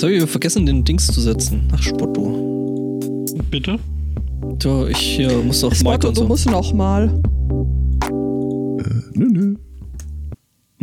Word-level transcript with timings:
Jetzt 0.00 0.04
habe 0.06 0.14
ich 0.14 0.30
vergessen, 0.30 0.64
den 0.64 0.82
Dings 0.82 1.08
zu 1.08 1.20
setzen. 1.20 1.68
Ach, 1.74 1.82
Spotto. 1.82 3.26
Bitte? 3.50 3.78
So, 4.62 4.86
ich 4.86 5.20
äh, 5.20 5.42
muss 5.42 5.60
doch 5.60 5.74
Spotto, 5.74 6.08
und 6.08 6.16
du 6.16 6.22
so. 6.22 6.26
musst 6.26 6.46
noch 6.46 6.72
mal. 6.72 7.20
Äh, 8.08 8.94
nö, 9.12 9.28
nö. 9.28 9.56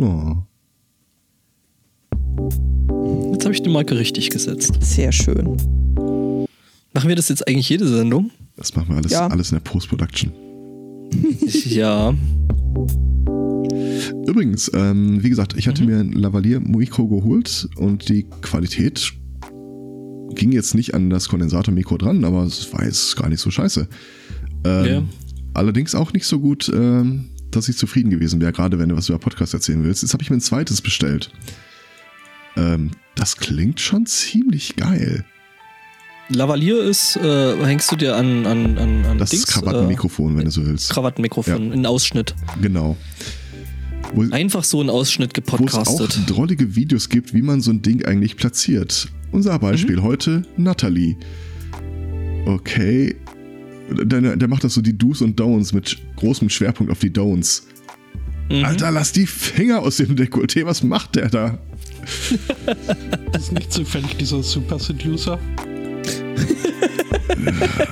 Oh. 0.00 0.36
Jetzt 3.32 3.44
habe 3.44 3.54
ich 3.54 3.60
die 3.60 3.70
Marke 3.70 3.98
richtig 3.98 4.30
gesetzt. 4.30 4.74
Sehr 4.78 5.10
schön. 5.10 5.56
Machen 6.94 7.08
wir 7.08 7.16
das 7.16 7.28
jetzt 7.28 7.48
eigentlich 7.48 7.68
jede 7.68 7.88
Sendung? 7.88 8.30
Das 8.54 8.76
machen 8.76 8.90
wir 8.90 8.98
alles, 8.98 9.10
Ja. 9.10 9.26
alles 9.26 9.50
in 9.50 9.56
der 9.56 9.64
Post-Production. 9.68 10.30
ja. 11.64 12.14
Übrigens, 14.28 14.70
ähm, 14.74 15.22
wie 15.22 15.30
gesagt, 15.30 15.54
ich 15.56 15.66
hatte 15.68 15.82
Mhm. 15.82 15.88
mir 15.88 15.98
ein 16.00 16.12
Lavalier 16.12 16.60
Mikro 16.60 17.08
geholt 17.08 17.68
und 17.76 18.08
die 18.10 18.24
Qualität 18.42 19.12
ging 20.34 20.52
jetzt 20.52 20.74
nicht 20.74 20.94
an 20.94 21.08
das 21.08 21.28
Kondensator-Mikro 21.30 21.96
dran, 21.96 22.24
aber 22.24 22.42
es 22.42 22.70
war 22.72 22.84
jetzt 22.84 23.16
gar 23.16 23.30
nicht 23.30 23.40
so 23.40 23.50
scheiße. 23.50 23.88
Ähm, 24.64 24.84
Ja. 24.84 25.02
Allerdings 25.54 25.94
auch 25.94 26.12
nicht 26.12 26.26
so 26.26 26.38
gut, 26.40 26.70
ähm, 26.72 27.30
dass 27.50 27.68
ich 27.70 27.76
zufrieden 27.78 28.10
gewesen 28.10 28.40
wäre, 28.40 28.52
gerade 28.52 28.78
wenn 28.78 28.90
du 28.90 28.96
was 28.96 29.08
über 29.08 29.18
Podcast 29.18 29.54
erzählen 29.54 29.82
willst. 29.82 30.02
Jetzt 30.02 30.12
habe 30.12 30.22
ich 30.22 30.28
mir 30.30 30.36
ein 30.36 30.40
zweites 30.42 30.82
bestellt. 30.82 31.30
Ähm, 32.56 32.90
das 33.14 33.38
klingt 33.38 33.80
schon 33.80 34.04
ziemlich 34.06 34.76
geil. 34.76 35.24
Lavalier 36.28 36.82
ist, 36.82 37.16
äh, 37.16 37.56
hängst 37.64 37.90
du 37.90 37.96
dir 37.96 38.14
an, 38.14 38.44
an, 38.44 38.76
an, 38.76 39.04
an 39.06 39.18
Das 39.18 39.30
Dings, 39.30 39.46
Krawattenmikrofon, 39.46 40.36
wenn 40.36 40.44
du 40.44 40.50
so 40.50 40.64
willst. 40.66 40.90
Äh, 40.90 40.94
Krawattenmikrofon, 40.94 41.68
Ja. 41.68 41.72
in 41.74 41.86
Ausschnitt. 41.86 42.34
Genau. 42.60 42.98
Wo, 44.14 44.24
Einfach 44.30 44.64
so 44.64 44.80
ein 44.80 44.88
Ausschnitt 44.90 45.32
wo 45.36 45.40
es 45.42 45.74
auch 45.74 45.84
gepodcastet. 45.84 46.20
drollige 46.30 46.74
Videos 46.76 47.08
gibt, 47.08 47.34
wie 47.34 47.42
man 47.42 47.60
so 47.60 47.70
ein 47.70 47.82
Ding 47.82 48.04
eigentlich 48.04 48.36
platziert. 48.36 49.08
Unser 49.32 49.58
Beispiel 49.58 49.96
Mhm. 49.96 50.02
heute, 50.02 50.42
Natalie. 50.56 51.16
Okay. 52.46 53.16
Der, 53.90 54.36
der 54.36 54.48
macht 54.48 54.64
das 54.64 54.74
so 54.74 54.80
die 54.82 54.96
Do's 54.96 55.22
und 55.22 55.38
Don'ts 55.40 55.74
mit 55.74 55.96
großem 56.16 56.48
Schwerpunkt 56.48 56.90
auf 56.92 56.98
die 57.00 57.10
Don'ts. 57.10 57.62
Mhm. 58.50 58.64
Alter, 58.64 58.90
lass 58.90 59.12
die 59.12 59.26
Finger 59.26 59.80
aus 59.80 59.96
dem 59.98 60.16
Dekolleté, 60.16 60.64
was 60.64 60.82
macht 60.82 61.16
der 61.16 61.28
da? 61.28 61.58
Das 63.32 63.42
ist 63.44 63.52
nicht 63.52 63.70
zufällig 63.72 64.16
dieser 64.16 64.42
Super 64.42 64.78
Seducer. 64.78 65.38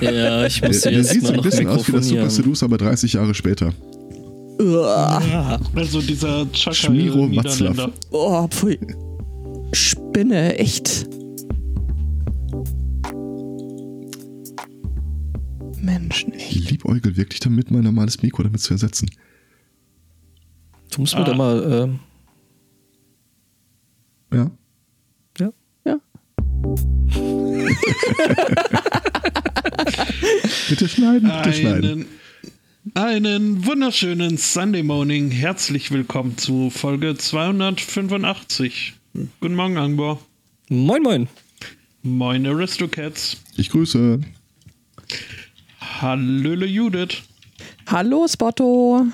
Ja, 0.00 0.46
ich 0.46 0.62
muss 0.62 0.80
Der, 0.80 0.92
der 0.92 1.00
jetzt 1.00 1.10
sieht 1.12 1.20
so 1.22 1.28
mal 1.28 1.32
ein 1.32 1.36
noch 1.36 1.44
bisschen 1.44 1.66
aus 1.68 1.86
wie 1.88 1.92
das 1.92 2.08
Super. 2.08 2.30
Seducer, 2.30 2.64
aber 2.66 2.78
30 2.78 3.12
Jahre 3.14 3.34
später. 3.34 3.72
Also 4.58 6.00
dieser 6.00 6.50
Chaka 6.52 6.74
Schmiro. 6.74 7.28
Watzlaw. 7.36 7.92
Oh, 8.10 8.48
pfui. 8.48 8.78
Spinne, 9.72 10.58
echt. 10.58 11.06
Menschen, 15.80 16.32
echt. 16.32 16.56
Ich 16.56 16.70
liebäugel 16.70 17.16
wirklich 17.16 17.40
damit, 17.40 17.70
mein 17.70 17.84
normales 17.84 18.20
Mikro 18.22 18.42
damit 18.42 18.60
zu 18.60 18.74
ersetzen. 18.74 19.08
Du 20.90 21.00
musst 21.02 21.14
mir 21.14 21.20
Ah. 21.20 21.24
da 21.24 21.34
mal, 21.34 21.98
Ja. 24.32 24.40
äh, 24.40 24.50
ja. 25.38 25.52
Ja. 25.86 25.86
Bitte 30.68 30.88
schneiden, 30.88 31.30
bitte 31.42 31.52
schneiden. 31.52 32.06
Einen, 32.94 33.66
wunderschönen 33.66 34.38
Sunday 34.38 34.84
Morning. 34.84 35.30
Herzlich 35.30 35.90
willkommen 35.90 36.38
zu 36.38 36.70
Folge 36.70 37.16
285. 37.16 38.94
Guten 39.40 39.54
Morgen, 39.56 39.76
Angbor. 39.76 40.20
Moin, 40.68 41.02
moin. 41.02 41.28
Moin, 42.02 42.46
Aristocats. 42.46 43.38
Ich 43.56 43.70
grüße. 43.70 44.20
Hallöle 45.80 46.66
Judith. 46.66 47.22
Hallo, 47.88 48.28
Spotto. 48.28 49.06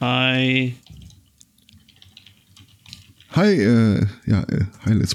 Hi. 0.00 0.74
Hi, 3.30 3.52
äh, 3.52 4.06
ja, 4.26 4.42
äh, 4.42 4.66
hi, 4.84 4.92
Let's 4.92 5.14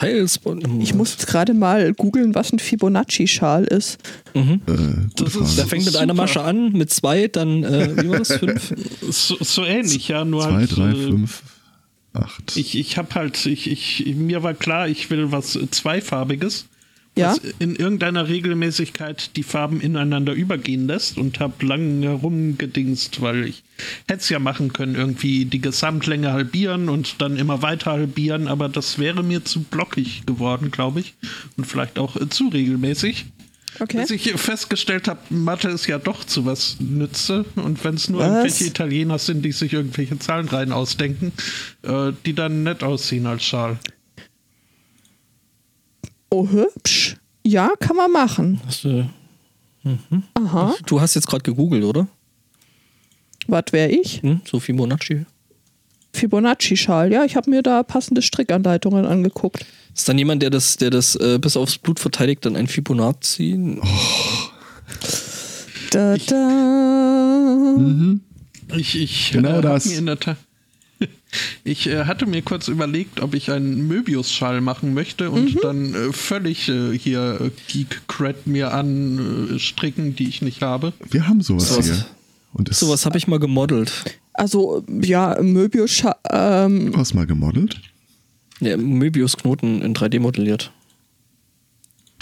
Heilspot. 0.00 0.62
Ich 0.80 0.94
muss 0.94 1.16
gerade 1.18 1.54
mal 1.54 1.94
googeln, 1.94 2.34
was 2.34 2.52
ein 2.52 2.58
Fibonacci-Schal 2.58 3.64
ist. 3.64 3.98
Mhm. 4.34 4.60
Äh, 4.66 5.22
Das 5.22 5.34
ist-. 5.34 5.56
Der 5.58 5.66
fängt 5.66 5.86
mit 5.86 5.96
einer. 5.96 6.14
Masche 6.14 6.42
an, 6.42 6.72
mit 6.72 6.90
zwei, 6.90 7.28
dann, 7.28 7.64
äh, 7.64 8.02
wie 8.02 8.08
war 8.10 8.18
das, 8.18 8.32
fünf? 8.38 8.74
So, 9.10 9.36
so 9.40 9.64
ähnlich, 9.64 10.08
ja, 10.08 10.24
nur 10.24 10.42
Zwei, 10.42 10.52
halt. 10.52 10.76
drei, 10.76 10.90
äh, 10.90 10.94
fünf, 10.94 11.42
acht. 12.12 12.56
Ich, 12.56 12.76
ich 12.76 12.96
hab 12.98 13.14
halt, 13.14 13.44
ich, 13.46 13.70
ich, 13.70 14.14
mir 14.16 14.42
war 14.42 14.54
klar, 14.54 14.88
ich 14.88 15.10
will 15.10 15.32
was 15.32 15.58
Zweifarbiges. 15.70 16.66
Ja. 17.18 17.34
In 17.58 17.76
irgendeiner 17.76 18.28
Regelmäßigkeit 18.28 19.36
die 19.36 19.42
Farben 19.42 19.80
ineinander 19.80 20.34
übergehen 20.34 20.86
lässt 20.86 21.16
und 21.16 21.40
hab 21.40 21.62
lang 21.62 22.02
herumgedingst, 22.02 23.22
weil 23.22 23.46
ich 23.46 23.62
hätte 24.06 24.20
es 24.20 24.28
ja 24.28 24.38
machen 24.38 24.74
können, 24.74 24.94
irgendwie 24.94 25.46
die 25.46 25.60
Gesamtlänge 25.60 26.32
halbieren 26.32 26.90
und 26.90 27.22
dann 27.22 27.38
immer 27.38 27.62
weiter 27.62 27.92
halbieren, 27.92 28.48
aber 28.48 28.68
das 28.68 28.98
wäre 28.98 29.22
mir 29.22 29.44
zu 29.44 29.62
blockig 29.62 30.26
geworden, 30.26 30.70
glaube 30.70 31.00
ich. 31.00 31.14
Und 31.56 31.66
vielleicht 31.66 31.98
auch 31.98 32.16
äh, 32.16 32.28
zu 32.28 32.48
regelmäßig. 32.48 33.26
Okay. 33.78 33.98
Bis 33.98 34.10
ich 34.10 34.32
festgestellt 34.32 35.08
habe, 35.08 35.20
Mathe 35.30 35.68
ist 35.68 35.86
ja 35.86 35.98
doch 35.98 36.24
zu 36.24 36.46
was 36.46 36.76
nütze. 36.80 37.44
Und 37.56 37.82
wenn 37.84 37.94
es 37.94 38.08
nur 38.08 38.20
Was? 38.20 38.28
irgendwelche 38.28 38.64
Italiener 38.64 39.18
sind, 39.18 39.42
die 39.42 39.52
sich 39.52 39.72
irgendwelche 39.72 40.18
Zahlen 40.18 40.48
rein 40.48 40.72
ausdenken, 40.72 41.32
äh, 41.82 42.12
die 42.24 42.34
dann 42.34 42.62
nett 42.62 42.82
aussehen 42.82 43.26
als 43.26 43.44
Schal. 43.44 43.78
Oh, 46.30 46.48
hübsch. 46.48 47.16
Ja, 47.44 47.70
kann 47.78 47.96
man 47.96 48.10
machen. 48.10 48.60
Hast 48.66 48.84
du, 48.84 49.08
Aha. 50.34 50.74
du 50.84 51.00
hast 51.00 51.14
jetzt 51.14 51.28
gerade 51.28 51.42
gegoogelt, 51.42 51.84
oder? 51.84 52.08
Was 53.46 53.64
wäre 53.70 53.90
ich? 53.90 54.22
Hm? 54.22 54.40
So 54.44 54.58
Fibonacci. 54.58 55.24
Fibonacci-Schal. 56.12 57.12
Ja, 57.12 57.24
ich 57.24 57.36
habe 57.36 57.50
mir 57.50 57.62
da 57.62 57.82
passende 57.82 58.22
Strickanleitungen 58.22 59.04
angeguckt. 59.04 59.64
Ist 59.94 60.08
dann 60.08 60.18
jemand, 60.18 60.42
der 60.42 60.50
das, 60.50 60.76
der 60.76 60.90
das 60.90 61.14
äh, 61.16 61.38
bis 61.38 61.56
aufs 61.56 61.78
Blut 61.78 62.00
verteidigt, 62.00 62.44
dann 62.44 62.56
ein 62.56 62.66
Fibonacci? 62.66 63.80
Da, 65.90 66.16
da. 66.16 67.76
Ich, 68.76 69.00
ich 69.00 69.30
Genau 69.32 69.58
äh, 69.58 69.62
das. 69.62 69.86
Mir 69.86 69.98
in 69.98 70.06
der 70.06 70.18
ich 71.64 71.86
äh, 71.88 72.04
hatte 72.04 72.26
mir 72.26 72.42
kurz 72.42 72.68
überlegt, 72.68 73.20
ob 73.20 73.34
ich 73.34 73.50
einen 73.50 73.86
Möbius-Schal 73.88 74.60
machen 74.60 74.94
möchte 74.94 75.30
und 75.30 75.62
dann 75.62 75.94
äh, 75.94 76.12
völlig 76.12 76.68
äh, 76.68 76.96
hier 76.98 77.38
äh, 77.40 77.50
Geek-Cred 77.68 78.46
mir 78.46 78.72
anstricken, 78.72 80.16
die 80.16 80.28
ich 80.28 80.42
nicht 80.42 80.62
habe. 80.62 80.92
Wir 81.10 81.28
haben 81.28 81.40
sowas, 81.42 81.68
Sowas- 81.68 81.84
hier. 81.86 82.06
Und 82.52 82.72
Sowas 82.74 83.04
habe 83.04 83.18
ich 83.18 83.28
mal 83.28 83.38
gemodelt. 83.38 83.92
Also, 84.32 84.82
ja, 85.02 85.36
Möbius-Schal. 85.42 86.14
Ähm, 86.30 86.92
Du 86.92 86.98
hast 86.98 87.12
mal 87.14 87.26
gemodelt? 87.26 87.78
Ja, 88.60 88.78
Möbius-Knoten 88.78 89.82
in 89.82 89.94
3D 89.94 90.20
modelliert. 90.20 90.72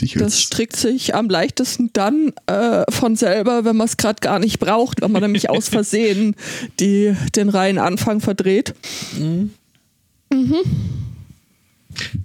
Dich 0.00 0.14
das 0.14 0.40
strickt 0.40 0.76
sich 0.76 1.14
am 1.14 1.28
leichtesten 1.28 1.90
dann 1.92 2.32
äh, 2.46 2.84
von 2.90 3.14
selber, 3.14 3.64
wenn 3.64 3.76
man 3.76 3.86
es 3.86 3.96
gerade 3.96 4.20
gar 4.20 4.40
nicht 4.40 4.58
braucht, 4.58 5.00
wenn 5.02 5.12
man 5.12 5.22
nämlich 5.22 5.50
aus 5.50 5.68
Versehen 5.68 6.34
die, 6.80 7.14
den 7.36 7.48
reinen 7.48 7.78
Anfang 7.78 8.20
verdreht. 8.20 8.74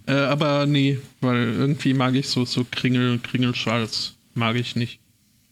Äh, 0.08 0.14
aber 0.14 0.66
nee, 0.66 0.98
weil 1.22 1.54
irgendwie 1.54 1.94
mag 1.94 2.16
ich 2.16 2.28
so, 2.28 2.44
so 2.46 2.66
Kringel, 2.70 3.20
Kringelschals 3.20 4.16
mag 4.34 4.56
ich 4.56 4.76
nicht. 4.76 5.00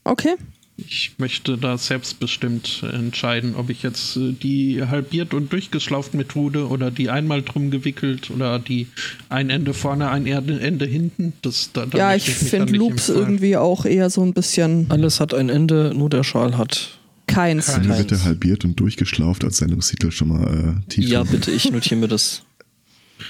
Okay. 0.04 0.36
Ich 0.80 1.14
möchte 1.18 1.58
da 1.58 1.76
selbstbestimmt 1.78 2.84
entscheiden, 2.94 3.56
ob 3.56 3.72
ich 3.72 3.82
jetzt 3.82 4.16
äh, 4.16 4.32
die 4.34 4.84
halbiert 4.84 5.34
und 5.34 5.52
durchgeschlauft 5.52 6.14
Methode 6.14 6.68
oder 6.68 6.92
die 6.92 7.10
einmal 7.10 7.42
drum 7.42 7.72
gewickelt 7.72 8.30
oder 8.30 8.60
die 8.60 8.86
ein 9.30 9.50
Ende 9.50 9.74
vorne, 9.74 10.10
ein 10.10 10.28
Ende 10.28 10.86
hinten. 10.86 11.34
Das, 11.42 11.72
da, 11.74 11.88
da 11.88 11.98
ja, 11.98 12.16
ich 12.16 12.26
dann 12.26 12.36
finde 12.36 12.74
Loops 12.74 13.10
irgendwie 13.10 13.58
auch 13.58 13.86
eher 13.86 14.12
so 14.12 14.22
ein 14.24 14.34
bisschen 14.34 14.86
Alles 14.90 15.20
hat 15.20 15.34
ein 15.34 15.50
Ende, 15.50 15.94
nur 15.96 16.12
der 16.12 16.24
Schal 16.24 16.58
hat. 16.60 17.00
keins. 17.26 17.66
Kein- 17.66 17.82
Hier 17.82 17.92
Keins. 17.94 18.08
bitte 18.08 18.24
halbiert 18.24 18.64
und 18.64 18.80
durchgeschlauft 18.80 19.44
als 19.44 19.58
Sendungstitel 19.58 20.12
schon 20.12 20.28
mal 20.28 20.84
äh, 20.86 20.90
tief. 20.90 21.10
Ja, 21.10 21.24
bitte, 21.24 21.50
ich 21.50 21.72
notiere 21.72 22.00
mir 22.02 22.08
das. 22.08 22.44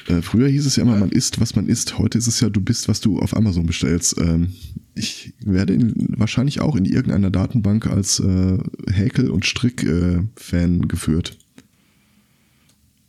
Äh, 0.09 0.21
früher 0.21 0.49
hieß 0.49 0.65
es 0.65 0.75
ja 0.75 0.83
immer, 0.83 0.97
man 0.97 1.11
isst, 1.11 1.39
was 1.39 1.55
man 1.55 1.67
isst. 1.67 1.97
Heute 1.97 2.17
ist 2.17 2.27
es 2.27 2.41
ja, 2.41 2.49
du 2.49 2.59
bist, 2.59 2.89
was 2.89 2.99
du 2.99 3.19
auf 3.19 3.33
Amazon 3.37 3.65
bestellst. 3.65 4.17
Ähm, 4.19 4.53
ich 4.97 5.33
werde 5.39 5.73
in, 5.73 5.93
wahrscheinlich 6.17 6.61
auch 6.61 6.75
in 6.75 6.85
irgendeiner 6.85 7.29
Datenbank 7.29 7.87
als 7.87 8.19
äh, 8.19 8.57
Häkel- 8.91 9.29
und 9.29 9.45
Strick-Fan 9.45 10.87
geführt. 10.87 11.37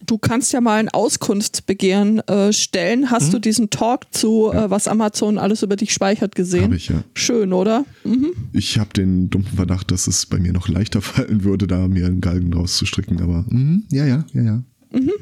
Du 0.07 0.17
kannst 0.17 0.55
ja 0.55 0.63
mal 0.63 0.81
ein 0.81 0.89
Auskunftsbegehren 0.89 2.21
äh, 2.29 2.53
stellen. 2.55 3.11
Hast 3.11 3.35
du 3.35 3.39
diesen 3.39 3.69
Talk 3.69 4.07
zu, 4.11 4.51
äh, 4.51 4.71
was 4.71 4.89
Amazon 4.89 5.37
alles 5.37 5.63
über 5.63 5.77
dich 5.77 5.93
speichert, 5.93 6.35
gesehen? 6.35 6.65
Habe 6.65 6.77
ich 6.77 6.89
ja. 6.89 7.05
Schön, 7.13 7.53
oder? 7.53 7.85
Mhm. 8.05 8.33
Ich 8.55 8.79
habe 8.79 8.91
den 8.95 9.29
dumpfen 9.29 9.57
Verdacht, 9.57 9.91
dass 9.91 10.07
es 10.07 10.25
bei 10.25 10.39
mir 10.39 10.55
noch 10.55 10.69
leichter 10.69 11.03
fallen 11.03 11.45
würde, 11.45 11.67
da 11.67 11.89
mir 11.89 12.07
einen 12.07 12.23
Galgen 12.23 12.55
rauszustricken. 12.55 13.21
Aber 13.21 13.45
mhm, 13.51 13.85
ja, 13.91 14.07
ja, 14.07 14.25
ja, 14.33 14.43
ja. 14.43 14.63
Mhm, 14.93 15.13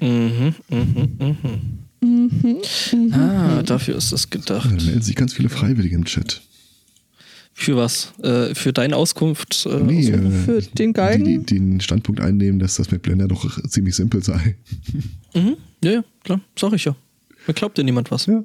mhm, 0.00 0.54
mhm. 0.70 1.60
Ah, 3.12 3.62
dafür 3.62 3.96
ist 3.96 4.12
das 4.12 4.28
Da 4.30 4.38
gedacht. 4.38 4.70
melden 4.70 5.02
sich 5.02 5.14
ganz 5.16 5.32
viele 5.34 5.48
Freiwillige 5.48 5.94
im 5.94 6.04
Chat. 6.04 6.40
Für 7.52 7.76
was? 7.76 8.12
Äh, 8.22 8.54
für 8.54 8.72
deine 8.72 8.96
Auskunft? 8.96 9.66
Äh, 9.66 9.80
Nee, 9.80 9.98
Auskunft? 10.14 10.36
äh, 10.48 10.62
Für 10.62 10.62
den 10.62 10.92
Galgen? 10.94 11.24
Die, 11.24 11.38
die 11.38 11.58
den 11.58 11.80
Standpunkt 11.80 12.20
einnehmen, 12.20 12.58
dass 12.58 12.76
das 12.76 12.90
mit 12.90 13.02
Blender 13.02 13.28
doch 13.28 13.62
ziemlich 13.68 13.94
simpel 13.96 14.22
sei. 14.22 14.56
Mhm. 15.34 15.56
Ja, 15.84 15.90
ja, 15.92 16.04
klar, 16.24 16.40
sag 16.58 16.72
ich 16.72 16.84
ja. 16.86 16.96
Mir 17.46 17.54
glaubt 17.54 17.76
dir 17.76 17.84
niemand 17.84 18.10
was. 18.10 18.26
Ja. 18.26 18.44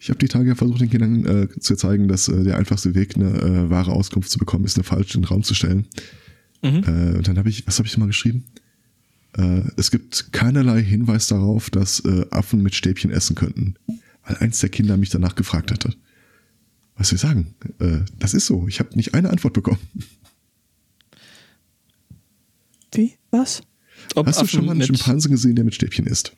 Ich 0.00 0.08
habe 0.08 0.18
die 0.18 0.26
Tage 0.28 0.48
ja 0.48 0.54
versucht, 0.54 0.80
den 0.80 0.90
Kindern 0.90 1.24
äh, 1.26 1.48
zu 1.60 1.76
zeigen, 1.76 2.08
dass 2.08 2.28
äh, 2.28 2.42
der 2.42 2.56
einfachste 2.56 2.94
Weg, 2.94 3.14
eine 3.16 3.28
äh, 3.30 3.70
wahre 3.70 3.92
Auskunft 3.92 4.30
zu 4.30 4.38
bekommen, 4.38 4.64
ist, 4.64 4.76
eine 4.76 4.84
falsche 4.84 5.14
in 5.18 5.22
den 5.22 5.28
Raum 5.28 5.42
zu 5.42 5.54
stellen. 5.54 5.86
Mhm. 6.62 6.68
Äh, 6.86 7.16
und 7.18 7.28
dann 7.28 7.38
habe 7.38 7.48
ich, 7.50 7.66
was 7.66 7.78
habe 7.78 7.86
ich 7.86 7.96
mal 7.98 8.06
geschrieben? 8.06 8.44
Äh, 9.36 9.62
es 9.76 9.90
gibt 9.90 10.32
keinerlei 10.32 10.82
Hinweis 10.82 11.28
darauf, 11.28 11.70
dass 11.70 12.00
äh, 12.00 12.26
Affen 12.30 12.62
mit 12.62 12.74
Stäbchen 12.74 13.10
essen 13.10 13.36
könnten. 13.36 13.74
Weil 14.24 14.36
eins 14.38 14.58
der 14.58 14.70
Kinder 14.70 14.96
mich 14.96 15.10
danach 15.10 15.34
gefragt 15.34 15.70
hatte. 15.70 15.94
Was 16.96 17.08
soll 17.08 17.16
ich 17.16 17.22
sagen? 17.22 17.54
Äh, 17.78 17.98
das 18.18 18.34
ist 18.34 18.46
so. 18.46 18.66
Ich 18.68 18.80
habe 18.80 18.96
nicht 18.96 19.14
eine 19.14 19.30
Antwort 19.30 19.54
bekommen. 19.54 19.80
Wie? 22.92 23.14
Was? 23.30 23.62
Ob 24.14 24.26
Hast 24.26 24.36
du 24.36 24.42
Affen 24.42 24.48
schon 24.48 24.66
mal 24.66 24.72
einen 24.72 24.82
Schimpansen 24.82 25.30
gesehen, 25.30 25.56
der 25.56 25.64
mit 25.64 25.74
Stäbchen 25.74 26.06
isst? 26.06 26.32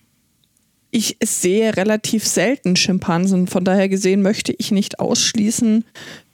Ich 0.91 1.19
sehe 1.23 1.77
relativ 1.77 2.27
selten 2.27 2.75
Schimpansen, 2.75 3.47
von 3.47 3.65
daher 3.65 3.89
gesehen 3.89 4.23
möchte 4.23 4.55
ich 4.57 4.71
nicht 4.71 5.01
ausschließen, 5.01 5.85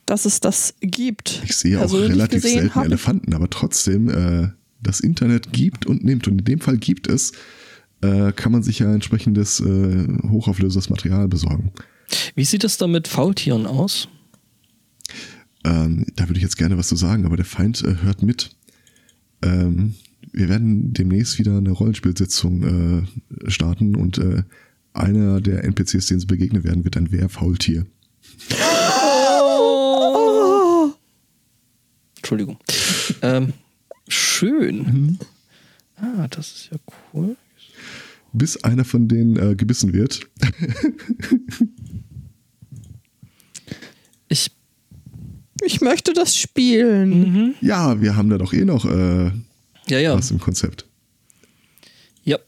dass 0.06 0.26
es 0.26 0.40
das 0.40 0.74
gibt. 0.80 1.42
Ich 1.44 1.56
sehe 1.56 1.76
auch 1.78 1.82
Persönlich 1.82 2.12
relativ 2.12 2.42
selten 2.42 2.74
habe 2.74 2.86
Elefanten, 2.86 3.34
aber 3.34 3.50
trotzdem, 3.50 4.08
äh, 4.08 4.48
das 4.84 5.00
Internet 5.00 5.52
gibt 5.52 5.86
und 5.86 6.04
nimmt. 6.04 6.28
Und 6.28 6.38
in 6.38 6.44
dem 6.44 6.60
Fall 6.60 6.76
gibt 6.76 7.08
es, 7.08 7.32
äh, 8.00 8.32
kann 8.32 8.52
man 8.52 8.62
sich 8.62 8.78
ja 8.78 8.92
entsprechendes 8.92 9.60
äh, 9.60 10.06
hochauflösendes 10.28 10.90
Material 10.90 11.28
besorgen. 11.28 11.72
Wie 12.34 12.44
sieht 12.44 12.64
es 12.64 12.76
da 12.76 12.86
mit 12.86 13.08
Faultieren 13.08 13.66
aus? 13.66 14.08
Ähm, 15.64 16.06
da 16.14 16.28
würde 16.28 16.36
ich 16.36 16.42
jetzt 16.42 16.58
gerne 16.58 16.76
was 16.76 16.88
zu 16.88 16.96
sagen, 16.96 17.24
aber 17.24 17.36
der 17.36 17.46
Feind 17.46 17.82
äh, 17.82 17.96
hört 18.02 18.22
mit. 18.22 18.50
Ähm, 19.42 19.94
wir 20.32 20.48
werden 20.48 20.92
demnächst 20.92 21.38
wieder 21.38 21.56
eine 21.56 21.70
Rollenspielsitzung 21.70 23.06
äh, 23.46 23.50
starten 23.50 23.96
und 23.96 24.18
äh, 24.18 24.42
einer 24.92 25.40
der 25.40 25.64
NPCs, 25.64 26.06
denen 26.06 26.20
sie 26.20 26.26
begegnen 26.26 26.64
werden, 26.64 26.84
wird 26.84 26.96
ein 26.96 27.10
Wehrfaultier. 27.10 27.86
Entschuldigung. 32.16 32.58
ähm, 33.22 33.52
schön. 34.08 35.18
Ah, 35.96 36.26
das 36.28 36.48
ist 36.52 36.68
ja 36.72 36.78
cool. 37.12 37.36
Bis 38.32 38.62
einer 38.64 38.84
von 38.84 39.06
denen 39.08 39.36
äh, 39.36 39.54
gebissen 39.54 39.92
wird. 39.92 40.26
Ich. 44.28 44.50
Ich 45.62 45.80
möchte 45.80 46.12
das 46.12 46.36
spielen. 46.36 47.10
Mhm. 47.32 47.54
ja, 47.60 48.00
wir 48.00 48.16
haben 48.16 48.28
da 48.28 48.38
doch 48.38 48.52
eh 48.52 48.64
noch 48.64 48.84
äh, 48.84 49.30
Ja, 49.88 49.98
ja. 49.98 50.14
was 50.16 50.30
im 50.30 50.40
Konzept. 50.40 50.86
Ja. 52.24 52.38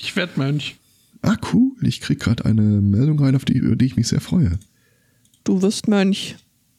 Ich 0.00 0.16
werd 0.16 0.36
Mönch. 0.36 0.76
Ah, 1.22 1.36
cool. 1.52 1.72
Ich 1.82 2.00
krieg 2.00 2.18
gerade 2.20 2.44
eine 2.46 2.62
Meldung 2.62 3.18
rein, 3.20 3.36
auf 3.36 3.44
die, 3.44 3.58
über 3.58 3.76
die 3.76 3.84
ich 3.86 3.96
mich 3.96 4.08
sehr 4.08 4.20
freue. 4.20 4.58
Du 5.44 5.62
wirst 5.62 5.88
Mönch. 5.88 6.36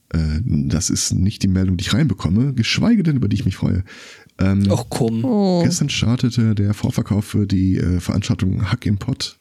Äh, 0.09 0.41
das 0.43 0.89
ist 0.89 1.13
nicht 1.13 1.43
die 1.43 1.47
Meldung, 1.47 1.77
die 1.77 1.83
ich 1.83 1.93
reinbekomme, 1.93 2.53
geschweige 2.53 3.03
denn, 3.03 3.17
über 3.17 3.27
die 3.27 3.35
ich 3.35 3.45
mich 3.45 3.55
freue. 3.55 3.83
Ähm, 4.39 4.67
Ach 4.71 4.85
komm. 4.89 5.23
Oh. 5.23 5.63
Gestern 5.63 5.89
startete 5.89 6.55
der 6.55 6.73
Vorverkauf 6.73 7.25
für 7.25 7.45
die 7.45 7.77
äh, 7.77 7.99
Veranstaltung 7.99 8.71
Hack 8.71 8.85
im 8.85 8.97
Pott. 8.97 9.37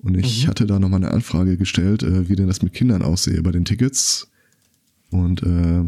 Und 0.00 0.16
ich 0.16 0.46
hatte 0.46 0.66
da 0.66 0.78
nochmal 0.78 1.02
eine 1.02 1.12
Anfrage 1.12 1.56
gestellt, 1.56 2.02
äh, 2.02 2.28
wie 2.28 2.36
denn 2.36 2.46
das 2.46 2.62
mit 2.62 2.72
Kindern 2.72 3.02
aussehe 3.02 3.42
bei 3.42 3.50
den 3.50 3.64
Tickets. 3.64 4.28
Und 5.10 5.42
äh, 5.42 5.84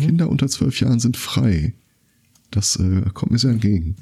Kinder 0.00 0.28
unter 0.28 0.48
zwölf 0.48 0.80
Jahren 0.80 0.98
sind 0.98 1.16
frei. 1.16 1.74
Das 2.50 2.76
äh, 2.76 3.02
kommt 3.12 3.32
mir 3.32 3.38
sehr 3.38 3.50
entgegen. 3.50 3.96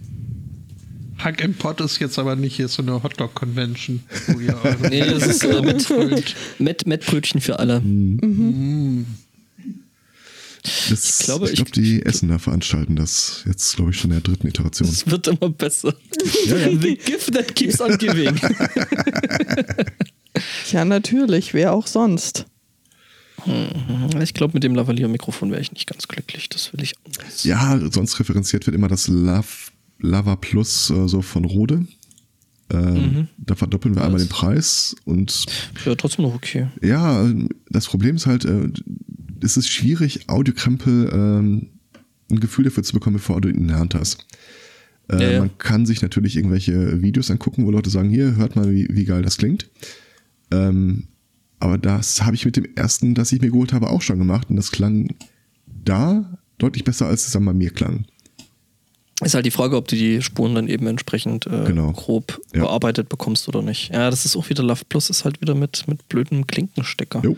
Hack 1.19 1.43
im 1.43 1.55
Pot 1.55 1.81
ist 1.81 1.99
jetzt 1.99 2.19
aber 2.19 2.37
nicht 2.37 2.57
hier 2.57 2.69
so 2.69 2.83
eine 2.83 3.03
Hotdog-Convention, 3.03 4.01
wo 4.29 4.41
ihr 4.41 4.57
eure 4.63 4.77
Nee, 4.91 5.01
das 5.01 5.27
ist 5.27 5.45
äh, 5.45 5.61
mit, 5.61 5.83
füllt. 5.83 6.35
mit 6.59 6.87
Mettbrötchen 6.87 7.41
für 7.41 7.59
alle. 7.59 7.83
Das, 10.91 11.21
Ich 11.21 11.25
glaube, 11.27 11.47
ich 11.47 11.53
ich- 11.53 11.57
glaube, 11.57 11.71
die 11.73 12.03
Essener 12.05 12.39
veranstalten 12.39 12.97
das 12.97 13.43
jetzt, 13.47 13.77
glaube 13.77 13.91
ich, 13.93 13.97
schon 13.99 14.11
in 14.11 14.17
der 14.17 14.23
dritten 14.23 14.47
Iteration. 14.49 14.89
Es 14.89 15.11
wird 15.11 15.27
immer 15.29 15.49
besser. 15.51 15.95
The 16.47 16.97
gift 17.05 17.33
that 17.35 17.55
keeps 17.55 17.81
on 17.81 17.97
giving. 17.99 18.35
Ja, 20.73 20.85
natürlich. 20.85 21.55
Wer 21.55 21.73
auch 21.73 21.87
sonst? 21.87 22.47
Ich 24.21 24.35
glaube, 24.35 24.55
mit 24.55 24.63
dem 24.63 24.75
Lavalier-Mikrofon 24.75 25.51
wäre 25.51 25.61
ich 25.61 25.73
nicht 25.73 25.87
ganz 25.87 26.07
glücklich. 26.09 26.49
Das 26.49 26.73
will 26.73 26.83
ich 26.83 26.95
anders. 27.05 27.43
Ja, 27.45 27.81
sonst 27.91 28.21
referenziert 28.21 28.67
wird 28.67 28.77
immer 28.77 28.89
das 28.89 29.09
Love, 29.09 29.47
Lava 29.99 30.37
Plus 30.37 30.91
äh, 30.91 31.09
so 31.09 31.23
von 31.23 31.45
Rode. 31.45 31.87
Ähm, 32.73 33.29
Da 33.39 33.55
verdoppeln 33.57 33.97
wir 33.97 34.05
einmal 34.05 34.21
den 34.21 34.29
Preis 34.29 34.95
und 35.05 35.47
Ja, 35.85 35.95
trotzdem 35.97 36.25
noch 36.25 36.35
okay. 36.35 36.69
ja, 36.83 37.29
das 37.69 37.87
Problem 37.87 38.15
ist 38.17 38.27
halt, 38.27 38.45
äh, 38.45 38.69
es 39.43 39.57
ist 39.57 39.69
schwierig, 39.69 40.29
Audiokrempel 40.29 41.11
ähm, 41.13 41.71
ein 42.31 42.41
Gefühl 42.41 42.65
dafür 42.65 42.83
zu 42.83 42.93
bekommen, 42.93 43.17
bevor 43.17 43.41
du 43.41 43.49
ihn 43.49 43.57
in 43.57 43.69
der 43.69 43.79
Hand 43.79 43.95
hast. 43.95 44.27
Äh, 45.09 45.23
Ja, 45.23 45.31
ja. 45.33 45.39
Man 45.41 45.57
kann 45.59 45.87
sich 45.87 46.03
natürlich 46.03 46.37
irgendwelche 46.37 47.03
Videos 47.03 47.31
angucken, 47.31 47.67
wo 47.67 47.71
Leute 47.71 47.91
sagen, 47.91 48.11
hier, 48.11 48.37
hört 48.37 48.57
mal, 48.57 48.71
wie, 48.73 48.87
wie 48.91 49.05
geil 49.05 49.23
das 49.23 49.37
klingt. 49.37 49.69
Ähm, 50.53 51.09
aber 51.59 51.77
das 51.79 52.23
habe 52.23 52.35
ich 52.37 52.45
mit 52.45 52.57
dem 52.57 52.67
ersten, 52.77 53.15
das 53.15 53.33
ich 53.33 53.41
mir 53.41 53.51
geholt 53.51 53.73
habe, 53.73 53.91
auch 53.91 54.03
schon 54.03 54.19
gemacht. 54.19 54.49
Und 54.51 54.57
das 54.57 54.71
klang 54.71 55.15
da 55.85 56.39
deutlich 56.59 56.85
besser, 56.85 57.07
als 57.07 57.27
es 57.27 57.33
dann 57.33 57.45
bei 57.45 57.53
mir 57.53 57.71
klang. 57.71 58.05
Ist 59.23 59.35
halt 59.35 59.45
die 59.45 59.51
Frage, 59.51 59.77
ob 59.77 59.87
du 59.89 59.97
die 59.97 60.23
Spuren 60.23 60.55
dann 60.55 60.67
eben 60.69 60.87
entsprechend 60.87 61.47
äh, 61.47 61.65
Genau. 61.67 61.93
grob 61.93 62.41
Ja. 62.55 62.63
bearbeitet 62.63 63.11
bekommst 63.11 63.49
oder 63.49 63.61
nicht. 63.61 63.91
Ja, 63.93 64.09
das 64.09 64.25
ist 64.25 64.35
auch 64.37 64.49
wieder 64.49 64.63
Love 64.63 64.83
Plus, 64.89 65.11
ist 65.11 65.25
halt 65.27 65.41
wieder 65.43 65.55
mit, 65.55 65.87
mit 65.89 66.09
blöden 66.09 66.47
Klinkenstecker. 66.47 67.21
Jo. 67.23 67.37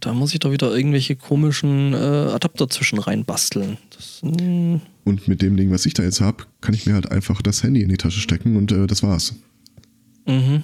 Da 0.00 0.12
muss 0.14 0.32
ich 0.32 0.40
doch 0.40 0.52
wieder 0.52 0.74
irgendwelche 0.74 1.16
komischen 1.16 1.92
äh, 1.92 1.96
Adapter 1.96 2.68
zwischen 2.68 2.98
rein 2.98 3.24
basteln. 3.24 3.78
Das, 3.96 4.20
mm, 4.22 4.76
Und 5.04 5.26
mit 5.28 5.42
dem 5.42 5.56
Ding, 5.56 5.70
was 5.70 5.86
ich 5.86 5.94
da 5.94 6.02
jetzt 6.04 6.20
habe, 6.20 6.44
kann 6.60 6.74
ich 6.74 6.86
mir 6.86 6.94
halt 6.94 7.10
einfach 7.10 7.42
das 7.42 7.62
Handy 7.62 7.82
in 7.82 7.88
die 7.88 7.96
Tasche 7.96 8.20
stecken 8.20 8.56
und 8.56 8.70
äh, 8.72 8.86
das 8.86 9.02
war's. 9.02 9.34
mhm. 10.26 10.62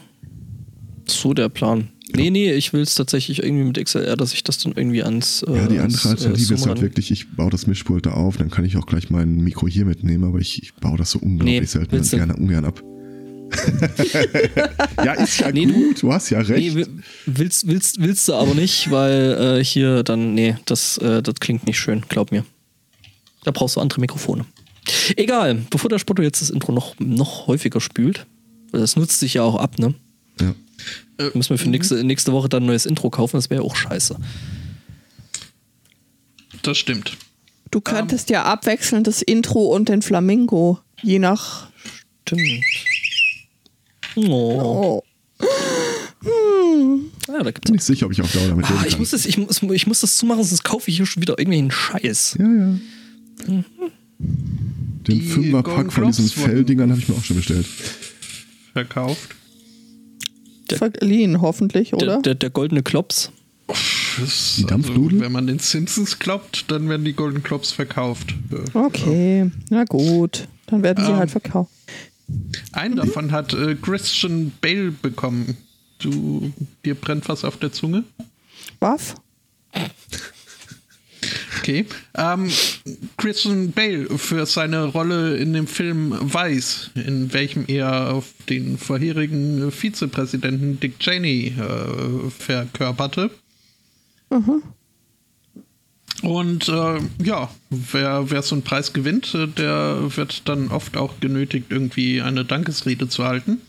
So 1.07 1.35
der 1.35 1.51
Plan. 1.51 1.89
Nee, 2.15 2.31
nee, 2.31 2.53
ich 2.53 2.73
will 2.73 2.81
es 2.83 2.95
tatsächlich 2.95 3.43
irgendwie 3.43 3.65
mit 3.65 3.83
XLR, 3.85 4.17
dass 4.17 4.33
ich 4.33 4.45
das 4.45 4.59
dann 4.59 4.73
irgendwie 4.75 5.03
ans. 5.03 5.43
Äh, 5.43 5.55
Ja, 5.55 5.67
die 5.69 5.79
andere 5.79 6.09
Alternative 6.11 6.55
ist 6.55 6.67
halt 6.67 6.81
wirklich, 6.81 7.11
ich 7.11 7.31
baue 7.33 7.51
das 7.51 7.67
Mischpult 7.67 8.07
da 8.07 8.13
auf, 8.13 8.37
dann 8.37 8.51
kann 8.51 8.65
ich 8.65 8.77
auch 8.77 8.87
gleich 8.87 9.11
mein 9.11 9.37
Mikro 9.37 9.67
hier 9.67 9.85
mitnehmen, 9.85 10.25
aber 10.25 10.39
ich, 10.39 10.63
ich 10.63 10.75
baue 10.75 10.97
das 10.97 11.11
so 11.11 11.19
unglaublich 11.19 11.61
Nee, 11.61 11.67
selten 11.67 11.97
und 11.97 12.11
gerne 12.11 12.37
ungern 12.37 12.65
ab. 12.65 12.83
Ja, 15.05 15.13
ist 15.15 15.41
ja 15.41 15.51
Nee, 15.53 15.67
gut, 15.67 16.03
du 16.03 16.13
hast 16.13 16.31
ja 16.31 16.43
Nee, 16.43 16.71
recht. 16.71 16.77
wi- 16.77 16.87
willst, 17.27 17.67
willst, 17.67 18.01
willst 18.01 18.29
du 18.29 18.35
aber 18.35 18.55
nicht, 18.55 18.91
weil 18.91 19.59
äh, 19.61 19.65
hier 19.65 20.03
dann, 20.03 20.35
nee, 20.35 20.57
das, 20.67 20.99
äh, 20.99 21.23
das 21.23 21.35
klingt 21.41 21.67
nicht 21.67 21.79
schön, 21.79 22.03
glaub 22.09 22.31
mir. 22.33 22.45
Da 23.45 23.51
brauchst 23.51 23.77
du 23.77 23.81
andere 23.81 24.01
Mikrofone. 24.01 24.45
Egal, 25.17 25.63
bevor 25.71 25.89
der 25.91 25.99
Spotto 25.99 26.23
jetzt 26.23 26.41
das 26.43 26.51
Intro 26.51 26.73
noch, 26.73 26.95
noch 26.99 27.47
häufiger 27.47 27.81
spült, 27.81 28.27
weil 28.71 28.81
das 28.81 28.97
nutzt 28.97 29.21
sich 29.21 29.35
ja 29.35 29.43
auch 29.43 29.57
ab, 29.57 29.79
ne? 29.79 29.95
ja. 30.41 30.55
Müssen 31.33 31.51
wir 31.51 31.59
für 31.59 31.69
nächste, 31.69 32.03
nächste 32.05 32.33
Woche 32.33 32.49
dann 32.49 32.65
ein 32.65 32.67
neues 32.67 32.87
Intro 32.87 33.09
kaufen, 33.09 33.37
das 33.37 33.49
wäre 33.49 33.63
ja 33.63 33.67
auch 33.69 33.77
scheiße. 33.77 34.17
Das 36.63 36.77
stimmt. 36.79 37.17
Du 37.71 37.81
könntest 37.81 38.31
ja 38.31 38.45
abwechselnd 38.45 39.07
das 39.07 39.23
Intro 39.23 39.67
und 39.75 39.89
den 39.89 40.03
Flamingo, 40.03 40.79
je 41.03 41.19
nach. 41.19 41.69
Stimmt. 42.27 42.65
Oh. 44.17 45.03
Oh. 45.41 47.01
Ja, 47.29 47.43
da 47.43 47.51
gibt's 47.51 47.63
Bin 47.71 47.75
nicht 47.75 47.85
sicher, 47.85 48.07
ob 48.07 48.13
ich 48.13 48.21
auf 48.23 48.33
Dauer 48.33 48.49
damit 48.49 48.67
ah, 48.71 48.83
ich, 48.87 48.93
kann. 48.93 49.01
muss 49.01 49.11
das, 49.11 49.27
ich, 49.27 49.37
muss, 49.39 49.63
ich 49.63 49.87
muss 49.87 50.01
das 50.01 50.17
zumachen, 50.17 50.43
sonst 50.45 50.63
kaufe 50.63 50.91
ich 50.91 50.97
hier 50.97 51.07
schon 51.07 51.21
wieder 51.23 51.39
irgendwelchen 51.39 51.71
Scheiß. 51.71 52.37
ja, 52.39 52.47
ja. 52.47 52.79
Den 53.47 53.65
Die 55.07 55.21
Fünferpack 55.21 55.93
von 55.93 56.07
diesen 56.07 56.29
Felldingern 56.29 56.91
habe 56.91 57.01
ich 57.01 57.09
mir 57.09 57.15
auch 57.17 57.25
schon 57.25 57.37
bestellt. 57.37 57.67
Verkauft. 58.73 59.35
Der- 60.71 60.79
Verliehen, 60.79 61.43
hoffentlich, 61.43 61.91
Der, 61.91 61.99
oder? 61.99 62.23
der, 62.23 62.35
der 62.35 62.49
goldene 62.51 62.83
Klops. 62.83 63.31
Das, 63.67 64.55
Die 64.57 64.65
Dampfnudeln? 64.65 65.15
Also, 65.21 65.25
wenn 65.25 65.33
man 65.33 65.47
den 65.47 65.59
Simpsons 65.59 66.19
glaubt, 66.19 66.65
dann 66.71 66.89
werden 66.89 67.05
die 67.05 67.13
Golden 67.13 67.43
Globes 67.43 67.73
verkauft. 67.73 68.35
Okay, 68.73 69.51
na 69.69 69.85
gut. 69.85 70.49
Dann 70.67 70.83
werden 70.83 71.05
sie 71.05 71.11
Ähm. 71.11 71.17
halt 71.19 71.31
verkauft. 71.31 71.71
Einen 72.73 72.97
davon 72.97 73.33
hat 73.33 73.53
äh, 73.53 73.75
Christian 73.75 74.53
Bale 74.61 74.91
bekommen. 74.91 75.57
Du, 75.99 76.53
dir 76.85 76.95
brennt 76.95 77.29
was 77.29 77.45
auf 77.45 77.59
der 77.59 77.73
Zunge? 77.73 78.05
Was? 78.81 79.15
Okay. 81.59 81.87
Ähm, 82.15 82.51
Christian 83.17 83.73
Bale 83.73 84.19
für 84.19 84.45
seine 84.45 84.85
Rolle 84.85 85.37
in 85.37 85.55
dem 85.55 85.67
Film 85.67 86.15
Weiß, 86.21 86.91
in 86.95 87.33
welchem 87.33 87.65
er 87.69 88.13
auf 88.13 88.35
den 88.49 88.77
vorherigen 88.77 89.71
Vizepräsidenten 89.71 90.79
Dick 90.79 90.99
Cheney 90.99 91.55
äh, 91.59 92.31
verkörperte. 92.31 93.31
Mhm. 94.31 94.63
Und 96.23 96.69
äh, 96.69 97.01
ja, 97.23 97.51
wer, 97.71 98.31
wer 98.31 98.43
so 98.43 98.55
einen 98.55 98.63
Preis 98.63 98.93
gewinnt, 98.93 99.35
äh, 99.35 99.47
der 99.47 100.17
wird 100.17 100.49
dann 100.49 100.69
oft 100.69 100.97
auch 100.97 101.21
genötigt, 101.21 101.67
irgendwie 101.71 102.23
eine 102.23 102.45
Dankesrede 102.45 103.09
zu 103.09 103.25
halten. 103.25 103.61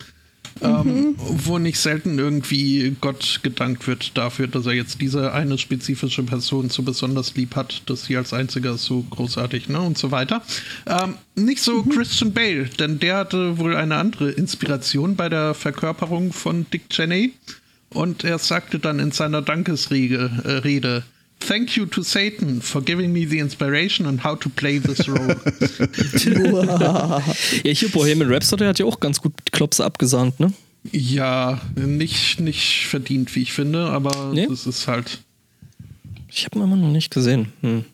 Ähm, 0.62 0.84
mhm. 0.86 1.16
wo 1.18 1.58
nicht 1.58 1.78
selten 1.78 2.18
irgendwie 2.18 2.96
Gott 3.02 3.42
gedankt 3.44 3.88
wird 3.88 4.18
dafür, 4.18 4.48
dass 4.48 4.66
er 4.66 4.72
jetzt 4.72 5.02
diese 5.02 5.34
eine 5.34 5.58
spezifische 5.58 6.24
Person 6.24 6.70
so 6.70 6.82
besonders 6.82 7.36
lieb 7.36 7.58
hat, 7.58 7.82
dass 7.88 8.06
sie 8.06 8.16
als 8.16 8.32
einziger 8.32 8.78
so 8.78 9.02
großartig, 9.10 9.68
ne, 9.68 9.82
und 9.82 9.98
so 9.98 10.12
weiter. 10.12 10.42
Ähm, 10.86 11.16
nicht 11.36 11.62
so 11.62 11.84
mhm. 11.84 11.90
Christian 11.90 12.32
Bale, 12.32 12.70
denn 12.80 13.00
der 13.00 13.18
hatte 13.18 13.58
wohl 13.58 13.76
eine 13.76 13.98
andere 13.98 14.32
Inspiration 14.32 15.18
bei 15.18 15.28
der 15.28 15.56
Verkörperung 15.56 16.32
von 16.32 16.66
Dick 16.72 16.90
Cheney. 16.90 17.34
Und 17.90 18.24
er 18.24 18.40
sagte 18.40 18.80
dann 18.80 19.00
in 19.00 19.12
seiner 19.12 19.42
Dankesrede, 19.42 20.32
äh, 20.46 20.52
Rede, 20.52 21.04
Thank 21.40 21.76
you 21.76 21.86
to 21.86 22.02
Satan 22.02 22.62
for 22.62 22.82
giving 22.82 23.14
me 23.14 23.26
the 23.26 23.40
inspiration 23.40 24.08
on 24.08 24.24
how 24.24 24.36
to 24.40 24.50
play 24.50 24.80
this 24.80 25.08
role. 25.08 25.36
ja, 27.64 27.74
hier 27.74 27.90
Bohemian 27.90 28.32
Rhapsody 28.32 28.66
hat 28.66 28.80
ja 28.80 28.86
auch 28.86 29.00
ganz 29.00 29.22
gut 29.22 29.34
Klopse 29.52 29.86
abgesahnt, 29.86 30.40
ne? 30.40 30.54
Ja, 30.92 31.62
nicht, 31.76 32.40
nicht 32.40 32.88
verdient, 32.88 33.36
wie 33.36 33.42
ich 33.42 33.54
finde, 33.54 33.90
aber 33.90 34.32
nee? 34.34 34.48
das 34.48 34.66
ist 34.66 34.88
halt. 34.88 35.20
Ich 36.30 36.46
habe 36.46 36.58
ihn 36.58 36.64
immer 36.64 36.76
noch 36.76 36.92
nicht 36.92 37.12
gesehen. 37.12 37.52
Hm. 37.62 37.86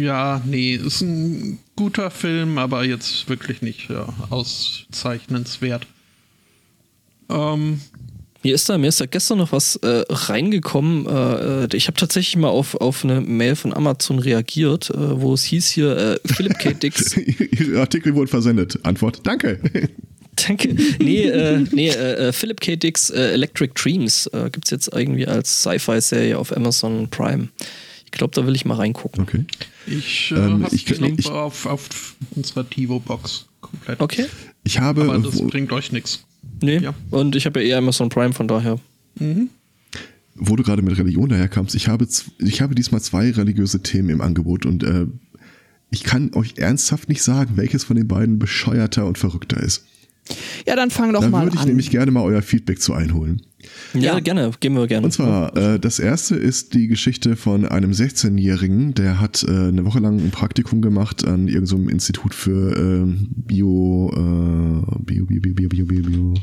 Ja, 0.00 0.40
nee, 0.44 0.74
ist 0.74 1.00
ein 1.00 1.58
guter 1.76 2.10
Film, 2.10 2.58
aber 2.58 2.84
jetzt 2.84 3.28
wirklich 3.28 3.62
nicht 3.62 3.90
ja, 3.90 4.12
auszeichnenswert. 4.30 5.86
Ähm, 7.28 7.80
mir 8.44 8.54
ist 8.54 8.68
da, 8.68 8.78
mir 8.78 8.88
ist 8.88 9.00
da 9.00 9.06
gestern 9.06 9.38
noch 9.38 9.52
was 9.52 9.76
äh, 9.76 10.04
reingekommen. 10.08 11.06
Äh, 11.06 11.64
äh 11.64 11.68
ich 11.72 11.86
habe 11.86 11.98
tatsächlich 11.98 12.36
mal 12.36 12.48
auf, 12.48 12.74
auf 12.76 13.02
eine 13.02 13.20
Mail 13.20 13.56
von 13.56 13.72
Amazon 13.72 14.18
reagiert, 14.18 14.90
äh, 14.90 15.20
wo 15.20 15.34
es 15.34 15.44
hieß 15.44 15.68
hier, 15.70 15.96
äh, 15.96 16.18
Philip 16.26 16.58
K. 16.58 16.72
Dix. 16.72 17.16
Ihre 17.16 17.80
Artikel 17.80 18.14
wurden 18.14 18.28
versendet. 18.28 18.78
Antwort, 18.84 19.20
danke. 19.24 19.58
Danke. 20.48 20.74
Nee, 20.98 21.26
äh, 21.26 21.64
nee 21.70 21.90
äh, 21.90 22.32
Philip 22.32 22.60
K. 22.60 22.74
Dix 22.74 23.08
äh, 23.08 23.34
Electric 23.34 23.72
Dreams 23.80 24.26
äh, 24.32 24.50
gibt 24.50 24.64
es 24.64 24.72
jetzt 24.72 24.92
irgendwie 24.92 25.28
als 25.28 25.62
Sci-Fi-Serie 25.62 26.36
auf 26.36 26.54
Amazon 26.56 27.08
Prime. 27.08 27.50
Ich 28.04 28.10
glaube, 28.10 28.32
da 28.34 28.44
will 28.44 28.56
ich 28.56 28.64
mal 28.64 28.74
reingucken. 28.74 29.22
Okay. 29.22 29.44
Ich 29.86 30.32
äh, 30.32 30.34
ähm, 30.34 30.64
habe 30.64 30.74
ich, 30.74 31.30
auf, 31.30 31.66
auf 31.66 32.16
unserer 32.34 32.68
TiVo-Box 32.68 33.46
komplett. 33.60 34.00
Okay. 34.00 34.26
Ich 34.64 34.80
habe. 34.80 35.02
Aber 35.02 35.18
das 35.18 35.40
bringt 35.40 35.70
euch 35.70 35.92
nichts. 35.92 36.24
Nee. 36.60 36.78
Ja. 36.78 36.94
Und 37.10 37.36
ich 37.36 37.46
habe 37.46 37.60
ja 37.60 37.66
eher 37.66 37.78
Amazon 37.78 38.08
Prime, 38.08 38.32
von 38.32 38.48
daher. 38.48 38.78
Mhm. 39.18 39.48
Wo 40.34 40.56
du 40.56 40.62
gerade 40.62 40.82
mit 40.82 40.98
Religion 40.98 41.28
daherkamst, 41.28 41.74
ich 41.74 41.88
habe, 41.88 42.06
ich 42.38 42.60
habe 42.60 42.74
diesmal 42.74 43.00
zwei 43.00 43.30
religiöse 43.30 43.82
Themen 43.82 44.08
im 44.08 44.20
Angebot 44.20 44.66
und 44.66 44.82
äh, 44.82 45.06
ich 45.90 46.02
kann 46.02 46.34
euch 46.34 46.54
ernsthaft 46.56 47.08
nicht 47.08 47.22
sagen, 47.22 47.52
welches 47.56 47.84
von 47.84 47.96
den 47.96 48.08
beiden 48.08 48.40
bescheuerter 48.40 49.06
und 49.06 49.16
verrückter 49.16 49.60
ist. 49.62 49.84
Ja, 50.66 50.74
dann 50.74 50.90
fang 50.90 51.12
doch 51.12 51.20
da 51.20 51.28
mal 51.28 51.42
an. 51.42 51.46
Da 51.46 51.52
würde 51.52 51.60
ich 51.60 51.66
nämlich 51.66 51.90
gerne 51.90 52.10
mal 52.10 52.22
euer 52.22 52.42
Feedback 52.42 52.80
zu 52.80 52.94
einholen. 52.94 53.42
Ja, 53.94 54.00
ja, 54.00 54.20
gerne, 54.20 54.50
gehen 54.60 54.74
wir 54.74 54.86
gerne. 54.86 55.06
Und 55.06 55.12
zwar, 55.12 55.56
äh, 55.56 55.78
das 55.78 55.98
erste 55.98 56.36
ist 56.36 56.74
die 56.74 56.88
Geschichte 56.88 57.36
von 57.36 57.66
einem 57.66 57.92
16-Jährigen, 57.92 58.94
der 58.94 59.20
hat 59.20 59.44
äh, 59.44 59.50
eine 59.50 59.84
Woche 59.84 60.00
lang 60.00 60.18
ein 60.18 60.30
Praktikum 60.30 60.82
gemacht 60.82 61.24
an 61.24 61.48
irgendeinem 61.48 61.88
Institut 61.88 62.34
für 62.34 62.76
äh, 62.76 63.26
Bio, 63.30 64.10
äh, 64.12 65.02
Bio, 65.02 65.26
Bio, 65.26 65.40
Bio, 65.40 65.54
Bio, 65.54 65.68
Bio, 65.68 65.84
Bio, 65.84 66.02
Bio, 66.02 66.34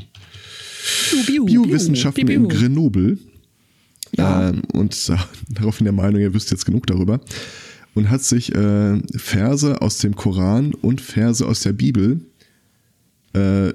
Bio, 1.26 1.44
Biowissenschaften 1.44 2.26
Bio, 2.26 2.40
Bio. 2.40 2.50
in 2.50 2.56
Grenoble. 2.56 3.18
Ja. 4.16 4.48
Ähm, 4.48 4.62
und 4.72 5.12
daraufhin 5.50 5.84
der 5.84 5.92
Meinung, 5.92 6.20
ihr 6.20 6.34
wisst 6.34 6.50
jetzt 6.50 6.64
genug 6.64 6.86
darüber. 6.86 7.20
Und 7.94 8.08
hat 8.08 8.22
sich 8.22 8.54
äh, 8.54 9.00
Verse 9.16 9.82
aus 9.82 9.98
dem 9.98 10.16
Koran 10.16 10.72
und 10.74 11.00
Verse 11.02 11.46
aus 11.46 11.60
der 11.60 11.74
Bibel 11.74 12.22
äh, 13.34 13.72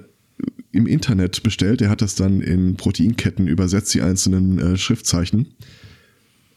im 0.72 0.86
Internet 0.86 1.42
bestellt. 1.42 1.80
Er 1.80 1.90
hat 1.90 2.02
das 2.02 2.14
dann 2.14 2.40
in 2.40 2.76
Proteinketten 2.76 3.48
übersetzt, 3.48 3.94
die 3.94 4.02
einzelnen 4.02 4.58
äh, 4.58 4.76
Schriftzeichen. 4.76 5.54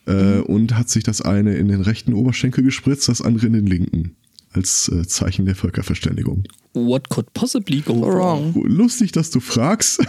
Äh, 0.07 0.37
mhm. 0.37 0.43
Und 0.43 0.77
hat 0.77 0.89
sich 0.89 1.03
das 1.03 1.21
eine 1.21 1.55
in 1.55 1.67
den 1.67 1.81
rechten 1.81 2.13
Oberschenkel 2.13 2.63
gespritzt, 2.63 3.07
das 3.07 3.21
andere 3.21 3.47
in 3.47 3.53
den 3.53 3.67
linken. 3.67 4.15
Als 4.53 4.89
äh, 4.89 5.07
Zeichen 5.07 5.45
der 5.45 5.55
Völkerverständigung. 5.55 6.43
What 6.73 7.09
could 7.09 7.33
possibly 7.33 7.79
go 7.81 8.01
wrong? 8.01 8.53
Lustig, 8.65 9.13
dass 9.13 9.29
du 9.29 9.39
fragst. 9.39 10.01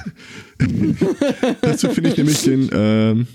Dazu 1.60 1.88
finde 1.90 2.10
ich 2.10 2.16
nämlich 2.16 2.42
den, 2.42 2.68
ähm, 2.72 3.26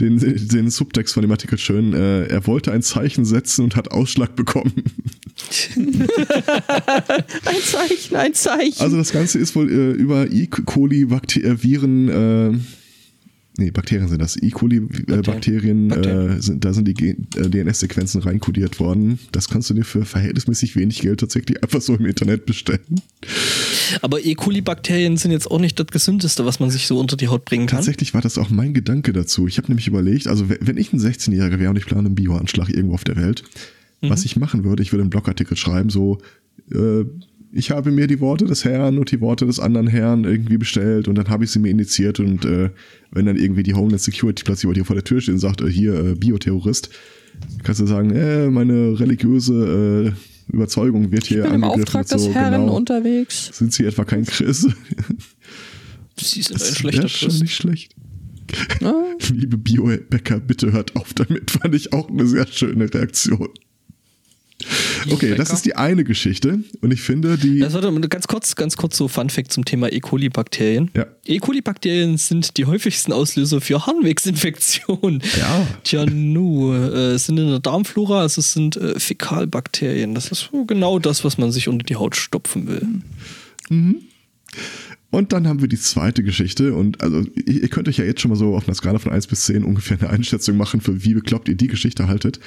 den, 0.00 0.18
den 0.18 0.70
Subtext 0.70 1.14
von 1.14 1.22
dem 1.22 1.30
Artikel 1.30 1.58
schön. 1.58 1.92
Äh, 1.92 2.26
er 2.26 2.46
wollte 2.48 2.72
ein 2.72 2.82
Zeichen 2.82 3.24
setzen 3.24 3.62
und 3.62 3.76
hat 3.76 3.92
Ausschlag 3.92 4.34
bekommen. 4.34 4.72
ein 7.44 7.60
Zeichen, 7.62 8.16
ein 8.16 8.34
Zeichen. 8.34 8.80
Also 8.80 8.96
das 8.96 9.12
Ganze 9.12 9.38
ist 9.38 9.54
wohl 9.54 9.70
äh, 9.70 9.92
über 9.92 10.30
E. 10.30 10.46
coli-Viren 10.46 12.08
äh, 12.08 12.58
Nee, 13.58 13.70
Bakterien 13.70 14.08
sind 14.08 14.20
das. 14.20 14.36
E. 14.40 14.50
coli-Bakterien, 14.50 15.90
äh, 15.90 16.42
sind, 16.42 16.64
da 16.64 16.74
sind 16.74 16.86
die 16.86 17.08
äh, 17.08 17.48
DNS-Sequenzen 17.48 18.20
reinkodiert 18.20 18.80
worden. 18.80 19.18
Das 19.32 19.48
kannst 19.48 19.70
du 19.70 19.74
dir 19.74 19.84
für 19.84 20.04
verhältnismäßig 20.04 20.76
wenig 20.76 21.00
Geld 21.00 21.20
tatsächlich 21.20 21.62
einfach 21.62 21.80
so 21.80 21.94
im 21.94 22.04
Internet 22.04 22.44
bestellen. 22.44 23.00
Aber 24.02 24.22
E. 24.22 24.34
coli-Bakterien 24.34 25.16
sind 25.16 25.30
jetzt 25.30 25.50
auch 25.50 25.58
nicht 25.58 25.80
das 25.80 25.86
Gesündeste, 25.86 26.44
was 26.44 26.60
man 26.60 26.70
sich 26.70 26.86
so 26.86 26.98
unter 26.98 27.16
die 27.16 27.28
Haut 27.28 27.46
bringen 27.46 27.66
kann. 27.66 27.78
Tatsächlich 27.78 28.12
war 28.12 28.20
das 28.20 28.36
auch 28.36 28.50
mein 28.50 28.74
Gedanke 28.74 29.14
dazu. 29.14 29.46
Ich 29.46 29.56
habe 29.56 29.68
nämlich 29.68 29.86
überlegt, 29.86 30.26
also 30.26 30.48
wenn 30.48 30.76
ich 30.76 30.92
ein 30.92 31.00
16-Jähriger 31.00 31.58
wäre 31.58 31.70
und 31.70 31.76
ich 31.76 31.86
plane 31.86 32.06
einen 32.06 32.14
Bioanschlag 32.14 32.68
irgendwo 32.68 32.94
auf 32.94 33.04
der 33.04 33.16
Welt, 33.16 33.42
mhm. 34.00 34.10
was 34.10 34.24
ich 34.24 34.36
machen 34.36 34.64
würde, 34.64 34.82
ich 34.82 34.92
würde 34.92 35.02
einen 35.02 35.10
Blogartikel 35.10 35.56
schreiben, 35.56 35.90
so, 35.90 36.18
äh, 36.72 37.04
ich 37.52 37.70
habe 37.70 37.90
mir 37.90 38.06
die 38.06 38.20
Worte 38.20 38.44
des 38.44 38.64
Herrn 38.64 38.98
und 38.98 39.10
die 39.10 39.20
Worte 39.20 39.46
des 39.46 39.60
anderen 39.60 39.86
Herrn 39.86 40.24
irgendwie 40.24 40.58
bestellt 40.58 41.08
und 41.08 41.14
dann 41.16 41.28
habe 41.28 41.44
ich 41.44 41.50
sie 41.50 41.58
mir 41.58 41.70
initiiert 41.70 42.20
und 42.20 42.44
äh, 42.44 42.70
wenn 43.12 43.26
dann 43.26 43.36
irgendwie 43.36 43.62
die 43.62 43.74
Homeland 43.74 44.00
Security 44.00 44.44
plötzlich 44.44 44.68
bei 44.68 44.74
dir 44.74 44.84
vor 44.84 44.96
der 44.96 45.04
Tür 45.04 45.20
steht 45.20 45.34
und 45.34 45.40
sagt, 45.40 45.60
äh, 45.62 45.70
hier, 45.70 45.94
äh, 45.94 46.14
Bioterrorist, 46.14 46.90
kannst 47.62 47.80
du 47.80 47.86
sagen, 47.86 48.10
äh, 48.10 48.48
meine 48.50 48.98
religiöse 48.98 50.14
äh, 50.14 50.52
Überzeugung 50.52 51.10
wird 51.10 51.26
hier 51.26 51.44
ich 51.44 51.44
bin 51.44 51.64
angegriffen. 51.64 51.78
Im 51.78 51.82
Auftrag 51.82 52.06
des 52.08 52.22
so, 52.24 52.32
Herrn 52.32 52.60
genau, 52.60 52.76
unterwegs. 52.76 53.50
Sind 53.52 53.72
sie 53.72 53.84
etwa 53.84 54.04
kein 54.04 54.24
Christ? 54.24 54.68
Sie 56.18 56.42
sind 56.42 56.60
das 56.60 56.70
ein 56.70 56.74
schlechter 56.76 57.02
Christ. 57.02 57.16
schon 57.16 57.38
nicht 57.38 57.54
schlecht. 57.54 57.94
Ah. 58.82 58.92
Liebe 59.32 59.58
Biobäcker, 59.58 60.40
bitte 60.40 60.72
hört 60.72 60.94
auf 60.96 61.14
damit, 61.14 61.50
fand 61.50 61.74
ich 61.74 61.92
auch 61.92 62.08
eine 62.08 62.26
sehr 62.26 62.46
schöne 62.46 62.92
Reaktion. 62.92 63.48
Okay, 65.10 65.34
das 65.34 65.50
ist 65.50 65.64
die 65.64 65.76
eine 65.76 66.04
Geschichte 66.04 66.60
und 66.80 66.92
ich 66.92 67.00
finde 67.00 67.38
die. 67.38 67.60
Das 67.60 67.74
warte, 67.74 67.92
ganz 68.08 68.26
kurz, 68.26 68.56
ganz 68.56 68.76
kurz 68.76 68.96
so 68.96 69.08
Fun 69.08 69.30
Fact 69.30 69.52
zum 69.52 69.64
Thema 69.64 69.92
E. 69.92 70.00
coli-Bakterien. 70.00 70.90
Ja. 70.94 71.06
E. 71.24 71.38
coli-Bakterien 71.38 72.16
sind 72.18 72.56
die 72.56 72.64
häufigsten 72.64 73.12
Auslöser 73.12 73.60
für 73.60 73.86
Harnwegsinfektionen. 73.86 75.22
Ja. 75.38 75.66
Tja, 75.84 76.06
nu, 76.06 76.72
äh, 76.74 77.18
sind 77.18 77.38
in 77.38 77.48
der 77.48 77.60
Darmflora, 77.60 78.22
also 78.22 78.40
es 78.40 78.52
sind 78.52 78.76
äh, 78.76 78.98
Fäkalbakterien. 78.98 80.14
Das 80.14 80.30
ist 80.30 80.48
so 80.50 80.64
genau 80.64 80.98
das, 80.98 81.24
was 81.24 81.38
man 81.38 81.52
sich 81.52 81.68
unter 81.68 81.84
die 81.84 81.96
Haut 81.96 82.16
stopfen 82.16 82.66
will. 82.66 82.86
Mhm. 83.68 83.96
Und 85.10 85.32
dann 85.32 85.46
haben 85.46 85.60
wir 85.60 85.68
die 85.68 85.78
zweite 85.78 86.22
Geschichte 86.22 86.74
und 86.74 87.00
also 87.00 87.22
ihr 87.36 87.68
könnt 87.68 87.88
euch 87.88 87.96
ja 87.96 88.04
jetzt 88.04 88.20
schon 88.20 88.30
mal 88.30 88.36
so 88.36 88.54
auf 88.54 88.66
einer 88.66 88.74
Skala 88.74 88.98
von 88.98 89.12
1 89.12 89.28
bis 89.28 89.46
10 89.46 89.64
ungefähr 89.64 89.98
eine 89.98 90.10
Einschätzung 90.10 90.56
machen, 90.56 90.80
für 90.80 91.04
wie 91.04 91.14
bekloppt 91.14 91.48
ihr 91.48 91.54
die 91.54 91.68
Geschichte 91.68 92.08
haltet. 92.08 92.40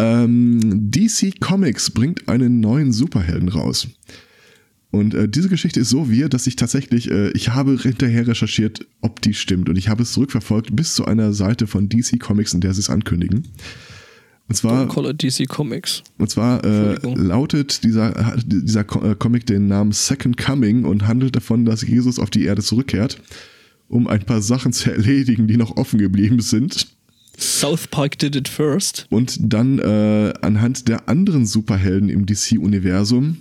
Ähm, 0.00 0.90
DC 0.90 1.40
Comics 1.40 1.90
bringt 1.90 2.28
einen 2.28 2.60
neuen 2.60 2.92
Superhelden 2.92 3.48
raus. 3.48 3.88
Und 4.90 5.14
äh, 5.14 5.28
diese 5.28 5.48
Geschichte 5.48 5.80
ist 5.80 5.90
so 5.90 6.10
wir, 6.10 6.28
dass 6.28 6.46
ich 6.46 6.56
tatsächlich, 6.56 7.10
äh, 7.10 7.30
ich 7.30 7.50
habe 7.50 7.76
hinterher 7.76 8.26
recherchiert, 8.26 8.86
ob 9.02 9.20
die 9.20 9.34
stimmt. 9.34 9.68
Und 9.68 9.76
ich 9.76 9.88
habe 9.88 10.02
es 10.02 10.12
zurückverfolgt 10.12 10.74
bis 10.74 10.94
zu 10.94 11.04
einer 11.04 11.32
Seite 11.32 11.66
von 11.66 11.88
DC 11.88 12.18
Comics, 12.18 12.54
in 12.54 12.60
der 12.60 12.74
sie 12.74 12.80
es 12.80 12.90
ankündigen. 12.90 13.46
Und 14.48 14.56
zwar, 14.56 14.88
Call 14.88 15.10
it 15.10 15.22
DC 15.22 15.48
Comics. 15.48 16.02
Und 16.18 16.28
zwar 16.28 16.64
äh, 16.64 16.96
lautet 17.14 17.84
dieser, 17.84 18.36
dieser 18.44 18.80
äh, 18.80 19.14
Comic 19.14 19.46
den 19.46 19.68
Namen 19.68 19.92
Second 19.92 20.36
Coming 20.36 20.84
und 20.84 21.06
handelt 21.06 21.36
davon, 21.36 21.64
dass 21.64 21.86
Jesus 21.86 22.18
auf 22.18 22.30
die 22.30 22.46
Erde 22.46 22.60
zurückkehrt, 22.60 23.22
um 23.86 24.08
ein 24.08 24.24
paar 24.24 24.42
Sachen 24.42 24.72
zu 24.72 24.90
erledigen, 24.92 25.46
die 25.46 25.56
noch 25.56 25.76
offen 25.76 26.00
geblieben 26.00 26.40
sind. 26.40 26.88
South 27.40 27.88
Park 27.90 28.18
did 28.18 28.36
it 28.36 28.48
first. 28.48 29.06
Und 29.10 29.36
dann 29.40 29.78
äh, 29.78 30.32
anhand 30.42 30.88
der 30.88 31.08
anderen 31.08 31.46
Superhelden 31.46 32.08
im 32.08 32.26
DC-Universum 32.26 33.38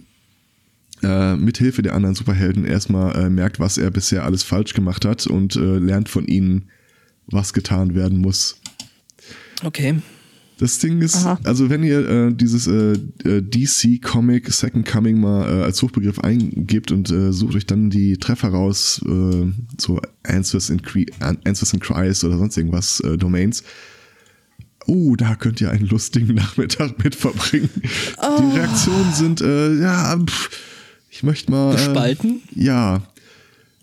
äh, 1.04 1.36
mithilfe 1.36 1.82
der 1.82 1.94
anderen 1.94 2.16
Superhelden 2.16 2.66
erstmal 2.66 3.16
äh, 3.16 3.30
merkt, 3.30 3.60
was 3.60 3.78
er 3.78 3.92
bisher 3.92 4.24
alles 4.24 4.44
falsch 4.44 4.74
gemacht 4.74 5.06
hat 5.06 5.28
und 5.28 5.56
äh, 5.56 5.78
lernt 5.78 6.10
von 6.10 6.26
ihnen, 6.28 6.70
was 7.28 7.54
getan 7.54 7.96
werden 7.96 8.20
muss. 8.20 8.60
Okay. 9.64 9.96
Das 10.60 10.78
Ding 10.78 11.02
ist, 11.02 11.16
Aha. 11.16 11.40
also 11.46 11.70
wenn 11.70 11.84
ihr 11.84 12.08
äh, 12.10 12.34
dieses 12.34 12.68
äh, 12.68 12.92
äh, 13.24 13.42
DC 13.42 14.02
Comic 14.02 14.52
Second 14.52 14.86
Coming 14.86 15.22
mal 15.22 15.48
äh, 15.48 15.64
als 15.64 15.78
Suchbegriff 15.78 16.20
eingebt 16.20 16.92
und 16.92 17.10
äh, 17.10 17.32
sucht 17.32 17.56
euch 17.56 17.66
dann 17.66 17.90
die 17.90 18.18
Treffer 18.18 18.50
raus, 18.50 19.02
äh, 19.08 19.46
so 19.78 20.02
Answers 20.24 20.70
in, 20.70 20.82
Cre 20.82 21.06
Answers 21.22 21.74
in 21.74 21.80
Cries 21.80 22.26
oder 22.26 22.38
sonst 22.38 22.58
irgendwas, 22.58 23.00
äh, 23.00 23.18
Domains. 23.18 23.64
Oh, 24.86 25.16
da 25.16 25.36
könnt 25.36 25.62
ihr 25.62 25.72
einen 25.72 25.88
lustigen 25.88 26.34
Nachmittag 26.36 27.02
mit 27.02 27.16
verbringen. 27.16 27.70
Die 27.82 28.58
Reaktionen 28.58 29.14
sind, 29.14 29.40
äh, 29.40 29.76
ja, 29.80 30.18
pff, 30.18 30.50
ich 31.10 31.24
möchte 31.24 31.52
mal. 31.52 31.72
Äh, 31.72 31.76
Gespalten? 31.78 32.42
ja. 32.54 33.02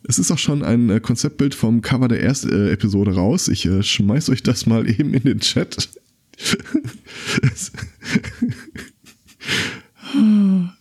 Es 0.09 0.21
ist 0.21 0.31
auch 0.31 0.39
schon 0.39 0.63
ein 0.63 0.89
äh, 0.89 1.01
Konzeptbild 1.01 1.53
vom 1.53 1.83
Cover 1.83 2.07
der 2.07 2.23
ersten 2.23 2.53
äh, 2.53 2.71
Episode 2.71 3.15
raus. 3.17 3.49
Ich 3.49 3.67
äh, 3.67 3.83
schmeiß 3.83 4.31
euch 4.31 4.45
das 4.45 4.65
mal 4.65 4.89
eben 4.89 5.13
in 5.15 5.25
den 5.25 5.41
Chat. 5.41 5.89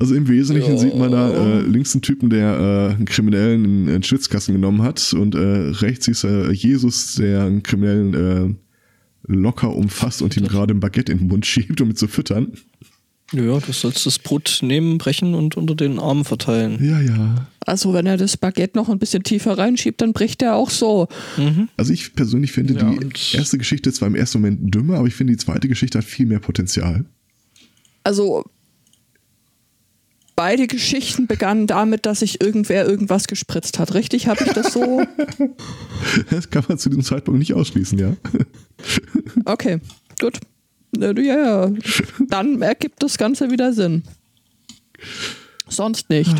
Also 0.00 0.14
im 0.14 0.28
Wesentlichen 0.28 0.72
Ja. 0.72 0.78
sieht 0.78 0.96
man 0.96 1.10
da 1.10 1.30
äh, 1.30 1.60
links 1.62 1.92
einen 1.94 2.02
Typen, 2.02 2.30
der 2.30 2.90
äh, 2.90 2.94
einen 2.94 3.04
Kriminellen 3.04 3.64
in, 3.64 3.80
in 3.86 3.92
den 3.94 4.02
Schwitzkasten 4.04 4.54
genommen 4.54 4.82
hat 4.82 5.12
und 5.12 5.34
äh, 5.34 5.38
rechts 5.38 6.06
ist 6.06 6.22
äh, 6.24 6.50
Jesus, 6.52 7.16
der 7.16 7.44
einen 7.44 7.62
Kriminellen 7.64 8.14
äh, 8.14 8.54
locker 9.32 9.74
umfasst 9.74 10.22
und 10.22 10.36
ihm 10.36 10.46
gerade 10.46 10.72
ein 10.74 10.80
Baguette 10.80 11.10
in 11.12 11.18
den 11.18 11.28
Mund 11.28 11.46
schiebt, 11.46 11.80
um 11.80 11.90
ihn 11.90 11.96
zu 11.96 12.06
füttern. 12.06 12.52
Ja, 13.32 13.58
du 13.58 13.72
sollst 13.72 14.06
das 14.06 14.18
Brot 14.18 14.60
nehmen, 14.62 14.96
brechen 14.96 15.34
und 15.34 15.56
unter 15.56 15.74
den 15.74 15.98
Armen 15.98 16.24
verteilen. 16.24 16.82
Ja, 16.82 17.00
ja. 17.00 17.46
Also 17.66 17.92
wenn 17.92 18.06
er 18.06 18.16
das 18.16 18.38
Baguette 18.38 18.78
noch 18.78 18.88
ein 18.88 18.98
bisschen 18.98 19.22
tiefer 19.22 19.58
reinschiebt, 19.58 20.00
dann 20.00 20.14
bricht 20.14 20.40
er 20.40 20.56
auch 20.56 20.70
so. 20.70 21.08
Also 21.76 21.92
ich 21.92 22.14
persönlich 22.14 22.52
finde 22.52 22.74
Ja, 22.74 22.90
die 22.90 23.36
erste 23.36 23.58
Geschichte 23.58 23.92
zwar 23.92 24.08
im 24.08 24.14
ersten 24.14 24.40
Moment 24.40 24.74
dümmer, 24.74 24.96
aber 24.96 25.06
ich 25.08 25.14
finde 25.14 25.34
die 25.34 25.36
zweite 25.36 25.68
Geschichte 25.68 25.98
hat 25.98 26.06
viel 26.06 26.24
mehr 26.24 26.38
Potenzial. 26.38 27.04
Also 28.04 28.44
beide 30.34 30.66
Geschichten 30.66 31.26
begannen 31.26 31.66
damit, 31.66 32.06
dass 32.06 32.20
sich 32.20 32.40
irgendwer 32.40 32.86
irgendwas 32.86 33.26
gespritzt 33.26 33.78
hat. 33.78 33.92
Richtig? 33.92 34.28
Habe 34.28 34.44
ich 34.46 34.52
das 34.52 34.72
so? 34.72 35.02
Das 36.30 36.48
kann 36.48 36.64
man 36.68 36.78
zu 36.78 36.88
diesem 36.88 37.02
Zeitpunkt 37.02 37.38
nicht 37.38 37.52
ausschließen, 37.52 37.98
ja. 37.98 38.16
Okay, 39.44 39.80
gut. 40.20 40.38
Ja, 40.96 41.12
ja. 41.12 41.72
Dann 42.28 42.62
ergibt 42.62 43.02
das 43.02 43.18
Ganze 43.18 43.50
wieder 43.50 43.72
Sinn. 43.72 44.02
Sonst 45.68 46.08
nicht. 46.10 46.34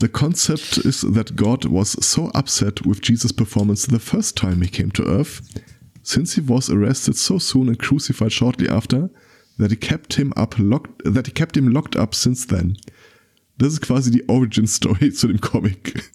The 0.00 0.08
concept 0.08 0.78
is 0.78 1.00
that 1.00 1.34
God 1.34 1.64
was 1.72 1.92
so 1.92 2.30
upset 2.32 2.86
with 2.86 3.00
Jesus' 3.02 3.32
performance 3.32 3.88
the 3.88 3.98
first 3.98 4.36
time 4.36 4.62
he 4.62 4.68
came 4.68 4.92
to 4.92 5.02
earth, 5.02 5.42
since 6.02 6.34
he 6.34 6.42
was 6.46 6.70
arrested 6.70 7.16
so 7.16 7.38
soon 7.38 7.68
and 7.68 7.78
crucified 7.78 8.32
shortly 8.32 8.68
after, 8.68 9.10
that 9.58 9.70
he 9.70 9.76
kept 9.76 10.14
him 10.14 10.32
up 10.36 10.54
locked 10.56 11.02
that 11.04 11.26
he 11.26 11.32
kept 11.32 11.56
him 11.56 11.68
locked 11.68 11.96
up 11.96 12.14
since 12.14 12.46
then. 12.46 12.76
Das 13.58 13.72
ist 13.72 13.80
quasi 13.80 14.12
die 14.12 14.28
Origin 14.28 14.68
Story 14.68 15.12
zu 15.12 15.26
dem 15.26 15.40
Comic. 15.40 16.10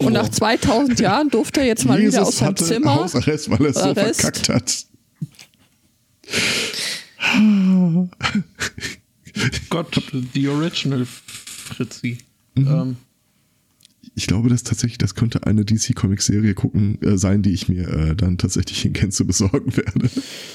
Und 0.00 0.14
nach 0.14 0.28
2000 0.28 0.98
Jahren 0.98 1.30
durfte 1.30 1.60
er 1.60 1.66
jetzt 1.66 1.84
mal 1.84 2.00
wieder 2.00 2.22
aus 2.22 2.38
seinem 2.38 2.56
Zimmer. 2.56 2.96
Hausarrest, 2.96 3.48
weil 3.48 3.60
er 3.60 3.70
es 3.70 3.76
so 3.76 3.94
verkackt 3.94 4.48
hat. 4.48 4.86
Gott, 9.70 10.00
the 10.34 10.48
original 10.48 11.04
Fritzi. 11.06 12.18
Mhm. 12.54 12.66
Ähm, 12.68 12.96
Ich 14.16 14.26
glaube, 14.28 14.48
das 14.48 14.62
tatsächlich, 14.62 14.98
das 14.98 15.16
könnte 15.16 15.44
eine 15.46 15.64
DC 15.64 15.94
Comics 15.96 16.26
Serie 16.26 16.54
gucken 16.54 17.02
äh, 17.02 17.18
sein, 17.18 17.42
die 17.42 17.50
ich 17.50 17.68
mir 17.68 17.88
äh, 17.88 18.14
dann 18.14 18.38
tatsächlich 18.38 18.84
in 18.84 18.92
Gänze 18.92 19.24
besorgen 19.24 19.76
werde. 19.76 20.08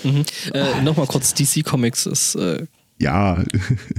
Mhm. 0.03 0.23
Äh, 0.53 0.81
Nochmal 0.81 1.07
kurz, 1.07 1.33
DC 1.33 1.65
Comics 1.65 2.05
ist 2.05 2.35
äh, 2.35 2.65
Ja, 2.99 3.43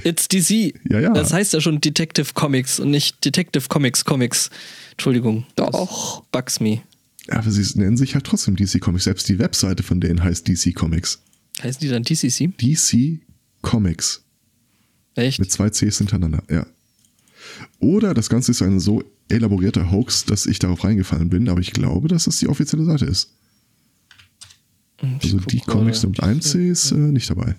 It's 0.04 0.28
DC. 0.28 0.74
Ja, 0.88 1.00
ja. 1.00 1.12
Das 1.12 1.32
heißt 1.32 1.52
ja 1.52 1.60
schon 1.60 1.80
Detective 1.80 2.32
Comics 2.32 2.80
und 2.80 2.90
nicht 2.90 3.22
Detective 3.24 3.68
Comics 3.68 4.04
Comics. 4.04 4.48
Entschuldigung. 4.92 5.44
Doch. 5.56 5.70
Das 5.72 6.30
bugs 6.33 6.61
me. 6.61 6.80
aber 7.28 7.50
sie 7.50 7.78
nennen 7.78 7.96
sich 7.98 8.14
halt 8.14 8.24
trotzdem 8.24 8.56
DC 8.56 8.80
Comics. 8.80 9.04
Selbst 9.04 9.28
die 9.28 9.38
Webseite 9.38 9.83
von 9.83 10.00
denen 10.00 10.22
heißt 10.22 10.48
DC 10.48 10.74
Comics. 10.74 11.20
Heißen 11.62 11.81
die 11.81 11.88
dann 11.88 12.03
DCC? 12.03 12.49
DC 12.57 13.20
Comics. 13.62 14.23
Echt? 15.14 15.38
Mit 15.38 15.51
zwei 15.53 15.68
Cs 15.70 15.99
hintereinander, 15.99 16.42
ja. 16.51 16.66
Oder 17.79 18.14
das 18.14 18.29
Ganze 18.29 18.53
ist 18.53 18.62
ein 18.62 18.81
so 18.81 19.03
elaborierter 19.29 19.90
Hoax, 19.90 20.25
dass 20.25 20.46
ich 20.46 20.59
darauf 20.59 20.85
reingefallen 20.85 21.29
bin, 21.31 21.49
aber 21.49 21.61
ich 21.61 21.73
glaube, 21.73 22.09
dass 22.09 22.27
es 22.27 22.38
die 22.38 22.49
offizielle 22.49 22.85
Seite 22.85 23.05
ist. 23.07 23.35
Ich 25.23 25.33
Also 25.33 25.38
die. 25.38 25.61
Comics 25.61 26.05
mit 26.05 26.23
1C 26.23 26.70
ist 26.70 26.92
äh, 26.92 26.96
nicht 26.96 27.29
dabei. 27.31 27.55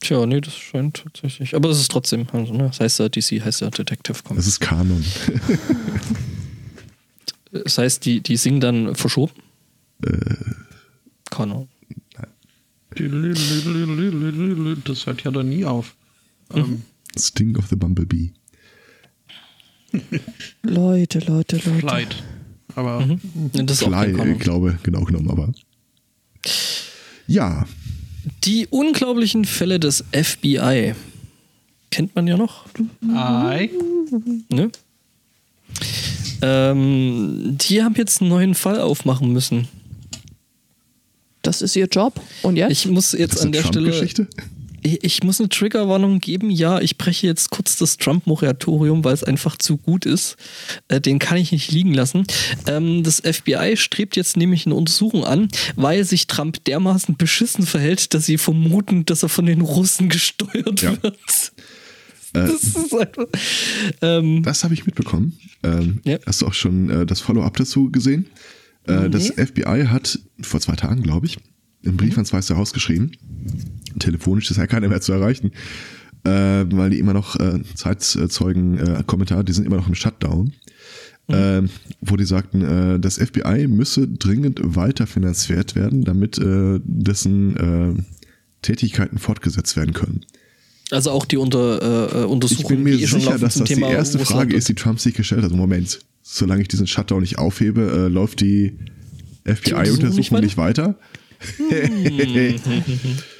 Tja, 0.00 0.24
nee, 0.26 0.40
das 0.40 0.54
scheint 0.54 1.02
tatsächlich. 1.04 1.54
Aber 1.54 1.68
es 1.70 1.80
ist 1.80 1.90
trotzdem, 1.90 2.26
also, 2.32 2.52
ne? 2.52 2.64
Das 2.68 2.80
heißt 2.80 2.98
ja, 3.00 3.08
DC 3.08 3.44
heißt 3.44 3.60
ja 3.62 3.70
Detective 3.70 4.14
Das 4.14 4.24
Comics. 4.24 4.46
ist 4.46 4.60
Kanon. 4.60 5.04
Das 7.52 7.78
heißt, 7.78 8.04
die, 8.04 8.20
die 8.20 8.36
singen 8.36 8.60
dann 8.60 8.94
verschoben? 8.96 9.32
Äh. 10.02 10.34
Kanon. 11.30 11.68
das 14.84 15.06
hört 15.06 15.22
ja 15.24 15.30
dann 15.30 15.48
nie 15.48 15.64
auf. 15.64 15.96
Mhm. 16.52 16.58
Ähm, 16.58 16.82
Sting 17.18 17.56
of 17.56 17.66
the 17.68 17.76
Bumblebee. 17.76 18.32
Leute, 20.62 21.20
Leute, 21.20 21.56
Leute. 21.56 21.60
Flight. 21.78 22.22
Aber 22.74 23.00
Ja, 23.52 23.62
Das 23.62 23.78
ist 23.80 23.84
auch 23.84 23.88
Fly, 23.88 24.12
kein 24.12 24.32
ich 24.32 24.38
glaube, 24.38 24.78
genau 24.82 25.04
genommen, 25.04 25.30
aber. 25.30 25.52
Ja, 27.26 27.66
Die 28.44 28.66
unglaublichen 28.68 29.44
Fälle 29.44 29.80
des 29.80 30.04
FBI. 30.12 30.94
Kennt 31.90 32.14
man 32.14 32.26
ja 32.26 32.36
noch, 32.36 32.66
Ei. 33.14 33.70
ne? 34.50 34.70
Ähm, 36.42 37.56
die 37.58 37.82
haben 37.82 37.94
jetzt 37.94 38.20
einen 38.20 38.30
neuen 38.30 38.54
Fall 38.54 38.80
aufmachen 38.80 39.32
müssen. 39.32 39.68
Das 41.46 41.62
ist 41.62 41.76
ihr 41.76 41.86
Job. 41.86 42.20
Und 42.42 42.56
jetzt? 42.56 42.72
Ich 42.72 42.86
muss 42.86 43.12
jetzt 43.12 43.38
an 43.40 43.48
eine 43.48 43.52
der 43.52 43.62
Stelle. 43.64 44.28
Ich, 44.82 45.02
ich 45.04 45.22
muss 45.24 45.40
eine 45.40 45.48
Triggerwarnung 45.48 46.20
geben. 46.20 46.50
Ja, 46.50 46.80
ich 46.80 46.96
breche 46.96 47.26
jetzt 47.26 47.50
kurz 47.50 47.76
das 47.76 47.96
Trump-Moratorium, 47.96 49.02
weil 49.04 49.14
es 49.14 49.24
einfach 49.24 49.56
zu 49.56 49.76
gut 49.78 50.06
ist. 50.06 50.36
Äh, 50.88 51.00
den 51.00 51.18
kann 51.18 51.38
ich 51.38 51.50
nicht 51.50 51.72
liegen 51.72 51.92
lassen. 51.94 52.24
Ähm, 52.68 53.02
das 53.02 53.20
FBI 53.20 53.76
strebt 53.76 54.16
jetzt 54.16 54.36
nämlich 54.36 54.66
eine 54.66 54.74
Untersuchung 54.76 55.24
an, 55.24 55.48
weil 55.74 56.04
sich 56.04 56.26
Trump 56.28 56.62
dermaßen 56.64 57.16
beschissen 57.16 57.66
verhält, 57.66 58.14
dass 58.14 58.26
sie 58.26 58.38
vermuten, 58.38 59.04
dass 59.06 59.22
er 59.24 59.28
von 59.28 59.46
den 59.46 59.60
Russen 59.60 60.08
gesteuert 60.08 60.82
Ja. 60.82 60.90
wird. 61.02 61.14
Äh, 62.34 62.46
Das 62.46 62.62
ist 62.62 62.94
einfach. 62.94 63.26
Ähm, 64.02 64.42
Das 64.44 64.62
habe 64.62 64.74
ich 64.74 64.86
mitbekommen. 64.86 65.38
Ähm, 65.64 66.00
Ja. 66.04 66.18
Hast 66.26 66.42
du 66.42 66.46
auch 66.46 66.54
schon 66.54 66.90
äh, 66.90 67.06
das 67.06 67.20
Follow-up 67.20 67.56
dazu 67.56 67.90
gesehen? 67.90 68.26
Äh, 68.86 69.10
Das 69.10 69.36
Nee. 69.36 69.46
FBI 69.46 69.86
hat 69.88 70.18
vor 70.40 70.60
zwei 70.60 70.76
Tagen, 70.76 71.02
glaube 71.02 71.26
ich, 71.26 71.38
einen 71.84 71.96
Brief 71.96 72.14
ans 72.14 72.32
Weiße 72.32 72.56
Haus 72.56 72.72
geschrieben. 72.72 73.12
Telefonisch 73.98 74.50
ist 74.50 74.56
ja 74.56 74.66
keiner 74.66 74.88
mehr 74.88 75.00
zu 75.00 75.12
erreichen, 75.12 75.52
äh, 76.24 76.64
weil 76.70 76.90
die 76.90 76.98
immer 76.98 77.12
noch 77.14 77.36
äh, 77.38 77.60
Zeitzeugen, 77.74 78.78
äh, 78.78 79.02
Kommentare, 79.06 79.44
die 79.44 79.52
sind 79.52 79.64
immer 79.66 79.76
noch 79.76 79.88
im 79.88 79.94
Shutdown. 79.94 80.52
Äh, 81.28 81.62
wo 82.00 82.16
die 82.16 82.24
sagten, 82.24 83.00
das 83.00 83.16
FBI 83.18 83.66
müsse 83.66 84.06
dringend 84.06 84.60
weiter 84.62 85.08
finanziert 85.08 85.74
werden, 85.74 86.04
damit 86.04 86.40
dessen 86.40 88.06
Tätigkeiten 88.62 89.18
fortgesetzt 89.18 89.76
werden 89.76 89.92
können. 89.92 90.24
also 90.92 91.10
auch 91.10 91.24
die 91.24 91.36
unter, 91.36 91.82
äh, 92.14 92.20
Ich 92.20 92.26
Untersuchung, 92.26 92.68
bin 92.68 92.82
mir 92.84 92.96
die 92.96 93.02
eh 93.02 93.06
sicher, 93.06 93.38
dass 93.38 93.54
das 93.54 93.64
die 93.64 93.74
Thema 93.74 93.90
erste 93.90 94.18
Russland 94.18 94.40
Frage 94.42 94.56
ist, 94.56 94.68
die 94.68 94.74
Trump 94.74 95.00
sich 95.00 95.14
gestellt 95.14 95.42
hat. 95.42 95.50
Moment, 95.50 95.98
solange 96.28 96.62
ich 96.62 96.68
diesen 96.68 96.86
Shutdown 96.86 97.20
nicht 97.20 97.38
aufhebe, 97.38 97.82
äh, 97.82 98.08
läuft 98.08 98.40
die 98.40 98.76
FBI-Untersuchung 99.44 100.40
nicht 100.40 100.56
weiter? 100.56 100.96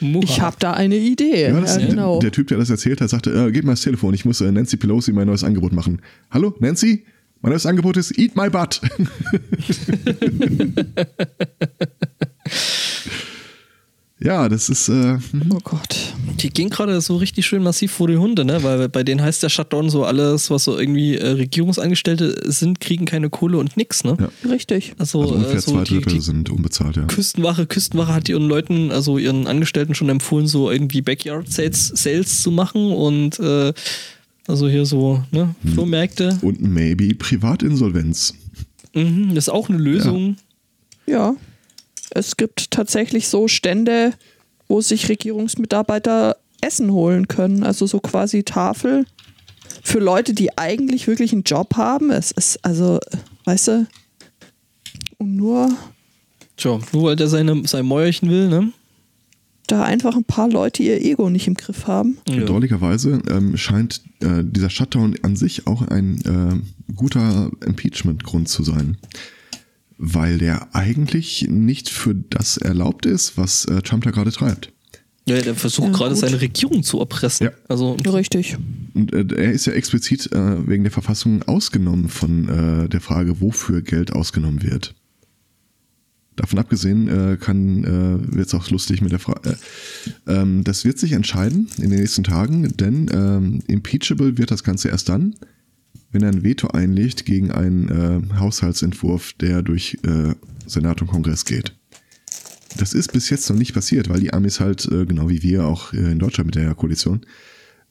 Muha. 0.00 0.22
ich 0.22 0.40
habe 0.40 0.56
da 0.58 0.72
eine 0.72 0.96
Idee. 0.96 1.48
Ja, 1.48 1.60
das, 1.60 1.76
ja, 1.78 1.86
genau. 1.86 2.20
der, 2.20 2.30
der 2.30 2.32
Typ, 2.32 2.46
der 2.48 2.58
das 2.58 2.70
erzählt 2.70 3.00
hat, 3.00 3.10
sagte, 3.10 3.32
äh, 3.32 3.50
gib 3.50 3.64
mal 3.64 3.72
das 3.72 3.80
Telefon, 3.80 4.14
ich 4.14 4.24
muss 4.24 4.40
äh, 4.40 4.52
Nancy 4.52 4.76
Pelosi 4.76 5.12
mein 5.12 5.26
neues 5.26 5.42
Angebot 5.42 5.72
machen. 5.72 6.00
Hallo, 6.30 6.54
Nancy? 6.60 7.04
Mein 7.40 7.50
neues 7.50 7.66
Angebot 7.66 7.96
ist 7.96 8.16
Eat 8.18 8.36
My 8.36 8.48
Butt. 8.50 8.80
ja, 14.18 14.48
das 14.48 14.68
ist, 14.68 14.88
äh, 14.88 15.18
oh 15.50 15.58
Gott. 15.62 16.14
Die 16.40 16.50
gehen 16.50 16.70
gerade 16.70 17.00
so 17.00 17.16
richtig 17.16 17.46
schön 17.46 17.62
massiv 17.62 17.92
vor 17.92 18.08
die 18.08 18.16
Hunde, 18.16 18.44
ne? 18.44 18.62
Weil 18.62 18.88
bei 18.88 19.02
denen 19.02 19.20
heißt 19.22 19.42
der 19.42 19.48
Shutdown 19.48 19.90
so 19.90 20.04
alles, 20.04 20.50
was 20.50 20.64
so 20.64 20.78
irgendwie 20.78 21.16
äh, 21.16 21.28
Regierungsangestellte 21.28 22.50
sind, 22.50 22.80
kriegen 22.80 23.04
keine 23.04 23.30
Kohle 23.30 23.58
und 23.58 23.76
nix, 23.76 24.04
ne? 24.04 24.16
Ja. 24.18 24.50
Richtig. 24.50 24.94
Also, 24.98 25.20
also 25.22 25.34
ungefähr 25.34 25.56
äh, 25.56 25.60
so 25.60 25.72
zwei 25.72 25.84
die, 25.84 25.94
Drittel 25.94 26.12
die 26.14 26.20
sind 26.20 26.50
unbezahlt, 26.50 26.96
ja. 26.96 27.04
Küstenwache, 27.04 27.66
Küstenwache 27.66 28.14
hat 28.14 28.28
ihren 28.28 28.48
Leuten, 28.48 28.90
also 28.90 29.18
ihren 29.18 29.46
Angestellten 29.46 29.94
schon 29.94 30.08
empfohlen, 30.08 30.46
so 30.46 30.70
irgendwie 30.70 31.02
Backyard 31.02 31.50
Sales, 31.50 31.88
Sales 31.88 32.42
zu 32.42 32.50
machen 32.50 32.92
und 32.92 33.38
äh, 33.38 33.72
also 34.46 34.68
hier 34.68 34.86
so, 34.86 35.22
ne, 35.30 35.54
Hm. 35.62 35.72
Flohmärkte. 35.72 36.38
Und 36.42 36.62
maybe 36.62 37.14
Privatinsolvenz. 37.14 38.34
Mhm, 38.94 39.34
das 39.34 39.44
ist 39.44 39.52
auch 39.52 39.68
eine 39.68 39.78
Lösung. 39.78 40.36
Ja. 41.06 41.34
Es 42.10 42.36
gibt 42.36 42.70
tatsächlich 42.70 43.28
so 43.28 43.48
Stände, 43.48 44.12
wo 44.68 44.80
sich 44.80 45.08
Regierungsmitarbeiter 45.08 46.36
Essen 46.60 46.92
holen 46.92 47.28
können. 47.28 47.62
Also 47.62 47.86
so 47.86 48.00
quasi 48.00 48.42
Tafel 48.42 49.06
für 49.82 49.98
Leute, 49.98 50.34
die 50.34 50.56
eigentlich 50.56 51.06
wirklich 51.06 51.32
einen 51.32 51.42
Job 51.42 51.76
haben. 51.76 52.10
Es 52.10 52.30
ist 52.30 52.64
also, 52.64 52.98
weißt 53.44 53.68
du, 53.68 53.86
und 55.18 55.36
nur 55.36 55.70
Tja, 56.56 56.78
nur 56.92 57.04
weil 57.04 57.16
der 57.16 57.28
seine, 57.28 57.66
sein 57.66 57.84
Mäuerchen 57.84 58.30
will, 58.30 58.48
ne? 58.48 58.72
da 59.66 59.82
einfach 59.82 60.14
ein 60.16 60.24
paar 60.24 60.48
Leute 60.48 60.82
ihr 60.82 61.02
Ego 61.02 61.28
nicht 61.28 61.46
im 61.46 61.54
Griff 61.54 61.86
haben. 61.86 62.18
Ja. 62.28 62.36
Bedauerlicherweise 62.36 63.20
ähm, 63.28 63.56
scheint 63.56 64.02
äh, 64.20 64.42
dieser 64.44 64.70
Shutdown 64.70 65.16
an 65.22 65.36
sich 65.36 65.66
auch 65.66 65.82
ein 65.82 66.20
äh, 66.24 66.92
guter 66.94 67.50
Impeachment-Grund 67.64 68.48
zu 68.48 68.62
sein. 68.62 68.96
Weil 69.98 70.38
der 70.38 70.74
eigentlich 70.74 71.46
nicht 71.48 71.88
für 71.88 72.14
das 72.14 72.58
erlaubt 72.58 73.06
ist, 73.06 73.38
was 73.38 73.64
äh, 73.64 73.80
Trump 73.82 74.04
da 74.04 74.10
gerade 74.10 74.30
treibt. 74.30 74.72
Ja, 75.28 75.40
der 75.40 75.54
versucht 75.56 75.88
Ja, 75.88 75.92
gerade 75.92 76.14
gut. 76.14 76.20
seine 76.20 76.40
Regierung 76.40 76.82
zu 76.82 77.00
erpressen. 77.00 77.46
Ja. 77.46 77.52
Also, 77.68 77.94
Richtig. 77.94 78.56
Und 78.94 79.12
äh, 79.12 79.24
er 79.34 79.52
ist 79.52 79.66
ja 79.66 79.72
explizit 79.72 80.30
äh, 80.32 80.68
wegen 80.68 80.84
der 80.84 80.92
Verfassung 80.92 81.42
ausgenommen 81.42 82.08
von 82.08 82.48
äh, 82.84 82.88
der 82.88 83.00
Frage, 83.00 83.40
wofür 83.40 83.82
Geld 83.82 84.12
ausgenommen 84.12 84.62
wird. 84.62 84.94
Davon 86.36 86.58
abgesehen 86.58 87.08
äh, 87.08 87.38
kann 87.38 87.82
äh, 87.84 88.36
wird 88.36 88.46
es 88.48 88.54
auch 88.54 88.68
lustig 88.70 89.00
mit 89.00 89.10
der 89.10 89.18
Frage. 89.18 89.56
Äh, 90.26 90.32
ähm, 90.32 90.62
das 90.64 90.84
wird 90.84 90.98
sich 90.98 91.12
entscheiden 91.12 91.68
in 91.78 91.90
den 91.90 91.98
nächsten 91.98 92.24
Tagen, 92.24 92.76
denn 92.76 93.10
ähm, 93.12 93.60
impeachable 93.66 94.36
wird 94.36 94.50
das 94.50 94.62
Ganze 94.62 94.90
erst 94.90 95.08
dann, 95.08 95.34
wenn 96.12 96.22
er 96.22 96.30
ein 96.30 96.44
Veto 96.44 96.68
einlegt 96.68 97.24
gegen 97.24 97.50
einen 97.50 97.88
äh, 97.88 98.38
Haushaltsentwurf, 98.38 99.32
der 99.34 99.62
durch 99.62 99.98
äh, 100.04 100.34
Senat 100.66 101.02
und 101.02 101.08
Kongress 101.08 101.44
geht. 101.44 101.74
Das 102.76 102.92
ist 102.92 103.12
bis 103.12 103.30
jetzt 103.30 103.48
noch 103.48 103.56
nicht 103.56 103.74
passiert, 103.74 104.08
weil 104.08 104.20
die 104.20 104.32
Amis 104.32 104.60
halt, 104.60 104.86
äh, 104.86 105.06
genau 105.06 105.28
wie 105.28 105.42
wir 105.42 105.64
auch 105.64 105.92
äh, 105.92 106.12
in 106.12 106.18
Deutschland 106.18 106.46
mit 106.46 106.54
der 106.54 106.74
Koalition, 106.74 107.24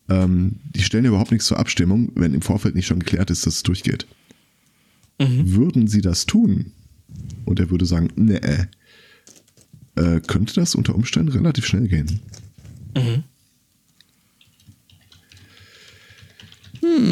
ähm, 0.09 0.59
die 0.75 0.83
stellen 0.83 1.05
ja 1.05 1.09
überhaupt 1.09 1.31
nichts 1.31 1.47
zur 1.47 1.57
Abstimmung, 1.59 2.11
wenn 2.15 2.33
im 2.33 2.41
Vorfeld 2.41 2.75
nicht 2.75 2.85
schon 2.87 2.99
geklärt 2.99 3.31
ist, 3.31 3.45
dass 3.45 3.55
es 3.55 3.63
durchgeht. 3.63 4.05
Würden 5.17 5.87
sie 5.87 6.01
das 6.01 6.25
tun 6.25 6.73
und 7.45 7.59
er 7.61 7.69
würde 7.69 7.85
sagen, 7.85 8.09
nee, 8.15 8.35
äh, 9.95 10.19
könnte 10.27 10.53
das 10.55 10.75
unter 10.75 10.93
Umständen 10.93 11.31
relativ 11.31 11.65
schnell 11.65 11.87
gehen. 11.87 12.19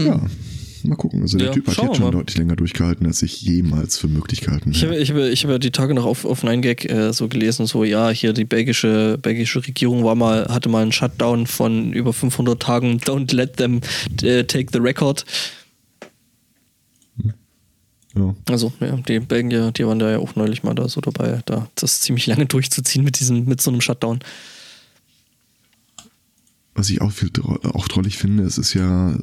Ja, 0.05 0.27
mal 0.89 0.95
gucken. 0.95 1.21
Also 1.21 1.37
der 1.37 1.47
Ja, 1.47 1.53
Typ 1.53 1.67
hat 1.67 1.77
jetzt 1.77 1.95
schon 1.95 2.05
mal. 2.05 2.11
deutlich 2.11 2.37
länger 2.37 2.55
durchgehalten, 2.55 3.05
als 3.05 3.21
ich 3.21 3.41
jemals 3.41 3.97
für 3.97 4.07
möglich 4.07 4.41
gehalten 4.41 4.71
Ich 4.71 4.83
habe, 4.83 4.93
hätte. 4.93 5.01
ich 5.03 5.09
habe, 5.11 5.29
ich 5.29 5.43
habe 5.43 5.53
ja 5.53 5.59
die 5.59 5.71
Tage 5.71 5.93
noch 5.93 6.05
auf, 6.05 6.25
auf 6.25 6.43
9gag 6.43 6.89
äh, 6.89 7.13
so 7.13 7.27
gelesen, 7.27 7.65
so, 7.65 7.83
ja, 7.83 8.09
hier 8.09 8.33
die 8.33 8.45
belgische, 8.45 9.17
belgische 9.21 9.65
Regierung 9.65 10.03
war 10.03 10.15
mal, 10.15 10.45
hatte 10.49 10.69
mal 10.69 10.81
einen 10.83 10.91
Shutdown 10.91 11.47
von 11.47 11.93
über 11.93 12.13
500 12.13 12.61
Tagen. 12.61 12.97
Don't 12.99 13.33
let 13.33 13.57
them 13.57 13.81
äh, 14.21 14.43
take 14.43 14.67
the 14.71 14.79
record. 14.79 15.25
Ja. 18.15 18.35
Also, 18.47 18.71
ja, 18.79 18.95
die 18.97 19.19
Belgier, 19.19 19.71
die 19.71 19.87
waren 19.87 19.97
da 19.97 20.11
ja 20.11 20.19
auch 20.19 20.35
neulich 20.35 20.61
mal 20.61 20.75
da 20.75 20.87
so 20.87 21.01
dabei, 21.01 21.41
da 21.45 21.67
das 21.75 22.01
ziemlich 22.01 22.27
lange 22.27 22.45
durchzuziehen 22.47 23.03
mit 23.03 23.19
diesem, 23.19 23.45
mit 23.45 23.59
so 23.61 23.71
einem 23.71 23.81
Shutdown. 23.81 24.19
Was 26.75 26.89
ich 26.89 27.01
auch, 27.01 27.11
viel, 27.11 27.29
auch 27.63 27.87
drollig 27.87 28.17
finde, 28.17 28.43
es 28.43 28.57
ist 28.57 28.73
ja, 28.73 29.15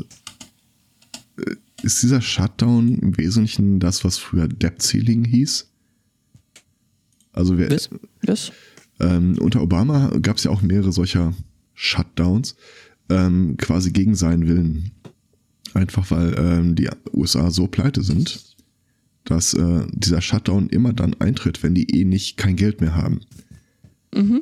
ist 1.83 2.03
dieser 2.03 2.20
Shutdown 2.20 2.98
im 2.98 3.16
Wesentlichen 3.16 3.81
das, 3.81 4.05
was 4.05 4.18
früher 4.18 4.48
Debt 4.48 4.83
Ceiling 4.83 5.24
hieß? 5.24 5.68
Also 7.33 7.59
wer, 7.59 7.70
Was? 7.70 7.90
Das? 8.22 8.53
Ähm, 8.98 9.38
unter 9.38 9.62
Obama 9.62 10.11
gab 10.20 10.37
es 10.37 10.44
ja 10.44 10.50
auch 10.50 10.62
mehrere 10.62 10.92
solcher 10.92 11.35
Shutdowns, 11.74 12.57
ähm, 13.09 13.57
quasi 13.57 13.92
gegen 13.92 14.14
seinen 14.14 14.46
Willen. 14.46 14.90
Einfach 15.72 16.11
weil 16.11 16.35
ähm, 16.37 16.74
die 16.74 16.90
USA 17.12 17.50
so 17.50 17.66
pleite 17.66 18.03
sind, 18.03 18.57
dass 19.24 19.55
äh, 19.55 19.87
dieser 19.92 20.20
Shutdown 20.20 20.68
immer 20.68 20.92
dann 20.92 21.14
eintritt, 21.14 21.62
wenn 21.62 21.74
die 21.74 21.88
eh 21.98 22.05
nicht 22.05 22.37
kein 22.37 22.57
Geld 22.57 22.81
mehr 22.81 22.96
haben. 22.96 23.20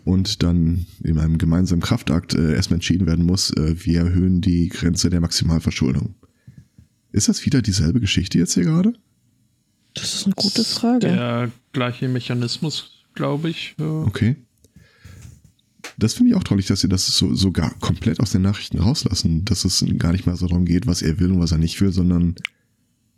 Und 0.04 0.42
dann 0.42 0.86
in 1.04 1.18
einem 1.18 1.36
gemeinsamen 1.36 1.82
Kraftakt 1.82 2.34
äh, 2.34 2.54
erstmal 2.54 2.76
entschieden 2.76 3.06
werden 3.06 3.26
muss, 3.26 3.50
äh, 3.50 3.74
wir 3.84 4.00
erhöhen 4.00 4.40
die 4.40 4.68
Grenze 4.68 5.10
der 5.10 5.20
Maximalverschuldung. 5.20 6.14
Ist 7.12 7.28
das 7.28 7.44
wieder 7.46 7.62
dieselbe 7.62 8.00
Geschichte 8.00 8.38
jetzt 8.38 8.54
hier 8.54 8.64
gerade? 8.64 8.92
Das 9.94 10.14
ist 10.14 10.26
eine 10.26 10.34
gute 10.34 10.62
Frage. 10.64 11.00
Der 11.08 11.50
gleiche 11.72 12.08
Mechanismus, 12.08 13.04
glaube 13.14 13.50
ich. 13.50 13.74
Okay. 13.78 14.36
Das 15.96 16.14
finde 16.14 16.30
ich 16.30 16.36
auch 16.36 16.44
traurig, 16.44 16.66
dass 16.66 16.80
sie 16.80 16.88
das 16.88 17.06
so, 17.06 17.34
sogar 17.34 17.74
komplett 17.80 18.20
aus 18.20 18.30
den 18.30 18.42
Nachrichten 18.42 18.78
rauslassen, 18.78 19.44
dass 19.44 19.64
es 19.64 19.84
gar 19.98 20.12
nicht 20.12 20.26
mehr 20.26 20.36
so 20.36 20.46
darum 20.46 20.64
geht, 20.64 20.86
was 20.86 21.02
er 21.02 21.18
will 21.18 21.32
und 21.32 21.40
was 21.40 21.50
er 21.52 21.58
nicht 21.58 21.80
will, 21.80 21.92
sondern 21.92 22.36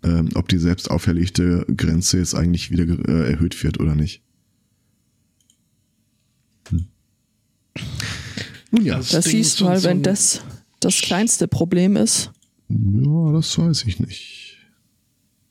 ähm, 0.02 0.30
ob 0.34 0.48
die 0.48 0.56
selbst 0.58 0.90
auferlegte 0.90 1.66
Grenze 1.76 2.18
jetzt 2.18 2.34
eigentlich 2.34 2.70
wieder 2.70 2.84
äh, 3.08 3.32
erhöht 3.32 3.62
wird 3.62 3.80
oder 3.80 3.94
nicht. 3.94 4.22
Hm. 6.70 6.86
Nun 8.70 8.84
ja, 8.84 8.96
Das- 8.96 9.10
Das 9.10 9.24
siehst 9.26 9.60
du 9.60 9.64
mal, 9.64 9.82
wenn 9.82 10.02
das 10.02 10.40
das 10.80 11.00
kleinste 11.02 11.48
Problem 11.48 11.96
ist. 11.96 12.30
Ja, 12.70 13.32
das 13.32 13.58
weiß 13.58 13.84
ich 13.84 13.98
nicht. 14.00 14.58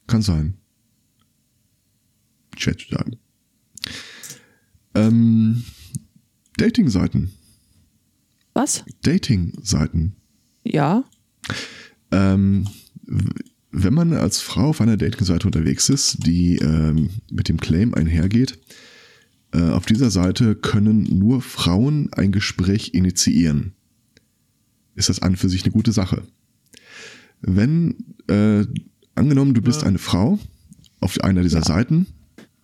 Kann 0.08 0.22
sein. 0.22 0.56
Chat 2.56 2.88
sagen. 2.90 3.18
Ähm, 4.96 5.64
Dating-Seiten. 6.58 7.32
Was? 8.54 8.84
Dating-Seiten. 9.04 10.16
Ja. 10.64 11.04
Ähm, 12.12 12.68
wenn 13.72 13.94
man 13.94 14.14
als 14.14 14.42
Frau 14.42 14.70
auf 14.70 14.82
einer 14.82 14.98
Dating-Seite 14.98 15.48
unterwegs 15.48 15.90
ist, 15.90 16.26
die 16.26 16.58
ähm, 16.58 17.10
mit 17.32 17.50
dem 17.50 17.60
Claim 17.60 17.94
einhergeht, 17.94 18.60
äh, 19.52 19.70
auf 19.70 19.86
dieser 19.86 20.10
Seite 20.10 20.56
können 20.56 21.04
nur 21.04 21.42
Frauen 21.42 22.12
ein 22.14 22.32
Gespräch 22.32 22.94
initiieren. 22.94 23.74
Ist 24.96 25.10
das 25.10 25.22
an 25.22 25.36
für 25.36 25.50
sich 25.50 25.64
eine 25.64 25.72
gute 25.72 25.92
Sache. 25.92 26.24
Wenn, 27.42 27.96
äh, 28.28 28.66
angenommen, 29.16 29.54
du 29.54 29.62
bist 29.62 29.84
eine 29.84 29.98
Frau 29.98 30.40
auf 31.00 31.20
einer 31.22 31.42
dieser 31.42 31.64
Seiten, 31.64 32.08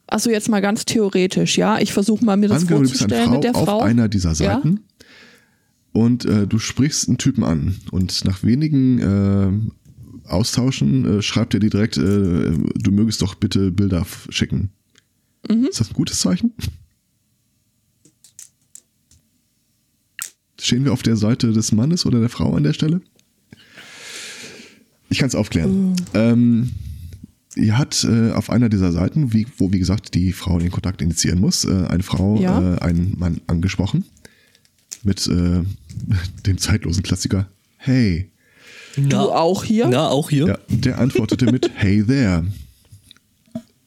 Also 0.07 0.29
jetzt 0.29 0.49
mal 0.49 0.61
ganz 0.61 0.85
theoretisch, 0.85 1.57
ja. 1.57 1.79
Ich 1.79 1.91
versuche 1.93 2.23
mal 2.25 2.37
mir 2.37 2.47
das 2.49 2.61
angenommen, 2.63 2.85
du 2.85 2.89
bist 2.91 3.03
eine 3.03 3.09
vorzustellen 3.15 3.29
Frau 3.29 3.35
mit 3.35 3.43
der 3.43 3.55
auf 3.55 3.65
Frau. 3.65 3.81
einer 3.81 4.07
dieser 4.09 4.29
Ja. 4.33 4.55
Seiten 4.55 4.81
und 5.93 6.25
äh, 6.25 6.45
du 6.45 6.59
sprichst 6.59 7.07
einen 7.07 7.17
Typen 7.17 7.43
an 7.43 7.75
und 7.91 8.25
nach 8.25 8.43
wenigen 8.43 8.99
äh, 8.99 10.27
Austauschen 10.29 11.19
äh, 11.19 11.21
schreibt 11.21 11.53
er 11.53 11.59
dir 11.61 11.69
direkt, 11.69 11.97
äh, 11.97 12.01
du 12.01 12.91
mögest 12.91 13.21
doch 13.21 13.35
bitte 13.35 13.71
Bilder 13.71 14.05
schicken. 14.29 14.71
Mhm. 15.49 15.65
Ist 15.65 15.79
das 15.79 15.89
ein 15.89 15.93
gutes 15.93 16.19
Zeichen? 16.19 16.53
Stehen 20.59 20.83
wir 20.85 20.93
auf 20.93 21.03
der 21.03 21.15
Seite 21.15 21.51
des 21.53 21.71
Mannes 21.71 22.05
oder 22.05 22.19
der 22.19 22.29
Frau 22.29 22.55
an 22.55 22.63
der 22.63 22.73
Stelle? 22.73 23.01
Ich 25.15 25.19
kann 25.19 25.29
es 25.29 25.35
aufklären. 25.35 25.91
Mhm. 25.91 25.95
Ähm, 26.13 26.71
ihr 27.55 27.77
hat 27.77 28.03
äh, 28.03 28.31
auf 28.31 28.49
einer 28.49 28.67
dieser 28.67 28.91
Seiten, 28.91 29.31
wie, 29.31 29.47
wo 29.57 29.71
wie 29.71 29.79
gesagt 29.79 30.13
die 30.13 30.33
Frau 30.33 30.59
den 30.59 30.71
Kontakt 30.71 31.01
initiieren 31.01 31.39
muss, 31.39 31.63
äh, 31.63 31.85
eine 31.87 32.03
Frau 32.03 32.37
Ja. 32.41 32.75
äh, 32.75 32.79
einen 32.79 33.17
Mann 33.17 33.39
angesprochen 33.47 34.03
mit 35.03 35.25
äh, 35.27 35.61
dem 36.45 36.57
zeitlosen 36.57 37.01
Klassiker 37.01 37.47
Hey. 37.77 38.29
Du 38.97 39.15
auch 39.15 39.63
hier? 39.63 39.87
Na, 39.87 40.09
auch 40.09 40.29
hier? 40.29 40.47
Ja, 40.47 40.57
der 40.67 40.99
antwortete 40.99 41.49
mit 41.49 41.71
Hey 41.75 42.03
there. 42.03 42.45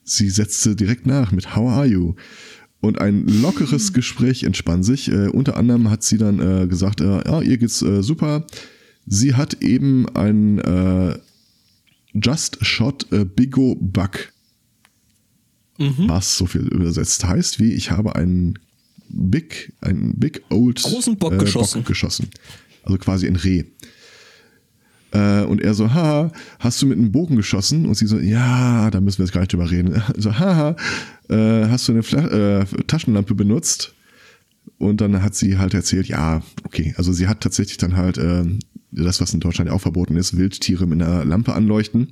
Sie 0.04 0.30
setzte 0.30 0.76
direkt 0.76 1.04
nach 1.06 1.30
mit 1.30 1.54
How 1.54 1.68
are 1.70 1.86
you? 1.86 2.14
Und 2.80 3.02
ein 3.02 3.26
lockeres 3.26 3.92
Gespräch 3.92 4.44
entspann 4.44 4.82
sich. 4.82 5.12
Äh, 5.12 5.28
unter 5.28 5.58
anderem 5.58 5.90
hat 5.90 6.02
sie 6.02 6.16
dann 6.16 6.40
äh, 6.40 6.66
gesagt, 6.66 7.02
äh, 7.02 7.22
ja, 7.28 7.42
ihr 7.42 7.58
geht's 7.58 7.82
äh, 7.82 8.02
super. 8.02 8.46
Sie 9.08 9.34
hat 9.34 9.62
eben 9.62 10.08
ein 10.14 10.58
äh, 10.58 11.18
Just 12.12 12.64
Shot 12.64 13.10
äh, 13.12 13.24
Bigo 13.24 13.76
Bug. 13.80 14.32
Was 15.78 16.36
so 16.36 16.46
viel 16.46 16.62
übersetzt 16.62 17.24
heißt, 17.24 17.60
wie 17.60 17.72
ich 17.72 17.92
habe 17.92 18.16
einen 18.16 18.58
Big, 19.08 19.72
einen 19.80 20.18
Big 20.18 20.42
Old 20.50 20.82
Großen 20.82 21.16
Bock 21.16 21.38
geschossen. 21.38 21.84
geschossen. 21.84 22.28
Also 22.82 22.98
quasi 22.98 23.26
ein 23.26 23.36
Reh. 23.36 23.64
Äh, 25.12 25.44
und 25.44 25.62
er 25.62 25.74
so, 25.74 25.94
haha, 25.94 26.32
hast 26.58 26.82
du 26.82 26.86
mit 26.86 26.98
einem 26.98 27.12
Bogen 27.12 27.36
geschossen? 27.36 27.86
Und 27.86 27.94
sie 27.94 28.06
so, 28.06 28.18
ja, 28.18 28.90
da 28.90 29.00
müssen 29.00 29.18
wir 29.18 29.24
jetzt 29.24 29.32
gar 29.32 29.40
nicht 29.40 29.52
drüber 29.52 29.70
reden. 29.70 30.02
So, 30.16 30.38
haha, 30.38 30.76
äh, 31.30 31.68
hast 31.68 31.88
du 31.88 31.92
eine 31.92 32.02
Fla 32.02 32.60
äh, 32.60 32.66
Taschenlampe 32.86 33.34
benutzt? 33.34 33.94
Und 34.78 35.00
dann 35.00 35.22
hat 35.22 35.34
sie 35.34 35.58
halt 35.58 35.74
erzählt, 35.74 36.08
ja, 36.08 36.42
okay, 36.64 36.94
also 36.98 37.12
sie 37.12 37.26
hat 37.26 37.40
tatsächlich 37.40 37.78
dann 37.78 37.96
halt 37.96 38.18
äh, 38.18 38.44
das, 38.90 39.20
was 39.20 39.34
in 39.34 39.40
Deutschland 39.40 39.68
ja 39.68 39.74
auch 39.74 39.80
verboten 39.80 40.16
ist, 40.16 40.36
Wildtiere 40.36 40.86
mit 40.86 41.02
einer 41.02 41.24
Lampe 41.24 41.54
anleuchten, 41.54 42.08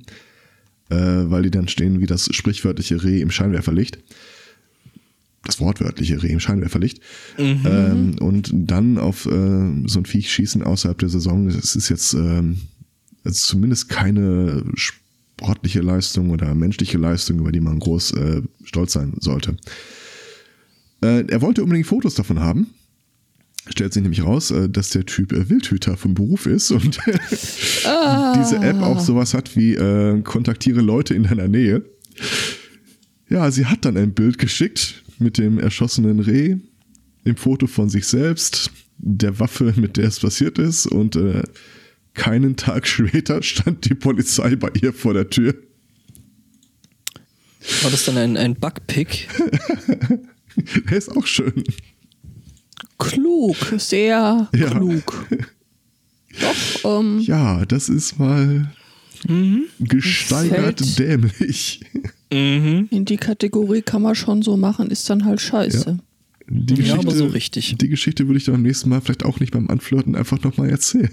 äh, 0.89 0.95
weil 0.95 1.43
die 1.43 1.51
dann 1.51 1.67
stehen 1.67 1.99
wie 2.01 2.05
das 2.05 2.29
sprichwörtliche 2.33 3.03
Reh 3.03 3.21
im 3.21 3.31
Scheinwerferlicht. 3.31 3.99
das 5.43 5.59
wortwörtliche 5.59 6.21
Reh 6.21 6.31
im 6.31 6.39
Scheinwerferlicht. 6.39 6.99
Ähm, 7.65 8.15
und 8.19 8.51
dann 8.53 8.97
auf 8.97 9.25
äh, 9.25 9.87
so 9.87 9.99
ein 9.99 10.05
Viech 10.05 10.31
schießen 10.31 10.61
außerhalb 10.61 10.97
der 10.97 11.09
Saison, 11.09 11.47
das 11.47 11.75
ist 11.75 11.89
jetzt 11.89 12.13
ähm, 12.13 12.57
also 13.23 13.45
zumindest 13.45 13.89
keine 13.89 14.63
sportliche 14.75 15.81
Leistung 15.81 16.29
oder 16.31 16.53
menschliche 16.55 16.97
Leistung, 16.97 17.39
über 17.39 17.51
die 17.51 17.59
man 17.59 17.79
groß 17.79 18.11
äh, 18.13 18.41
stolz 18.63 18.93
sein 18.93 19.13
sollte. 19.19 19.57
Äh, 21.01 21.25
er 21.27 21.41
wollte 21.41 21.63
unbedingt 21.63 21.87
Fotos 21.87 22.15
davon 22.15 22.39
haben. 22.39 22.67
Stellt 23.69 23.93
sich 23.93 24.03
nämlich 24.03 24.23
raus, 24.23 24.51
äh, 24.51 24.69
dass 24.69 24.89
der 24.89 25.05
Typ 25.05 25.33
äh, 25.33 25.49
Wildhüter 25.49 25.97
vom 25.97 26.13
Beruf 26.13 26.45
ist 26.45 26.71
und 26.71 26.99
diese 27.05 28.57
App 28.61 28.81
auch 28.81 28.99
sowas 28.99 29.33
hat 29.33 29.55
wie 29.55 29.75
äh, 29.75 30.21
kontaktiere 30.21 30.81
Leute 30.81 31.13
in 31.13 31.23
deiner 31.23 31.47
Nähe. 31.47 31.83
Ja, 33.29 33.51
sie 33.51 33.65
hat 33.65 33.85
dann 33.85 33.97
ein 33.97 34.13
Bild 34.13 34.37
geschickt 34.37 35.03
mit 35.19 35.37
dem 35.37 35.59
erschossenen 35.59 36.19
Reh, 36.19 36.57
dem 37.25 37.35
Foto 37.35 37.67
von 37.67 37.89
sich 37.89 38.05
selbst, 38.05 38.71
der 38.97 39.39
Waffe, 39.39 39.73
mit 39.75 39.97
der 39.97 40.05
es 40.05 40.19
passiert 40.19 40.57
ist 40.59 40.87
und 40.87 41.15
äh, 41.15 41.43
keinen 42.13 42.55
Tag 42.55 42.87
später 42.87 43.41
stand 43.43 43.89
die 43.89 43.95
Polizei 43.95 44.55
bei 44.55 44.71
ihr 44.81 44.93
vor 44.93 45.13
der 45.13 45.29
Tür. 45.29 45.55
War 47.81 47.91
das 47.91 48.05
dann 48.05 48.17
ein, 48.17 48.37
ein 48.37 48.55
Bugpick? 48.55 49.27
Der 50.89 50.97
ist 50.97 51.15
auch 51.15 51.27
schön. 51.27 51.63
Klug, 52.97 53.55
sehr 53.77 54.49
Ja. 54.55 54.69
klug. 54.71 55.25
Doch, 56.41 56.99
ähm, 56.99 57.19
Ja, 57.19 57.65
das 57.65 57.89
ist 57.89 58.19
mal 58.19 58.71
gesteigert 59.79 60.79
Fällt- 60.79 60.99
dämlich. 60.99 61.81
mhm. 62.31 62.87
in 62.91 63.05
die 63.05 63.17
Kategorie 63.17 63.81
kann 63.81 64.01
man 64.03 64.15
schon 64.15 64.41
so 64.41 64.57
machen, 64.57 64.89
ist 64.91 65.09
dann 65.09 65.25
halt 65.25 65.41
scheiße. 65.41 65.97
Die 66.49 66.73
Ja, 66.75 66.77
Geschichte, 66.77 66.99
aber 66.99 67.11
so 67.15 67.25
richtig. 67.25 67.75
Die 67.77 67.89
Geschichte 67.89 68.27
würde 68.27 68.37
ich 68.37 68.45
dann 68.45 68.53
beim 68.55 68.61
nächsten 68.61 68.89
Mal 68.89 69.01
vielleicht 69.01 69.25
auch 69.25 69.39
nicht 69.39 69.51
beim 69.51 69.69
Anflirten 69.69 70.15
einfach 70.15 70.41
nochmal 70.43 70.69
erzählen. 70.69 71.09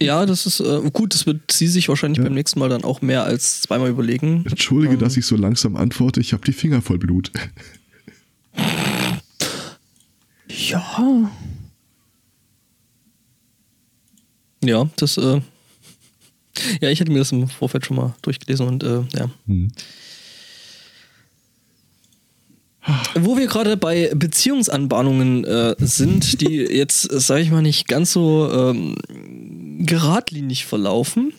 Ja, 0.00 0.24
das 0.26 0.46
ist 0.46 0.60
äh, 0.60 0.90
gut. 0.92 1.14
Das 1.14 1.26
wird 1.26 1.52
sie 1.52 1.66
sich 1.68 1.88
wahrscheinlich 1.88 2.20
beim 2.22 2.34
nächsten 2.34 2.58
Mal 2.58 2.68
dann 2.68 2.84
auch 2.84 3.00
mehr 3.02 3.24
als 3.24 3.60
zweimal 3.62 3.90
überlegen. 3.90 4.44
Entschuldige, 4.48 4.96
dass 4.96 5.16
ich 5.16 5.26
so 5.26 5.36
langsam 5.36 5.76
antworte, 5.76 6.20
ich 6.20 6.32
habe 6.32 6.44
die 6.44 6.52
Finger 6.52 6.80
voll 6.82 6.98
Blut. 6.98 7.30
Ja, 10.56 11.30
Ja, 14.64 14.88
das. 14.96 15.18
Äh, 15.18 15.40
ja, 16.80 16.88
ich 16.88 17.00
hätte 17.00 17.10
mir 17.10 17.18
das 17.18 17.32
im 17.32 17.48
Vorfeld 17.48 17.84
schon 17.86 17.96
mal 17.96 18.14
durchgelesen 18.22 18.66
und 18.66 18.82
äh, 18.82 19.02
ja. 19.14 19.30
Hm. 19.46 19.70
Wo 23.14 23.38
wir 23.38 23.46
gerade 23.46 23.76
bei 23.76 24.12
Beziehungsanbahnungen 24.14 25.44
äh, 25.44 25.74
sind, 25.78 26.42
die 26.42 26.56
jetzt, 26.56 27.10
äh, 27.10 27.18
sag 27.18 27.38
ich 27.38 27.50
mal, 27.50 27.62
nicht 27.62 27.88
ganz 27.88 28.12
so 28.12 28.50
ähm, 28.52 28.96
geradlinig 29.86 30.66
verlaufen. 30.66 31.32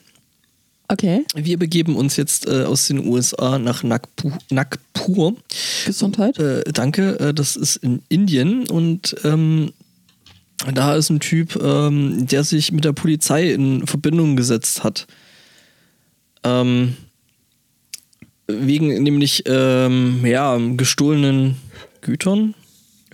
Okay. 0.88 1.24
Wir 1.36 1.58
begeben 1.58 1.96
uns 1.96 2.18
jetzt 2.18 2.48
äh, 2.48 2.64
aus 2.64 2.88
den 2.88 3.08
USA 3.08 3.60
nach 3.60 3.84
Nagpu 3.84 4.32
Nagpur. 4.50 5.36
Gesundheit. 5.86 6.40
Äh, 6.40 6.64
danke, 6.72 7.20
äh, 7.20 7.34
das 7.34 7.56
ist 7.56 7.78
in 7.78 8.02
Indien 8.10 8.68
und 8.68 9.16
ähm, 9.24 9.72
da 10.74 10.96
ist 10.96 11.10
ein 11.10 11.20
Typ, 11.20 11.62
ähm, 11.62 12.28
der 12.28 12.44
sich 12.44 12.72
mit 12.72 12.86
der 12.86 12.94
Polizei 12.94 13.52
in 13.52 13.86
Verbindung 13.86 14.36
gesetzt 14.36 14.84
hat. 14.84 15.06
Ähm, 16.44 16.96
wegen 18.48 19.04
nämlich 19.04 19.44
ähm, 19.48 20.26
ja, 20.26 20.58
gestohlenen 20.58 21.58
Gütern. 22.02 22.54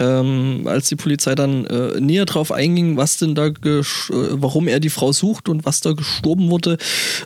Ähm, 0.03 0.63
als 0.65 0.87
die 0.87 0.95
Polizei 0.95 1.35
dann 1.35 1.65
äh, 1.65 2.01
näher 2.01 2.25
drauf 2.25 2.51
einging, 2.51 2.97
was 2.97 3.17
denn 3.17 3.35
da, 3.35 3.45
gesch- 3.45 4.11
äh, 4.11 4.41
warum 4.41 4.67
er 4.67 4.79
die 4.79 4.89
Frau 4.89 5.11
sucht 5.11 5.47
und 5.47 5.63
was 5.63 5.81
da 5.81 5.91
gestorben 5.93 6.49
wurde, 6.49 6.77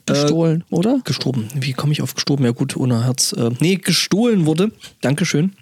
äh, 0.08 0.12
Gestohlen, 0.12 0.66
oder? 0.72 1.00
gestorben. 1.06 1.48
Wie 1.56 1.72
komme 1.72 1.94
ich 1.94 2.02
auf 2.02 2.16
gestorben? 2.16 2.44
Ja 2.44 2.52
gut, 2.52 2.76
ohne 2.76 3.06
Herz. 3.06 3.32
Äh, 3.32 3.52
nee, 3.62 3.76
gestohlen 3.76 4.46
wurde. 4.46 4.72
Dankeschön. 5.00 5.54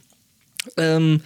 Ähm, 0.75 1.21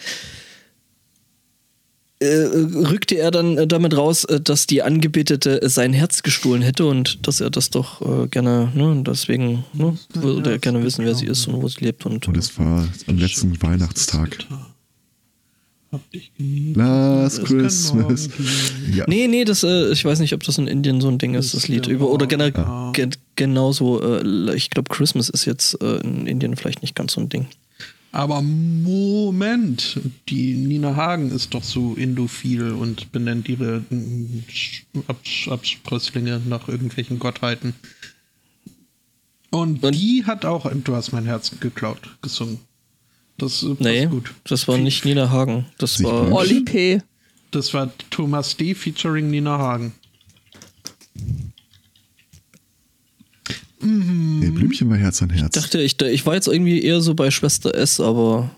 äh, 2.20 2.26
rückte 2.26 3.16
er 3.16 3.32
dann 3.32 3.58
äh, 3.58 3.68
damit 3.68 3.96
raus, 3.96 4.26
äh, 4.26 4.42
dass 4.42 4.68
die 4.68 4.82
Angebetete 4.82 5.62
äh, 5.62 5.70
sein 5.70 5.94
Herz 5.94 6.22
gestohlen 6.24 6.64
hätte 6.64 6.86
und 6.86 7.26
dass 7.28 7.40
er 7.40 7.50
das 7.50 7.70
doch 7.70 8.02
äh, 8.02 8.28
gerne, 8.28 8.72
ne, 8.74 9.04
deswegen 9.06 9.64
ne, 9.74 9.98
würde 10.16 10.52
er 10.52 10.60
gerne 10.60 10.84
wissen, 10.84 11.06
wer 11.06 11.16
sie 11.16 11.28
ist 11.28 11.48
und 11.48 11.62
wo 11.62 11.68
sie 11.70 11.86
lebt. 11.86 12.06
Und, 12.06 12.28
Und 12.28 12.36
es 12.36 12.58
war 12.60 12.88
am 13.08 13.18
letzten 13.18 13.62
Weihnachtstag. 13.62 14.40
Hab 15.98 16.12
dich 16.12 16.32
geliebt. 16.38 16.78
Last 16.78 17.46
Christmas. 17.46 18.30
Ja. 18.94 19.06
Nee, 19.08 19.28
nee, 19.28 19.44
das, 19.46 19.64
äh, 19.64 19.92
ich 19.92 20.04
weiß 20.06 20.20
nicht, 20.20 20.34
ob 20.34 20.44
das 20.44 20.58
in 20.58 20.68
Indien 20.68 21.02
so 21.02 21.08
ein 21.10 21.18
Ding 21.18 21.34
ist, 21.36 21.54
das 21.54 21.68
Lied. 21.68 21.88
ja 21.88 21.94
Über, 21.94 22.10
oder 22.10 22.28
generell 22.28 22.54
ja. 22.56 22.92
ge 22.94 23.10
genauso, 23.36 24.02
äh, 24.02 24.56
ich 24.56 24.70
glaube, 24.70 24.90
Christmas 24.94 25.30
ist 25.30 25.46
jetzt 25.46 25.82
äh, 25.82 25.98
in 25.98 26.28
Indien 26.28 26.56
vielleicht 26.56 26.82
nicht 26.82 26.96
ganz 26.96 27.14
so 27.14 27.22
ein 27.22 27.30
Ding. 27.30 27.48
Aber 28.14 28.42
Moment, 28.42 30.00
die 30.30 30.54
Nina 30.54 30.96
Hagen 30.96 31.30
ist 31.30 31.54
doch 31.54 31.64
so 31.64 31.94
indophil 31.94 32.72
und 32.72 33.12
benennt 33.12 33.48
ihre 33.50 33.82
mm, 33.90 34.44
Absprösslinge 35.50 36.42
nach 36.48 36.68
irgendwelchen 36.68 37.20
Gottheiten. 37.20 37.74
Und, 39.50 39.84
Und- 39.84 39.94
die 39.94 40.24
hat 40.26 40.46
auch 40.46 40.72
Du 40.84 40.96
hast 40.96 41.12
mein 41.12 41.26
Herz 41.26 41.52
geklaut 41.60 42.18
gesungen. 42.22 42.60
Das 43.38 43.62
äh, 43.64 43.68
passt 43.70 43.82
Nee, 43.82 44.06
gut. 44.08 44.34
das 44.46 44.68
war 44.68 44.78
nicht 44.78 45.06
Nina 45.06 45.30
Hagen. 45.30 45.66
Das 45.78 45.96
Sie 45.96 46.04
war. 46.04 46.32
Olli 46.32 46.62
P. 46.62 47.02
Das 47.52 47.74
war 47.74 47.92
Thomas 48.10 48.58
D. 48.58 48.74
featuring 48.76 49.30
Nina 49.30 49.58
Hagen. 49.58 49.94
Nee, 53.80 54.50
Blümchen 54.50 54.90
war 54.90 54.98
Herz 54.98 55.22
an 55.22 55.30
Herz. 55.30 55.56
Ich 55.56 55.62
dachte, 55.64 55.82
ich, 55.82 56.02
ich 56.02 56.26
war 56.26 56.34
jetzt 56.34 56.48
irgendwie 56.48 56.82
eher 56.82 57.00
so 57.02 57.14
bei 57.14 57.32
Schwester 57.32 57.74
S, 57.76 58.00
aber. 58.00 58.50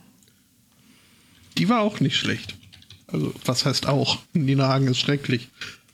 Die 1.57 1.67
war 1.69 1.81
auch 1.81 1.99
nicht 1.99 2.15
schlecht. 2.15 2.55
Also, 3.07 3.33
was 3.45 3.65
heißt 3.65 3.87
auch? 3.87 4.19
Nina 4.33 4.67
Hagen 4.67 4.87
ist 4.87 4.99
schrecklich. 4.99 5.49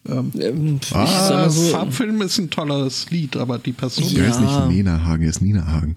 Ähm, 0.07 0.31
Ähm, 0.39 0.79
ich 0.81 0.95
Ah, 0.95 1.27
sag 1.27 1.49
so, 1.51 1.69
Farbfilm 1.71 2.21
ist 2.21 2.37
ein 2.37 2.51
tolles 2.51 3.09
Lied, 3.09 3.35
aber 3.35 3.57
die 3.57 3.71
Person, 3.73 4.07
Sie 4.07 4.21
heißt 4.21 4.39
Ja. 4.39 4.67
nicht 4.67 4.77
Nena 4.77 5.03
Hagen, 5.03 5.23
er 5.23 5.29
ist 5.29 5.41
Nina 5.41 5.65
Hagen. 5.65 5.95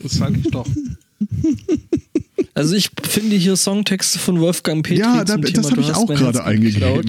das 0.00 0.12
sage 0.12 0.38
ich 0.38 0.48
doch. 0.50 0.66
also 2.54 2.74
ich 2.74 2.90
finde 3.02 3.36
hier 3.36 3.56
Songtexte 3.56 4.18
von 4.18 4.40
Wolfgang 4.40 4.84
Petri 4.84 5.00
Ja, 5.00 5.24
da- 5.24 5.34
zum 5.34 5.42
das 5.42 5.52
Thema, 5.52 5.68
hab 5.68 5.74
du 5.74 5.80
ich 5.80 5.88
hast 5.88 5.96
auch 5.96 6.06
gerade 6.06 6.44
eingegeben. 6.44 7.08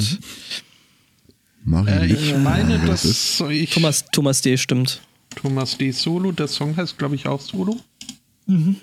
Äh, 1.88 2.06
ich 2.12 2.36
meine, 2.38 2.76
Ja, 2.78 2.86
dass 2.86 3.06
ist- 3.06 3.42
ich, 3.50 3.70
Thomas, 3.70 4.06
Thomas 4.12 4.42
D. 4.42 4.58
stimmt. 4.58 5.02
Thomas 5.36 5.78
D. 5.78 5.92
Solo, 5.92 6.32
der 6.32 6.48
Song 6.48 6.76
heißt, 6.76 6.98
glaube 6.98 7.16
ich, 7.16 7.28
auch 7.28 7.40
Solo. 7.40 7.80
Mhm. 8.48 8.76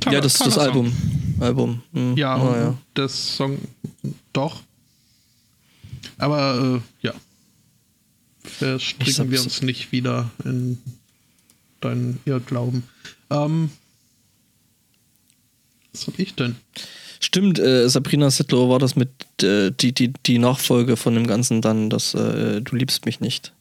Toller- 0.00 0.14
ja, 0.14 0.20
das 0.20 0.34
ist 0.34 0.46
das 0.46 0.54
Song. 0.54 0.62
Album. 0.62 0.92
Album. 1.40 1.82
Hm. 1.92 2.16
Ja, 2.16 2.34
Ah, 2.36 2.56
ja. 2.56 2.78
das 2.94 3.36
Song 3.36 3.58
doch. 4.32 4.62
Aber 6.18 6.80
äh, 7.02 7.06
ja. 7.06 7.14
Verstricken 8.44 9.30
wir 9.30 9.40
uns 9.42 9.62
nicht 9.62 9.92
wieder 9.92 10.30
in 10.44 10.78
deinen 11.84 12.20
Irrglauben. 12.24 12.84
Ähm, 13.30 13.70
was 15.92 16.06
hab 16.06 16.18
ich 16.18 16.34
denn? 16.34 16.56
Stimmt, 17.20 17.58
äh, 17.58 17.88
Sabrina 17.88 18.30
Settler 18.30 18.68
war 18.68 18.78
das 18.78 18.96
mit 18.96 19.10
äh, 19.42 19.70
die, 19.70 19.92
die, 19.92 20.12
die 20.26 20.38
Nachfolge 20.38 20.96
von 20.96 21.14
dem 21.14 21.26
Ganzen 21.26 21.60
dann, 21.60 21.88
das 21.88 22.14
äh, 22.14 22.60
Du 22.62 22.74
liebst 22.74 23.06
mich 23.06 23.20
nicht. 23.20 23.52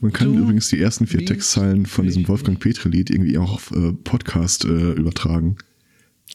Man 0.00 0.12
kann 0.12 0.34
Du 0.34 0.40
übrigens 0.40 0.68
die 0.68 0.80
ersten 0.80 1.06
vier 1.06 1.24
Textzeilen 1.24 1.86
von 1.86 2.06
diesem. 2.06 2.26
Wolfgang 2.26 2.58
Petri-Lied 2.58 3.10
irgendwie 3.10 3.38
auch 3.38 3.52
auf 3.52 3.70
äh, 3.70 3.92
Podcast 3.92 4.64
äh, 4.64 4.92
übertragen. 4.92 5.56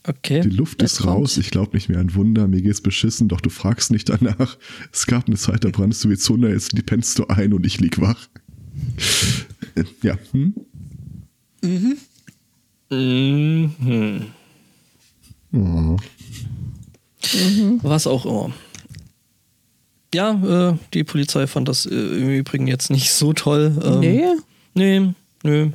Okay. 0.08 0.41
Die 0.41 0.49
Luft 0.49 0.82
ist 0.84 1.06
raus, 1.06 1.38
ich 1.38 1.49
glaube 1.49 1.75
nicht 1.75 1.89
mehr 1.89 1.99
an 1.99 2.13
Wunder, 2.13 2.47
mir 2.47 2.62
geht's 2.62 2.82
beschissen, 2.82 3.28
doch 3.28 3.41
du 3.41 3.49
fragst 3.49 3.91
nicht 3.91 4.10
danach. 4.10 4.58
Es 4.91 5.08
gab 5.08 5.28
eine 5.28 5.36
Zeit, 5.36 5.63
da 5.63 5.69
brannst 5.69 6.04
du 6.04 6.10
wie 6.10 6.17
Zunder, 6.17 6.49
jetzt 6.49 6.73
pennst 6.86 7.17
du 7.17 7.28
ein 7.28 7.54
und 7.54 7.65
ich 7.65 7.80
lieg 7.80 7.99
wach. 7.99 8.28
Ja, 10.01 10.17
hm? 10.32 10.54
Mhm. 11.65 11.97
Oh. 15.54 15.97
Was 17.82 18.08
auch 18.08 18.25
immer. 18.25 18.54
Ja, 20.13 20.69
äh, 20.71 20.78
die 20.93 21.04
Polizei 21.04 21.47
fand 21.47 21.67
das 21.67 21.86
äh, 21.86 21.93
im 21.93 22.30
Übrigen 22.30 22.67
jetzt 22.67 22.89
nicht 22.89 23.12
so 23.12 23.34
toll. 23.34 23.78
Ähm, 23.84 23.99
nee. 23.99 24.25
Nee, 24.73 25.13
nö. 25.43 25.71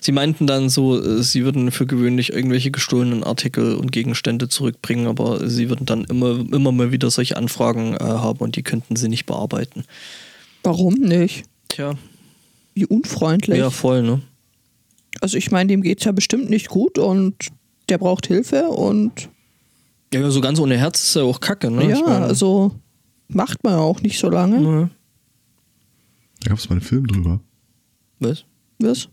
Sie 0.00 0.12
meinten 0.12 0.48
dann 0.48 0.68
so, 0.68 1.00
äh, 1.00 1.22
sie 1.22 1.44
würden 1.44 1.70
für 1.70 1.86
gewöhnlich 1.86 2.32
irgendwelche 2.32 2.70
gestohlenen 2.70 3.22
Artikel 3.22 3.76
und 3.76 3.92
Gegenstände 3.92 4.48
zurückbringen, 4.48 5.06
aber 5.06 5.48
sie 5.48 5.68
würden 5.68 5.86
dann 5.86 6.04
immer, 6.04 6.40
immer 6.52 6.72
mal 6.72 6.90
wieder 6.90 7.10
solche 7.10 7.36
Anfragen 7.36 7.94
äh, 7.94 8.00
haben 8.00 8.40
und 8.40 8.56
die 8.56 8.62
könnten 8.62 8.96
sie 8.96 9.08
nicht 9.08 9.26
bearbeiten. 9.26 9.84
Warum 10.64 10.94
nicht? 10.94 11.44
Tja, 11.72 11.94
Wie 12.74 12.84
unfreundlich. 12.86 13.58
ja, 13.58 13.70
voll, 13.70 14.02
ne? 14.02 14.20
Also 15.20 15.36
ich 15.38 15.50
meine, 15.50 15.68
dem 15.68 15.82
geht's 15.82 16.04
ja 16.04 16.12
bestimmt 16.12 16.50
nicht 16.50 16.68
gut 16.68 16.98
und 16.98 17.34
der 17.88 17.98
braucht 17.98 18.26
Hilfe 18.26 18.68
und 18.68 19.28
Ja, 20.12 20.30
so 20.30 20.40
ganz 20.40 20.58
ohne 20.58 20.76
Herz 20.76 21.02
ist 21.02 21.16
ja 21.16 21.22
auch 21.22 21.40
kacke, 21.40 21.70
ne? 21.70 21.88
ja, 21.88 21.96
Ich 21.96 22.04
meine, 22.04 22.24
also 22.26 22.78
macht 23.28 23.64
man 23.64 23.74
auch 23.74 24.00
nicht 24.02 24.18
so 24.18 24.28
lange. 24.28 24.60
ne? 24.60 24.90
Da 26.40 26.50
gab 26.50 26.58
es 26.58 26.68
mal 26.68 26.76
einen 26.76 26.82
Film 26.84 27.06
drüber. 27.06 27.40
Was? 28.18 28.44
Was? 28.78 29.08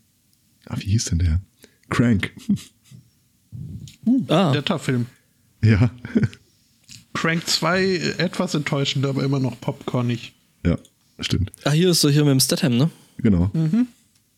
Ah, 0.66 0.76
wie 0.80 0.90
hieß 0.92 1.06
denn 1.06 1.20
der? 1.20 1.42
Crank. 1.90 2.34
Ah, 4.28 4.52
Netter 4.54 4.80
Film. 4.80 5.06
ja. 5.64 5.92
Crank 7.14 7.46
2 7.48 7.82
äh, 7.84 7.98
etwas 8.18 8.54
enttäuschend, 8.54 9.06
aber 9.06 9.24
immer 9.24 9.40
noch 9.40 9.60
popcornig. 9.60 10.34
ja, 10.66 10.78
stimmt. 11.22 11.52
ah, 11.64 11.72
hier 11.72 11.90
ist 11.92 12.02
so 12.02 12.10
hier 12.10 12.24
mit 12.24 12.32
dem 12.32 12.40
Statham, 12.40 12.78
ne? 12.78 12.90
Genau. 13.18 13.52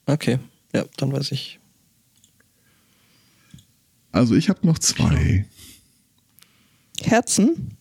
Okay. 0.06 0.40
Ja, 0.74 0.86
dann 0.98 1.12
weiß 1.12 1.32
ich. 1.32 1.60
Also 4.12 4.36
ich 4.36 4.50
habe 4.50 4.66
noch 4.66 4.80
zwei. 4.80 5.46
Herzen? 7.02 7.78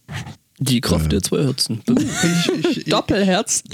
Die 0.58 0.80
Kraft 0.80 1.06
Äh. 1.06 1.08
der 1.10 1.22
zwei 1.22 1.42
Herzen. 1.44 1.82
Ich, 1.88 2.48
ich, 2.66 2.76
ich, 2.78 2.84
Doppelherz. 2.86 3.64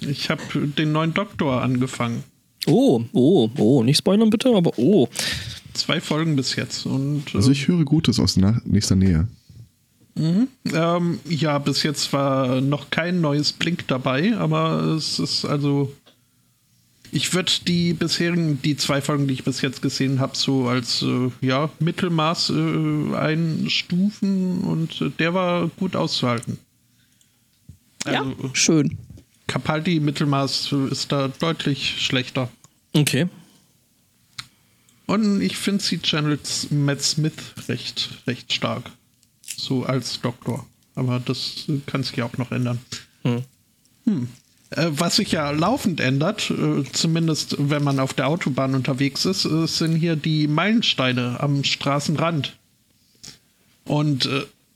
ich 0.00 0.30
habe 0.30 0.42
den 0.68 0.92
neuen 0.92 1.14
Doktor 1.14 1.62
angefangen. 1.62 2.22
Oh, 2.66 3.02
oh, 3.12 3.48
oh, 3.56 3.82
nicht 3.82 3.98
spoilern 3.98 4.30
bitte, 4.30 4.54
aber 4.54 4.72
oh. 4.78 5.08
Zwei 5.72 6.00
Folgen 6.00 6.36
bis 6.36 6.56
jetzt. 6.56 6.84
Und 6.84 7.24
Also 7.34 7.50
ich 7.50 7.66
höre 7.68 7.84
Gutes 7.84 8.18
aus 8.20 8.36
nächster 8.36 8.96
Nähe. 8.96 9.28
Ähm, 10.16 11.20
ja, 11.28 11.58
bis 11.58 11.82
jetzt 11.82 12.12
war 12.12 12.60
noch 12.60 12.90
kein 12.90 13.20
neues 13.20 13.52
Blink 13.52 13.86
dabei, 13.88 14.36
aber 14.36 14.82
es 14.96 15.18
ist 15.18 15.44
also. 15.44 15.94
Ich 17.12 17.34
würde 17.34 17.50
die 17.66 17.92
bisherigen, 17.92 18.62
die 18.62 18.76
zwei 18.76 19.00
Folgen, 19.00 19.26
die 19.26 19.34
ich 19.34 19.42
bis 19.42 19.62
jetzt 19.62 19.82
gesehen 19.82 20.20
habe, 20.20 20.36
so 20.36 20.68
als 20.68 21.02
äh, 21.02 21.30
ja, 21.40 21.68
Mittelmaß 21.80 22.50
äh, 22.50 23.16
einstufen 23.16 24.60
und 24.60 25.00
äh, 25.00 25.10
der 25.18 25.34
war 25.34 25.66
gut 25.76 25.96
auszuhalten. 25.96 26.58
Ja, 28.06 28.22
Also, 28.22 28.50
schön. 28.52 28.96
Capaldi 29.48 29.98
Mittelmaß 29.98 30.70
äh, 30.70 30.92
ist 30.92 31.10
da 31.10 31.26
deutlich 31.26 31.96
schlechter. 32.00 32.48
Okay. 32.92 33.28
Und 35.06 35.42
ich 35.42 35.56
finde 35.56 35.82
sie 35.82 35.98
channelt 35.98 36.68
Matt 36.70 37.02
Smith 37.02 37.32
recht, 37.68 38.10
recht 38.28 38.52
stark. 38.52 38.92
So 39.60 39.84
als 39.84 40.20
Doktor. 40.20 40.66
Aber 40.94 41.20
das 41.20 41.66
kann 41.86 42.02
sich 42.02 42.16
ja 42.16 42.24
auch 42.24 42.36
noch 42.38 42.50
ändern. 42.50 42.78
Hm. 43.22 43.42
Hm. 44.04 44.28
Äh, 44.70 44.86
was 44.90 45.16
sich 45.16 45.32
ja 45.32 45.50
laufend 45.50 46.00
ändert, 46.00 46.50
äh, 46.50 46.84
zumindest 46.92 47.56
wenn 47.58 47.82
man 47.82 47.98
auf 47.98 48.14
der 48.14 48.28
Autobahn 48.28 48.74
unterwegs 48.74 49.24
ist, 49.24 49.44
äh, 49.44 49.66
sind 49.66 49.96
hier 49.96 50.16
die 50.16 50.46
Meilensteine 50.46 51.40
am 51.40 51.64
Straßenrand. 51.64 52.56
Und 53.84 54.28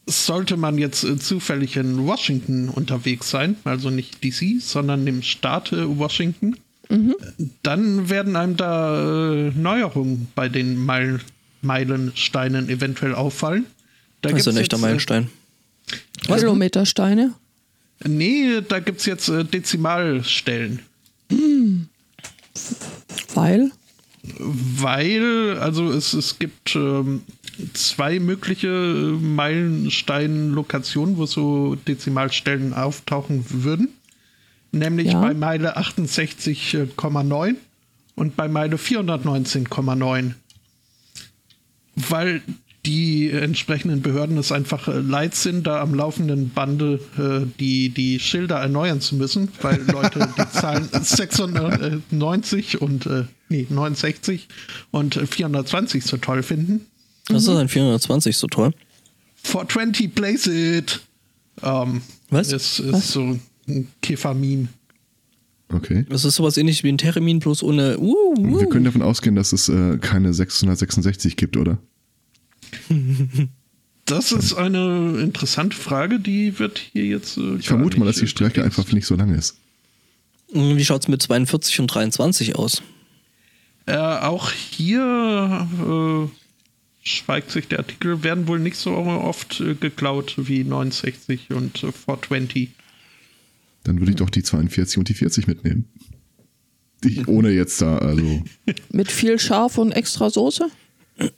sollte 0.07 0.57
man 0.57 0.77
jetzt 0.77 1.07
zufällig 1.23 1.77
in 1.77 2.05
Washington 2.05 2.68
unterwegs 2.68 3.31
sein, 3.31 3.57
also 3.62 3.90
nicht 3.90 4.25
DC, 4.25 4.61
sondern 4.61 5.07
im 5.07 5.23
Staat 5.23 5.70
Washington, 5.73 6.57
dann 7.62 8.09
werden 8.09 8.35
einem 8.35 8.57
da 8.57 9.53
Neuerungen 9.55 10.27
bei 10.35 10.49
den 10.49 10.85
Meil 10.85 11.20
Meilensteinen 11.62 12.68
eventuell 12.68 13.14
auffallen. 13.14 13.66
Da 14.24 14.30
Das 14.30 14.40
ist 14.40 14.48
ein 14.48 14.56
echter 14.56 14.78
äh, 14.78 14.80
Meilenstein. 14.80 15.28
Kilometersteine. 16.26 17.34
Nee, 18.06 18.60
da 18.66 18.80
gibt 18.80 19.00
es 19.00 19.06
jetzt 19.06 19.28
äh, 19.28 19.44
Dezimalstellen. 19.44 20.80
Weil? 23.34 23.70
Weil, 24.38 25.58
also 25.58 25.90
es, 25.92 26.14
es 26.14 26.38
gibt 26.38 26.74
ähm, 26.74 27.20
zwei 27.74 28.18
mögliche 28.18 28.68
äh, 28.68 29.22
Meilenstein-Lokationen, 29.22 31.18
wo 31.18 31.26
so 31.26 31.74
Dezimalstellen 31.74 32.72
auftauchen 32.72 33.44
würden. 33.50 33.88
Nämlich 34.72 35.12
Ja. 35.12 35.20
bei 35.20 35.34
Meile 35.34 35.76
68,9 35.76 37.56
und 38.14 38.37
bei 38.37 38.48
Meile 38.48 38.76
419,9. 38.76 40.32
Weil 41.96 42.40
die 42.87 43.31
entsprechenden 43.31 44.03
Behörden 44.03 44.37
es 44.37 44.53
einfach 44.53 44.88
äh, 44.88 44.99
leid 44.99 45.35
sind, 45.35 45.66
da 45.66 45.81
am 45.81 45.94
laufenden 45.94 46.51
Bande 46.51 47.01
äh, 47.18 47.47
die, 47.59 47.88
die 47.88 48.18
Schilder 48.20 48.57
erneuern 48.57 49.01
zu 49.01 49.16
müssen, 49.16 49.49
weil 49.62 49.81
Leute 49.90 50.29
die 50.37 50.51
Zahlen 50.59 50.88
96 50.92 52.83
und 52.83 53.07
äh, 53.07 53.25
nee, 53.49 53.66
69 53.70 54.49
und 54.90 55.16
äh, 55.16 55.27
420 55.27 56.05
so 56.05 56.18
toll 56.18 56.42
finden. 56.42 56.87
Das 57.29 57.44
ist 57.44 57.49
ein 57.49 57.68
420 57.68 58.37
so 58.37 58.49
toll. 58.49 58.73
420 59.44 60.14
place 60.14 60.47
it. 60.47 61.01
Ähm, 61.62 62.03
Was? 62.29 62.53
Ist, 62.53 62.81
ist 62.81 63.12
so 63.12 63.38
ein 63.66 63.88
Kiffermin. 64.03 64.68
Okay. 65.73 66.05
Das 66.11 66.27
ist 66.27 66.35
sowas 66.35 66.59
ähnlich 66.59 66.85
wie 66.85 66.90
ein 66.90 66.99
Termin, 66.99 67.38
bloß 67.38 67.62
ohne. 67.62 67.99
Uh, 67.99 68.35
uh. 68.37 68.61
wir 68.61 68.68
können 68.68 68.85
davon 68.85 69.01
ausgehen, 69.01 69.35
dass 69.35 69.53
es 69.55 69.70
äh, 69.70 69.97
keine 69.99 70.35
666 70.35 71.37
gibt, 71.37 71.57
oder? 71.57 71.79
Das 74.07 74.33
ist 74.33 74.55
eine 74.55 75.18
interessante 75.20 75.77
Frage, 75.77 76.20
die 76.20 76.59
wird 76.59 76.79
hier 76.79 77.05
jetzt. 77.07 77.38
Äh, 77.38 77.57
Ich 77.57 77.68
vermute 77.68 77.99
mal, 77.99 78.05
dass 78.05 78.16
die 78.16 78.27
Strecke 78.27 78.62
einfach 78.62 78.90
nicht 78.92 79.07
so 79.07 79.14
lang 79.14 79.35
ist. 79.35 79.57
Wie 80.53 80.85
schaut 80.85 81.03
es 81.03 81.09
mit 81.09 81.23
42 81.23 81.81
und 81.81 81.87
23 81.88 82.57
aus? 82.57 82.83
Äh, 83.87 83.97
auch 83.97 84.51
hier 84.53 85.68
äh, 85.83 86.29
schweigt 87.03 87.51
sich 87.51 87.68
der 87.68 87.81
Artikel, 87.81 88.23
werden 88.23 88.47
wohl 88.47 88.59
nicht 88.59 88.77
so 88.77 88.92
oft 88.94 89.61
äh, 89.61 89.75
geklaut 89.75 90.35
wie 90.37 90.64
69 90.64 91.51
und 91.51 91.83
äh, 91.83 91.92
420. 91.92 92.70
Dann 93.85 93.99
würde 93.99 94.12
ich 94.12 94.16
doch 94.16 94.31
die 94.31 94.42
42 94.42 94.99
und 94.99 95.09
die 95.09 95.14
40 95.14 95.47
mitnehmen. 95.47 95.88
Die, 97.03 97.25
ohne 97.27 97.51
jetzt 97.51 97.83
da, 97.83 97.99
also. 97.99 98.42
Mit 98.90 99.11
viel 99.11 99.38
Schaf 99.38 99.77
und 99.77 99.92
extra 99.92 100.31
Soße? 100.31 100.68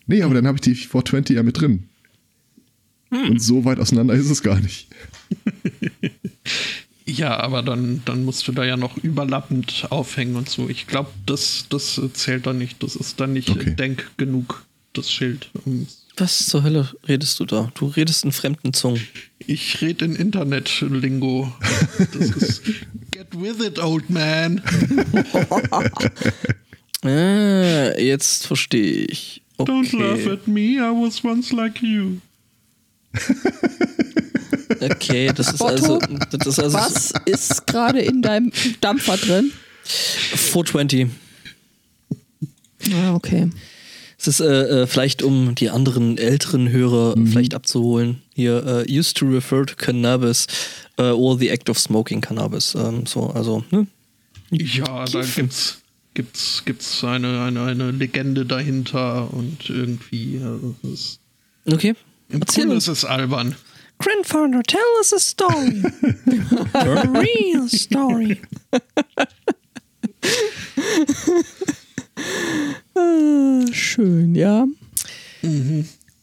Nee, 0.06 0.22
aber 0.22 0.34
dann 0.34 0.46
habe 0.46 0.56
ich 0.56 0.62
die 0.62 0.74
420 0.74 1.36
ja 1.36 1.42
mit 1.42 1.60
drin. 1.60 1.88
Und 3.10 3.40
so 3.40 3.64
weit 3.64 3.78
auseinander 3.78 4.14
ist 4.14 4.30
es 4.30 4.42
gar 4.42 4.58
nicht. 4.60 4.88
Ja, 7.08 7.38
aber 7.38 7.62
dann, 7.62 8.02
dann 8.04 8.24
musst 8.24 8.48
du 8.48 8.52
da 8.52 8.64
ja 8.64 8.76
noch 8.76 8.96
überlappend 8.96 9.86
aufhängen 9.90 10.34
und 10.34 10.48
so. 10.50 10.68
Ich 10.68 10.88
glaube, 10.88 11.10
das, 11.24 11.66
das 11.68 11.98
äh, 11.98 12.12
zählt 12.12 12.48
dann 12.48 12.58
nicht. 12.58 12.82
Das 12.82 12.96
ist 12.96 13.20
dann 13.20 13.32
nicht 13.32 13.48
Okay. 13.50 13.76
denk 13.76 14.10
genug, 14.16 14.66
das 14.92 15.08
Schild. 15.12 15.48
Um, 15.64 15.86
Was 16.16 16.46
zur 16.46 16.64
Hölle 16.64 16.90
redest 17.06 17.38
du 17.38 17.44
da? 17.44 17.70
Du 17.76 17.86
redest 17.86 18.24
in 18.24 18.32
fremden 18.32 18.72
Zungen. 18.72 19.00
Ich 19.38 19.80
rede 19.82 20.04
in 20.04 20.16
Internet-Lingo. 20.16 21.54
Das 22.12 22.30
ist 22.30 22.62
Get 23.12 23.28
with 23.40 23.64
it, 23.64 23.78
old 23.78 24.10
man. 24.10 24.60
Ah, 27.02 27.92
jetzt 27.98 28.46
verstehe 28.48 29.04
ich. 29.04 29.42
Okay. 29.58 29.72
Don't 29.72 29.92
laugh 29.94 30.26
at 30.26 30.46
me, 30.46 30.78
I 30.78 30.90
was 30.90 31.24
once 31.24 31.52
like 31.52 31.82
you. 31.82 32.20
Okay, 34.80 35.32
das 35.34 35.52
ist 35.52 35.62
also. 35.62 35.98
Das 36.30 36.46
ist 36.46 36.58
also 36.58 36.76
Was 36.76 37.12
ist 37.24 37.66
gerade 37.66 38.00
in 38.00 38.22
deinem 38.22 38.52
Dampfer 38.80 39.16
drin? 39.16 39.52
420. 39.84 41.08
Ah, 42.92 43.14
okay. 43.14 43.50
Es 44.18 44.26
ist 44.28 44.40
äh, 44.40 44.82
äh, 44.82 44.86
vielleicht, 44.86 45.22
um 45.22 45.54
die 45.54 45.70
anderen 45.70 46.18
älteren 46.18 46.70
Hörer 46.70 47.14
vielleicht 47.26 47.54
abzuholen. 47.54 48.22
Hier, 48.34 48.84
äh, 48.86 48.98
used 48.98 49.16
to 49.16 49.26
refer 49.26 49.66
to 49.66 49.74
cannabis 49.76 50.46
äh, 50.96 51.10
or 51.10 51.38
the 51.38 51.50
act 51.50 51.68
of 51.68 51.78
smoking 51.78 52.20
cannabis. 52.20 52.74
Ähm, 52.74 53.06
so, 53.06 53.26
also, 53.28 53.62
ne? 53.70 53.86
Ja, 54.50 55.04
da 55.04 55.22
gibt's, 55.22 55.78
gibt's, 56.16 56.62
gibt's 56.64 57.04
eine, 57.04 57.42
eine, 57.42 57.62
eine 57.62 57.92
Legende 57.92 58.44
dahinter 58.46 59.32
und 59.32 59.68
irgendwie. 59.68 60.40
Also 60.42 60.74
ist, 60.82 61.20
Okay. 61.66 61.94
Im 62.28 62.40
Erzähl 62.40 62.70
ist 62.72 62.88
es 62.88 63.04
albern. 63.04 63.54
Grandfather, 63.98 64.62
tell 64.62 64.80
us 64.98 65.12
a 65.12 65.18
story. 65.18 65.82
a 66.74 67.02
real 67.18 67.68
story. 67.68 68.40
Schön, 73.72 74.34
ja. 74.34 74.66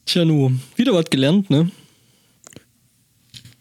Tja, 0.06 0.24
nu, 0.24 0.52
wieder 0.76 0.92
was 0.92 1.08
gelernt, 1.10 1.50
ne? 1.50 1.70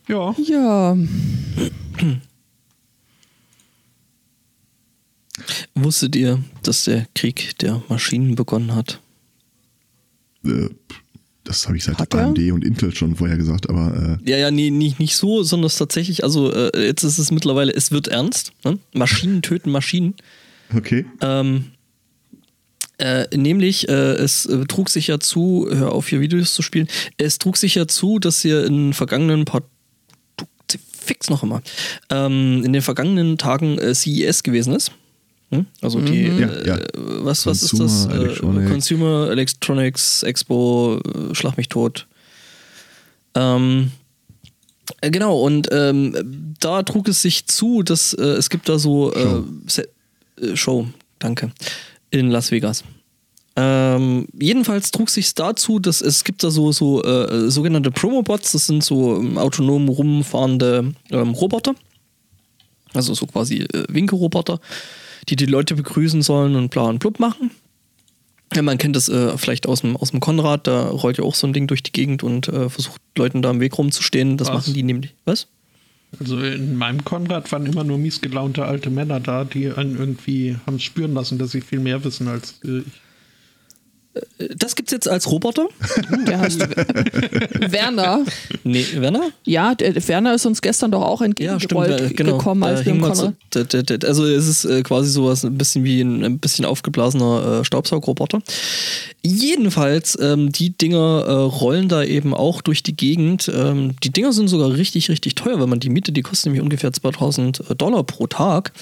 Ja, 0.07 0.35
Ja, 0.37 0.97
Wusstet 5.75 6.15
ihr, 6.15 6.43
dass 6.61 6.85
der 6.85 7.07
Krieg 7.15 7.57
der 7.59 7.81
Maschinen 7.89 8.35
begonnen 8.35 8.75
hat? 8.75 9.01
Äh, 10.45 10.69
das 11.43 11.67
habe 11.67 11.75
ich 11.77 11.83
seit 11.83 11.97
Hat 11.97 12.13
er? 12.13 12.27
AMD 12.27 12.39
und 12.51 12.63
Intel 12.63 12.95
schon 12.95 13.15
vorher 13.15 13.37
gesagt, 13.37 13.69
aber 13.69 14.19
äh, 14.23 14.29
Ja, 14.29 14.37
ja, 14.37 14.51
nee, 14.51 14.69
nicht, 14.69 14.99
nicht 14.99 15.15
so, 15.15 15.43
sondern 15.43 15.67
es 15.67 15.77
tatsächlich, 15.77 16.23
also 16.23 16.53
äh, 16.53 16.85
jetzt 16.85 17.03
ist 17.03 17.17
es 17.17 17.31
mittlerweile, 17.31 17.73
es 17.73 17.91
wird 17.91 18.07
ernst. 18.07 18.53
Ne? 18.63 18.79
Maschinen 18.93 19.41
töten 19.43 19.71
Maschinen. 19.71 20.15
okay. 20.75 21.05
Ähm, 21.21 21.65
Äh, 22.99 23.25
nämlich, 23.35 23.89
äh, 23.89 24.13
es 24.13 24.45
äh, 24.45 24.65
trug 24.65 24.87
sich 24.87 25.07
ja 25.07 25.19
zu, 25.19 25.67
hör 25.69 25.91
auf 25.93 26.09
hier 26.09 26.21
Videos 26.21 26.53
zu 26.53 26.61
spielen, 26.61 26.87
es 27.17 27.39
trug 27.39 27.57
sich 27.57 27.73
ja 27.73 27.87
zu, 27.87 28.19
dass 28.19 28.43
hier 28.43 28.65
in 28.65 28.73
den 28.73 28.93
vergangenen 28.93 29.45
paar 29.45 29.63
fix 30.99 31.29
noch 31.29 31.43
immer, 31.43 31.61
ähm, 32.11 32.63
in 32.63 32.71
den 32.71 32.83
vergangenen 32.83 33.37
Tagen 33.37 33.77
CES 33.93 34.43
gewesen 34.43 34.73
ist. 34.73 34.91
Hm? 35.51 35.65
Also 35.81 35.99
die, 35.99 36.23
Ja, 36.23 36.47
äh, 36.47 36.67
ja. 36.67 36.79
was, 36.95 37.45
was 37.45 37.63
ist 37.63 37.79
das? 37.79 38.05
Äh, 38.07 38.35
Consumer 38.39 39.29
Electronics 39.29 40.23
Expo, 40.23 40.99
äh, 40.99 41.35
Schlag 41.35 41.57
mich 41.57 41.69
tot. 41.69 42.07
Ähm, 43.35 43.91
äh, 45.01 45.11
genau, 45.11 45.39
und 45.41 45.67
ähm, 45.71 46.55
da 46.59 46.83
trug 46.83 47.07
es 47.07 47.21
sich 47.21 47.45
zu, 47.47 47.83
dass 47.83 48.13
äh, 48.13 48.23
es 48.23 48.49
gibt 48.49 48.69
da 48.69 48.79
so 48.79 49.13
äh, 49.13 49.43
Show. 49.67 49.81
Äh, 50.41 50.55
Show, 50.55 50.87
danke, 51.19 51.51
in 52.09 52.29
Las 52.31 52.51
Vegas. 52.51 52.83
Ähm, 53.55 54.27
jedenfalls 54.39 54.89
trug 54.89 55.09
sich 55.11 55.33
dazu, 55.35 55.77
dass 55.77 56.01
es 56.01 56.23
gibt 56.23 56.43
da 56.43 56.49
so, 56.49 56.71
so 56.71 57.03
äh, 57.03 57.51
sogenannte 57.51 57.91
Promobots, 57.91 58.53
das 58.53 58.65
sind 58.65 58.83
so 58.83 59.17
ähm, 59.17 59.37
autonom 59.37 59.89
rumfahrende 59.89 60.93
ähm, 61.11 61.29
Roboter. 61.31 61.75
Also 62.95 63.13
so 63.13 63.27
quasi 63.27 63.59
äh, 63.61 63.85
Winkelroboter, 63.89 64.59
die 65.29 65.35
die 65.35 65.45
Leute 65.45 65.75
begrüßen 65.75 66.21
sollen 66.21 66.55
und 66.55 66.69
bla 66.69 66.83
und 66.83 66.99
blub 66.99 67.19
machen. 67.19 67.51
Ja, 68.55 68.61
man 68.61 68.77
kennt 68.77 68.95
das 68.95 69.09
äh, 69.09 69.37
vielleicht 69.37 69.67
aus 69.67 69.81
dem, 69.81 69.97
aus 69.97 70.11
dem 70.11 70.19
Konrad, 70.19 70.67
da 70.67 70.89
rollt 70.89 71.17
ja 71.17 71.23
auch 71.23 71.35
so 71.35 71.47
ein 71.47 71.53
Ding 71.53 71.67
durch 71.67 71.81
die 71.81 71.91
Gegend 71.91 72.23
und 72.23 72.47
äh, 72.47 72.69
versucht 72.69 73.01
Leuten 73.17 73.41
da 73.41 73.49
im 73.49 73.59
Weg 73.59 73.77
rumzustehen. 73.77 74.37
Das 74.37 74.49
Was? 74.49 74.55
machen 74.55 74.73
die 74.73 74.83
nämlich. 74.83 75.15
Was? 75.25 75.47
Also 76.19 76.39
in 76.39 76.75
meinem 76.77 77.03
Konrad 77.03 77.51
waren 77.51 77.65
immer 77.65 77.83
nur 77.83 77.97
miesgelaunte 77.97 78.65
alte 78.65 78.91
Männer 78.91 79.19
da, 79.19 79.45
die 79.45 79.71
einen 79.71 79.97
irgendwie 79.97 80.55
haben 80.67 80.79
spüren 80.79 81.13
lassen, 81.13 81.39
dass 81.39 81.51
sie 81.51 81.61
viel 81.61 81.79
mehr 81.79 82.03
wissen 82.03 82.27
als 82.27 82.59
äh, 82.63 82.79
ich. 82.79 83.01
Äh, 84.13 84.49
Das 84.55 84.75
gibt's 84.75 84.91
jetzt 84.91 85.07
als 85.07 85.29
Roboter? 85.29 85.67
Der 86.27 86.39
heißt 86.39 86.59
Werner. 87.71 88.23
Nee, 88.63 88.85
Werner? 88.95 89.29
Ja, 89.45 89.75
der, 89.75 89.95
Werner 90.07 90.33
ist 90.35 90.45
uns 90.45 90.61
gestern 90.61 90.91
doch 90.91 91.01
auch 91.01 91.21
Ja, 91.21 91.25
entgegengerollt 91.25 91.93
stimmt, 91.93 92.11
äh, 92.11 92.13
genau. 92.13 92.37
gekommen, 92.37 92.63
als 92.63 92.85
wir 92.85 92.93
im 92.93 93.03
so, 93.13 93.33
also 94.07 94.25
es 94.25 94.47
ist 94.47 94.65
äh, 94.65 94.83
quasi 94.83 95.09
sowas 95.09 95.43
ein 95.43 95.57
bisschen 95.57 95.83
wie 95.83 96.01
ein, 96.01 96.23
ein 96.23 96.39
bisschen 96.39 96.65
aufgeblasener 96.65 97.61
äh, 97.61 97.65
Staubsaugroboter. 97.65 98.41
Jedenfalls, 99.25 100.17
ähm, 100.21 100.51
die 100.51 100.71
Dinger 100.71 101.23
äh, 101.27 101.31
rollen 101.31 101.87
da 101.89 102.03
eben 102.03 102.33
auch 102.33 102.61
durch 102.61 102.83
die 102.83 102.95
Gegend. 102.95 103.51
Ähm, 103.53 103.95
die 104.03 104.11
Dinger 104.11 104.33
sind 104.33 104.47
sogar 104.47 104.73
richtig, 104.73 105.09
richtig 105.09 105.35
teuer, 105.35 105.59
wenn 105.59 105.69
man 105.69 105.79
die 105.79 105.89
Miete, 105.89 106.11
die 106.11 106.21
kostet 106.21 106.47
nämlich 106.47 106.61
ungefähr 106.61 106.91
2000 106.91 107.63
Dollar 107.77 108.03
pro 108.03 108.27
Tag. 108.27 108.73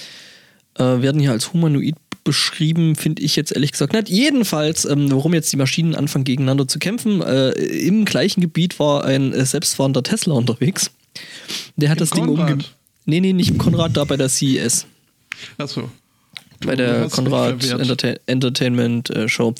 Äh, 0.78 0.82
werden 1.02 1.20
hier 1.20 1.32
als 1.32 1.52
humanoid 1.52 1.94
beschrieben, 2.24 2.94
finde 2.96 3.22
ich 3.22 3.36
jetzt 3.36 3.52
ehrlich 3.52 3.72
gesagt 3.72 3.92
nicht. 3.92 4.08
Jedenfalls, 4.08 4.84
ähm, 4.84 5.10
warum 5.10 5.34
jetzt 5.34 5.52
die 5.52 5.56
Maschinen 5.56 5.94
anfangen 5.94 6.24
gegeneinander 6.24 6.68
zu 6.68 6.78
kämpfen, 6.78 7.20
äh, 7.22 7.50
im 7.50 8.04
gleichen 8.04 8.40
Gebiet 8.40 8.78
war 8.78 9.04
ein 9.04 9.32
äh, 9.32 9.44
selbstfahrender 9.44 10.02
Tesla 10.02 10.34
unterwegs. 10.34 10.90
Der 11.76 11.90
hat 11.90 11.98
Im 11.98 12.00
das 12.00 12.10
Ding 12.10 12.26
Konrad? 12.26 12.50
umge... 12.52 12.64
Nee, 13.04 13.20
nee, 13.20 13.32
nicht 13.32 13.50
im 13.50 13.58
Konrad, 13.58 13.96
da 13.96 14.04
bei 14.04 14.16
der 14.16 14.28
CES. 14.28 14.86
Achso. 15.58 15.90
Bei 16.64 16.76
der 16.76 17.08
Konrad. 17.08 17.64
Entertain 17.64 18.16
Entertainment 18.26 19.10
äh, 19.10 19.28
Show. 19.28 19.54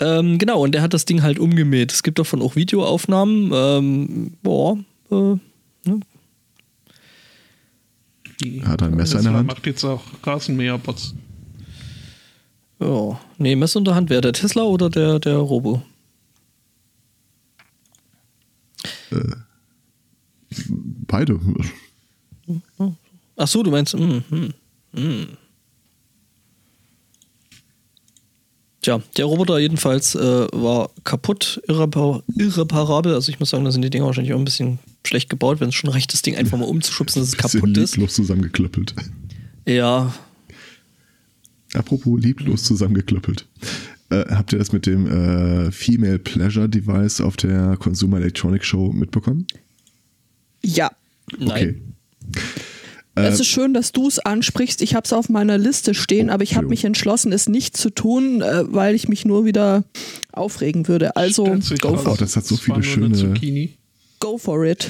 Ähm, 0.00 0.38
genau, 0.38 0.62
und 0.62 0.72
der 0.72 0.80
hat 0.80 0.94
das 0.94 1.04
Ding 1.04 1.22
halt 1.22 1.38
umgemäht. 1.38 1.92
Es 1.92 2.02
gibt 2.02 2.18
davon 2.18 2.40
auch 2.40 2.56
Videoaufnahmen. 2.56 3.50
Ähm, 3.54 4.32
boah, 4.42 4.78
äh, 5.10 5.36
Die 8.40 8.64
Hat 8.64 8.82
ein 8.82 8.94
Messer 8.94 9.18
in 9.18 9.24
der 9.24 9.32
Hand? 9.34 9.48
macht 9.48 9.66
jetzt 9.66 9.84
auch 9.84 10.02
Rasenmäherbots. 10.22 11.14
Ja. 12.80 13.20
Nee, 13.38 13.56
Messer 13.56 13.78
in 13.78 13.84
der 13.84 13.94
Hand. 13.94 14.10
Wer, 14.10 14.20
der 14.20 14.32
Tesla 14.32 14.62
oder 14.62 14.90
der, 14.90 15.18
der 15.18 15.36
Robo? 15.36 15.82
Beide. 21.06 21.38
Ach 23.36 23.48
so, 23.48 23.62
du 23.62 23.70
meinst, 23.70 23.94
mm, 23.96 24.22
mm, 24.30 24.54
mm. 24.92 25.26
Tja, 28.80 29.02
der 29.16 29.24
Roboter 29.24 29.58
jedenfalls 29.58 30.14
äh, 30.14 30.46
war 30.52 30.90
kaputt, 31.04 31.60
irrepar 31.66 32.22
irreparabel. 32.36 33.14
Also 33.14 33.30
ich 33.30 33.40
muss 33.40 33.50
sagen, 33.50 33.64
da 33.64 33.72
sind 33.72 33.82
die 33.82 33.90
Dinger 33.90 34.06
wahrscheinlich 34.06 34.32
auch 34.32 34.38
ein 34.38 34.44
bisschen 34.44 34.78
schlecht 35.04 35.28
gebaut, 35.28 35.60
wenn 35.60 35.70
es 35.70 35.74
schon 35.74 35.90
reicht, 35.90 36.12
das 36.12 36.22
Ding 36.22 36.36
einfach 36.36 36.58
mal 36.58 36.68
umzuschubsen, 36.68 37.20
dass 37.20 37.30
es 37.30 37.36
kaputt 37.36 37.76
ist. 37.76 37.98
zusammengeklöppelt. 38.14 38.94
Ja, 39.66 40.14
Apropos 41.74 42.18
lieblos 42.20 42.64
zusammengeklöppelt. 42.64 43.46
Äh, 44.10 44.24
habt 44.30 44.52
ihr 44.52 44.58
das 44.58 44.72
mit 44.72 44.86
dem 44.86 45.06
äh, 45.06 45.70
Female 45.70 46.18
Pleasure 46.18 46.68
Device 46.68 47.20
auf 47.20 47.36
der 47.36 47.76
Consumer 47.78 48.16
Electronic 48.18 48.64
Show 48.64 48.90
mitbekommen? 48.92 49.46
Ja. 50.64 50.90
nein. 51.38 51.82
Es 53.14 53.40
ist 53.40 53.48
schön, 53.48 53.74
dass 53.74 53.90
du 53.90 54.06
es 54.06 54.20
ansprichst. 54.20 54.80
Ich 54.80 54.94
habe 54.94 55.04
es 55.04 55.12
auf 55.12 55.28
meiner 55.28 55.58
Liste 55.58 55.92
stehen, 55.92 56.30
Oh, 56.30 56.34
aber 56.34 56.44
ich 56.44 56.54
habe 56.54 56.68
mich 56.68 56.84
entschlossen, 56.84 57.32
es 57.32 57.48
nicht 57.48 57.76
zu 57.76 57.90
tun, 57.90 58.42
äh, 58.42 58.62
weil 58.72 58.94
ich 58.94 59.08
mich 59.08 59.24
nur 59.24 59.44
wieder 59.44 59.82
aufregen 60.32 60.86
würde. 60.86 61.16
Also 61.16 61.44
go 61.80 61.96
for, 61.96 62.12
Oh, 62.12 62.16
das 62.16 62.36
hat 62.36 62.46
so 62.46 62.56
viele 62.56 62.82
schöne- 62.84 63.16
Zucchini. 63.16 63.74
go 64.20 64.38
for 64.38 64.64
it. 64.64 64.88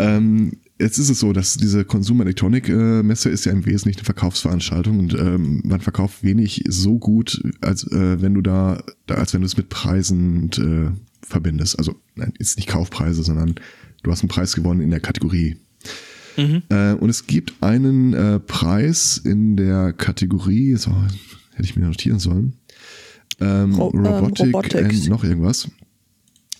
Ähm, 0.00 0.54
jetzt 0.80 0.98
ist 0.98 1.10
es 1.10 1.20
so, 1.20 1.32
dass 1.32 1.56
diese 1.56 1.84
Consumer 1.84 2.24
Electronic 2.24 2.68
äh, 2.68 3.02
Messe 3.02 3.28
ist 3.28 3.44
ja 3.44 3.52
im 3.52 3.64
Wesentlichen 3.66 3.98
eine 4.00 4.04
Verkaufsveranstaltung 4.06 4.98
und 4.98 5.14
ähm, 5.14 5.60
man 5.64 5.80
verkauft 5.80 6.22
wenig 6.24 6.64
so 6.68 6.98
gut, 6.98 7.42
als 7.60 7.84
äh, 7.92 8.20
wenn 8.20 8.34
du 8.34 8.40
da, 8.40 8.82
da 9.06 9.14
als 9.16 9.32
wenn 9.34 9.40
du 9.42 9.46
es 9.46 9.56
mit 9.56 9.68
Preisen 9.68 10.42
und, 10.42 10.58
äh, 10.58 10.90
verbindest. 11.22 11.78
Also 11.78 11.94
nein, 12.16 12.32
jetzt 12.38 12.56
nicht 12.56 12.68
Kaufpreise, 12.68 13.22
sondern 13.22 13.54
du 14.02 14.10
hast 14.10 14.22
einen 14.22 14.28
Preis 14.28 14.54
gewonnen 14.54 14.80
in 14.80 14.90
der 14.90 15.00
Kategorie. 15.00 15.56
Äh, 16.36 16.94
und 16.94 17.10
es 17.10 17.26
gibt 17.26 17.54
einen 17.62 18.14
äh, 18.14 18.40
Preis 18.40 19.18
in 19.22 19.56
der 19.56 19.92
Kategorie, 19.92 20.74
so, 20.76 20.90
hätte 21.52 21.64
ich 21.64 21.76
mir 21.76 21.84
notieren 21.84 22.18
sollen. 22.18 22.54
Ähm, 23.40 23.74
Ro- 23.74 23.92
ähm, 23.94 24.06
Robotic 24.06 24.46
Robotics. 24.54 25.00
and 25.02 25.08
noch 25.08 25.24
irgendwas. 25.24 25.68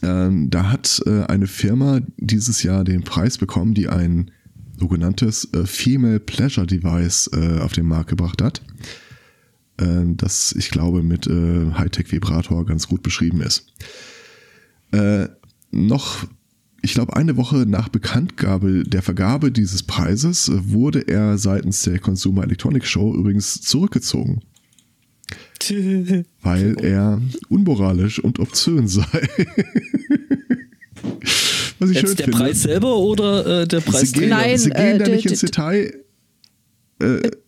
Ähm, 0.03 0.51
da 0.51 0.71
hat 0.71 1.03
äh, 1.07 1.25
eine 1.25 1.47
Firma 1.47 2.01
dieses 2.17 2.63
Jahr 2.63 2.85
den 2.85 3.03
Preis 3.03 3.39
bekommen, 3.39 3.75
die 3.75 3.89
ein 3.89 4.31
sogenanntes 4.79 5.53
äh, 5.53 5.67
Female 5.67 6.21
Pleasure 6.21 6.67
Device 6.67 7.31
äh, 7.35 7.59
auf 7.61 7.73
den 7.73 7.87
Markt 7.87 8.11
gebracht 8.11 8.43
hat. 8.43 8.63
Äh, 9.77 10.05
das, 10.17 10.55
ich 10.57 10.71
glaube, 10.71 11.03
mit 11.03 11.27
äh, 11.27 11.73
Hightech-Vibrator 11.73 12.67
ganz 12.67 12.89
gut 12.89 13.03
beschrieben 13.03 13.43
ist. 13.43 13.67
Äh, 14.93 15.29
noch, 15.71 16.27
ich 16.83 16.95
glaube, 16.95 17.17
eine 17.17 17.37
Woche 17.37 17.67
nach 17.67 17.89
Bekanntgabe 17.89 18.85
der 18.85 19.03
Vergabe 19.03 19.53
dieses 19.53 19.83
Preises 19.83 20.51
wurde 20.53 21.07
er 21.07 21.39
seitens 21.39 21.83
der 21.83 21.99
Consumer 21.99 22.45
Electronic 22.45 22.87
Show 22.87 23.15
übrigens 23.15 23.61
zurückgezogen, 23.61 24.41
weil 26.43 26.77
er 26.83 27.21
unmoralisch 27.49 28.19
und 28.23 28.39
obszön 28.39 28.89
sei. 28.89 29.05
Was 31.79 31.91
ich 31.91 31.99
schön 31.99 32.09
Jetzt 32.09 32.19
der 32.19 32.27
finde. 32.27 32.39
Preis 32.39 32.63
selber 32.63 32.97
oder 32.97 33.63
äh, 33.63 33.67
der 33.67 33.81
Preis 33.81 34.11
Sie 34.11 34.21
gehen, 34.21 34.29
Nein, 34.31 34.59
sie 34.59 34.71
gehen 34.71 34.97
äh, 34.97 34.99
da 34.99 35.05
der- 35.05 35.17
nicht 35.17 35.27
ins 35.27 35.41
Detail. 35.41 35.95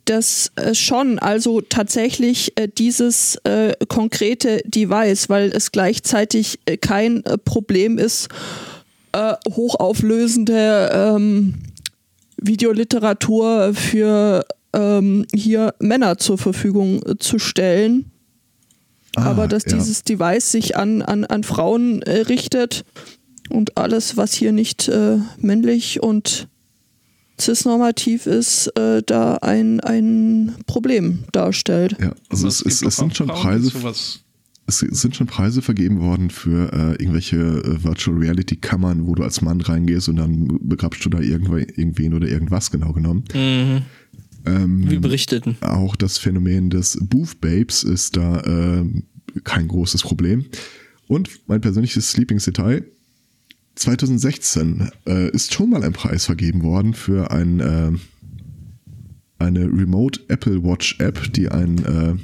Das 0.06 0.50
äh, 0.56 0.74
schon, 0.74 1.18
also 1.18 1.60
tatsächlich 1.60 2.52
äh, 2.56 2.68
dieses 2.68 3.36
äh, 3.44 3.74
konkrete 3.86 4.62
Device, 4.64 5.28
weil 5.28 5.50
es 5.54 5.72
gleichzeitig 5.72 6.58
äh, 6.64 6.78
kein 6.78 7.22
äh, 7.26 7.36
Problem 7.36 7.98
ist, 7.98 8.28
äh, 9.12 9.34
hochauflösende 9.50 10.90
ähm, 10.94 11.54
Videoliteratur 12.38 13.74
für 13.74 14.46
ähm, 14.72 15.26
hier 15.34 15.74
Männer 15.80 16.18
zur 16.18 16.38
Verfügung 16.38 17.02
äh, 17.04 17.16
zu 17.18 17.38
stellen. 17.38 18.10
Ah, 19.14 19.24
aber 19.24 19.46
dass 19.46 19.64
ja. 19.66 19.76
dieses 19.76 20.04
Device 20.04 20.50
sich 20.50 20.76
an, 20.76 21.02
an, 21.02 21.24
an 21.24 21.44
Frauen 21.44 22.00
äh, 22.02 22.20
richtet 22.20 22.84
und 23.50 23.76
alles, 23.76 24.16
was 24.16 24.32
hier 24.32 24.52
nicht 24.52 24.88
äh, 24.88 25.18
männlich 25.38 26.02
und 26.02 26.48
cisnormativ 27.38 28.26
ist, 28.26 28.68
äh, 28.78 29.02
da 29.04 29.34
ein, 29.36 29.80
ein 29.80 30.54
Problem 30.66 31.24
darstellt. 31.32 31.96
Ja, 32.00 32.14
also 32.30 32.48
es, 32.48 32.58
gibt 32.58 32.72
es, 32.72 32.80
doch 32.80 32.88
es 32.88 32.96
sind 32.96 33.16
schon 33.16 33.26
Preise, 33.26 33.70
sowas 33.70 34.22
es 34.66 34.78
sind 34.78 35.16
schon 35.16 35.26
Preise 35.26 35.60
vergeben 35.60 36.00
worden 36.00 36.30
für 36.30 36.72
äh, 36.72 37.02
irgendwelche 37.02 37.36
äh, 37.36 37.84
Virtual 37.84 38.16
Reality 38.16 38.56
Kammern, 38.56 39.06
wo 39.06 39.14
du 39.14 39.22
als 39.22 39.42
Mann 39.42 39.60
reingehst 39.60 40.08
und 40.08 40.16
dann 40.16 40.58
begrabst 40.62 41.04
du 41.04 41.10
da 41.10 41.18
irgendwo, 41.18 41.56
irgendwen 41.56 42.14
oder 42.14 42.28
irgendwas 42.28 42.70
genau 42.70 42.92
genommen. 42.92 43.24
Mhm. 43.34 43.82
Ähm, 44.44 44.90
Wie 44.90 44.98
berichteten. 44.98 45.56
auch 45.60 45.96
das 45.96 46.18
Phänomen 46.18 46.70
des 46.70 46.98
Booth 47.00 47.40
Babes 47.40 47.82
ist 47.84 48.16
da 48.16 48.40
äh, 48.40 48.84
kein 49.44 49.68
großes 49.68 50.02
Problem. 50.02 50.46
Und 51.06 51.30
mein 51.46 51.60
persönliches 51.60 52.16
Lieblingsdetail, 52.16 52.84
2016 53.74 54.90
äh, 55.06 55.30
ist 55.30 55.54
schon 55.54 55.70
mal 55.70 55.82
ein 55.82 55.92
Preis 55.92 56.26
vergeben 56.26 56.62
worden 56.62 56.94
für 56.94 57.30
ein, 57.30 57.60
äh, 57.60 57.92
eine 59.38 59.60
Remote 59.64 60.20
Apple 60.28 60.62
Watch 60.62 60.96
App, 61.00 61.32
die 61.32 61.48
ein, 61.48 61.78
äh, 61.84 62.14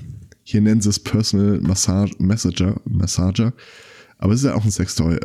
Hier 0.42 0.60
nennen 0.60 0.80
sie 0.80 0.88
es 0.88 0.98
Personal 0.98 1.60
Massage, 1.60 2.14
Messenger, 2.18 2.80
Massager. 2.84 3.52
Aber 4.18 4.32
es 4.32 4.40
ist 4.40 4.46
ja 4.46 4.54
auch 4.54 4.64
ein 4.64 4.70
Sextoy. 4.70 5.18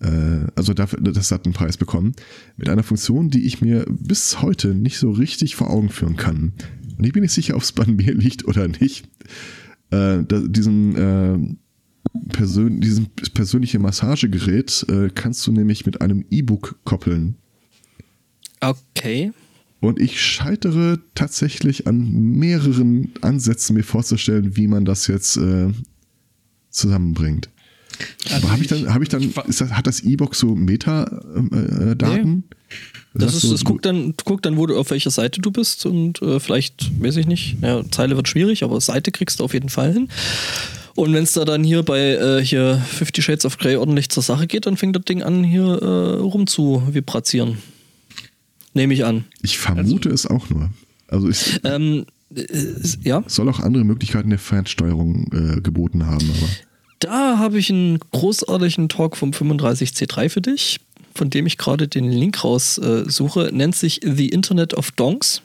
Äh, 0.00 0.46
also 0.54 0.74
dafür, 0.74 1.00
das 1.00 1.30
hat 1.30 1.44
einen 1.44 1.54
Preis 1.54 1.76
bekommen. 1.76 2.12
Mit 2.56 2.68
einer 2.68 2.82
Funktion, 2.82 3.30
die 3.30 3.46
ich 3.46 3.60
mir 3.60 3.84
bis 3.88 4.42
heute 4.42 4.74
nicht 4.74 4.98
so 4.98 5.10
richtig 5.10 5.56
vor 5.56 5.70
Augen 5.70 5.88
führen 5.88 6.16
kann. 6.16 6.52
Und 6.98 7.04
ich 7.04 7.12
bin 7.12 7.22
nicht 7.22 7.32
sicher, 7.32 7.56
ob 7.56 7.62
es 7.62 7.72
bei 7.72 7.86
mir 7.86 8.14
liegt 8.14 8.46
oder 8.46 8.68
nicht. 8.68 9.06
Äh, 9.90 10.24
da, 10.24 10.40
diesen, 10.40 10.96
äh, 10.96 11.38
persön 12.32 12.80
diesen 12.80 13.08
persönliche 13.34 13.78
Massagegerät 13.78 14.86
äh, 14.88 15.10
kannst 15.14 15.46
du 15.46 15.52
nämlich 15.52 15.86
mit 15.86 16.00
einem 16.00 16.24
E-Book 16.30 16.80
koppeln. 16.84 17.36
Okay. 18.60 19.32
Und 19.80 20.00
ich 20.00 20.20
scheitere 20.20 20.98
tatsächlich 21.14 21.86
an 21.86 22.10
mehreren 22.10 23.12
Ansätzen, 23.20 23.76
mir 23.76 23.84
vorzustellen, 23.84 24.56
wie 24.56 24.66
man 24.66 24.84
das 24.84 25.06
jetzt 25.06 25.36
äh, 25.36 25.68
zusammenbringt. 26.70 27.50
Also 28.32 28.50
habe 28.50 28.62
ich 28.62 28.68
dann, 28.68 28.92
habe 28.92 29.04
ich 29.04 29.10
dann, 29.10 29.22
ich 29.22 29.34
das, 29.34 29.60
hat 29.70 29.86
das 29.86 30.00
E-Book 30.00 30.34
so 30.34 30.54
Metadaten? 30.54 32.44
Das 33.14 33.34
ist, 33.34 33.50
das 33.50 33.64
guckt 33.64 33.86
dann, 33.86 34.14
guckt 34.24 34.44
dann, 34.44 34.56
wo 34.56 34.66
du 34.66 34.76
auf 34.78 34.90
welcher 34.90 35.10
Seite 35.10 35.40
du 35.40 35.50
bist 35.50 35.86
und 35.86 36.20
äh, 36.20 36.38
vielleicht, 36.38 36.90
weiß 37.02 37.16
ich 37.16 37.26
nicht, 37.26 37.56
ja, 37.62 37.82
Zeile 37.90 38.16
wird 38.16 38.28
schwierig, 38.28 38.62
aber 38.62 38.80
Seite 38.80 39.10
kriegst 39.10 39.40
du 39.40 39.44
auf 39.44 39.54
jeden 39.54 39.70
Fall 39.70 39.92
hin. 39.92 40.08
Und 40.96 41.12
wenn 41.12 41.24
es 41.24 41.32
da 41.32 41.44
dann 41.44 41.62
hier 41.62 41.82
bei 41.82 42.00
äh, 42.00 42.44
hier 42.44 42.82
Fifty 42.88 43.22
Shades 43.22 43.44
of 43.44 43.58
Grey 43.58 43.76
ordentlich 43.76 44.08
zur 44.08 44.22
Sache 44.22 44.46
geht, 44.46 44.66
dann 44.66 44.76
fängt 44.76 44.96
das 44.96 45.04
Ding 45.04 45.22
an, 45.22 45.44
hier 45.44 45.64
äh, 45.64 46.16
rum 46.20 46.46
zu 46.46 46.82
vibrazieren. 46.90 47.58
Nehme 48.74 48.92
ich 48.94 49.04
an. 49.04 49.24
Ich 49.42 49.58
vermute 49.58 50.08
es 50.08 50.26
auch 50.26 50.50
nur. 50.50 50.70
Also 51.08 51.28
es 51.28 51.60
Ähm, 51.64 52.06
äh, 52.34 52.44
ja, 53.02 53.22
soll 53.26 53.48
auch 53.48 53.60
andere 53.60 53.84
Möglichkeiten 53.84 54.30
der 54.30 54.38
Fernsteuerung 54.38 55.30
äh, 55.32 55.60
geboten 55.60 56.06
haben, 56.06 56.28
aber 56.30 56.48
da 56.98 57.38
habe 57.38 57.58
ich 57.58 57.70
einen 57.70 57.98
großartigen 58.12 58.88
Talk 58.88 59.16
vom 59.16 59.30
35C3 59.30 60.28
für 60.28 60.40
dich, 60.40 60.80
von 61.14 61.30
dem 61.30 61.46
ich 61.46 61.58
gerade 61.58 61.88
den 61.88 62.10
Link 62.10 62.42
raussuche. 62.42 63.48
Äh. 63.48 63.52
Nennt 63.52 63.76
sich 63.76 64.00
The 64.02 64.28
Internet 64.28 64.74
of 64.74 64.90
Donks. 64.92 65.42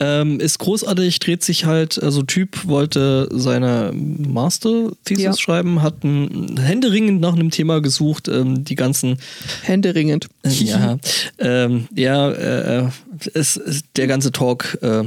Ähm, 0.00 0.40
ist 0.40 0.58
großartig, 0.58 1.20
dreht 1.20 1.44
sich 1.44 1.66
halt, 1.66 2.02
also 2.02 2.22
Typ 2.22 2.66
wollte 2.66 3.28
seine 3.30 3.92
Master-Thesis 3.94 5.24
Ja. 5.24 5.36
schreiben, 5.36 5.82
hat 5.82 6.02
ein, 6.02 6.56
händeringend 6.58 7.20
nach 7.20 7.34
einem 7.34 7.50
Thema 7.50 7.80
gesucht, 7.80 8.26
ähm, 8.28 8.64
die 8.64 8.74
ganzen 8.74 9.18
Händeringend. 9.62 10.28
äh, 10.42 10.50
ja, 10.50 10.98
ähm, 11.38 11.86
ja 11.94 12.30
äh, 12.32 12.88
es, 13.34 13.56
es, 13.56 13.84
der 13.94 14.08
ganze 14.08 14.32
Talk 14.32 14.78
äh, 14.82 15.04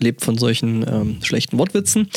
lebt 0.00 0.22
von 0.22 0.36
solchen 0.36 0.84
ähm, 0.86 1.18
schlechten 1.22 1.56
Wortwitzen. 1.58 2.08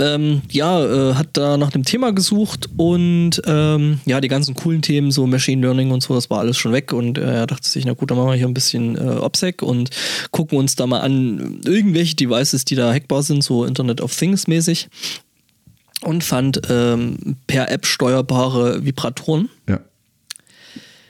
Ähm, 0.00 0.42
ja, 0.50 0.84
äh, 0.84 1.14
hat 1.14 1.28
da 1.34 1.56
nach 1.56 1.70
dem 1.70 1.84
Thema 1.84 2.12
gesucht 2.12 2.68
und 2.76 3.40
ähm, 3.46 4.00
ja, 4.06 4.20
die 4.20 4.28
ganzen 4.28 4.56
coolen 4.56 4.82
Themen, 4.82 5.12
so 5.12 5.24
Machine 5.26 5.62
Learning 5.62 5.92
und 5.92 6.02
so, 6.02 6.14
das 6.14 6.30
war 6.30 6.40
alles 6.40 6.56
schon 6.58 6.72
weg 6.72 6.92
und 6.92 7.16
äh, 7.16 7.22
er 7.22 7.46
dachte 7.46 7.68
sich, 7.68 7.84
na 7.84 7.92
gut, 7.92 8.10
dann 8.10 8.18
machen 8.18 8.30
wir 8.30 8.36
hier 8.36 8.48
ein 8.48 8.54
bisschen 8.54 8.96
äh, 8.96 9.18
OPSEC 9.18 9.62
und 9.62 9.90
gucken 10.32 10.58
uns 10.58 10.74
da 10.74 10.88
mal 10.88 11.00
an 11.00 11.60
irgendwelche 11.64 12.16
Devices, 12.16 12.64
die 12.64 12.74
da 12.74 12.92
hackbar 12.92 13.22
sind, 13.22 13.44
so 13.44 13.64
Internet 13.64 14.00
of 14.00 14.16
Things 14.16 14.48
mäßig 14.48 14.88
und 16.00 16.24
fand 16.24 16.62
ähm, 16.68 17.36
per 17.46 17.70
App 17.70 17.86
steuerbare 17.86 18.84
Vibratoren. 18.84 19.48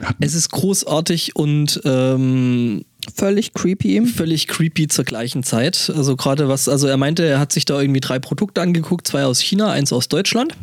ja. 0.00 0.10
Es 0.20 0.34
ist 0.34 0.50
großartig 0.50 1.36
und 1.36 1.80
ähm, 1.84 2.84
Völlig 3.14 3.52
creepy. 3.54 4.06
völlig 4.06 4.46
creepy 4.46 4.88
zur 4.88 5.04
gleichen 5.04 5.42
Zeit. 5.42 5.92
Also 5.94 6.16
gerade 6.16 6.48
was, 6.48 6.68
also 6.68 6.86
er 6.86 6.96
meinte, 6.96 7.24
er 7.24 7.38
hat 7.38 7.52
sich 7.52 7.64
da 7.64 7.80
irgendwie 7.80 8.00
drei 8.00 8.18
Produkte 8.18 8.60
angeguckt, 8.62 9.06
zwei 9.06 9.24
aus 9.24 9.40
China, 9.40 9.70
eins 9.70 9.92
aus 9.92 10.08
Deutschland. 10.08 10.54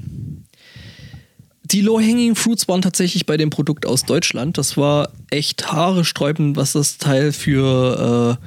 Die 1.63 1.81
Low-Hanging 1.81 2.35
Fruits 2.35 2.67
waren 2.67 2.81
tatsächlich 2.81 3.25
bei 3.25 3.37
dem 3.37 3.49
Produkt 3.49 3.85
aus 3.85 4.03
Deutschland. 4.03 4.57
Das 4.57 4.75
war 4.75 5.09
echt 5.29 5.71
haaresträubend, 5.71 6.57
was 6.57 6.73
das 6.73 6.97
Teil 6.97 7.31
für, 7.31 8.37
äh, 8.41 8.45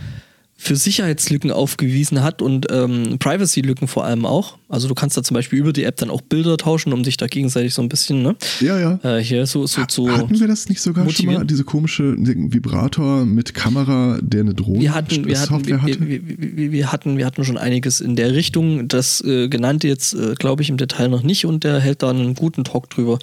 für 0.64 0.76
Sicherheitslücken 0.76 1.50
aufgewiesen 1.50 2.22
hat 2.22 2.40
und 2.40 2.66
ähm, 2.70 3.18
Privacy-Lücken 3.18 3.86
vor 3.86 4.06
allem 4.06 4.24
auch. 4.24 4.56
Also 4.70 4.88
du 4.88 4.94
kannst 4.94 5.14
da 5.14 5.22
zum 5.22 5.34
Beispiel 5.34 5.58
über 5.58 5.74
die 5.74 5.84
App 5.84 5.96
dann 5.96 6.08
auch 6.08 6.22
Bilder 6.22 6.56
tauschen, 6.56 6.94
um 6.94 7.02
dich 7.02 7.18
da 7.18 7.26
gegenseitig 7.26 7.74
so 7.74 7.82
ein 7.82 7.90
bisschen, 7.90 8.22
ne? 8.22 8.34
ja, 8.60 8.80
ja. 8.80 8.98
Äh, 9.18 9.22
hier 9.22 9.44
so, 9.46 9.66
so 9.66 9.84
zu. 9.84 10.10
Hatten 10.10 10.40
wir 10.40 10.48
das 10.48 10.70
nicht 10.70 10.80
sogar 10.80 11.04
schon 11.04 11.26
mal, 11.26 11.32
motivieren? 11.32 11.46
diese 11.46 11.64
komische 11.64 12.16
Vibrator 12.16 13.26
mit 13.26 13.52
Kamera, 13.52 14.18
der 14.22 14.40
eine 14.40 14.54
Drohne 14.54 14.80
wir 14.80 14.94
hatten, 14.94 15.26
wir 15.26 15.38
hatten, 15.38 15.52
Software 15.52 15.82
wir, 15.84 15.94
hatte? 15.94 16.08
wir, 16.08 16.20
wir, 16.26 16.72
wir 16.72 16.92
hatten, 16.92 17.18
wir 17.18 17.26
hatten 17.26 17.44
schon 17.44 17.58
einiges 17.58 18.00
in 18.00 18.16
der 18.16 18.32
Richtung. 18.32 18.88
Das 18.88 19.20
äh, 19.20 19.48
genannte 19.48 19.86
jetzt, 19.86 20.14
äh, 20.14 20.34
glaube 20.34 20.62
ich, 20.62 20.70
im 20.70 20.78
Detail 20.78 21.08
noch 21.08 21.22
nicht 21.22 21.44
und 21.44 21.62
der 21.62 21.78
hält 21.78 22.02
da 22.02 22.08
einen 22.08 22.34
guten 22.34 22.64
Talk 22.64 22.88
drüber. 22.88 23.18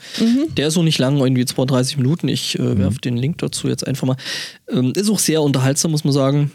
Der 0.58 0.68
ist 0.68 0.76
so 0.76 0.84
nicht 0.84 1.00
lang, 1.00 1.18
irgendwie 1.18 1.46
32 1.46 1.98
Minuten. 1.98 2.28
Ich 2.28 2.60
äh, 2.60 2.78
werfe 2.78 3.02
den 3.02 3.18
Link 3.18 3.40
dazu 3.40 3.68
jetzt 3.68 3.88
einfach 3.88 4.06
mal. 4.06 4.18
Ähm, 4.70 4.94
ist 4.96 5.10
auch 5.10 5.20
sehr 5.20 5.42
unterhaltsam, 5.42 5.90
muss 5.90 6.04
man 6.04 6.14
sagen. 6.14 6.52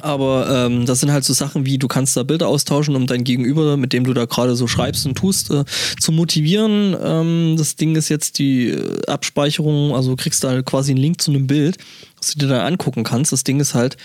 Aber 0.00 0.48
ähm, 0.48 0.86
das 0.86 1.00
sind 1.00 1.12
halt 1.12 1.24
so 1.24 1.32
Sachen 1.32 1.66
wie, 1.66 1.78
du 1.78 1.88
kannst 1.88 2.16
da 2.16 2.22
Bilder 2.22 2.48
austauschen, 2.48 2.94
um 2.94 3.06
dein 3.06 3.24
Gegenüber, 3.24 3.76
mit 3.76 3.92
dem 3.92 4.04
du 4.04 4.14
da 4.14 4.26
gerade 4.26 4.54
so 4.54 4.66
schreibst 4.66 5.06
und 5.06 5.16
tust, 5.16 5.50
äh, 5.50 5.64
zu 5.98 6.12
motivieren. 6.12 6.96
Ähm, 7.02 7.56
das 7.56 7.76
Ding 7.76 7.96
ist 7.96 8.08
jetzt 8.08 8.38
die 8.38 8.68
äh, 8.68 9.06
Abspeicherung, 9.06 9.94
also 9.94 10.14
kriegst 10.16 10.44
da 10.44 10.62
quasi 10.62 10.92
einen 10.92 11.00
Link 11.00 11.20
zu 11.20 11.30
einem 11.30 11.46
Bild, 11.46 11.78
was 12.16 12.32
du 12.32 12.38
dir 12.38 12.48
dann 12.48 12.60
angucken 12.60 13.04
kannst. 13.04 13.32
Das 13.32 13.44
Ding 13.44 13.60
ist 13.60 13.74
halt, 13.74 13.96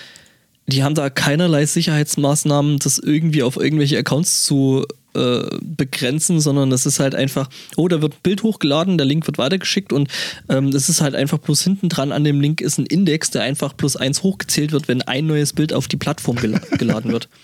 die 0.67 0.83
haben 0.83 0.95
da 0.95 1.09
keinerlei 1.09 1.65
Sicherheitsmaßnahmen, 1.65 2.79
das 2.79 2.97
irgendwie 2.97 3.43
auf 3.43 3.57
irgendwelche 3.57 3.97
Accounts 3.97 4.45
zu 4.45 4.85
äh, 5.15 5.43
begrenzen, 5.61 6.39
sondern 6.39 6.69
das 6.69 6.85
ist 6.85 6.99
halt 6.99 7.15
einfach, 7.15 7.49
oh, 7.75 7.87
da 7.87 8.01
wird 8.01 8.13
ein 8.13 8.19
Bild 8.23 8.43
hochgeladen, 8.43 8.97
der 8.97 9.05
Link 9.05 9.25
wird 9.27 9.37
weitergeschickt 9.37 9.93
und 9.93 10.07
ähm, 10.49 10.71
das 10.71 10.89
ist 10.89 11.01
halt 11.01 11.15
einfach 11.15 11.37
bloß 11.39 11.61
hinten 11.63 11.89
dran 11.89 12.11
an 12.11 12.23
dem 12.23 12.41
Link 12.41 12.61
ist 12.61 12.77
ein 12.77 12.85
Index, 12.85 13.31
der 13.31 13.43
einfach 13.43 13.75
plus 13.77 13.95
eins 13.95 14.23
hochgezählt 14.23 14.71
wird, 14.71 14.87
wenn 14.87 15.01
ein 15.01 15.27
neues 15.27 15.53
Bild 15.53 15.73
auf 15.73 15.87
die 15.87 15.97
Plattform 15.97 16.35
gela 16.37 16.59
geladen 16.77 17.11
wird. 17.11 17.29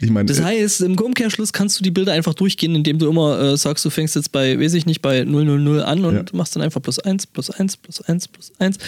Ich 0.00 0.10
meine, 0.10 0.26
Das 0.26 0.38
äh, 0.38 0.44
heißt, 0.44 0.82
im 0.82 0.96
Umkehrschluss 0.96 1.52
kannst 1.52 1.80
du 1.80 1.82
die 1.82 1.90
Bilder 1.90 2.12
einfach 2.12 2.32
durchgehen, 2.34 2.72
indem 2.76 3.00
du 3.00 3.08
immer 3.10 3.40
äh, 3.40 3.56
sagst, 3.56 3.84
du 3.84 3.90
fängst 3.90 4.14
jetzt 4.14 4.30
bei, 4.30 4.56
weiß 4.56 4.74
ich 4.74 4.86
nicht, 4.86 5.02
bei 5.02 5.24
000 5.24 5.82
an 5.82 6.04
und 6.04 6.14
Ja. 6.14 6.22
machst 6.34 6.54
dann 6.54 6.62
einfach 6.62 6.80
plus 6.80 7.00
1, 7.00 7.26
plus 7.26 7.50
1, 7.50 7.76
plus 7.78 8.00
1, 8.02 8.28
plus 8.28 8.52
1. 8.60 8.78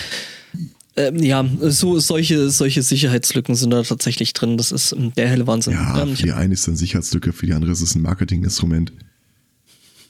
Ähm, 1.09 1.23
ja, 1.23 1.45
so, 1.61 1.99
solche, 1.99 2.51
solche 2.51 2.83
Sicherheitslücken 2.83 3.55
sind 3.55 3.71
da 3.71 3.83
tatsächlich 3.83 4.33
drin. 4.33 4.57
Das 4.57 4.73
ist 4.73 4.93
ähm, 4.93 5.13
der 5.15 5.29
helle 5.29 5.47
Wahnsinn. 5.47 5.75
Ja, 5.75 6.03
Ähm, 6.03 6.17
für 6.17 6.23
die 6.25 6.33
eine 6.33 6.55
ist 6.55 6.61
es 6.61 6.69
eine 6.69 6.77
Sicherheitslücke, 6.77 7.33
für 7.33 7.47
die 7.47 7.53
andere 7.53 7.73
ist 7.73 7.81
es 7.81 7.95
ein 7.95 8.03
Marketinginstrument. 8.03 8.93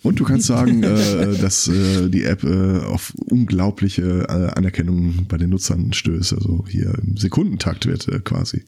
Und 0.03 0.18
du 0.18 0.24
kannst 0.24 0.47
sagen, 0.47 0.82
äh, 0.82 1.36
dass 1.38 1.68
äh, 1.68 2.09
die 2.09 2.24
App 2.24 2.43
äh, 2.43 2.78
auf 2.78 3.12
unglaubliche 3.26 4.26
äh, 4.28 4.59
Anerkennung 4.59 5.26
bei 5.28 5.36
den 5.36 5.51
Nutzern 5.51 5.93
stößt. 5.93 6.32
Also 6.32 6.64
hier 6.68 6.95
im 7.03 7.16
Sekundentakt 7.16 7.86
wird 7.86 8.09
äh, 8.09 8.20
quasi. 8.20 8.64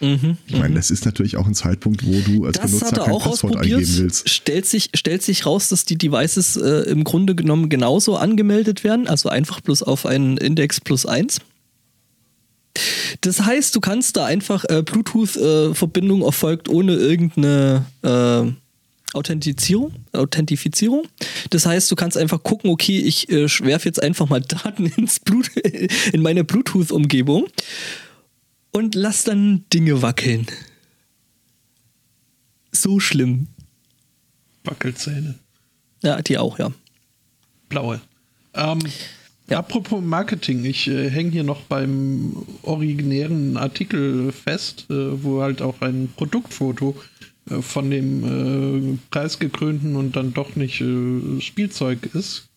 ich 0.00 0.58
meine, 0.58 0.74
das 0.74 0.90
ist 0.90 1.04
natürlich 1.04 1.36
auch 1.36 1.46
ein 1.46 1.54
Zeitpunkt, 1.54 2.04
wo 2.04 2.10
du 2.10 2.44
als 2.44 2.58
Mhm, 2.58 2.62
das 2.62 2.70
Benutzer 2.72 2.96
er 2.96 3.04
kein 3.04 3.18
Passwort 3.20 3.56
eingeben 3.58 3.98
willst. 3.98 4.28
Stellt 4.28 4.66
sich, 4.66 4.90
stellt 4.94 5.22
sich 5.22 5.46
raus, 5.46 5.68
dass 5.68 5.84
die 5.84 5.96
Devices 5.96 6.56
äh, 6.56 6.90
im 6.90 7.04
Grunde 7.04 7.36
genommen 7.36 7.68
genauso 7.68 8.16
angemeldet 8.16 8.82
werden, 8.82 9.06
also 9.06 9.28
einfach 9.28 9.60
bloß 9.60 9.84
auf 9.84 10.04
einen 10.04 10.38
Index 10.38 10.80
plus 10.80 11.06
1. 11.06 11.38
Das 13.20 13.40
heißt, 13.40 13.74
du 13.74 13.80
kannst 13.80 14.16
da 14.16 14.24
einfach 14.24 14.64
äh, 14.68 14.82
Bluetooth-Verbindung 14.82 16.22
erfolgt 16.22 16.68
ohne 16.68 16.94
irgendeine 16.94 17.84
äh, 18.02 18.50
Authentifizierung, 19.14 19.92
Authentifizierung. 20.12 21.06
Das 21.50 21.66
heißt, 21.66 21.90
du 21.90 21.96
kannst 21.96 22.16
einfach 22.16 22.42
gucken, 22.42 22.70
okay, 22.70 22.98
ich 22.98 23.28
äh, 23.28 23.46
werfe 23.60 23.86
jetzt 23.88 24.02
einfach 24.02 24.28
mal 24.28 24.40
Daten 24.40 24.86
ins 24.96 25.20
Blut, 25.20 25.48
in 25.56 26.22
meine 26.22 26.44
Bluetooth-Umgebung 26.44 27.46
und 28.70 28.94
lass 28.94 29.24
dann 29.24 29.64
Dinge 29.72 30.02
wackeln. 30.02 30.46
So 32.72 33.00
schlimm. 33.00 33.48
Wackelzähne. 34.64 35.38
Ja, 36.02 36.22
die 36.22 36.38
auch, 36.38 36.58
ja. 36.58 36.72
Blaue. 37.68 38.00
Ähm, 38.54 38.80
Ja. 39.52 39.58
Apropos 39.58 40.02
Marketing, 40.02 40.64
ich 40.64 40.88
äh, 40.88 41.10
hänge 41.10 41.30
hier 41.30 41.44
noch 41.44 41.60
beim 41.62 42.34
originären 42.62 43.56
Artikel 43.58 44.32
fest, 44.32 44.86
äh, 44.88 45.22
wo 45.22 45.42
halt 45.42 45.60
auch 45.60 45.80
ein 45.82 46.08
Produktfoto 46.16 46.96
äh, 47.50 47.60
von 47.60 47.90
dem 47.90 48.94
äh, 48.94 48.98
preisgekrönten 49.10 49.96
und 49.96 50.16
dann 50.16 50.32
doch 50.32 50.56
nicht 50.56 50.80
äh, 50.80 51.40
Spielzeug 51.40 52.08
ist. 52.14 52.48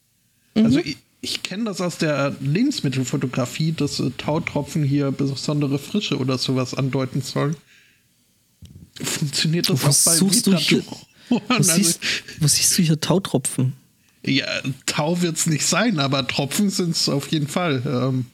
Also 0.55 0.79
ich, 0.79 0.95
ich 1.19 1.43
kenne 1.43 1.65
das 1.65 1.81
aus 1.81 1.97
der 1.97 2.33
Lebensmittelfotografie, 2.39 3.73
dass 3.73 3.99
äh, 3.99 4.11
Tautropfen 4.11 4.83
hier 4.83 5.11
besondere 5.11 5.79
Frische 5.79 6.17
oder 6.17 6.37
sowas 6.37 6.73
andeuten 6.73 7.21
sollen. 7.21 7.57
Funktioniert 9.01 9.69
das 9.69 9.83
Wo 9.83 9.87
auch 9.87 10.13
bei 10.13 10.17
suchst 10.17 10.47
du 10.47 10.55
hier-? 10.55 10.83
Wo, 11.27 11.41
Also- 11.49 11.73
siehst, 11.73 11.99
wo 12.39 12.47
siehst 12.47 12.77
du 12.77 12.83
hier 12.83 13.01
Tautropfen? 13.01 13.73
Ja, 14.25 14.45
Tau 14.85 15.21
wird 15.21 15.35
es 15.37 15.45
nicht 15.47 15.65
sein, 15.65 15.99
aber 15.99 16.27
Tropfen 16.27 16.69
sind 16.69 16.91
es 16.95 17.09
auf 17.09 17.27
jeden 17.29 17.47
Fall. 17.47 17.81
Ähm, 17.85 18.25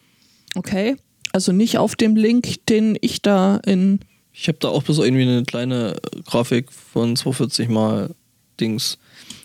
Okay. 0.56 0.96
Also 1.34 1.54
nicht 1.54 1.78
auf 1.78 1.96
dem 1.96 2.16
Link, 2.18 2.66
den 2.68 2.98
ich 3.00 3.22
da 3.22 3.58
in 3.66 4.00
Ich 4.34 4.50
habe 4.50 4.58
da 4.60 4.68
auch 4.68 4.84
bloß 4.84 5.00
irgendwie 5.00 5.24
eine 5.24 5.44
kleine 5.44 5.96
äh, 5.96 6.22
Grafik 6.26 6.72
von 6.72 7.16
240 7.16 7.70
mal 7.70 8.14
Dings. 8.60 8.98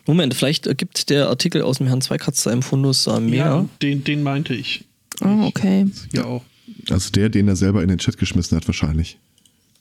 Moment, 0.04 0.34
vielleicht 0.34 0.66
ergibt 0.66 1.10
der 1.10 1.28
Artikel 1.28 1.62
aus 1.62 1.78
dem 1.78 1.86
Herrn 1.86 2.00
Zweikatz 2.00 2.42
seinem 2.42 2.62
Fundus 2.62 3.04
da 3.04 3.20
mehr. 3.20 3.36
Ja, 3.36 3.66
den, 3.82 4.02
den 4.02 4.22
meinte 4.24 4.54
ich. 4.54 4.84
Ah, 5.20 5.46
okay. 5.46 5.86
Ja, 6.12 6.24
auch. 6.24 6.42
Also 6.90 7.10
der, 7.10 7.28
den 7.28 7.46
er 7.48 7.56
selber 7.56 7.82
in 7.82 7.88
den 7.88 7.98
Chat 7.98 8.18
geschmissen 8.18 8.56
hat, 8.56 8.66
wahrscheinlich. 8.66 9.18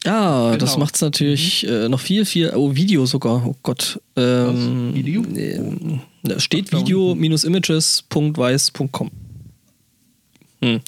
Ja, 0.05 0.51
Genau. 0.51 0.57
das 0.57 0.77
macht 0.77 0.93
es 0.95 1.01
natürlich 1.01 1.65
äh, 1.67 1.89
noch 1.89 1.99
viel, 1.99 2.25
viel. 2.25 2.51
Oh, 2.55 2.75
Video 2.75 3.05
sogar. 3.07 3.43
Oh 3.45 3.55
Gott. 3.63 3.99
Ähm, 4.15 4.89
Was? 4.91 4.95
Video? 4.95 5.23
ähm, 5.35 6.01
da 6.27 6.39
steht 6.39 6.71
video-images.weiß.com. 6.71 9.11
Hm. 10.61 10.79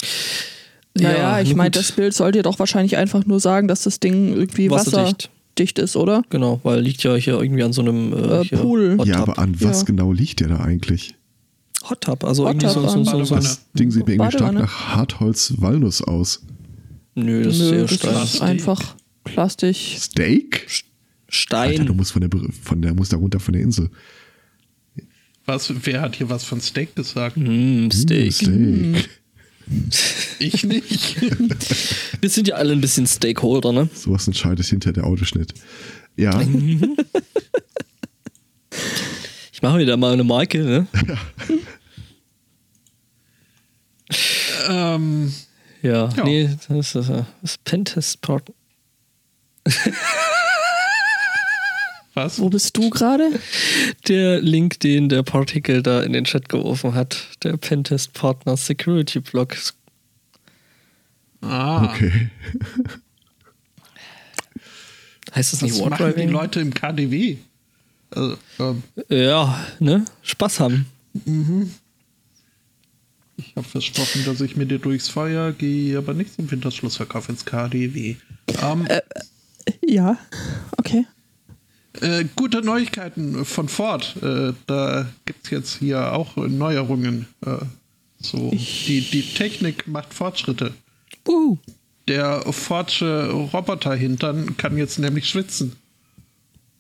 Naja, 1.00 1.42
ich 1.42 1.50
nun 1.50 1.58
meine, 1.58 1.72
das 1.72 1.92
Bild 1.92 2.14
soll 2.14 2.32
dir 2.32 2.44
doch 2.44 2.60
wahrscheinlich 2.60 2.98
einfach 2.98 3.26
nur 3.26 3.40
sagen, 3.40 3.68
dass 3.68 3.84
das 3.84 4.00
Ding 4.00 4.34
irgendwie 4.36 4.70
wasserdicht, 4.72 5.30
Wasserdicht. 5.58 5.80
ist, 5.80 5.96
oder? 5.96 6.24
Genau, 6.30 6.60
weil 6.64 6.82
liegt 6.82 7.04
ja 7.04 7.16
hier 7.16 7.40
irgendwie 7.40 7.64
an 7.64 7.74
so 7.74 7.82
einem 7.82 8.14
äh, 8.14 8.42
Äh, 8.42 8.46
Pool. 8.58 8.98
Ja, 9.06 9.18
aber 9.20 9.38
an 9.38 9.60
was 9.62 9.82
Ja. 9.82 9.86
genau 9.86 10.12
liegt 10.12 10.40
der 10.40 10.48
da 10.48 10.60
eigentlich? 10.62 11.14
Hot 11.90 12.02
Tub, 12.02 12.24
also 12.24 12.46
Hot 12.46 12.54
irgendwie 12.56 12.74
Tub 12.74 12.90
so, 12.90 13.00
an 13.00 13.06
so, 13.06 13.24
so. 13.26 13.36
Das 13.36 13.62
Ding 13.74 13.92
sieht 13.92 14.08
mir 14.08 14.14
irgendwie 14.14 14.32
stark 14.38 14.54
nach 14.56 14.96
Hartholz-Walnuss 14.96 16.02
aus. 16.02 16.42
Nö, 17.14 17.44
das 17.44 17.56
ist 17.56 17.62
Nö, 17.62 17.68
sehr 17.70 17.82
das 17.84 17.94
Stein. 17.96 18.24
ist 18.24 18.42
einfach 18.42 18.96
Plastik. 19.24 19.76
Steak? 19.76 20.66
Alter, 20.66 21.28
du 21.28 21.30
Stein. 21.30 21.96
musst 21.98 22.12
von 22.14 22.22
der, 22.22 22.30
von 22.64 22.82
der, 22.82 22.94
musst 22.96 23.14
da 23.14 23.18
runter 23.18 23.40
von 23.40 23.54
der 23.54 23.62
Insel. 23.62 23.92
Was, 25.48 25.72
wer 25.86 26.02
hat 26.02 26.16
hier 26.18 26.30
was 26.30 26.44
von 26.44 26.60
Steak 26.60 26.94
gesagt? 26.96 27.38
Mm, 27.38 27.90
Steak. 27.90 28.34
Steak. 28.34 29.10
Ich 30.40 30.64
nicht. 30.66 31.22
Wir 32.22 32.30
sind 32.30 32.48
ja 32.50 32.56
alle 32.56 32.74
ein 32.74 32.82
bisschen 32.82 33.08
Stakeholder, 33.08 33.72
ne? 33.72 33.90
Sowas 33.94 34.28
entscheidet 34.28 34.66
hinter 34.66 34.92
der 34.94 35.06
Autoschnitt. 35.06 35.54
Ja, 36.18 36.40
Ich 39.54 39.62
mache 39.64 39.80
wieder 39.80 39.98
mal 39.98 40.14
eine 40.14 40.24
Marke, 40.24 40.60
ne? 40.60 40.88
ähm, 44.70 45.34
Ja, 45.82 46.10
Ja. 46.16 46.24
nee, 46.24 46.50
das 46.68 46.96
ist 46.96 47.10
das 47.42 47.58
Pentest 47.64 48.22
Part. 48.22 48.52
Was? 52.18 52.40
Wo 52.40 52.50
bist 52.50 52.76
du 52.76 52.90
gerade? 52.90 53.40
Der 54.08 54.42
Link, 54.42 54.80
den 54.82 55.08
der 55.08 55.24
Partikel 55.24 55.82
da 55.84 56.02
in 56.02 56.12
den 56.14 56.26
Chat 56.26 56.50
geworfen 56.50 56.94
hat, 56.96 57.38
der 57.44 57.56
Pentest 57.58 58.14
Partner 58.14 58.58
Security 58.58 59.20
Blog. 59.20 59.56
Ah, 61.42 61.86
okay. 61.86 62.30
Heißt 65.36 65.54
das 65.54 65.62
nicht 65.62 65.80
was 65.80 65.90
machen 65.90 66.14
die? 66.18 66.24
Leute 66.24 66.60
im 66.60 66.74
KDW? 66.74 67.38
Also, 68.10 68.38
ähm, 68.60 68.82
Ja, 69.10 69.64
ne? 69.80 70.04
Spaß 70.24 70.60
haben. 70.60 70.88
ich 73.38 73.56
habe 73.56 73.68
versprochen, 73.68 74.26
dass 74.26 74.42
ich 74.42 74.56
mit 74.56 74.72
dir 74.72 74.80
durchs 74.80 75.10
Feuer 75.10 75.52
gehe, 75.52 75.98
aber 75.98 76.14
nicht 76.16 76.34
zum 76.34 76.50
Winterschlussverkauf 76.50 77.30
ins 77.30 77.46
KDW. 77.46 78.16
Ähm, 78.64 78.88
Ja, 79.86 80.18
okay. 80.78 81.06
Äh, 82.02 82.26
gute 82.36 82.62
Neuigkeiten 82.62 83.46
von 83.46 83.68
Ford. 83.70 84.16
Äh, 84.22 84.54
da 84.68 85.08
gibt 85.26 85.46
es 85.46 85.50
jetzt 85.52 85.78
hier 85.80 86.14
auch 86.14 86.36
Neuerungen. 86.36 87.28
Äh, 87.46 87.58
so, 88.20 88.52
die, 88.52 89.02
die 89.02 89.22
Technik 89.22 89.88
macht 89.88 90.14
Fortschritte. 90.14 90.74
Uh. 91.28 91.58
Der 92.08 92.42
Fordsche 92.52 93.30
Roboterhintern 93.54 94.58
kann 94.58 94.78
jetzt 94.78 94.98
nämlich 94.98 95.28
schwitzen. 95.30 95.74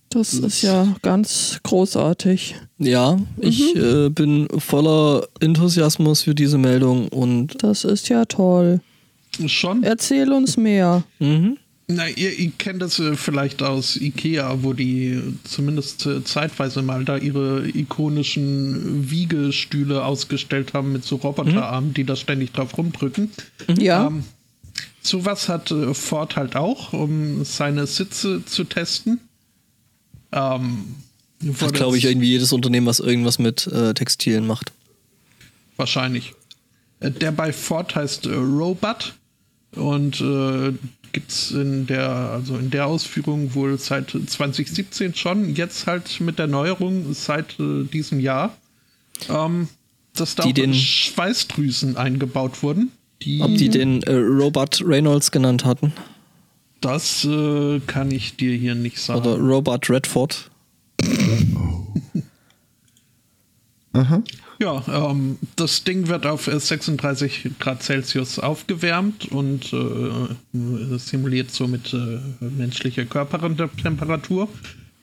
Das 0.09 0.33
ist 0.33 0.61
ja 0.61 0.95
ganz 1.01 1.59
großartig. 1.63 2.55
Ja, 2.77 3.19
ich 3.39 3.75
äh, 3.75 4.09
bin 4.09 4.47
voller 4.57 5.27
Enthusiasmus 5.41 6.21
für 6.21 6.33
diese 6.33 6.57
Meldung 6.57 7.09
und 7.09 7.61
Das 7.61 7.83
ist 7.83 8.07
ja 8.07 8.23
toll. 8.25 8.79
Schon? 9.47 9.83
Erzähl 9.83 10.31
uns 10.31 10.57
mehr. 10.57 11.03
mhm. 11.19 11.57
Na, 11.89 12.09
ihr, 12.09 12.37
ihr 12.37 12.51
kennt 12.57 12.81
das 12.81 12.99
äh, 12.99 13.15
vielleicht 13.15 13.63
aus 13.63 13.95
Ikea, 13.95 14.61
wo 14.61 14.73
die 14.73 15.13
äh, 15.13 15.21
zumindest 15.45 16.05
äh, 16.05 16.21
zeitweise 16.21 16.81
mal 16.81 17.05
da 17.05 17.15
ihre 17.15 17.65
ikonischen 17.65 19.09
Wiegestühle 19.09 20.03
ausgestellt 20.03 20.73
haben 20.73 20.91
mit 20.91 21.05
so 21.05 21.15
Roboterarmen, 21.15 21.93
die 21.93 22.03
da 22.03 22.17
ständig 22.17 22.51
drauf 22.51 22.77
rumdrücken. 22.77 23.31
Ja, 23.77 24.07
Ähm, 24.07 24.25
sowas 25.01 25.47
hat 25.47 25.73
Ford 25.93 26.35
halt 26.35 26.57
auch, 26.57 26.91
um 26.91 27.45
seine 27.45 27.87
Sitze 27.87 28.43
zu 28.43 28.65
testen. 28.65 29.21
Ähm, 30.33 30.95
Das 31.39 31.71
glaube 31.71 31.97
ich 31.97 32.03
irgendwie 32.03 32.31
jedes 32.31 32.51
Unternehmen, 32.51 32.87
was 32.87 32.99
irgendwas 32.99 33.39
mit 33.39 33.65
äh, 33.67 33.93
Textilien 33.93 34.45
macht. 34.45 34.73
Wahrscheinlich. 35.77 36.33
Der 36.99 37.31
bei 37.31 37.53
Ford 37.53 37.95
heißt 37.95 38.25
äh, 38.25 38.33
Robot 38.33 39.13
und 39.75 40.21
äh, 40.21 40.73
gibt 41.11 41.31
es 41.31 41.51
in 41.51 41.87
der, 41.87 42.09
also 42.09 42.57
in 42.57 42.69
der 42.69 42.87
Ausführung 42.87 43.53
wohl 43.55 43.77
seit 43.77 44.11
2017 44.11 45.15
schon, 45.15 45.55
jetzt 45.55 45.87
halt 45.87 46.19
mit 46.19 46.39
der 46.39 46.47
Neuerung 46.47 47.13
seit 47.13 47.59
äh, 47.59 47.83
diesem 47.83 48.19
Jahr, 48.19 48.55
ähm, 49.29 49.67
dass 50.15 50.35
da 50.35 50.43
den- 50.51 50.73
Schweißdrüsen 50.73 51.97
eingebaut 51.97 52.63
wurden. 52.63 52.91
Die, 53.23 53.41
Ob 53.41 53.55
die 53.55 53.69
den 53.69 54.03
äh, 54.03 54.13
Robot 54.13 54.81
Reynolds 54.85 55.31
genannt 55.31 55.65
hatten 55.65 55.91
das 56.81 57.25
äh, 57.25 57.79
kann 57.87 58.11
ich 58.11 58.35
dir 58.37 58.55
hier 58.55 58.75
nicht 58.75 58.99
sagen. 58.99 59.21
oder 59.21 59.37
Robot 59.37 59.89
Redford. 59.89 60.49
Aha. 63.93 64.21
Ja, 64.59 64.83
ähm, 64.87 65.37
das 65.55 65.83
Ding 65.83 66.07
wird 66.07 66.25
auf 66.25 66.47
äh, 66.47 66.59
36 66.59 67.51
Grad 67.59 67.83
Celsius 67.83 68.39
aufgewärmt 68.39 69.31
und 69.31 69.71
äh, 69.71 70.97
simuliert 70.97 71.51
somit 71.51 71.93
äh, 71.93 72.19
menschliche 72.39 73.05
Körpertemperatur. 73.05 74.49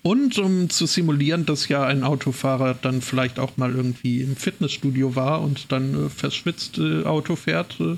Und 0.02 0.38
um 0.38 0.68
zu 0.68 0.84
simulieren, 0.84 1.46
dass 1.46 1.68
ja 1.68 1.86
ein 1.86 2.02
Autofahrer 2.04 2.74
dann 2.74 3.00
vielleicht 3.00 3.38
auch 3.38 3.56
mal 3.56 3.74
irgendwie 3.74 4.20
im 4.20 4.36
Fitnessstudio 4.36 5.16
war 5.16 5.40
und 5.40 5.72
dann 5.72 6.06
äh, 6.06 6.08
verschwitzt 6.10 6.76
äh, 6.78 7.04
Auto 7.04 7.36
fährt, 7.36 7.80
äh, 7.80 7.96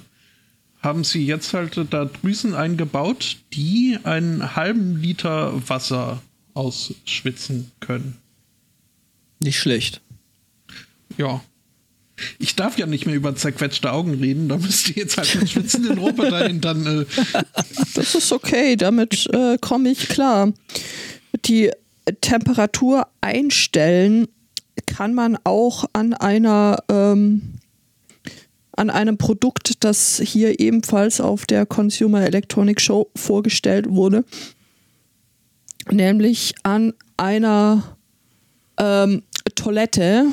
haben 0.81 1.03
sie 1.03 1.27
jetzt 1.27 1.53
halt 1.53 1.77
äh, 1.79 1.85
da 1.89 2.05
Drüsen 2.05 2.55
eingebaut, 2.55 3.39
die 3.55 3.99
einen 4.05 4.55
halben 4.55 4.97
Liter 4.99 5.69
Wasser 5.69 6.23
ausschwitzen 6.55 7.73
können. 7.81 8.19
Nicht 9.41 9.59
schlecht. 9.59 10.01
Ja. 11.17 11.41
Ich 12.39 12.57
darf 12.57 12.79
ja 12.79 12.87
nicht 12.87 13.05
mehr 13.05 13.15
über 13.15 13.37
zerquetschte 13.37 13.93
Augen 13.93 14.15
reden, 14.15 14.49
da 14.49 14.57
müsst 14.57 14.89
ihr 14.89 14.97
jetzt 14.97 15.19
halt 15.19 15.37
einen 15.37 15.47
schwitzenden 15.47 15.99
Roboter 15.99 16.47
hin, 16.47 16.63
dann 16.63 16.87
äh, 16.87 17.05
das 17.95 18.15
ist 18.15 18.33
okay. 18.33 18.77
Damit 18.77 19.29
äh, 19.35 19.59
komme 19.61 19.91
ich 19.91 20.09
klar. 20.09 20.53
Die 21.45 21.71
Temperatur 22.23 23.09
einstellen 23.21 24.29
kann 24.87 25.13
man 25.15 25.37
auch 25.45 25.85
an 25.93 26.15
einer 26.15 26.79
ähm, 26.89 27.57
an 28.73 28.91
einem 28.91 29.17
Produkt, 29.17 29.85
das 29.85 30.21
hier 30.23 30.61
ebenfalls 30.61 31.21
auf 31.21 31.47
der 31.47 31.67
Consumer 31.67 32.23
Electronic 32.23 32.81
Show 32.81 33.11
vorgestellt 33.17 33.89
wurde, 33.89 34.25
nämlich 35.91 36.55
an 36.63 36.93
einer 37.17 37.97
ähm, 38.79 39.23
Toilette, 39.55 40.27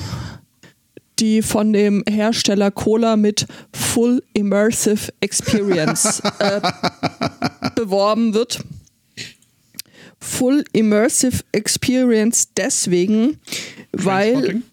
die 1.19 1.41
von 1.41 1.73
dem 1.73 2.03
Hersteller 2.09 2.71
Cola 2.71 3.15
mit 3.15 3.45
Full 3.73 4.23
Immersive 4.33 5.13
Experience 5.19 6.21
äh, 6.39 6.61
beworben 7.75 8.33
wird. 8.33 8.63
Full 10.19 10.63
Immersive 10.71 11.43
Experience 11.51 12.49
deswegen, 12.55 13.39
weil 13.91 14.63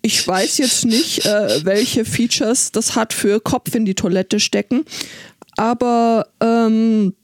ich 0.00 0.26
weiß 0.26 0.58
jetzt 0.58 0.84
nicht, 0.84 1.24
äh, 1.24 1.64
welche 1.64 2.04
Features 2.04 2.72
das 2.72 2.94
hat 2.94 3.12
für 3.12 3.40
Kopf 3.40 3.74
in 3.74 3.84
die 3.86 3.94
Toilette 3.94 4.38
stecken, 4.38 4.84
aber 5.56 6.28
ähm, 6.40 7.14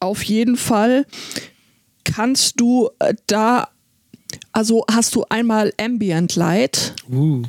auf 0.00 0.22
jeden 0.22 0.56
Fall 0.56 1.06
kannst 2.04 2.60
du 2.60 2.88
äh, 2.98 3.14
da, 3.26 3.68
also 4.56 4.84
hast 4.90 5.14
du 5.14 5.24
einmal 5.28 5.72
Ambient 5.80 6.34
Light, 6.36 6.94
Uh. 7.12 7.42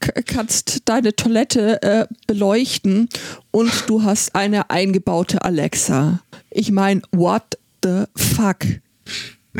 k- 0.00 0.22
kannst 0.24 0.82
deine 0.84 1.14
Toilette 1.16 1.82
äh, 1.82 2.06
beleuchten 2.26 3.08
und 3.50 3.72
du 3.88 4.02
hast 4.04 4.34
eine 4.36 4.70
eingebaute 4.70 5.44
Alexa. 5.44 6.20
Ich 6.50 6.70
meine, 6.70 7.02
what 7.10 7.58
the 7.82 8.04
fuck? 8.16 8.58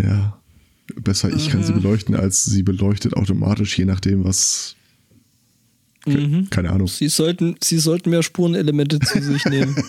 Ja. 0.01 0.39
Besser, 0.95 1.33
ich 1.35 1.49
kann 1.49 1.65
sie 1.65 1.73
beleuchten, 1.73 2.15
als 2.15 2.45
sie 2.45 2.63
beleuchtet 2.63 3.17
automatisch, 3.17 3.79
je 3.79 3.85
nachdem, 3.87 4.25
was 4.25 4.77
Mhm. 6.05 6.51
Keine 6.51 6.71
Ahnung. 6.71 6.89
Sie 6.89 7.07
sollten, 7.09 7.55
sie 7.63 7.79
sollten 7.79 8.11
mehr 8.11 8.25
Spurenelemente 8.25 8.99
zu 8.99 9.23
sich 9.23 9.45
nehmen. 9.45 9.77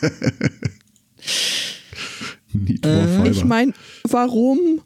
Need 2.53 2.85
Äh. 2.85 3.29
Ich 3.29 3.43
meine, 3.43 3.73
warum? 4.03 4.81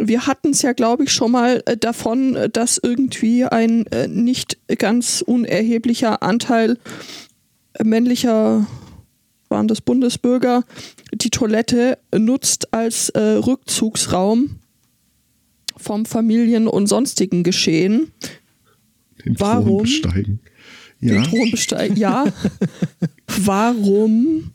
Wir 0.00 0.26
hatten 0.26 0.50
es 0.50 0.62
ja, 0.62 0.72
glaube 0.72 1.04
ich, 1.04 1.12
schon 1.12 1.32
mal 1.32 1.62
äh, 1.66 1.76
davon, 1.76 2.36
äh, 2.36 2.48
dass 2.48 2.78
irgendwie 2.82 3.44
ein 3.44 3.86
äh, 3.86 4.06
nicht 4.08 4.58
ganz 4.78 5.22
unerheblicher 5.26 6.22
Anteil 6.22 6.78
männlicher, 7.82 8.66
waren 9.48 9.68
das 9.68 9.80
Bundesbürger, 9.80 10.64
die 11.12 11.30
Toilette 11.30 11.98
nutzt 12.14 12.72
als 12.74 13.08
äh, 13.10 13.20
Rückzugsraum 13.20 14.58
vom 15.76 16.06
Familien- 16.06 16.68
und 16.68 16.86
sonstigen 16.86 17.44
Geschehen. 17.44 18.12
Den 19.24 19.36
Thron 19.36 19.48
warum? 19.48 19.82
besteigen. 19.82 20.40
Den 21.00 21.14
Ja, 21.14 21.22
Thron 21.22 21.50
besteigen. 21.50 21.96
Ja. 21.96 22.24
warum 23.26 24.52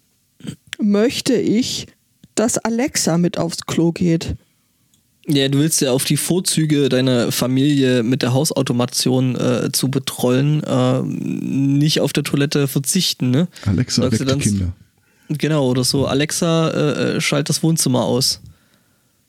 möchte 0.80 1.34
ich, 1.34 1.88
dass 2.36 2.58
Alexa 2.58 3.18
mit 3.18 3.38
aufs 3.38 3.66
Klo 3.66 3.92
geht? 3.92 4.36
Ja, 5.26 5.48
du 5.48 5.60
willst 5.60 5.80
ja 5.80 5.92
auf 5.92 6.04
die 6.04 6.18
Vorzüge 6.18 6.90
deiner 6.90 7.32
Familie 7.32 8.04
mit 8.04 8.22
der 8.22 8.34
Hausautomation 8.34 9.36
äh, 9.36 9.72
zu 9.72 9.90
betrollen, 9.90 10.62
äh, 10.64 11.02
nicht 11.02 12.02
auf 12.02 12.12
der 12.12 12.24
Toilette 12.24 12.68
verzichten, 12.68 13.32
ne? 13.32 13.48
Alexa 13.66 14.10
du 14.10 14.26
die 14.26 14.38
Kinder. 14.38 14.74
Genau, 15.30 15.70
oder 15.70 15.86
so. 15.86 16.06
Alexa, 16.06 16.70
äh, 16.70 17.16
äh, 17.16 17.22
schalt 17.22 17.48
das 17.48 17.64
Wohnzimmer 17.64 18.04
aus. 18.04 18.42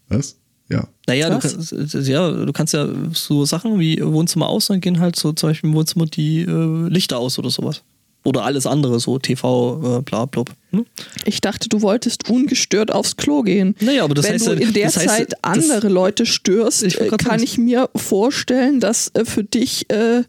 Was? 0.08 0.36
Ja. 0.68 0.88
Naja, 1.06 1.30
du 1.30 1.38
kannst, 1.38 1.72
äh, 1.72 2.00
ja, 2.00 2.30
du 2.30 2.52
kannst 2.52 2.74
ja 2.74 2.88
so 3.12 3.44
Sachen 3.44 3.78
wie 3.78 4.02
Wohnzimmer 4.02 4.48
aus, 4.48 4.66
dann 4.66 4.80
gehen 4.80 4.98
halt 4.98 5.16
so 5.16 5.32
zum 5.32 5.50
Beispiel 5.50 5.70
im 5.70 5.76
Wohnzimmer 5.76 6.06
die 6.06 6.40
äh, 6.40 6.88
Lichter 6.88 7.18
aus 7.18 7.38
oder 7.38 7.50
sowas. 7.50 7.82
Oder 8.24 8.44
alles 8.44 8.66
andere, 8.66 9.00
so 9.00 9.18
TV, 9.18 9.98
äh, 9.98 10.02
bla, 10.02 10.24
blub. 10.24 10.50
Hm? 10.70 10.86
Ich 11.26 11.42
dachte, 11.42 11.68
du 11.68 11.82
wolltest 11.82 12.30
ungestört 12.30 12.90
aufs 12.90 13.16
Klo 13.16 13.42
gehen. 13.42 13.76
Naja, 13.80 14.02
aber 14.02 14.14
das 14.14 14.24
Wenn 14.24 14.34
heißt 14.34 14.46
du 14.46 14.52
in 14.52 14.72
der 14.72 14.86
das 14.86 14.96
heißt, 14.96 15.08
Zeit 15.08 15.44
andere 15.44 15.88
Leute 15.88 16.24
störst, 16.24 16.82
Ich 16.82 16.98
äh, 16.98 17.08
kann 17.08 17.18
sagen, 17.20 17.42
ich 17.42 17.58
mir 17.58 17.90
vorstellen, 17.94 18.80
dass 18.80 19.10
äh, 19.14 19.26
für 19.26 19.44
dich 19.44 19.90
äh, 19.90 20.22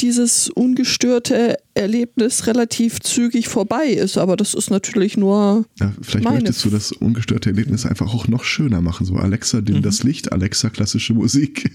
dieses 0.00 0.48
ungestörte 0.48 1.56
Erlebnis 1.74 2.46
relativ 2.46 3.00
zügig 3.00 3.48
vorbei 3.48 3.86
ist. 3.88 4.16
Aber 4.18 4.36
das 4.36 4.54
ist 4.54 4.70
natürlich 4.70 5.16
nur 5.16 5.64
ja 5.80 5.92
vielleicht 6.02 6.24
meine 6.24 6.36
möchtest 6.40 6.64
du 6.64 6.70
das 6.70 6.92
ungestörte 6.92 7.50
Erlebnis 7.50 7.86
einfach 7.86 8.12
auch 8.14 8.28
noch 8.28 8.44
schöner 8.44 8.80
machen. 8.80 9.06
So 9.06 9.14
Alexa, 9.16 9.58
Mhm. 9.58 9.64
dimm 9.64 9.82
das 9.82 10.02
Licht, 10.02 10.32
Alexa, 10.32 10.70
klassische 10.70 11.14
Musik. 11.14 11.70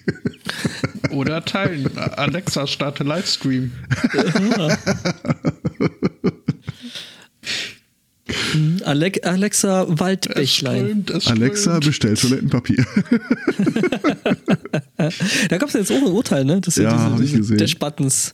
Oder 1.11 1.43
teilen. 1.45 1.89
Alexa, 1.97 2.65
starte 2.67 3.03
Livestream. 3.03 3.71
Ale 4.11 4.77
Alexa 8.83 9.83
Es 9.83 9.99
Waldbächlein. 9.99 10.85
strömt, 10.85 11.09
es 11.11 11.27
Alexa, 11.27 11.61
strömt. 11.71 11.85
bestell 11.85 12.13
Toilettenpapier. 12.15 12.85
Da 15.49 15.57
gab 15.57 15.67
es 15.69 15.73
jetzt 15.73 15.91
auch 15.91 15.95
ein 15.97 16.03
Urteil, 16.11 16.45
ne? 16.45 16.61
Das 16.61 16.75
sind 16.75 16.85
Ja, 16.85 16.97
hab 17.11 17.19
ich 17.19 17.33
gesehen. 17.33 17.57
Dash-Buttons. 17.57 18.33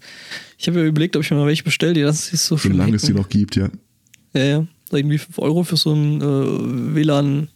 Ich 0.58 0.68
habe 0.68 0.80
mir 0.80 0.86
überlegt, 0.86 1.16
ob 1.16 1.24
ich 1.24 1.32
mir 1.32 1.38
mal 1.38 1.48
welche 1.48 1.64
bestelle, 1.64 1.94
die 1.94 2.02
das 2.02 2.28
sich 2.28 2.40
so 2.42 2.58
schön 2.58 2.74
Solange 2.74 2.96
es 2.96 3.04
die 3.04 3.14
noch 3.14 3.30
gibt, 3.30 3.56
ja. 3.56 3.70
Ja, 4.34 4.44
ja. 4.44 4.68
Irgendwie 4.92 5.18
5 5.18 5.40
Euro 5.40 5.64
für 5.64 5.78
so 5.78 5.94
ein 5.94 6.22
äh, 6.22 6.96
WLAN 6.96 7.48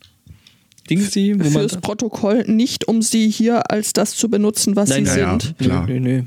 Dingsy, 0.90 1.36
wo 1.38 1.44
man. 1.44 1.52
fürs 1.52 1.78
Protokoll 1.78 2.44
nicht, 2.48 2.88
um 2.88 3.02
sie 3.02 3.30
hier 3.30 3.72
als 3.72 3.94
das 3.94 4.16
zu 4.16 4.30
benutzen, 4.30 4.76
was 4.76 4.90
Nein, 4.90 5.06
sie 5.06 5.12
ja, 5.20 5.34
ja. 5.34 5.40
sind. 5.40 5.58
klar. 5.60 5.88
Nö, 5.88 6.00
nö, 6.00 6.00
nö. 6.00 6.24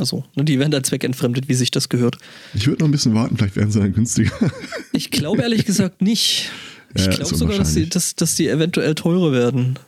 Also, 0.00 0.24
ne, 0.34 0.44
die 0.44 0.58
werden 0.58 0.70
da 0.70 0.82
zweckentfremdet, 0.82 1.48
wie 1.48 1.54
sich 1.54 1.70
das 1.70 1.88
gehört. 1.88 2.16
Ich 2.54 2.66
würde 2.66 2.80
noch 2.80 2.88
ein 2.88 2.92
bisschen 2.92 3.14
warten, 3.14 3.36
vielleicht 3.36 3.56
werden 3.56 3.70
sie 3.70 3.80
dann 3.80 3.92
günstiger. 3.92 4.32
Ich 4.92 5.10
glaube 5.10 5.42
ehrlich 5.42 5.64
gesagt 5.64 6.02
nicht. 6.02 6.50
Ich 6.94 7.04
Ja, 7.06 7.12
glaube 7.12 7.34
sogar, 7.36 7.56
dass 7.58 7.74
die, 7.74 7.88
dass, 7.88 8.16
dass 8.16 8.34
die 8.34 8.48
eventuell 8.48 8.94
teurer 8.96 9.30
werden. 9.32 9.78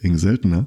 Wegen 0.00 0.16
seltener. 0.16 0.66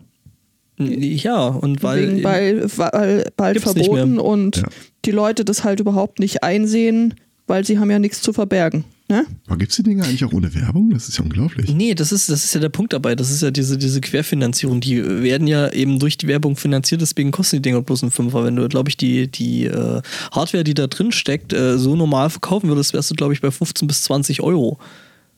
Ja, 0.77 1.47
und 1.47 1.81
weil. 1.81 2.11
Wegen, 2.17 2.23
weil, 2.23 2.67
weil 2.77 3.31
bald 3.35 3.59
verboten 3.61 4.19
und 4.19 4.57
Ja. 4.57 4.63
die 5.05 5.11
Leute 5.11 5.43
das 5.45 5.63
halt 5.63 5.79
überhaupt 5.79 6.19
nicht 6.19 6.43
einsehen, 6.43 7.15
weil 7.47 7.65
sie 7.65 7.79
haben 7.79 7.89
ja 7.89 7.99
nichts 7.99 8.21
zu 8.21 8.31
verbergen. 8.33 8.83
Ne? 9.09 9.25
Aber 9.47 9.57
gibt 9.57 9.71
es 9.71 9.77
die 9.77 9.83
Dinge 9.83 10.03
eigentlich 10.03 10.23
auch 10.23 10.31
ohne 10.31 10.55
Werbung? 10.55 10.91
Das 10.91 11.09
ist 11.09 11.17
ja 11.17 11.23
unglaublich. 11.23 11.73
Nee, 11.73 11.93
das 11.93 12.13
ist, 12.13 12.29
das 12.29 12.45
ist 12.45 12.53
ja 12.53 12.61
der 12.61 12.69
Punkt 12.69 12.93
dabei. 12.93 13.15
Das 13.15 13.29
ist 13.31 13.41
ja 13.41 13.51
diese, 13.51 13.77
diese 13.77 13.99
Querfinanzierung. 13.99 14.79
Die 14.79 15.03
werden 15.03 15.45
ja 15.45 15.69
eben 15.71 15.99
durch 15.99 16.17
die 16.17 16.27
Werbung 16.27 16.55
finanziert, 16.55 17.01
deswegen 17.01 17.31
kosten 17.31 17.57
die 17.57 17.61
Dinger 17.63 17.81
bloß 17.81 18.03
ein 18.03 18.11
Fünfer. 18.11 18.45
Wenn 18.45 18.55
du, 18.55 18.67
glaube 18.69 18.89
ich, 18.89 18.95
die, 18.95 19.27
die 19.29 19.65
äh, 19.65 20.01
Hardware, 20.31 20.63
die 20.63 20.73
da 20.73 20.87
drin 20.87 21.11
steckt, 21.11 21.51
äh, 21.51 21.77
so 21.77 21.97
normal 21.97 22.29
verkaufen 22.29 22.69
würdest, 22.69 22.93
wärst 22.93 23.11
du, 23.11 23.15
glaube 23.15 23.33
ich, 23.33 23.41
bei 23.41 23.51
15 23.51 23.87
bis 23.87 24.03
20 24.03 24.41
Euro. 24.41 24.79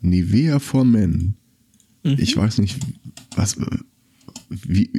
Nivea 0.01 0.59
for 0.59 0.85
Men. 0.85 1.33
Mhm. 2.03 2.17
Ich 2.19 2.37
weiß 2.37 2.59
nicht, 2.59 2.77
was. 3.35 3.57
Wie, 4.49 4.91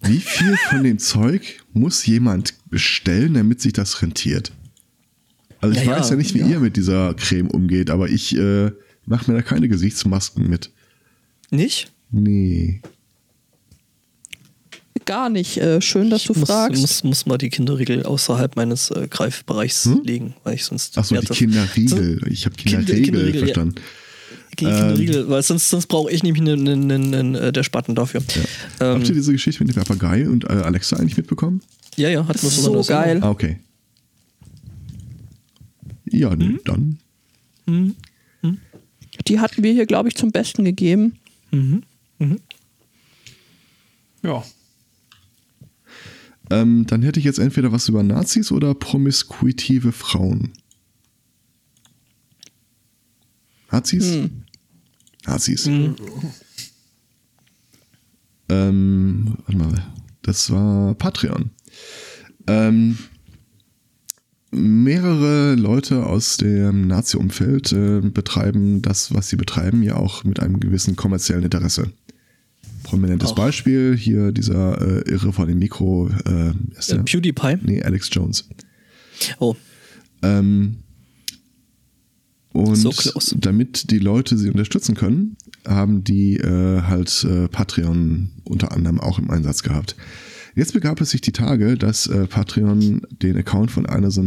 wie 0.00 0.18
viel 0.18 0.56
von 0.56 0.82
dem 0.82 0.98
Zeug 0.98 1.62
muss 1.74 2.06
jemand 2.06 2.54
bestellen, 2.70 3.34
damit 3.34 3.60
sich 3.60 3.74
das 3.74 4.00
rentiert? 4.00 4.52
Also 5.62 5.78
ich 5.80 5.86
Ja, 5.86 5.92
weiß 5.92 6.06
ja 6.10 6.10
ja, 6.10 6.16
nicht, 6.18 6.34
wie 6.34 6.40
ja. 6.40 6.46
ihr 6.48 6.60
mit 6.60 6.76
dieser 6.76 7.14
Creme 7.14 7.48
umgeht, 7.50 7.88
aber 7.88 8.08
ich 8.10 8.36
äh, 8.36 8.70
mache 9.06 9.30
mir 9.30 9.38
da 9.38 9.42
keine 9.42 9.68
Gesichtsmasken 9.68 10.50
mit. 10.50 10.70
Nicht? 11.50 11.90
Nee. 12.10 12.82
Gar 15.04 15.30
nicht. 15.30 15.56
Äh, 15.58 15.80
schön, 15.80 16.10
dass 16.10 16.24
du 16.24 16.32
ich 16.32 16.38
muss, 16.40 16.48
fragst. 16.48 16.80
Muss, 16.80 17.02
muss 17.04 17.26
mal 17.26 17.38
die 17.38 17.48
Kinderriegel 17.48 18.04
außerhalb 18.04 18.54
meines 18.56 18.90
äh, 18.90 19.08
Greifbereichs 19.08 19.88
legen, 20.04 20.34
weil 20.44 20.54
ich 20.54 20.64
sonst. 20.64 20.96
Achso, 20.98 21.14
die 21.16 21.22
Werte- 21.22 21.34
Kinderriegel. 21.34 22.20
Ich 22.30 22.44
habe 22.44 22.54
Kinder- 22.54 22.78
Kinderregel 22.78 23.04
Kinderriegel, 23.04 23.34
ja. 23.40 23.46
verstanden. 23.46 23.74
Die 24.52 24.56
Kinderriegel, 24.56 25.28
weil 25.28 25.42
sonst, 25.42 25.70
sonst 25.70 25.86
brauche 25.86 26.10
ich 26.12 26.22
nämlich 26.22 26.42
einen, 26.42 26.68
einen, 26.68 26.90
einen, 26.92 27.14
einen, 27.14 27.34
äh, 27.34 27.52
der 27.52 27.62
Spatten 27.62 27.94
dafür. 27.94 28.20
Ja, 28.20 28.42
Habt 28.90 29.02
ihr 29.04 29.08
ähm, 29.10 29.14
diese 29.14 29.32
Geschichte 29.32 29.64
mit 29.64 29.74
dem 29.74 29.82
Papagei 29.82 30.28
und 30.28 30.44
äh, 30.44 30.48
Alexa 30.48 30.96
eigentlich 30.96 31.16
mitbekommen? 31.16 31.62
ja, 31.96 32.08
ja 32.08 32.26
hat 32.26 32.36
ist 32.36 32.62
so 32.62 32.82
geil. 32.84 33.18
Ah, 33.22 33.30
okay. 33.30 33.58
Ja, 36.12 36.34
nee, 36.36 36.46
Hm? 36.46 36.60
dann. 36.64 36.98
Die 39.28 39.40
hatten 39.40 39.62
wir 39.62 39.72
hier, 39.72 39.86
glaube 39.86 40.08
ich, 40.08 40.14
zum 40.16 40.30
Besten 40.32 40.64
gegeben. 40.64 41.18
Ja. 44.22 44.44
Ähm, 46.50 46.86
dann 46.86 47.02
hätte 47.02 47.18
ich 47.18 47.24
jetzt 47.24 47.38
entweder 47.38 47.72
was 47.72 47.88
über 47.88 48.02
Nazis 48.02 48.52
oder 48.52 48.74
promiskuitive 48.74 49.92
Frauen. 49.92 50.52
Nazis? 53.70 54.28
Nazis. 55.24 55.66
Ähm, 58.48 59.36
warte 59.46 59.56
mal, 59.56 59.86
das 60.22 60.50
war 60.50 60.94
Patreon. 60.94 61.50
Ähm, 62.46 62.98
mehrere 64.52 65.54
Leute 65.54 66.06
aus 66.06 66.36
dem 66.36 66.86
Nazi-Umfeld 66.86 67.72
äh, 67.72 68.00
betreiben 68.02 68.82
das, 68.82 69.14
was 69.14 69.28
sie 69.28 69.36
betreiben, 69.36 69.82
ja 69.82 69.96
auch 69.96 70.24
mit 70.24 70.40
einem 70.40 70.60
gewissen 70.60 70.94
kommerziellen 70.94 71.44
Interesse. 71.44 71.90
Prominentes 72.82 73.30
Ach. 73.32 73.36
Beispiel, 73.36 73.96
hier 73.96 74.32
dieser 74.32 74.80
äh, 75.06 75.10
Irre 75.10 75.32
von 75.32 75.48
dem 75.48 75.58
Mikro, 75.58 76.10
äh, 76.26 76.52
ist 76.78 76.90
Äh, 76.90 76.96
der? 76.96 77.02
PewDiePie. 77.04 77.56
Nee, 77.62 77.82
Alex 77.82 78.08
Jones. 78.12 78.48
Oh, 79.38 79.56
Ähm, 80.22 80.78
und 82.52 82.76
So 82.76 82.92
damit 83.36 83.90
die 83.90 83.98
Leute 83.98 84.36
sie 84.36 84.50
unterstützen 84.50 84.94
können, 84.94 85.36
haben 85.66 86.04
die 86.04 86.36
äh, 86.36 86.82
halt 86.82 87.24
äh, 87.24 87.48
Patreon 87.48 88.30
unter 88.44 88.72
anderem 88.72 89.00
auch 89.00 89.18
im 89.18 89.30
Einsatz 89.30 89.62
gehabt. 89.62 89.96
Jetzt 90.54 90.74
begab 90.74 91.00
es 91.00 91.10
sich 91.10 91.20
die 91.22 91.32
Tage, 91.32 91.76
dass 91.76 92.06
äh, 92.06 92.26
Patreon 92.26 93.02
den 93.10 93.36
Account 93.36 93.70
von 93.70 93.86
einer 93.86 94.10
so 94.10 94.22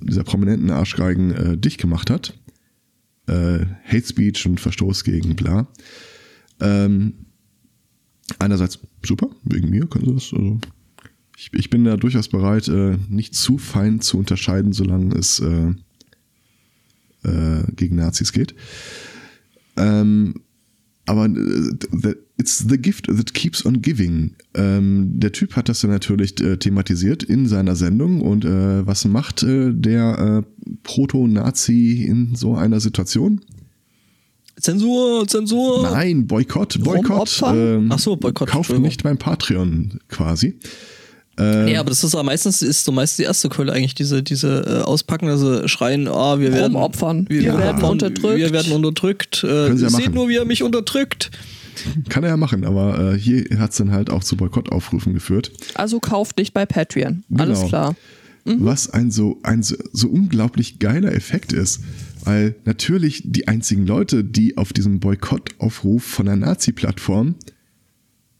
dieser 0.00 0.24
prominenten 0.24 0.70
Arschgeigen 0.70 1.30
äh, 1.32 1.58
dicht 1.58 1.78
gemacht 1.78 2.10
hat. 2.10 2.34
Äh, 3.26 3.66
Hate 3.84 4.06
Speech 4.06 4.46
und 4.46 4.60
Verstoß 4.60 5.04
gegen 5.04 5.36
bla. 5.36 5.68
Ähm, 6.60 7.26
einerseits 8.38 8.78
super, 9.04 9.28
wegen 9.44 9.68
mir 9.68 9.86
können 9.86 10.06
sie 10.06 10.14
das. 10.14 10.32
Also, 10.32 10.58
ich, 11.36 11.50
ich 11.52 11.70
bin 11.70 11.84
da 11.84 11.96
durchaus 11.96 12.28
bereit, 12.28 12.68
äh, 12.68 12.96
nicht 13.08 13.34
zu 13.34 13.58
fein 13.58 14.00
zu 14.00 14.18
unterscheiden, 14.18 14.72
solange 14.72 15.14
es 15.16 15.38
äh, 15.40 15.74
äh, 17.24 17.62
gegen 17.76 17.96
Nazis 17.96 18.32
geht. 18.32 18.54
Ähm, 19.76 20.34
aber 21.06 21.26
äh, 21.26 22.14
it's 22.38 22.64
the 22.68 22.78
gift 22.78 23.06
that 23.06 23.34
keeps 23.34 23.66
on 23.66 23.82
giving. 23.82 24.34
Ähm, 24.54 25.10
der 25.20 25.32
Typ 25.32 25.56
hat 25.56 25.68
das 25.68 25.80
dann 25.80 25.90
natürlich 25.90 26.40
äh, 26.40 26.56
thematisiert 26.56 27.22
in 27.22 27.46
seiner 27.46 27.76
Sendung 27.76 28.20
und 28.20 28.44
äh, 28.44 28.86
was 28.86 29.04
macht 29.04 29.42
äh, 29.42 29.72
der 29.72 30.44
äh, 30.44 30.72
Proto-Nazi 30.84 32.04
in 32.08 32.34
so 32.34 32.54
einer 32.54 32.80
Situation? 32.80 33.40
Zensur, 34.60 35.26
Zensur. 35.26 35.82
Nein, 35.82 36.26
Boykott, 36.26 36.82
Boykott. 36.82 37.42
Ähm, 37.44 37.90
Ach 37.92 37.98
so, 37.98 38.16
Boykott, 38.16 38.48
Kauft 38.48 38.76
nicht 38.78 39.02
beim 39.02 39.18
Patreon 39.18 40.00
quasi. 40.08 40.58
Äh, 41.38 41.72
Ja, 41.72 41.80
aber 41.80 41.90
das 41.90 42.02
ist 42.02 42.14
ja 42.14 42.22
meistens 42.22 42.62
ist 42.62 42.84
so 42.84 42.90
meist 42.90 43.18
die 43.18 43.22
erste 43.22 43.48
Quelle 43.48 43.72
eigentlich 43.72 43.94
diese 43.94 44.22
diese 44.22 44.64
äh, 44.66 44.82
auspacken, 44.82 45.28
also 45.28 45.66
schreien, 45.68 46.08
ah, 46.08 46.40
wir 46.40 46.52
werden 46.52 46.74
Rumopfern. 46.74 47.26
wir, 47.28 47.42
Wir 47.42 47.58
werden 47.58 47.84
unterdrückt. 47.84 48.38
wir 48.38 48.52
werden 48.52 48.72
unterdrückt. 48.72 49.44
Äh, 49.44 49.74
ja 49.74 49.88
seht 49.90 50.14
nur, 50.14 50.28
wie 50.28 50.36
er 50.36 50.44
mich 50.44 50.62
unterdrückt. 50.64 51.30
Kann 52.08 52.22
er 52.24 52.30
ja 52.30 52.36
machen, 52.36 52.64
aber 52.64 53.14
äh, 53.14 53.18
hier 53.18 53.44
hat 53.58 53.70
es 53.72 53.76
dann 53.76 53.90
halt 53.92 54.10
auch 54.10 54.24
zu 54.24 54.36
Boykottaufrufen 54.36 55.14
geführt. 55.14 55.52
Also 55.74 56.00
kauft 56.00 56.38
nicht 56.38 56.54
bei 56.54 56.66
Patreon. 56.66 57.24
Alles 57.36 57.58
Genau. 57.60 57.68
klar. 57.68 57.96
Was 58.44 58.88
ein 58.88 59.10
so, 59.10 59.38
ein 59.42 59.62
so, 59.62 59.76
so 59.92 60.08
unglaublich 60.08 60.78
geiler 60.78 61.12
Effekt 61.14 61.52
ist. 61.52 61.80
Weil 62.24 62.54
natürlich 62.64 63.22
die 63.26 63.46
einzigen 63.46 63.86
Leute, 63.86 64.24
die 64.24 64.56
auf 64.56 64.72
diesem 64.72 65.00
Boykottaufruf 65.00 66.02
von 66.02 66.26
der 66.26 66.36
Nazi-Plattform 66.36 67.34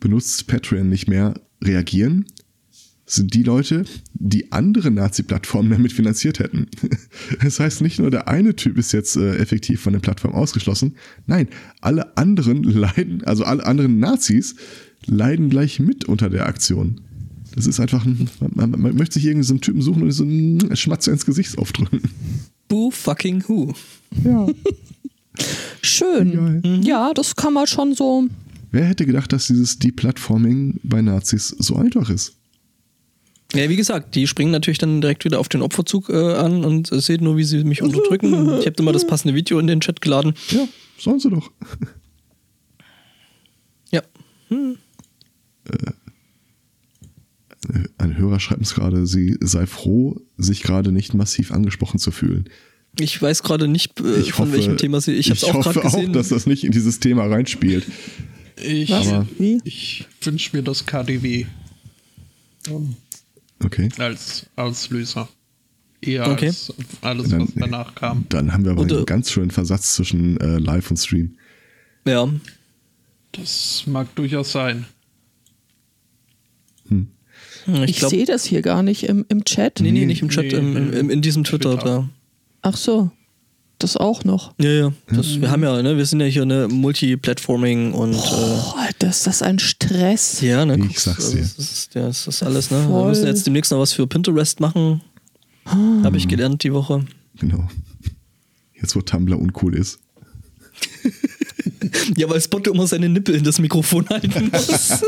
benutzt 0.01 0.47
Patreon 0.47 0.89
nicht 0.89 1.09
mehr 1.09 1.35
reagieren, 1.63 2.25
sind 3.09 3.35
die 3.35 3.43
Leute, 3.43 3.85
die 4.13 4.53
andere 4.53 4.91
Nazi-Plattformen 4.91 5.71
damit 5.71 5.93
finanziert 5.93 6.39
hätten. 6.39 6.67
Das 7.43 7.61
heißt, 7.61 7.81
nicht 7.83 7.99
nur 7.99 8.11
der 8.11 8.29
eine 8.29 8.55
Typ 8.55 8.79
ist 8.79 8.93
jetzt 8.93 9.17
äh, 9.17 9.37
effektiv 9.37 9.81
von 9.81 9.93
der 9.93 10.01
Plattform 10.01 10.35
ausgeschlossen, 10.35 10.97
nein, 11.27 11.49
alle 11.81 12.17
anderen 12.17 12.63
leiden, 12.63 13.25
also 13.25 13.45
alle 13.45 13.65
anderen 13.65 13.99
Nazis 13.99 14.57
leiden 15.07 15.49
gleich 15.49 15.81
mit 15.81 16.05
unter 16.05 16.31
der 16.31 16.47
Aktion. 16.47 17.01
Das 17.55 17.67
ist 17.67 17.81
einfach, 17.81 18.05
ein, 18.05 18.29
man, 18.41 18.71
man, 18.71 18.81
man 18.81 18.97
möchte 18.97 19.15
sich 19.15 19.27
irgendwie 19.27 19.47
so 19.47 19.55
einen 19.55 19.61
Typen 19.61 19.83
suchen 19.83 20.03
und 20.03 20.11
so 20.11 20.25
einen 20.25 20.77
Schmatzer 20.77 21.13
ins 21.13 21.27
Gesicht 21.27 21.57
aufdrücken. 21.59 22.03
Boo 22.69 22.91
fucking 22.91 23.45
who. 23.47 23.75
Ja. 24.25 24.47
Schön. 25.83 26.63
Geil. 26.63 26.81
Ja, 26.83 27.13
das 27.15 27.37
kann 27.37 27.55
man 27.55 27.67
schon 27.67 27.95
so. 27.95 28.29
Wer 28.71 28.85
hätte 28.85 29.07
gedacht, 29.07 29.33
dass 29.33 29.47
dieses 29.47 29.79
Deplatforming 29.79 30.81
bei 30.83 31.01
Nazis 31.01 31.49
so 31.49 31.77
einfach 31.77 32.11
ist? 32.11 32.35
Ja, 33.55 33.69
wie 33.71 33.77
gesagt, 33.77 34.15
die 34.15 34.27
springen 34.27 34.51
natürlich 34.51 34.79
dann 34.79 35.01
direkt 35.01 35.25
wieder 35.25 35.41
auf 35.41 35.49
den 35.49 35.63
Opferzug 35.63 36.11
äh, 36.11 36.35
an 36.35 36.65
und 36.65 36.93
äh, 36.93 37.01
seht 37.01 37.23
nur, 37.23 37.37
wie 37.39 37.45
sie 37.45 37.65
mich 37.65 37.81
unterdrücken. 37.83 38.49
Ich 38.61 38.67
habe 38.67 38.77
immer 38.79 38.93
das 38.93 39.07
passende 39.07 39.35
Video 39.35 39.59
in 39.59 39.67
den 39.67 39.81
Chat 39.81 40.01
geladen. 40.03 40.35
Ja, 40.51 40.69
sollen 40.99 41.19
sie 41.21 41.31
doch. 41.31 41.51
Ja. 43.91 44.03
Ein 47.99 48.17
Hörer 48.17 48.39
schreibt 48.41 48.61
uns 48.61 48.75
gerade, 48.75 49.07
sie 49.07 49.37
sei 49.41 49.67
froh, 49.67 50.21
sich 50.37 50.63
gerade 50.63 50.93
nicht 50.93 51.15
massiv 51.15 51.53
angesprochen 51.53 51.99
zu 51.99 52.11
fühlen. 52.11 52.49
Ich 53.01 53.21
weiß 53.21 53.43
gerade 53.43 53.69
nicht, 53.69 54.01
äh, 54.01 54.21
Ich 54.21 54.33
von 54.33 54.47
hoffe, 54.47 54.57
welchem 54.59 54.77
Thema 54.77 55.01
sie. 55.01 55.13
Ich 55.13 55.27
habe 55.31 55.37
es 55.37 55.45
auch 55.45 55.55
hoffe 55.55 55.73
gerade 55.81 55.87
gesehen. 55.89 56.11
auch, 56.11 56.13
dass 56.15 56.29
das 56.29 56.47
nicht 56.47 56.65
in 56.65 56.73
dieses 56.73 57.01
Thema 57.01 57.27
reinspielt. 57.27 57.87
Ich, 58.63 58.91
Was? 58.91 59.07
Wie? 59.39 59.61
ich 59.65 60.07
wünsche 60.23 60.57
mir 60.57 60.63
das 60.63 60.85
KDW 60.87 61.47
ähm, 62.69 62.97
Okay. 63.65 63.89
als 63.99 64.47
Auslöser. 64.57 65.29
Eher 66.01 66.29
Okay. 66.31 66.47
als 66.49 66.73
alles, 67.01 67.29
Dann- 67.31 67.41
was 67.41 67.49
danach 67.57 67.95
kam. 67.95 68.25
Dann 68.29 68.53
haben 68.53 68.65
wir 68.65 68.71
aber 68.73 68.83
Und, 68.83 68.93
äh, 68.93 68.97
einen 68.97 69.07
ganz 69.07 69.31
schönen 69.33 69.51
Versatz 69.51 69.95
zwischen 69.95 70.39
äh, 70.41 70.59
Live 70.59 70.91
und 70.91 70.97
Stream. 70.97 71.37
ja. 72.07 72.29
Das 73.33 73.85
mag 73.87 74.15
durchaus 74.15 74.53
sein. 74.53 74.87
Ich 76.91 77.91
Ich, 77.91 77.97
glaube. 77.99 78.17
sehe 78.17 78.25
das 78.25 78.45
hier 78.47 78.63
gar 78.63 78.83
nicht 78.83 79.05
im, 79.05 79.27
im 79.29 79.45
Chat. 79.45 79.81
Nee, 79.81 79.93
nee, 79.93 80.07
nicht 80.07 80.23
im 80.23 80.31
Chat, 80.31 80.47
Nee, 80.47 80.51
im, 80.59 80.77
im, 80.77 80.93
im, 80.95 81.11
in 81.11 81.21
diesem 81.21 81.45
Twitter, 81.45 81.73
Twitter. 81.77 81.85
da. 81.85 82.09
Ach 82.63 82.77
so. 82.77 83.11
Das 83.81 83.97
auch 83.97 84.25
noch. 84.25 84.55
Ja, 84.61 84.71
ja. 84.71 84.93
Das, 85.09 85.41
Wir 85.41 85.51
haben 85.53 85.63
ja, 85.63 85.81
ne, 85.83 85.97
wir 85.97 86.05
sind 86.05 86.19
ja 86.21 86.27
hier 86.27 86.43
eine 86.43 86.67
Multi-Platforming 86.67 87.93
und 87.93 88.13
äh, 88.15 88.17
Oh, 88.17 88.75
das 88.99 89.19
ist 89.19 89.27
das 89.29 89.43
ein 89.43 89.59
Stress. 89.61 90.41
ja, 90.41 90.65
ne, 90.67 90.75
Ich 90.77 90.81
guck's, 90.89 91.05
sag's 91.05 91.25
also, 91.27 91.37
dir. 91.37 91.43
Das 91.43 91.59
ist, 91.59 91.95
ja, 91.95 92.03
das 92.07 92.27
ist 92.27 92.43
alles, 92.43 92.71
ne? 92.73 92.79
Wir 92.81 92.89
Voll. 92.89 93.09
müssen 93.11 93.27
jetzt 93.27 93.47
demnächst 93.47 93.71
noch 93.71 93.79
was 93.79 93.93
für 93.93 94.07
Pinterest 94.09 94.59
machen. 94.61 95.01
Habe 95.67 96.17
ich 96.17 96.27
gelernt 96.27 96.65
die 96.65 96.73
Woche. 96.73 97.05
Genau. 97.39 97.69
Jetzt, 98.81 98.97
wo 98.97 99.01
Tumblr 99.01 99.39
uncool 99.39 99.75
ist. 99.77 99.99
Ja, 102.17 102.29
weil 102.29 102.41
Spotto 102.41 102.73
immer 102.73 102.87
seine 102.87 103.09
Nippel 103.09 103.35
in 103.37 103.45
das 103.45 103.59
Mikrofon 103.61 104.09
halten 104.09 104.51
muss. 104.53 105.01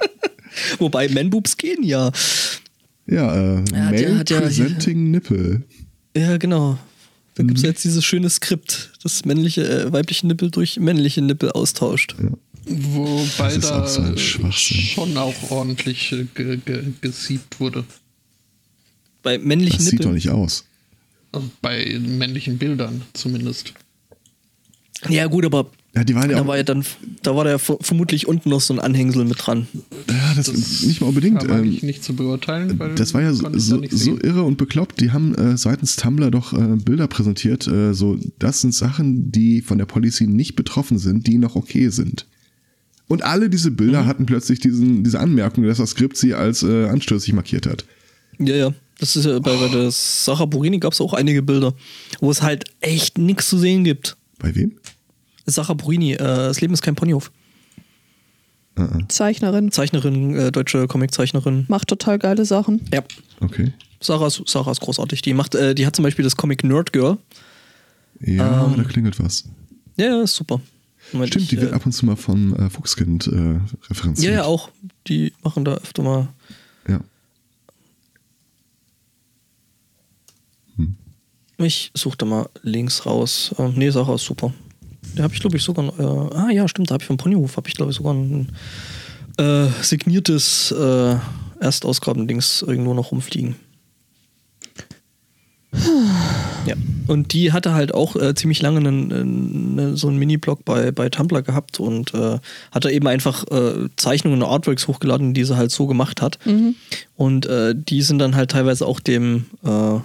Wobei 0.78 1.08
Manboobs 1.08 1.56
gehen 1.56 1.82
ja. 1.82 2.10
Ja, 3.06 3.34
äh, 3.34 3.64
Ja, 3.72 3.84
Male 3.84 4.18
hat 4.18 4.30
ja- 4.30 4.40
Presenting 4.40 5.10
Nipple. 5.10 5.62
Ja, 6.16 6.36
genau. 6.36 6.78
Da 7.38 7.44
gibt 7.44 7.58
es 7.58 7.62
Mhm. 7.62 7.68
jetzt 7.68 7.84
dieses 7.84 8.04
schöne 8.04 8.28
Skript, 8.30 8.90
das 9.02 9.24
männliche, 9.24 9.62
äh, 9.62 9.92
weibliche 9.92 10.26
Nippel 10.26 10.50
durch 10.50 10.78
männliche 10.78 11.22
Nippel 11.22 11.52
austauscht. 11.52 12.16
Wobei 12.66 13.28
Das 13.54 13.56
ist 13.56 13.64
da 13.70 13.82
auch 13.84 13.86
so 13.88 14.02
äh, 14.02 14.52
schon 14.52 15.16
auch 15.16 15.50
ordentlich 15.50 16.12
äh, 16.12 16.26
ge 16.34 16.56
ge 16.58 16.82
gesiebt 17.00 17.60
wurde. 17.60 17.84
Bei 19.22 19.38
männlichen 19.38 19.78
Das 19.78 19.86
sieht 19.86 20.00
doch 20.00 20.06
Nippeln. 20.12 20.14
nicht 20.16 20.30
aus. 20.30 20.64
Also 21.32 21.48
bei 21.62 21.98
männlichen 22.00 22.58
Bildern 22.58 23.02
zumindest. 23.12 23.72
Ja, 25.08 25.26
gut, 25.26 25.44
aber 25.44 25.70
Ja, 25.98 26.04
die 26.04 26.14
waren 26.14 26.30
ja 26.30 26.36
da 26.36 26.42
auch, 26.42 26.46
war 26.46 26.56
ja 26.56 26.62
dann, 26.62 26.84
da 27.22 27.34
war 27.34 27.42
da 27.42 27.50
ja 27.50 27.58
ver- 27.58 27.78
vermutlich 27.80 28.28
unten 28.28 28.50
noch 28.50 28.60
so 28.60 28.72
ein 28.72 28.78
Anhängsel 28.78 29.24
mit 29.24 29.44
dran. 29.44 29.66
ja, 30.08 30.32
das, 30.36 30.46
nicht 30.82 31.00
mal 31.00 31.08
unbedingt. 31.08 31.40
Kann 31.40 31.48
man 31.48 31.64
Ähm, 31.64 31.70
nicht, 31.70 31.82
nicht 31.82 32.04
zu 32.04 32.14
beurteilen, 32.14 32.78
weil 32.78 32.94
das 32.94 33.14
war 33.14 33.22
ja 33.22 33.32
so, 33.32 33.48
so, 33.54 33.82
so 33.90 34.18
irre 34.20 34.44
und 34.44 34.58
bekloppt. 34.58 35.00
Die 35.00 35.10
haben 35.10 35.34
äh, 35.34 35.56
seitens 35.56 35.96
Tumblr 35.96 36.30
doch 36.30 36.52
äh, 36.52 36.76
Bilder 36.76 37.08
präsentiert. 37.08 37.66
Äh, 37.66 37.94
so, 37.94 38.16
das 38.38 38.60
sind 38.60 38.74
Sachen, 38.74 39.32
die 39.32 39.60
von 39.60 39.78
der 39.78 39.86
Policy 39.86 40.26
nicht 40.28 40.54
betroffen 40.54 40.98
sind, 40.98 41.26
die 41.26 41.36
noch 41.38 41.56
okay 41.56 41.88
sind. 41.88 42.26
Und 43.08 43.24
alle 43.24 43.50
diese 43.50 43.70
Bilder 43.72 44.06
hatten 44.06 44.24
plötzlich 44.26 44.60
diesen, 44.60 45.02
diese 45.02 45.18
Anmerkung, 45.18 45.64
dass 45.64 45.78
das 45.78 45.90
Skript 45.90 46.16
sie 46.16 46.34
als 46.34 46.62
äh, 46.62 46.86
anstößig 46.88 47.32
markiert 47.32 47.66
hat. 47.66 47.84
Ja, 48.38 48.54
ja. 48.54 48.74
Das 49.00 49.16
ist 49.16 49.24
ja 49.26 49.38
bei, 49.38 49.56
bei 49.56 49.68
der 49.68 49.90
Sarah 49.90 50.44
Burini 50.44 50.78
gab 50.78 50.92
es 50.92 51.00
auch 51.00 51.12
einige 51.14 51.40
Bilder, 51.42 51.72
wo 52.20 52.30
es 52.30 52.42
halt 52.42 52.64
echt 52.80 53.16
nichts 53.16 53.48
zu 53.48 53.56
sehen 53.58 53.84
gibt. 53.84 54.16
Bei 54.38 54.54
wem? 54.54 54.72
Sarah 55.48 55.74
Burini, 55.74 56.12
äh, 56.12 56.18
das 56.18 56.60
Leben 56.60 56.74
ist 56.74 56.82
kein 56.82 56.94
Ponyhof. 56.94 57.30
Ah, 58.76 58.98
Zeichnerin. 59.08 59.72
Zeichnerin, 59.72 60.36
äh, 60.36 60.52
deutsche 60.52 60.86
Comiczeichnerin. 60.86 61.64
Macht 61.68 61.88
total 61.88 62.18
geile 62.18 62.44
Sachen. 62.44 62.84
Ja. 62.92 63.02
okay. 63.40 63.72
Sarah 64.00 64.28
ist, 64.28 64.42
Sarah 64.46 64.70
ist 64.70 64.80
großartig. 64.80 65.22
Die 65.22 65.34
macht, 65.34 65.54
äh, 65.56 65.74
die 65.74 65.86
hat 65.86 65.96
zum 65.96 66.04
Beispiel 66.04 66.22
das 66.22 66.36
Comic 66.36 66.62
Nerd 66.62 66.92
Girl. 66.92 67.18
Ja, 68.20 68.66
Ähm, 68.66 68.76
da 68.76 68.84
klingelt 68.84 69.18
was. 69.18 69.44
Ja, 69.96 70.06
ja, 70.06 70.22
ist 70.22 70.36
super. 70.36 70.60
Moment, 71.12 71.30
Stimmt, 71.30 71.44
ich, 71.44 71.48
die 71.50 71.60
wird 71.60 71.72
äh, 71.72 71.74
ab 71.74 71.86
und 71.86 71.92
zu 71.92 72.06
mal 72.06 72.16
vom 72.16 72.54
äh, 72.54 72.70
Fuchskind 72.70 73.26
äh, 73.26 73.60
referenziert. 73.88 74.32
Ja, 74.32 74.38
ja, 74.40 74.44
auch. 74.44 74.70
Die 75.08 75.32
machen 75.42 75.64
da 75.64 75.74
öfter 75.74 76.02
mal. 76.02 76.28
Ja. 76.86 77.00
Ich 81.60 81.90
suche 81.94 82.16
da 82.16 82.24
mal 82.26 82.48
Links 82.62 83.04
raus. 83.04 83.52
Ähm, 83.58 83.74
nee, 83.76 83.90
Sarah 83.90 84.14
ist 84.14 84.24
super. 84.24 84.52
Da 85.18 85.24
habe 85.24 85.34
ich, 85.34 85.40
glaube 85.40 85.56
ich, 85.56 85.64
sogar. 85.64 85.84
ein- 85.84 85.98
Äh, 85.98 86.34
ah, 86.36 86.50
ja, 86.50 86.68
stimmt. 86.68 86.90
Da 86.90 86.94
habe 86.94 87.02
ich 87.02 87.06
vom 87.08 87.16
Ponyhof, 87.16 87.56
habe 87.56 87.68
ich, 87.68 87.74
glaube 87.74 87.90
ich, 87.90 87.96
sogar 87.96 88.14
ein 88.14 88.48
äh, 89.36 89.66
signiertes 89.82 90.70
äh, 90.70 91.16
Erstausgaben-Dings 91.58 92.62
irgendwo 92.66 92.94
noch 92.94 93.10
rumfliegen. 93.10 93.56
Ja, 96.66 96.74
und 97.08 97.32
die 97.32 97.52
hatte 97.52 97.72
halt 97.74 97.92
auch 97.94 98.14
äh, 98.16 98.34
ziemlich 98.34 98.62
lange 98.62 98.78
einen, 98.78 99.12
einen, 99.12 99.96
so 99.96 100.08
einen 100.08 100.18
Mini-Blog 100.18 100.64
bei, 100.64 100.90
bei 100.92 101.08
Tumblr 101.08 101.42
gehabt 101.42 101.78
und 101.80 102.14
äh, 102.14 102.38
hatte 102.70 102.90
eben 102.90 103.06
einfach 103.06 103.44
äh, 103.50 103.88
Zeichnungen 103.96 104.42
und 104.42 104.48
Artworks 104.48 104.86
hochgeladen, 104.88 105.34
die 105.34 105.44
sie 105.44 105.56
halt 105.56 105.70
so 105.72 105.86
gemacht 105.86 106.22
hat. 106.22 106.38
Und 107.16 107.46
äh, 107.46 107.74
die 107.76 108.02
sind 108.02 108.18
dann 108.20 108.34
halt 108.36 108.50
teilweise 108.52 108.86
auch 108.86 109.00
dem 109.00 109.46
äh, 109.64 109.96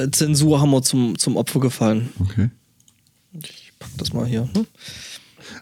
äh, 0.00 0.10
Zensurhammer 0.10 0.82
zum, 0.82 1.18
zum 1.18 1.36
Opfer 1.36 1.60
gefallen. 1.60 2.08
Okay. 2.20 2.50
Ich 3.34 3.72
pack 3.78 3.90
das 3.96 4.12
mal 4.12 4.26
hier. 4.26 4.48
Ne? 4.54 4.66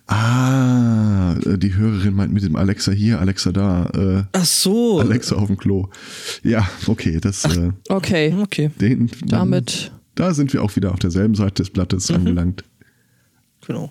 Ah, 0.06 1.34
äh, 1.46 1.56
die 1.58 1.74
Hörerin 1.74 2.14
meint 2.14 2.32
mit 2.32 2.42
dem 2.42 2.56
Alexa 2.56 2.92
hier, 2.92 3.20
Alexa 3.20 3.52
da, 3.52 3.86
äh, 3.90 4.24
Ach 4.32 4.44
so. 4.44 5.00
Alexa 5.00 5.36
auf 5.36 5.46
dem 5.46 5.56
Klo. 5.56 5.88
Ja, 6.42 6.68
okay, 6.86 7.18
das, 7.20 7.44
äh, 7.56 7.70
Okay. 7.88 8.34
Okay, 8.42 8.70
den, 8.80 9.10
Damit. 9.24 9.92
Da 10.14 10.34
sind 10.34 10.52
wir 10.52 10.62
auch 10.62 10.74
wieder 10.76 10.92
auf 10.92 10.98
derselben 10.98 11.34
Seite 11.34 11.62
des 11.62 11.70
Blattes 11.70 12.10
angelangt. 12.10 12.64
genau. 13.66 13.90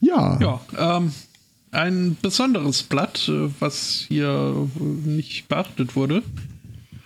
Ja. 0.00 0.38
Ja, 0.40 0.60
ähm, 0.98 1.12
ein 1.72 2.16
besonderes 2.22 2.82
Blatt, 2.82 3.28
äh, 3.28 3.48
was 3.60 4.04
hier 4.08 4.68
äh, 4.78 4.82
nicht 4.82 5.48
beachtet 5.48 5.96
wurde, 5.96 6.22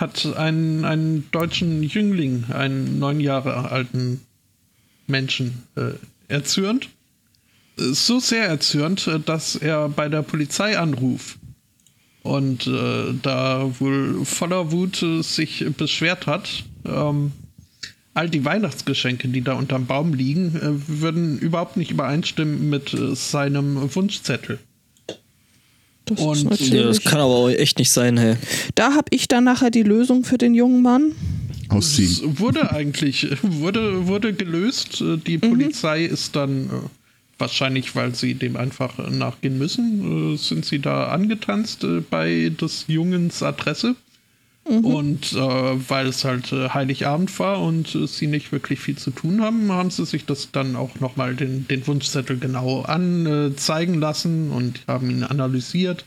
hat 0.01 0.27
einen, 0.37 0.85
einen 0.85 1.31
deutschen 1.31 1.83
Jüngling, 1.83 2.47
einen 2.49 2.99
neun 2.99 3.21
Jahre 3.21 3.71
alten 3.71 4.23
Menschen 5.07 5.63
äh, 5.77 5.93
erzürnt. 6.29 6.89
So 7.77 8.19
sehr 8.19 8.47
erzürnt, 8.47 9.07
äh, 9.07 9.21
dass 9.21 9.57
er 9.57 9.91
bei 9.91 10.09
der 10.09 10.23
Polizei 10.23 10.79
anruft 10.79 11.39
und 12.23 12.67
äh, 12.67 13.15
da 13.23 13.71
wohl 13.79 14.25
voller 14.25 14.73
Wut 14.73 15.03
äh, 15.03 15.23
sich 15.23 15.67
beschwert 15.77 16.27
hat. 16.27 16.65
Ähm, 16.87 17.33
all 18.15 18.29
die 18.29 18.45
Weihnachtsgeschenke, 18.45 19.29
die 19.29 19.43
da 19.43 19.53
unterm 19.53 19.87
Baum 19.87 20.15
liegen, 20.15 20.57
äh, 20.57 20.89
würden 20.89 21.39
überhaupt 21.39 21.77
nicht 21.77 21.91
übereinstimmen 21.91 22.71
mit 22.71 22.95
äh, 22.95 23.15
seinem 23.15 23.95
Wunschzettel. 23.95 24.59
Das 26.17 26.25
Und-. 26.25 26.61
Ja, 26.61 26.83
das 26.83 27.03
kann 27.03 27.21
aber 27.21 27.35
auch 27.35 27.49
echt 27.49 27.79
nicht 27.79 27.91
sein, 27.91 28.17
hey. 28.17 28.37
da 28.75 28.95
habe 28.95 29.07
ich 29.11 29.29
dann 29.29 29.45
nachher 29.45 29.71
die 29.71 29.83
Lösung 29.83 30.25
für 30.25 30.39
den 30.39 30.55
jungen 30.55 30.83
Mann. 30.83 31.13
Ausziehen. 31.69 32.11
Es 32.11 32.41
wurde 32.41 32.73
eigentlich, 32.73 33.29
wurde, 33.43 34.07
wurde 34.07 34.33
gelöst. 34.33 35.03
Die 35.27 35.39
Polizei 35.39 36.05
ist 36.05 36.35
dann, 36.35 36.67
äh, 36.67 36.71
wahrscheinlich 37.39 37.95
weil 37.95 38.15
sie 38.15 38.35
dem 38.35 38.57
einfach 38.57 38.99
nachgehen 39.09 39.57
müssen, 39.57 40.35
äh, 40.35 40.37
sind 40.37 40.65
sie 40.65 40.81
da 40.81 41.09
angetanzt 41.09 41.85
äh, 41.85 42.01
bei 42.01 42.51
des 42.61 42.87
Jungens 42.89 43.43
Adresse. 43.43 43.95
Und 44.79 45.33
äh, 45.33 45.37
weil 45.91 46.07
es 46.07 46.25
halt 46.25 46.53
äh, 46.53 46.69
Heiligabend 46.69 47.37
war 47.41 47.61
und 47.61 47.95
äh, 47.95 48.07
sie 48.07 48.29
nicht 48.29 48.53
wirklich 48.53 48.79
viel 48.79 48.97
zu 48.97 49.11
tun 49.11 49.41
haben, 49.43 49.73
haben 49.73 49.91
sie 49.91 50.07
sich 50.07 50.27
das 50.27 50.53
dann 50.53 50.77
auch 50.77 51.01
nochmal 51.01 51.35
den, 51.35 51.67
den 51.67 51.87
Wunschzettel 51.87 52.39
genau 52.39 52.83
anzeigen 52.83 53.95
lassen 53.95 54.51
und 54.53 54.81
haben 54.87 55.11
ihn 55.11 55.25
analysiert, 55.25 56.05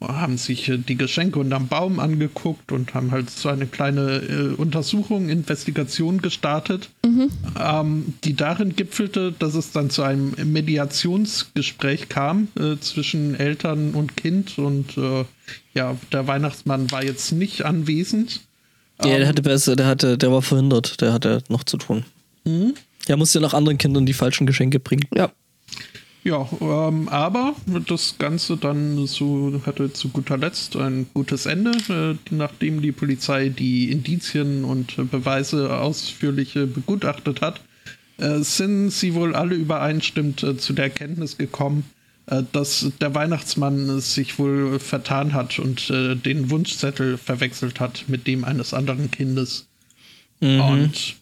haben 0.00 0.38
sich 0.38 0.68
äh, 0.68 0.78
die 0.78 0.96
Geschenke 0.96 1.38
unterm 1.38 1.68
Baum 1.68 2.00
angeguckt 2.00 2.72
und 2.72 2.94
haben 2.94 3.10
halt 3.10 3.30
so 3.30 3.48
eine 3.48 3.66
kleine 3.66 4.16
äh, 4.18 4.54
Untersuchung, 4.54 5.28
Investigation 5.28 6.22
gestartet, 6.22 6.90
ähm, 7.58 8.14
die 8.24 8.34
darin 8.34 8.76
gipfelte, 8.76 9.32
dass 9.38 9.54
es 9.54 9.72
dann 9.72 9.90
zu 9.90 10.02
einem 10.02 10.34
Mediationsgespräch 10.42 12.08
kam 12.08 12.48
äh, 12.58 12.76
zwischen 12.80 13.34
Eltern 13.34 13.92
und 13.92 14.16
Kind 14.16 14.58
und 14.58 14.96
äh, 14.96 15.24
ja, 15.74 15.96
der 16.12 16.26
Weihnachtsmann 16.26 16.90
war 16.90 17.04
jetzt 17.04 17.32
nicht 17.32 17.64
anwesend. 17.64 18.40
Ja, 19.04 19.16
der 19.16 19.28
hatte 19.28 19.42
besser, 19.42 19.76
der 19.76 19.86
hatte, 19.86 20.18
der 20.18 20.30
war 20.30 20.42
verhindert, 20.42 21.00
der 21.00 21.12
hatte 21.12 21.42
noch 21.48 21.64
zu 21.64 21.78
tun. 21.78 22.04
Der 23.08 23.16
musste 23.16 23.38
ja 23.38 23.42
noch 23.42 23.54
anderen 23.54 23.78
Kindern 23.78 24.04
die 24.04 24.12
falschen 24.12 24.46
Geschenke 24.46 24.78
bringen. 24.78 25.04
Ja. 25.14 25.30
Ja, 26.22 26.46
ähm, 26.60 27.08
aber 27.08 27.56
das 27.88 28.16
Ganze 28.18 28.58
dann 28.58 29.06
so 29.06 29.62
hatte 29.64 29.92
zu 29.92 30.10
guter 30.10 30.36
Letzt 30.36 30.76
ein 30.76 31.06
gutes 31.14 31.46
Ende, 31.46 31.72
äh, 31.88 32.34
nachdem 32.34 32.82
die 32.82 32.92
Polizei 32.92 33.48
die 33.48 33.90
Indizien 33.90 34.64
und 34.64 34.96
Beweise 35.10 35.78
ausführlich 35.78 36.56
äh, 36.56 36.66
begutachtet 36.66 37.40
hat, 37.40 37.60
äh, 38.18 38.40
sind 38.40 38.90
sie 38.90 39.14
wohl 39.14 39.34
alle 39.34 39.54
übereinstimmend 39.54 40.42
äh, 40.42 40.56
zu 40.58 40.74
der 40.74 40.86
Erkenntnis 40.86 41.38
gekommen, 41.38 41.84
äh, 42.26 42.42
dass 42.52 42.92
der 43.00 43.14
Weihnachtsmann 43.14 43.98
sich 44.00 44.38
wohl 44.38 44.78
vertan 44.78 45.32
hat 45.32 45.58
und 45.58 45.88
den 45.88 46.50
Wunschzettel 46.50 47.16
verwechselt 47.16 47.80
hat 47.80 48.04
mit 48.08 48.26
dem 48.26 48.44
eines 48.44 48.74
anderen 48.74 49.10
Kindes. 49.10 49.68
Und 50.42 51.16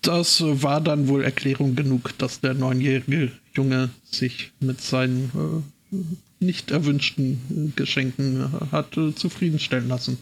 das 0.00 0.42
war 0.42 0.80
dann 0.80 1.08
wohl 1.08 1.24
Erklärung 1.24 1.76
genug, 1.76 2.16
dass 2.16 2.40
der 2.40 2.54
neunjährige 2.54 3.32
Junge 3.54 3.90
sich 4.10 4.52
mit 4.60 4.80
seinen 4.80 5.64
äh, 5.92 5.96
nicht 6.40 6.70
erwünschten 6.70 7.40
äh, 7.50 7.76
Geschenken 7.76 8.42
äh, 8.42 8.72
hat 8.72 8.96
äh, 8.96 9.14
zufriedenstellen 9.14 9.88
lassen. 9.88 10.18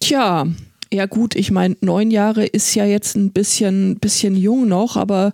Tja, 0.00 0.46
ja 0.92 1.06
gut, 1.06 1.34
ich 1.34 1.50
meine, 1.50 1.76
neun 1.80 2.10
Jahre 2.10 2.44
ist 2.46 2.74
ja 2.74 2.84
jetzt 2.84 3.16
ein 3.16 3.32
bisschen, 3.32 3.98
bisschen 3.98 4.36
jung 4.36 4.68
noch, 4.68 4.96
aber 4.96 5.32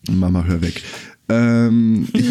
Mama, 0.09 0.45
hör 0.45 0.61
weg. 0.61 0.83
Ähm, 1.31 2.09
ich, 2.13 2.31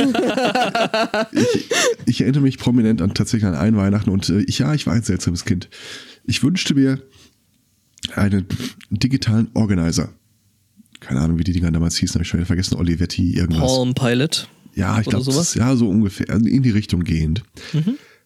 ich, 1.32 1.70
ich 2.06 2.22
erinnere 2.22 2.42
mich 2.42 2.58
prominent 2.58 3.02
an 3.02 3.14
tatsächlich 3.14 3.48
an 3.48 3.56
ein 3.56 3.78
Weihnachten 3.78 4.10
und 4.10 4.28
äh, 4.30 4.42
ich, 4.42 4.60
ja, 4.60 4.74
ich 4.74 4.86
war 4.88 4.94
ein 4.94 5.04
seltsames 5.04 5.46
Kind. 5.46 5.70
Ich 6.26 6.44
wünschte 6.44 6.76
mir 6.76 7.02
einen 8.16 8.46
digitalen 8.90 9.50
Organizer. 9.54 10.14
Keine 11.00 11.22
Ahnung, 11.22 11.40
wie 11.40 11.44
die 11.46 11.54
Dinger 11.54 11.72
damals 11.72 11.96
hießen, 11.98 12.16
habe 12.16 12.24
ich 12.24 12.28
schon 12.28 12.40
wieder 12.40 12.48
vergessen. 12.48 12.76
Olivetti, 12.76 13.36
irgendwas. 13.36 13.62
Palm 13.62 13.94
Pilot. 13.94 14.50
Ja, 14.76 15.00
ich 15.00 15.08
glaube, 15.08 15.24
sowas? 15.24 15.56
ja, 15.56 15.76
so 15.76 15.88
ungefähr, 15.90 16.30
also 16.30 16.46
in 16.46 16.62
die 16.64 16.70
Richtung 16.70 17.04
gehend. 17.04 17.44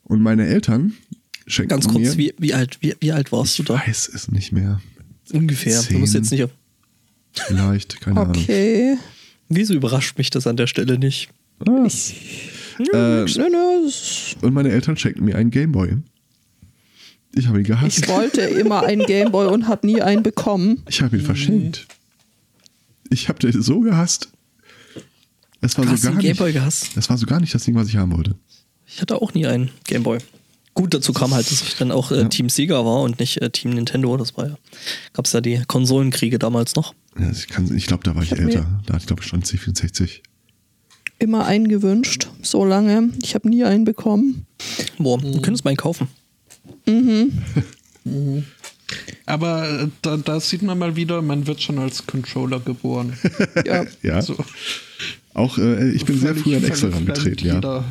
Und 0.04 0.22
meine 0.22 0.46
Eltern 0.48 0.94
schenken 1.48 1.70
Ganz 1.70 1.88
kurz, 1.88 2.16
mir, 2.16 2.18
wie, 2.18 2.34
wie, 2.38 2.54
alt, 2.54 2.78
wie, 2.82 2.96
wie 3.00 3.12
alt 3.12 3.32
warst 3.32 3.58
du 3.60 3.64
ich 3.64 3.68
da? 3.68 3.76
weiß 3.76 4.10
es 4.14 4.32
nicht 4.32 4.52
mehr. 4.52 4.82
Ungefähr. 5.32 5.82
Du 5.84 6.00
musst 6.00 6.14
Zehn. 6.14 6.22
jetzt 6.22 6.32
nicht. 6.32 6.48
Vielleicht, 7.32 8.02
keine 8.02 8.22
Ahnung. 8.22 8.36
Okay. 8.36 8.98
Wieso 9.50 9.74
überrascht 9.74 10.18
mich 10.18 10.30
das 10.30 10.48
an 10.48 10.58
der 10.58 10.68
Stelle 10.68 10.98
nicht? 10.98 11.30
Was? 11.60 12.14
Nö, 12.80 13.26
Ähm, 13.28 13.92
Und 14.42 14.54
meine 14.54 14.72
Eltern 14.72 14.98
schenken 14.98 15.26
mir 15.26 15.36
einen 15.36 15.52
Gameboy. 15.52 15.98
Ich 17.36 17.48
habe 17.48 17.60
ihn 17.60 17.64
gehasst. 17.64 18.00
Ich 18.00 18.08
wollte 18.08 18.42
immer 18.42 18.84
einen 18.84 19.06
Gameboy 19.06 19.48
und 19.48 19.68
habe 19.68 19.86
nie 19.88 20.02
einen 20.02 20.24
bekommen. 20.24 20.84
Ich 20.90 21.02
habe 21.02 21.18
ihn 21.18 21.24
verschenkt. 21.24 21.88
Ich 23.10 23.30
habe 23.30 23.40
den 23.40 23.62
so 23.62 23.80
gehasst. 23.82 24.30
Es 25.62 25.78
war 25.78 25.86
Du 25.86 25.92
hast 25.92 26.02
so 26.02 26.10
gar 26.10 26.18
den 26.18 26.22
Gameboy 26.22 26.48
nicht. 26.48 26.56
gehasst? 26.56 26.90
Das 26.96 27.10
war 27.10 27.18
so 27.18 27.26
gar 27.26 27.40
nicht 27.40 27.54
das 27.54 27.64
Ding, 27.64 27.76
was 27.76 27.88
ich 27.88 27.96
haben 27.98 28.12
wollte. 28.16 28.36
Ich 28.88 29.02
hatte 29.02 29.20
auch 29.22 29.34
nie 29.34 29.46
einen 29.48 29.70
Gameboy. 29.86 30.20
Gut, 30.74 30.94
dazu 30.94 31.14
kam 31.14 31.34
halt, 31.34 31.50
dass 31.52 31.62
ich 31.62 31.76
dann 31.76 31.92
auch 31.92 32.12
äh, 32.12 32.22
Ja. 32.22 32.28
Team 32.30 32.50
Sega 32.50 32.84
war 32.84 33.02
und 33.02 33.20
nicht 33.20 33.42
äh, 33.42 33.50
Team 33.52 33.72
Nintendo. 33.72 34.18
Das 34.18 34.36
war 34.38 34.48
ja, 34.48 34.58
gab 35.14 35.26
es 35.26 35.34
ja 35.34 35.42
die 35.42 35.62
Konsolenkriege 35.68 36.40
damals 36.40 36.76
noch. 36.76 36.94
Ja, 37.20 37.30
Ich, 37.30 37.48
ich 37.76 37.86
glaube, 37.86 38.04
da 38.04 38.16
war 38.16 38.24
ich, 38.24 38.32
Ich 38.32 38.40
älter. 38.40 38.66
Da 38.86 38.94
hatte 38.94 39.04
ich, 39.04 39.08
glaube 39.08 39.22
ich, 39.22 39.28
schon 39.28 39.44
C64. 39.44 40.22
Immer 41.20 41.46
einen 41.46 41.68
gewünscht, 41.68 42.28
so 42.42 42.66
lange. 42.66 43.12
Ich 43.24 43.36
habe 43.36 43.48
nie 43.50 43.64
einen 43.64 43.86
bekommen. 43.86 44.46
Boah, 44.98 45.20
du 45.20 45.42
könntest 45.42 45.64
meinen 45.64 45.78
kaufen. 45.78 46.08
Aber 49.26 49.70
äh, 49.84 49.88
da, 50.02 50.18
da 50.18 50.40
sieht 50.40 50.62
man 50.62 50.78
mal 50.78 50.96
wieder, 50.96 51.22
man 51.22 51.48
wird 51.48 51.62
schon 51.62 51.80
als 51.80 52.06
Controller 52.06 52.60
geboren. 52.60 53.14
Ja. 53.66 53.86
Ja. 54.02 54.22
So, 54.22 54.36
Auch 55.34 55.58
äh, 55.58 55.92
ich 55.92 56.06
bin 56.06 56.20
sehr 56.20 56.36
früh 56.36 56.56
an 56.56 56.64
Excel 56.64 56.92
rangetreten, 56.92 57.48
ja. 57.48 57.56
jeder 57.56 57.86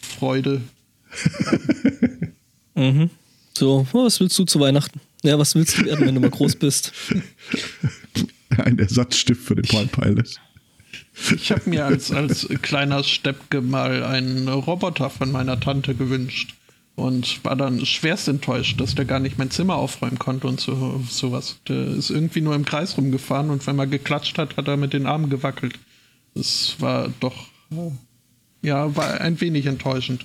Freude. 0.00 0.62
Mhm. 2.76 3.10
So, 3.56 3.86
oh, 3.92 4.04
was 4.04 4.20
willst 4.20 4.38
du 4.38 4.44
zu 4.44 4.58
Weihnachten? 4.60 5.00
Ja, 5.22 5.38
was 5.38 5.54
willst 5.54 5.76
du 5.76 5.84
werden, 5.84 6.06
wenn 6.06 6.14
du 6.14 6.20
mal 6.20 6.30
groß 6.30 6.56
bist? 6.56 6.92
Ein 8.56 8.78
Ersatzstift 8.78 9.42
für 9.42 9.54
den 9.54 9.66
Palm 9.66 9.88
Pilot. 9.88 10.40
Ich 11.34 11.52
habe 11.52 11.68
mir 11.68 11.84
als, 11.84 12.10
als 12.10 12.48
kleiner 12.62 13.04
Steppke 13.04 13.60
mal 13.60 14.02
einen 14.02 14.48
Roboter 14.48 15.10
von 15.10 15.30
meiner 15.30 15.60
Tante 15.60 15.94
gewünscht 15.94 16.54
und 16.96 17.44
war 17.44 17.56
dann 17.56 17.84
schwerst 17.84 18.28
enttäuscht, 18.28 18.80
dass 18.80 18.94
der 18.94 19.04
gar 19.04 19.20
nicht 19.20 19.38
mein 19.38 19.50
Zimmer 19.50 19.76
aufräumen 19.76 20.18
konnte 20.18 20.46
und 20.46 20.60
so 20.60 21.02
sowas. 21.08 21.58
Der 21.68 21.86
ist 21.86 22.10
irgendwie 22.10 22.40
nur 22.40 22.54
im 22.54 22.64
Kreis 22.64 22.96
rumgefahren 22.96 23.50
und 23.50 23.66
wenn 23.66 23.76
man 23.76 23.90
geklatscht 23.90 24.38
hat, 24.38 24.56
hat 24.56 24.68
er 24.68 24.76
mit 24.76 24.92
den 24.92 25.06
Armen 25.06 25.30
gewackelt. 25.30 25.78
Das 26.34 26.76
war 26.78 27.12
doch, 27.20 27.48
ja, 28.62 28.96
war 28.96 29.20
ein 29.20 29.40
wenig 29.40 29.66
enttäuschend. 29.66 30.24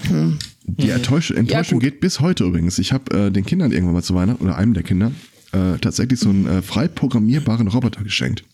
Die 0.00 0.90
Enttäusch 0.90 1.30
Enttäuschung 1.30 1.80
gut. 1.80 1.90
geht 1.90 2.00
bis 2.00 2.20
heute 2.20 2.44
übrigens. 2.44 2.78
Ich 2.78 2.92
habe 2.92 3.26
äh, 3.26 3.30
den 3.30 3.44
Kindern 3.44 3.72
irgendwann 3.72 3.94
mal 3.94 4.02
zu 4.02 4.14
Weihnachten, 4.14 4.44
oder 4.44 4.56
einem 4.56 4.74
der 4.74 4.82
Kinder, 4.82 5.12
äh, 5.52 5.78
tatsächlich 5.78 6.20
so 6.20 6.28
einen 6.28 6.46
äh, 6.46 6.62
frei 6.62 6.88
programmierbaren 6.88 7.68
Roboter 7.68 8.04
geschenkt. 8.04 8.44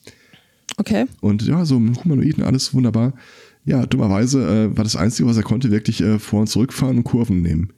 Okay. 0.77 1.07
Und 1.21 1.43
ja, 1.43 1.65
so 1.65 1.77
ein 1.77 1.97
Humanoiden, 2.03 2.43
alles 2.43 2.73
wunderbar. 2.73 3.15
Ja, 3.65 3.87
dummerweise 3.87 4.71
äh, 4.73 4.77
war 4.77 4.85
das 4.85 4.97
Einzige, 4.97 5.29
was 5.29 5.37
er 5.37 5.43
konnte, 5.43 5.71
wirklich 5.71 6.01
äh, 6.01 6.19
vor- 6.19 6.41
und 6.41 6.47
zurückfahren 6.49 6.99
und 6.99 7.05
Kurven 7.05 7.43
nehmen. 7.43 7.73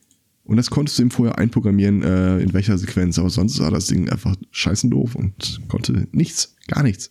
Und 0.45 0.57
das 0.57 0.71
konntest 0.71 0.99
du 0.99 1.03
ihm 1.03 1.11
vorher 1.11 1.39
einprogrammieren, 1.39 2.03
äh, 2.03 2.39
in 2.39 2.53
welcher 2.53 2.79
Sequenz. 2.79 3.19
Aber 3.19 3.31
sonst 3.31 3.59
war 3.59 3.71
das 3.71 3.87
Ding 3.87 4.09
einfach 4.11 4.37
scheißen 4.53 4.91
doof 4.91 5.17
und 5.17 5.61
konnte 5.69 6.07
nichts, 6.12 6.55
gar 6.69 6.83
nichts. 6.85 7.11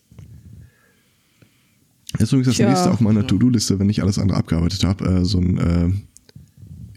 Das 2.13 2.23
ist 2.23 2.31
übrigens 2.31 2.47
das 2.47 2.55
Tja. 2.55 2.69
nächste 2.69 2.91
auf 2.91 3.01
meiner 3.01 3.27
To-Do-Liste, 3.27 3.77
wenn 3.77 3.89
ich 3.89 4.01
alles 4.01 4.19
andere 4.19 4.37
abgearbeitet 4.37 4.85
habe. 4.85 5.25
So 5.25 5.39
ein 5.39 6.07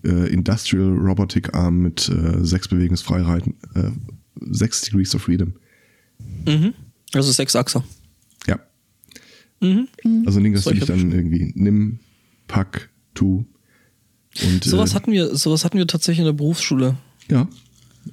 äh, 0.04 0.32
Industrial 0.32 0.88
Robotic 0.96 1.54
Arm 1.54 1.78
mit 1.78 2.08
äh, 2.08 2.44
sechs 2.44 2.68
Bewegungsfreiheiten, 2.68 3.54
äh, 3.74 3.90
sechs 4.50 4.82
Degrees 4.82 5.14
of 5.14 5.22
Freedom. 5.22 5.54
Mhm. 6.46 6.74
Also 7.14 7.32
sechs 7.32 7.56
Achser. 7.56 7.84
Ja. 8.46 8.58
Mhm. 9.60 9.88
Also 10.26 10.40
das 10.40 10.64
dich 10.64 10.84
dann 10.84 11.12
irgendwie 11.12 11.52
nimm, 11.54 12.00
pack, 12.46 12.90
tu. 13.14 13.44
Und, 14.42 14.64
Sowas 14.64 14.92
äh, 14.92 14.94
hatten 14.94 15.12
wir, 15.12 15.34
sowas 15.36 15.64
hatten 15.64 15.78
wir 15.78 15.86
tatsächlich 15.86 16.20
in 16.20 16.26
der 16.26 16.32
Berufsschule. 16.32 16.96
Ja. 17.30 17.48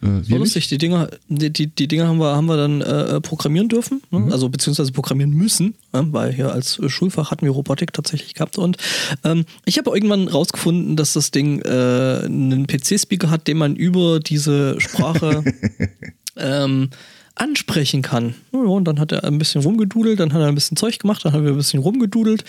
Äh, 0.01 0.31
War 0.31 0.39
lustig, 0.39 0.67
die 0.67 0.77
Dinger, 0.77 1.09
die, 1.27 1.51
die, 1.51 1.67
die 1.67 1.87
Dinger 1.87 2.07
haben 2.07 2.19
wir, 2.19 2.35
haben 2.35 2.47
wir 2.47 2.57
dann 2.57 2.81
äh, 2.81 3.21
programmieren 3.21 3.69
dürfen, 3.69 4.01
ne? 4.11 4.19
Mhm. 4.19 4.31
also 4.31 4.49
beziehungsweise 4.49 4.91
programmieren 4.91 5.31
müssen, 5.31 5.75
ne? 5.93 6.07
weil 6.11 6.33
hier 6.33 6.51
als 6.51 6.79
äh, 6.79 6.89
Schulfach 6.89 7.31
hatten 7.31 7.45
wir 7.45 7.51
Robotik 7.51 7.93
tatsächlich 7.93 8.33
gehabt. 8.33 8.57
Und 8.57 8.77
ähm, 9.23 9.45
ich 9.65 9.77
habe 9.77 9.91
irgendwann 9.91 10.27
rausgefunden, 10.27 10.95
dass 10.95 11.13
das 11.13 11.31
Ding 11.31 11.61
äh, 11.61 12.21
einen 12.25 12.67
PC-Speaker 12.67 13.29
hat, 13.29 13.47
den 13.47 13.57
man 13.57 13.75
über 13.75 14.19
diese 14.19 14.79
Sprache 14.79 15.43
ähm, 16.37 16.89
ansprechen 17.35 18.01
kann. 18.01 18.35
Ja, 18.53 18.59
und 18.59 18.85
dann 18.85 18.99
hat 18.99 19.11
er 19.11 19.23
ein 19.25 19.37
bisschen 19.37 19.61
rumgedudelt, 19.61 20.19
dann 20.19 20.33
hat 20.33 20.41
er 20.41 20.47
ein 20.47 20.55
bisschen 20.55 20.77
Zeug 20.77 20.99
gemacht, 20.99 21.25
dann 21.25 21.33
haben 21.33 21.43
wir 21.43 21.51
ein 21.51 21.57
bisschen 21.57 21.79
rumgedudelt. 21.79 22.43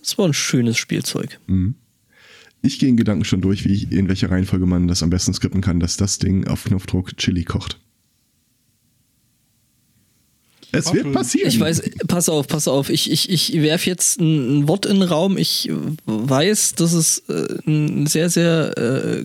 Das 0.00 0.18
war 0.18 0.26
ein 0.26 0.34
schönes 0.34 0.76
Spielzeug. 0.76 1.38
Ich 2.64 2.78
gehe 2.78 2.88
in 2.88 2.96
Gedanken 2.96 3.24
schon 3.24 3.42
durch, 3.42 3.66
wie 3.66 3.74
ich, 3.74 3.92
in 3.92 4.08
welcher 4.08 4.30
Reihenfolge 4.30 4.64
man 4.64 4.88
das 4.88 5.02
am 5.02 5.10
besten 5.10 5.34
skripten 5.34 5.60
kann, 5.60 5.80
dass 5.80 5.98
das 5.98 6.18
Ding 6.18 6.46
auf 6.46 6.64
Knopfdruck 6.64 7.14
Chili 7.18 7.44
kocht. 7.44 7.78
Es 10.72 10.92
wird 10.92 11.12
passieren. 11.12 11.48
Ich 11.48 11.60
weiß, 11.60 11.82
pass 12.08 12.28
auf, 12.30 12.48
pass 12.48 12.66
auf. 12.66 12.88
Ich, 12.88 13.10
ich, 13.10 13.30
ich 13.30 13.52
werfe 13.60 13.88
jetzt 13.88 14.18
ein, 14.18 14.60
ein 14.60 14.68
Wort 14.68 14.86
in 14.86 15.00
den 15.00 15.08
Raum. 15.08 15.36
Ich 15.36 15.70
weiß, 16.06 16.74
dass 16.76 16.94
es 16.94 17.22
äh, 17.28 17.46
ein 17.66 18.06
sehr, 18.06 18.30
sehr 18.30 18.76
äh, 18.78 19.24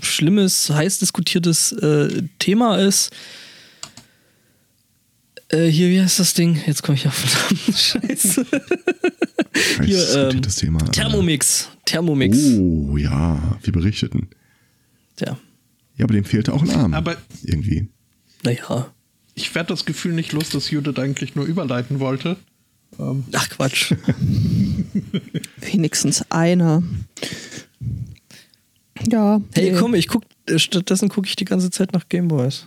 schlimmes, 0.00 0.70
heiß 0.70 1.00
diskutiertes 1.00 1.72
äh, 1.72 2.22
Thema 2.38 2.76
ist. 2.76 3.10
Äh, 5.50 5.66
hier, 5.66 5.88
wie 5.90 6.00
heißt 6.00 6.18
das 6.18 6.34
Ding? 6.34 6.60
Jetzt 6.66 6.82
komme 6.82 6.96
ich 6.96 7.06
auf 7.06 7.14
verdammt 7.14 7.60
Scheiße. 7.78 8.46
Heiß 9.78 9.86
Hier, 9.86 9.98
ähm, 9.98 10.14
diskutiertes 10.14 10.56
Thema. 10.56 10.78
Thermomix. 10.90 11.68
Thermomix. 11.84 12.38
Oh, 12.58 12.96
ja, 12.96 13.58
wir 13.62 13.72
berichteten. 13.72 14.28
Ja. 15.18 15.38
Ja, 15.96 16.04
aber 16.04 16.14
dem 16.14 16.24
fehlte 16.24 16.52
auch 16.52 16.62
ein 16.62 16.70
Arm. 16.70 16.94
Aber- 16.94 17.16
irgendwie. 17.42 17.88
Naja. 18.44 18.92
Ich 19.34 19.54
werde 19.54 19.68
das 19.68 19.84
Gefühl 19.84 20.12
nicht 20.12 20.32
los, 20.32 20.50
dass 20.50 20.70
Judith 20.70 20.98
eigentlich 20.98 21.34
nur 21.34 21.44
überleiten 21.46 21.98
wollte. 22.00 22.36
Ähm, 22.98 23.24
Ach 23.32 23.48
Quatsch. 23.48 23.92
Wenigstens 25.60 26.24
einer. 26.30 26.82
Ja. 29.10 29.40
Hey, 29.54 29.72
nee. 29.72 29.78
komm, 29.78 29.94
ich 29.94 30.08
guck, 30.08 30.24
äh, 30.46 30.58
stattdessen 30.58 31.08
gucke 31.08 31.26
ich 31.28 31.36
die 31.36 31.44
ganze 31.44 31.70
Zeit 31.70 31.92
nach 31.92 32.08
Gameboys. 32.08 32.66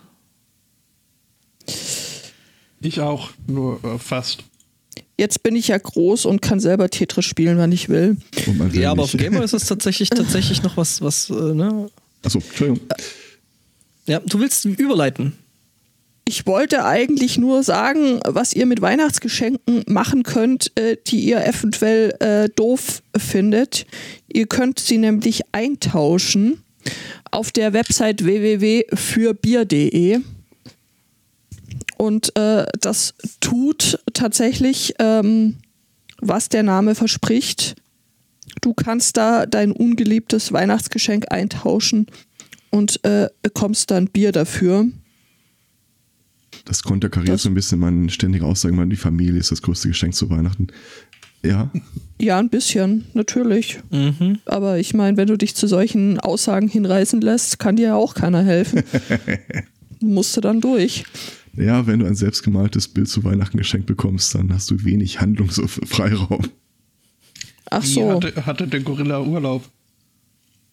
Ich 2.87 2.99
auch, 2.99 3.29
nur 3.47 3.83
äh, 3.83 3.97
fast. 3.97 4.43
Jetzt 5.17 5.43
bin 5.43 5.55
ich 5.55 5.67
ja 5.67 5.77
groß 5.77 6.25
und 6.25 6.41
kann 6.41 6.59
selber 6.59 6.89
Tetris 6.89 7.25
spielen, 7.25 7.57
wann 7.57 7.71
ich 7.71 7.87
will. 7.87 8.17
Will 8.45 8.81
Ja, 8.81 8.91
aber 8.91 9.03
auf 9.03 9.11
Gameboy 9.11 9.43
ist 9.43 9.53
es 9.53 9.65
tatsächlich, 9.65 10.09
tatsächlich 10.11 10.63
noch 10.63 10.75
was, 10.75 11.01
was, 11.01 11.29
äh, 11.29 11.33
ne? 11.33 11.89
Achso, 12.23 12.39
Entschuldigung. 12.39 12.87
Ja, 14.07 14.19
du 14.19 14.39
willst 14.39 14.65
überleiten. 14.65 15.33
Ich 16.25 16.47
wollte 16.47 16.85
eigentlich 16.85 17.37
nur 17.37 17.63
sagen, 17.63 18.19
was 18.25 18.53
ihr 18.53 18.65
mit 18.65 18.81
Weihnachtsgeschenken 18.81 19.83
machen 19.87 20.23
könnt, 20.23 20.71
äh, 20.75 20.95
die 21.05 21.19
ihr 21.19 21.45
eventuell 21.45 22.15
äh, 22.19 22.49
doof 22.55 23.03
findet. 23.15 23.85
Ihr 24.31 24.47
könnt 24.47 24.79
sie 24.79 24.97
nämlich 24.97 25.41
eintauschen 25.51 26.63
auf 27.29 27.51
der 27.51 27.73
Website 27.73 28.23
www.fürbier.de. 28.23 30.19
Und 32.03 32.35
äh, 32.37 32.65
das 32.81 33.13
tut 33.39 33.97
tatsächlich, 34.13 34.93
ähm, 34.99 35.55
was 36.19 36.49
der 36.49 36.63
Name 36.63 36.95
verspricht. 36.95 37.75
Du 38.61 38.73
kannst 38.73 39.15
da 39.15 39.45
dein 39.45 39.71
ungeliebtes 39.71 40.51
Weihnachtsgeschenk 40.51 41.31
eintauschen 41.31 42.07
und 42.71 43.03
äh, 43.05 43.29
bekommst 43.41 43.89
dann 43.91 44.07
Bier 44.07 44.31
dafür. 44.33 44.87
Das 46.65 46.83
konterkariert 46.83 47.33
Das- 47.35 47.43
so 47.43 47.49
ein 47.49 47.55
bisschen 47.55 47.79
meine 47.79 48.09
ständige 48.09 48.45
Aussage, 48.45 48.73
meine, 48.75 48.89
die 48.89 48.95
Familie 48.97 49.39
ist 49.39 49.51
das 49.51 49.61
größte 49.61 49.87
Geschenk 49.87 50.13
zu 50.13 50.29
Weihnachten. 50.29 50.67
Ja, 51.45 51.71
Ja, 52.21 52.37
ein 52.39 52.49
bisschen, 52.49 53.05
natürlich. 53.13 53.79
Mhm. 53.91 54.39
Aber 54.45 54.77
ich 54.79 54.93
meine, 54.93 55.15
wenn 55.17 55.27
du 55.27 55.37
dich 55.37 55.55
zu 55.55 55.67
solchen 55.67 56.19
Aussagen 56.19 56.67
hinreißen 56.69 57.19
lässt, 57.21 57.59
kann 57.59 57.75
dir 57.77 57.87
ja 57.87 57.95
auch 57.95 58.13
keiner 58.13 58.43
helfen. 58.43 58.83
Musst 60.01 60.35
du 60.37 60.41
dann 60.41 60.59
durch. 60.61 61.03
Ja, 61.55 61.85
wenn 61.87 61.99
du 61.99 62.05
ein 62.05 62.15
selbstgemaltes 62.15 62.87
Bild 62.87 63.07
zu 63.09 63.23
Weihnachten 63.23 63.57
geschenkt 63.57 63.85
bekommst, 63.87 64.33
dann 64.35 64.51
hast 64.53 64.69
du 64.71 64.83
wenig 64.83 65.21
Handlungsfreiraum. 65.21 66.47
Ach 67.69 67.83
Wie 67.83 67.87
so. 67.87 68.11
hatte, 68.11 68.45
hatte 68.45 68.67
der 68.67 68.81
Gorilla 68.81 69.21
Urlaub? 69.21 69.69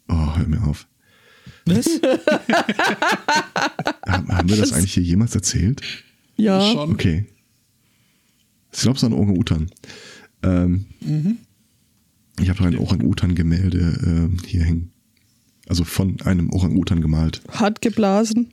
Oh, 0.08 0.36
hör 0.36 0.46
mir 0.46 0.62
auf. 0.64 0.86
Was? 1.66 1.86
Haben, 4.06 4.28
haben 4.28 4.48
wir 4.48 4.56
das 4.56 4.72
eigentlich 4.72 4.94
hier 4.94 5.02
jemals 5.02 5.34
erzählt? 5.34 5.82
Ja. 6.36 6.60
Schon. 6.60 6.92
Okay. 6.92 7.26
Ich 8.72 8.80
glaube, 8.80 8.96
es 8.96 9.04
ein 9.04 9.12
Orang-Utan. 9.12 9.70
Ähm, 10.42 10.86
Ich 12.40 12.48
habe 12.48 12.58
doch 12.58 12.66
ein 12.66 12.78
Orang-Utan-Gemälde 12.78 14.30
äh, 14.32 14.46
hier 14.46 14.64
hängen. 14.64 14.90
Also 15.68 15.84
von 15.84 16.20
einem 16.22 16.50
Orang-Utan 16.50 17.00
gemalt. 17.00 17.42
Hat 17.50 17.80
geblasen. 17.82 18.52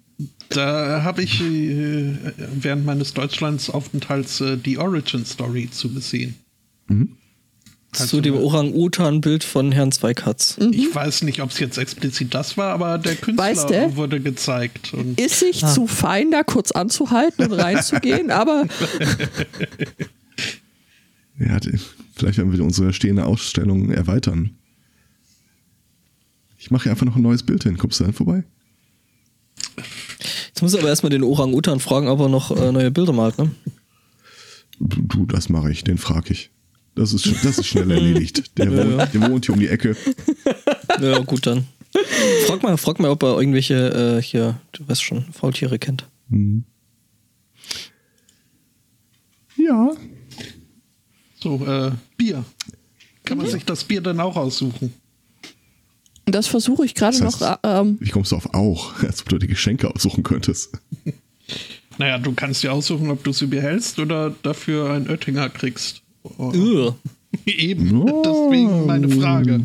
Da 0.50 1.04
habe 1.04 1.24
ich 1.24 1.42
äh, 1.42 2.16
während 2.56 2.86
meines 2.86 3.14
Deutschlandsaufenthalts 3.14 4.42
äh, 4.42 4.58
die 4.58 4.78
Origin 4.78 5.26
Story 5.26 5.70
zugesehen. 5.72 6.36
Zu 7.92 8.22
dem 8.22 8.36
Orang-Utan-Bild 8.36 9.44
von 9.44 9.72
Herrn 9.72 9.92
Zweikatz. 9.92 10.58
Ich 10.72 10.94
weiß 10.94 11.24
nicht, 11.24 11.42
ob 11.42 11.52
es 11.52 11.60
jetzt 11.60 11.78
explizit 11.78 12.34
das 12.34 12.58
war, 12.58 12.74
aber 12.74 12.98
der 12.98 13.16
Künstler 13.16 13.90
du? 13.90 13.96
wurde 13.96 14.20
gezeigt. 14.20 14.94
Und 14.94 15.20
Ist 15.20 15.40
sich 15.40 15.66
zu 15.66 15.88
fein, 15.88 16.32
da 16.32 16.44
kurz 16.44 16.72
anzuhalten 16.72 17.46
und 17.46 17.54
reinzugehen, 17.54 18.32
aber 18.32 18.66
Ja, 21.40 21.60
vielleicht 22.16 22.38
werden 22.38 22.52
wir 22.52 22.64
unsere 22.64 22.94
stehende 22.94 23.26
Ausstellung 23.26 23.92
erweitern. 23.92 24.56
Ich 26.58 26.72
mache 26.72 26.84
hier 26.84 26.92
einfach 26.92 27.06
noch 27.06 27.16
ein 27.16 27.22
neues 27.22 27.44
Bild 27.44 27.64
hin. 27.64 27.78
Kommst 27.78 28.00
du 28.00 28.04
dann 28.06 28.14
vorbei? 28.14 28.44
Jetzt 30.58 30.64
muss 30.64 30.74
aber 30.74 30.88
erstmal 30.88 31.12
den 31.12 31.22
Orang-Utan 31.22 31.80
fragen, 31.80 32.08
ob 32.08 32.20
er 32.20 32.30
noch 32.30 32.50
äh, 32.50 32.72
neue 32.72 32.90
Bilder 32.90 33.14
malt, 33.14 33.38
ne? 33.38 33.52
Du, 34.80 35.04
du, 35.04 35.26
das 35.28 35.50
mache 35.50 35.72
ich, 35.72 35.84
den 35.84 36.00
frage 36.00 36.34
ich. 36.34 36.50
Das 36.96 37.14
ist, 37.14 37.28
das 37.46 37.60
ist 37.60 37.68
schnell 37.68 37.92
erledigt. 37.92 38.58
Der 38.58 38.72
wohnt, 38.72 39.14
der 39.14 39.30
wohnt 39.30 39.46
hier 39.46 39.54
um 39.54 39.60
die 39.60 39.68
Ecke. 39.68 39.96
Ja, 41.00 41.20
gut 41.20 41.46
dann. 41.46 41.68
Frag 42.48 42.64
mal, 42.64 42.76
frag 42.78 43.00
mal, 43.00 43.12
ob 43.12 43.22
er 43.22 43.38
irgendwelche, 43.38 44.18
äh, 44.18 44.20
hier, 44.24 44.60
du 44.72 44.88
weißt 44.88 45.04
schon, 45.04 45.32
Faultiere 45.32 45.78
kennt. 45.78 46.08
Ja. 49.58 49.92
so, 51.40 51.64
äh, 51.68 51.92
Bier. 52.18 52.44
Kann 53.26 53.38
man 53.38 53.46
sich 53.46 53.64
das 53.64 53.84
Bier 53.84 54.02
dann 54.02 54.20
auch 54.20 54.36
aussuchen? 54.36 54.92
Das 56.28 56.48
versuche 56.48 56.86
ich 56.86 56.94
gerade 56.96 57.18
Das 57.20 57.36
heißt- 57.42 57.42
noch. 57.42 57.60
äh, 57.64 57.80
Ähm, 57.82 57.98
Wie 58.00 58.10
kommst 58.10 58.32
du 58.32 58.36
auf 58.36 58.54
auch? 58.54 58.94
Als 59.04 59.22
ob 59.22 59.30
du 59.30 59.38
die 59.38 59.48
Geschenke 59.48 59.94
aussuchen 59.94 60.24
könntest. 60.24 60.78
Naja, 61.98 62.18
du 62.20 62.34
kannst 62.34 62.62
dir 62.64 62.72
aussuchen, 62.74 63.10
ob 63.10 63.24
du 63.24 63.32
sie 63.34 63.48
behältst 63.48 63.98
oder 64.00 64.36
dafür 64.44 64.92
einen 64.92 65.10
Oettinger 65.10 65.50
kriegst. 65.50 66.02
Oh. 66.24 66.94
Eben, 67.46 68.02
Oh. 68.02 68.22
deswegen 68.24 68.86
meine 68.86 69.10
Frage. 69.10 69.62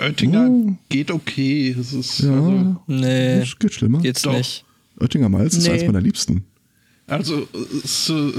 Oettinger 0.00 0.76
geht 0.88 1.10
okay. 1.10 1.74
Es 1.78 1.92
ist, 1.92 2.20
Ja. 2.20 2.32
also, 2.32 2.76
Nee, 2.86 3.40
Das 3.40 3.58
geht 3.58 3.72
schlimmer. 3.74 4.00
geht's 4.00 4.22
Doch. 4.22 4.32
nicht. 4.36 4.64
Oettinger 5.00 5.28
Malz 5.28 5.56
ist 5.56 5.64
Nee. 5.66 5.70
eins 5.74 5.84
meiner 5.84 6.00
Liebsten. 6.00 6.44
also 7.06 7.46
es, 7.84 8.08
äh, 8.10 8.32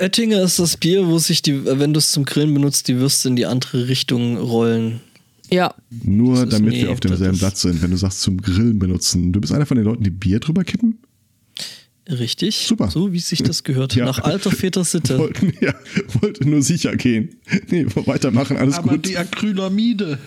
Oettinger 0.00 0.42
ist 0.42 0.58
das 0.58 0.76
Bier, 0.76 1.06
wo 1.06 1.18
sich 1.18 1.42
die, 1.42 1.64
wenn 1.64 1.92
du 1.92 1.98
es 1.98 2.12
zum 2.12 2.24
Grillen 2.24 2.52
benutzt, 2.54 2.88
die 2.88 2.96
Würste 2.96 3.28
in 3.28 3.36
die 3.36 3.46
andere 3.46 3.88
Richtung 3.88 4.36
rollen. 4.36 5.00
Ja, 5.50 5.74
Nur 6.04 6.46
damit 6.46 6.72
nee, 6.74 6.82
wir 6.82 6.90
auf 6.92 7.00
demselben 7.00 7.38
Platz 7.38 7.62
sind, 7.62 7.80
wenn 7.82 7.90
du 7.90 7.96
sagst 7.96 8.20
zum 8.22 8.40
Grillen 8.40 8.78
benutzen. 8.78 9.32
Du 9.32 9.40
bist 9.40 9.52
einer 9.52 9.66
von 9.66 9.76
den 9.76 9.84
Leuten, 9.84 10.04
die 10.04 10.10
Bier 10.10 10.40
drüber 10.40 10.64
kippen? 10.64 10.98
Richtig. 12.08 12.66
Super. 12.66 12.90
So 12.90 13.12
wie 13.12 13.18
sich 13.20 13.42
das 13.42 13.64
gehört. 13.64 13.94
Ja. 13.96 14.06
Nach 14.06 14.20
alter 14.20 14.50
Väter 14.50 14.82
Sitte. 14.84 15.18
Wollten, 15.18 15.52
ja, 15.60 15.74
wollte 16.20 16.48
nur 16.48 16.62
sicher 16.62 16.96
gehen. 16.96 17.36
Nee, 17.68 17.86
weitermachen, 18.06 18.56
alles 18.56 18.76
aber 18.76 18.92
gut. 18.92 19.06
die 19.06 19.18
Acrylamide. 19.18 20.18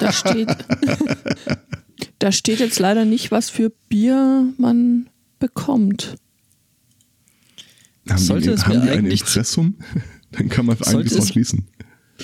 da 0.00 0.10
steht. 0.12 0.48
da 2.18 2.32
steht 2.32 2.60
jetzt 2.60 2.78
leider 2.78 3.04
nicht, 3.04 3.30
was 3.30 3.50
für 3.50 3.70
Bier 3.90 4.52
man 4.58 5.08
bekommt. 5.38 6.14
haben 8.08 8.18
Sollte 8.18 8.52
es 8.52 8.66
haben 8.66 8.76
mir 8.78 8.80
die 8.84 8.88
ein 8.90 8.98
eigentlich- 9.00 9.20
Impressum? 9.20 9.76
Dann 10.32 10.48
kann 10.48 10.64
man 10.64 10.78
Sollte 10.78 10.92
einiges 10.92 11.12
es- 11.12 11.18
draus 11.18 11.28
schließen. 11.28 11.66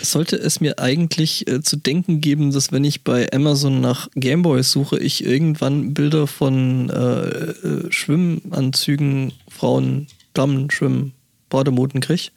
Sollte 0.02 0.36
es 0.36 0.60
mir 0.60 0.78
eigentlich 0.78 1.48
äh, 1.48 1.62
zu 1.62 1.76
denken 1.76 2.20
geben, 2.20 2.52
dass 2.52 2.72
wenn 2.72 2.84
ich 2.84 3.04
bei 3.04 3.30
Amazon 3.32 3.80
nach 3.80 4.08
Gameboys 4.14 4.70
suche, 4.70 4.98
ich 4.98 5.24
irgendwann 5.24 5.94
Bilder 5.94 6.26
von 6.26 6.90
äh, 6.90 6.94
äh, 6.94 7.92
Schwimmanzügen, 7.92 9.32
Frauen, 9.48 10.06
Damen, 10.34 10.70
Schwimmen, 10.70 11.12
Bademoden 11.48 12.00
kriege? 12.00 12.30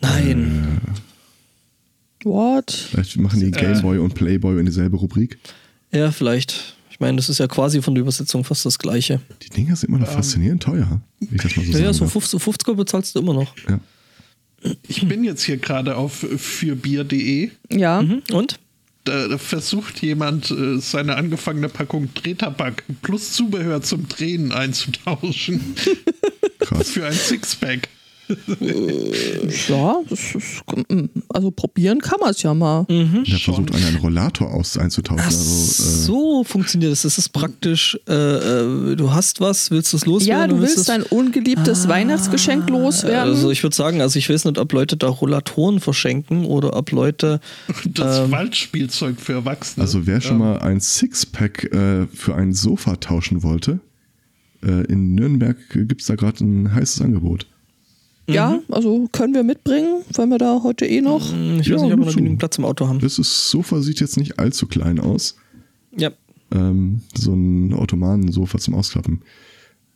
Nein. 0.00 0.80
What? 2.24 2.70
Vielleicht 2.70 3.16
machen 3.16 3.40
die 3.40 3.50
Gameboy 3.50 3.98
und 3.98 4.14
Playboy 4.14 4.58
in 4.58 4.66
dieselbe 4.66 4.96
Rubrik. 4.96 5.38
Ja, 5.92 6.10
vielleicht. 6.10 6.76
Ich 6.90 7.00
meine, 7.00 7.16
das 7.16 7.28
ist 7.28 7.38
ja 7.38 7.48
quasi 7.48 7.82
von 7.82 7.94
der 7.94 8.02
Übersetzung 8.02 8.44
fast 8.44 8.64
das 8.64 8.78
Gleiche. 8.78 9.20
Die 9.42 9.48
Dinger 9.48 9.76
sind 9.76 9.88
immer 9.88 9.98
noch 9.98 10.08
faszinierend 10.08 10.62
teuer, 10.62 11.00
wenn 11.20 11.36
ich 11.36 11.42
das 11.42 11.56
mal 11.56 11.64
so 11.64 11.72
Ja, 11.72 11.72
sagen 11.72 11.84
ja 11.84 11.92
so 11.92 12.04
darf. 12.04 12.12
50, 12.12 12.42
50 12.42 12.68
Euro 12.68 12.76
bezahlst 12.76 13.14
du 13.14 13.20
immer 13.20 13.34
noch. 13.34 13.54
Ja. 13.68 13.80
Ich 14.86 15.06
bin 15.08 15.24
jetzt 15.24 15.42
hier 15.42 15.56
gerade 15.56 15.96
auf 15.96 16.24
fürbier.de. 16.36 17.50
Ja. 17.70 18.02
Mhm. 18.02 18.22
Und? 18.32 18.58
Da, 19.04 19.36
versucht 19.36 20.00
jemand, 20.00 20.50
äh, 20.52 20.78
seine 20.78 21.16
angefangene 21.16 21.68
Packung 21.68 22.14
Treterback 22.14 22.84
plus 23.02 23.32
Zubehör 23.32 23.82
zum 23.82 24.06
Drehen 24.08 24.52
einzutauschen. 24.52 25.74
Krass. 26.60 26.90
Für 26.92 27.06
ein 27.06 27.12
Sixpack. 27.12 27.88
Ja, 29.68 30.00
das 30.08 30.34
ist, 30.34 30.62
also 31.28 31.50
probieren 31.50 32.00
kann 32.00 32.20
man 32.20 32.30
es 32.30 32.42
ja 32.42 32.54
mal. 32.54 32.86
Mhm. 32.88 33.24
Der 33.24 33.38
versucht 33.38 33.74
einen, 33.74 33.84
einen 33.84 33.96
Rollator 33.96 34.52
aus 34.52 34.76
einzutauschen. 34.78 35.20
Ach 35.22 35.26
Also, 35.26 35.82
äh, 35.82 36.04
so 36.06 36.44
funktioniert 36.44 36.92
das. 36.92 37.02
Das 37.02 37.18
ist 37.18 37.30
praktisch, 37.30 37.98
äh, 38.08 38.12
äh, 38.12 38.96
du 38.96 39.12
hast 39.12 39.40
was, 39.40 39.70
willst 39.70 39.92
du 39.92 39.96
es 39.96 40.06
loswerden? 40.06 40.40
Ja, 40.40 40.46
du 40.46 40.60
willst 40.60 40.88
dein 40.88 41.02
ungeliebtes 41.02 41.88
Weihnachtsgeschenk 41.88 42.68
loswerden. 42.70 43.32
Also 43.32 43.50
ich 43.50 43.62
würde 43.62 43.76
sagen, 43.76 44.00
also 44.00 44.18
ich 44.18 44.28
weiß 44.28 44.44
nicht, 44.44 44.58
ob 44.58 44.72
Leute 44.72 44.96
da 44.96 45.08
Rollatoren 45.08 45.80
verschenken 45.80 46.44
oder 46.44 46.76
ob 46.76 46.90
Leute 46.92 47.40
Das 47.86 48.30
Waldspielzeug 48.30 49.20
für 49.20 49.32
Erwachsene. 49.34 49.82
also 49.82 50.06
wer 50.06 50.20
schon 50.20 50.32
Ähm, 50.32 50.38
mal 50.38 50.58
ein 50.58 50.80
Sixpack 50.80 51.64
äh, 51.72 52.06
für 52.12 52.34
ein 52.34 52.52
Sofa 52.52 52.96
tauschen 52.96 53.42
wollte, 53.42 53.80
äh, 54.64 54.84
in 54.86 55.14
Nürnberg 55.14 55.56
gibt 55.70 56.00
es 56.00 56.06
da 56.06 56.14
gerade 56.14 56.44
ein 56.44 56.72
heißes 56.72 57.00
Angebot. 57.02 57.46
Ja, 58.28 58.60
also 58.68 59.08
können 59.12 59.34
wir 59.34 59.42
mitbringen, 59.42 60.02
weil 60.14 60.26
wir 60.28 60.38
da 60.38 60.60
heute 60.62 60.86
eh 60.86 61.00
noch. 61.00 61.30
Hm, 61.32 61.60
ich 61.60 61.66
Ja, 61.66 61.74
weiß 61.74 61.82
nicht, 61.82 61.84
ob 61.84 61.90
wir 61.90 61.96
nur 61.96 62.06
noch 62.06 62.14
genügend 62.14 62.38
Platz 62.38 62.58
im 62.58 62.64
Auto 62.64 62.86
haben. 62.88 63.00
Das 63.00 63.18
ist, 63.18 63.50
Sofa 63.50 63.80
sieht 63.82 64.00
jetzt 64.00 64.16
nicht 64.16 64.38
allzu 64.38 64.66
klein 64.66 65.00
aus. 65.00 65.36
Ja. 65.96 66.12
Ähm, 66.52 67.00
so 67.14 67.34
ein 67.34 67.72
Ottomanen-Sofa 67.74 68.58
zum 68.58 68.74
Ausklappen. 68.74 69.22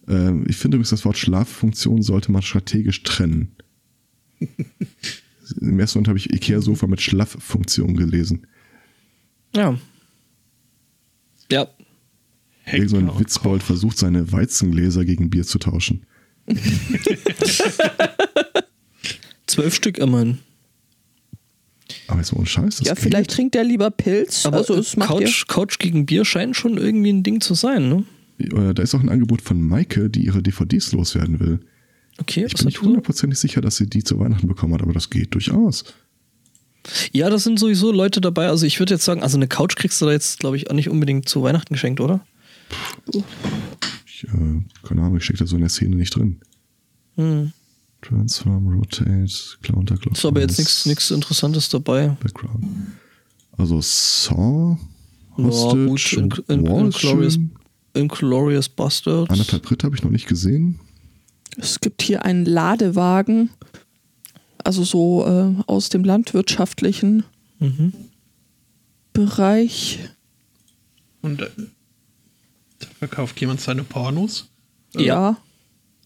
Ähm, 0.09 0.45
ich 0.49 0.57
finde 0.57 0.77
übrigens, 0.77 0.91
das 0.91 1.05
Wort 1.05 1.19
Schlaffunktion 1.19 2.03
sollte 2.03 2.33
man 2.33 2.43
strategisch 2.43 3.03
trennen. 3.03 3.53
Im 5.61 5.79
ersten 5.79 5.99
Moment 5.99 6.09
habe 6.09 6.19
ich 6.19 6.33
Ikea-Sofa 6.33 6.87
mit 6.87 7.01
Schlaffunktion 7.01 7.97
gelesen. 7.97 8.47
Ja. 9.55 9.79
Ja. 11.51 11.69
Irgend 12.71 12.91
so 12.91 12.97
ein 12.97 13.19
Witzbold 13.19 13.63
versucht, 13.63 13.97
seine 13.97 14.33
Weizengläser 14.33 15.05
gegen 15.05 15.31
Bier 15.31 15.45
zu 15.45 15.59
tauschen. 15.59 16.06
Zwölf 19.47 19.75
Stück 19.75 19.99
immerhin. 19.99 20.39
Aber 22.09 22.19
jetzt 22.19 22.33
mal 22.33 22.39
ohne 22.39 22.47
Scheiß. 22.49 22.77
Das 22.77 22.87
Ja, 22.87 22.95
geht. 22.95 23.03
vielleicht 23.03 23.31
trinkt 23.31 23.55
der 23.55 23.65
lieber 23.65 23.91
Pilz. 23.91 24.47
Aber 24.47 24.59
also 24.59 24.75
es 24.75 24.97
macht 24.97 25.11
dir. 25.19 25.25
Couch, 25.25 25.47
Couch 25.47 25.79
gegen 25.79 26.07
Bier 26.07 26.25
scheint 26.25 26.57
schon 26.57 26.77
irgendwie 26.79 27.13
ein 27.13 27.23
Ding 27.23 27.41
zu 27.41 27.55
sein, 27.55 27.89
ne? 27.89 28.05
Äh, 28.39 28.75
Da 28.75 28.83
ist 28.83 28.95
auch 28.95 29.01
ein 29.01 29.09
Angebot 29.09 29.41
von 29.43 29.61
Maike, 29.61 30.11
die 30.11 30.25
ihre 30.27 30.43
DVDs 30.43 30.93
loswerden 30.93 31.41
will. 31.41 31.61
Okay, 32.19 32.45
Ich 32.47 32.55
bin 32.55 32.67
nicht 32.67 32.81
hundertprozentig 32.81 33.39
sicher, 33.39 33.61
dass 33.61 33.77
sie 33.77 33.87
die 33.89 34.03
zu 34.03 34.19
Weihnachten 34.19 34.49
bekommen 34.49 34.73
hat, 34.75 34.83
aber 34.83 34.93
das 34.95 35.11
geht 35.11 35.35
durchaus. 35.35 35.85
Ja, 37.13 37.29
das 37.31 37.45
sind 37.45 37.59
sowieso 37.59 37.93
Leute 37.93 38.21
dabei. 38.21 38.49
Also 38.49 38.65
ich 38.65 38.79
würde 38.79 38.95
jetzt 38.95 39.05
sagen, 39.05 39.23
also 39.23 39.37
eine 39.37 39.49
Couch 39.49 39.77
kriegst 39.77 40.01
du 40.01 40.07
da 40.07 40.13
jetzt, 40.13 40.39
glaube 40.39 40.57
ich, 40.57 40.71
auch 40.71 40.75
nicht 40.75 40.89
unbedingt 40.89 41.29
zu 41.29 41.43
Weihnachten 41.43 41.75
geschenkt, 41.75 42.01
oder? 42.01 42.25
Ich, 44.17 44.25
äh, 44.25 44.63
keine 44.83 45.03
Ahnung, 45.03 45.19
ich 45.19 45.25
stecke 45.25 45.41
da 45.41 45.47
so 45.47 45.57
in 45.57 45.61
der 45.61 45.69
Szene 45.69 45.97
nicht 45.97 46.15
drin. 46.15 46.41
Hm. 47.17 47.53
Transform, 48.01 48.69
Rotate, 48.69 49.27
Counterclockwise. 49.63 50.13
Ist 50.21 50.25
aber 50.25 50.41
jetzt 50.41 50.59
nichts 50.59 50.87
nichts 50.87 51.11
Interessantes 51.11 51.69
dabei. 51.69 52.17
Background. 52.23 52.65
Also 53.59 53.81
Saw, 53.83 54.79
Ja, 55.37 55.45
Hostage, 55.45 55.87
gut, 55.87 56.39
in, 56.49 56.61
in, 56.61 56.67
Wall 56.69 56.85
in, 56.85 56.91
Glorious, 56.91 57.35
schön. 57.35 57.51
in 57.95 58.09
Glorious 58.09 58.69
Bastards. 58.69 59.31
Anderthalb 59.31 59.71
Ritt 59.71 59.85
habe 59.85 59.97
ich 59.97 60.03
noch 60.03 60.11
nicht 60.11 60.27
gesehen. 60.27 60.79
Es 61.59 61.81
gibt 61.81 62.03
hier 62.03 62.25
einen 62.25 62.45
Ladewagen, 62.45 63.51
also 64.63 64.85
so 64.85 65.27
äh, 65.27 65.63
aus 65.67 65.89
dem 65.91 66.05
landwirtschaftlichen 66.05 67.25
Mhm. 67.59 67.93
Bereich. 69.15 69.99
Und 71.23 71.41
äh, 71.41 71.47
da 72.79 72.87
verkauft 72.99 73.41
jemand 73.41 73.61
seine 73.61 73.85
Pornos. 73.85 74.49
Ja. 74.95 75.37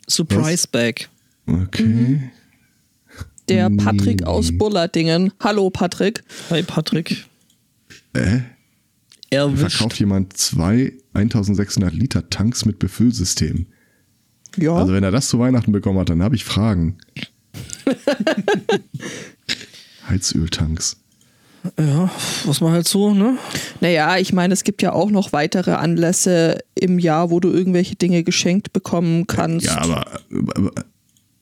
Surprise 0.09 0.67
Bag. 0.71 1.09
Okay. 1.47 1.83
Mhm. 1.85 2.31
Der 3.49 3.69
Nee. 3.69 3.83
Patrick 3.83 4.23
aus 4.25 4.57
Bullardingen. 4.57 5.33
Hallo 5.41 5.71
Patrick. 5.71 6.23
Hi 6.51 6.63
Patrick. 6.63 7.27
Äh? 8.13 8.41
Erwischt. 9.31 9.77
Verkauft 9.77 9.99
jemand 9.99 10.37
zwei 10.37 10.93
1600 11.15 11.93
Liter 11.93 12.29
Tanks 12.31 12.65
mit 12.65 12.79
Befüllsystem. 12.79 13.67
Ja. 14.57 14.75
Also 14.75 14.93
wenn 14.93 15.05
er 15.05 15.11
das 15.13 15.29
zu 15.29 15.39
Weihnachten 15.39 15.73
bekommen 15.73 15.99
hat, 15.99 16.09
dann 16.11 16.23
habe 16.23 16.35
ich 16.35 16.45
Fragen. 16.45 16.99
Heizöltanks. 20.09 21.00
Ja, 21.78 22.11
was 22.47 22.61
man 22.61 22.73
halt 22.73 22.89
so, 22.89 23.12
ne? 23.12 23.37
Naja, 23.81 24.16
ich 24.19 24.32
meine, 24.32 24.55
es 24.55 24.65
gibt 24.65 24.82
ja 24.82 24.93
auch 24.93 25.11
noch 25.11 25.32
weitere 25.32 25.73
Anlässe 25.73 26.59
im 26.74 26.99
Jahr, 26.99 27.31
wo 27.31 27.41
du 27.41 27.51
irgendwelche 27.51 27.97
Dinge 27.97 28.24
geschenkt 28.24 28.73
bekommen 28.73 29.27
kannst. 29.27 29.66
Ja, 29.66 29.78
aber, 29.82 30.07
aber 30.55 30.73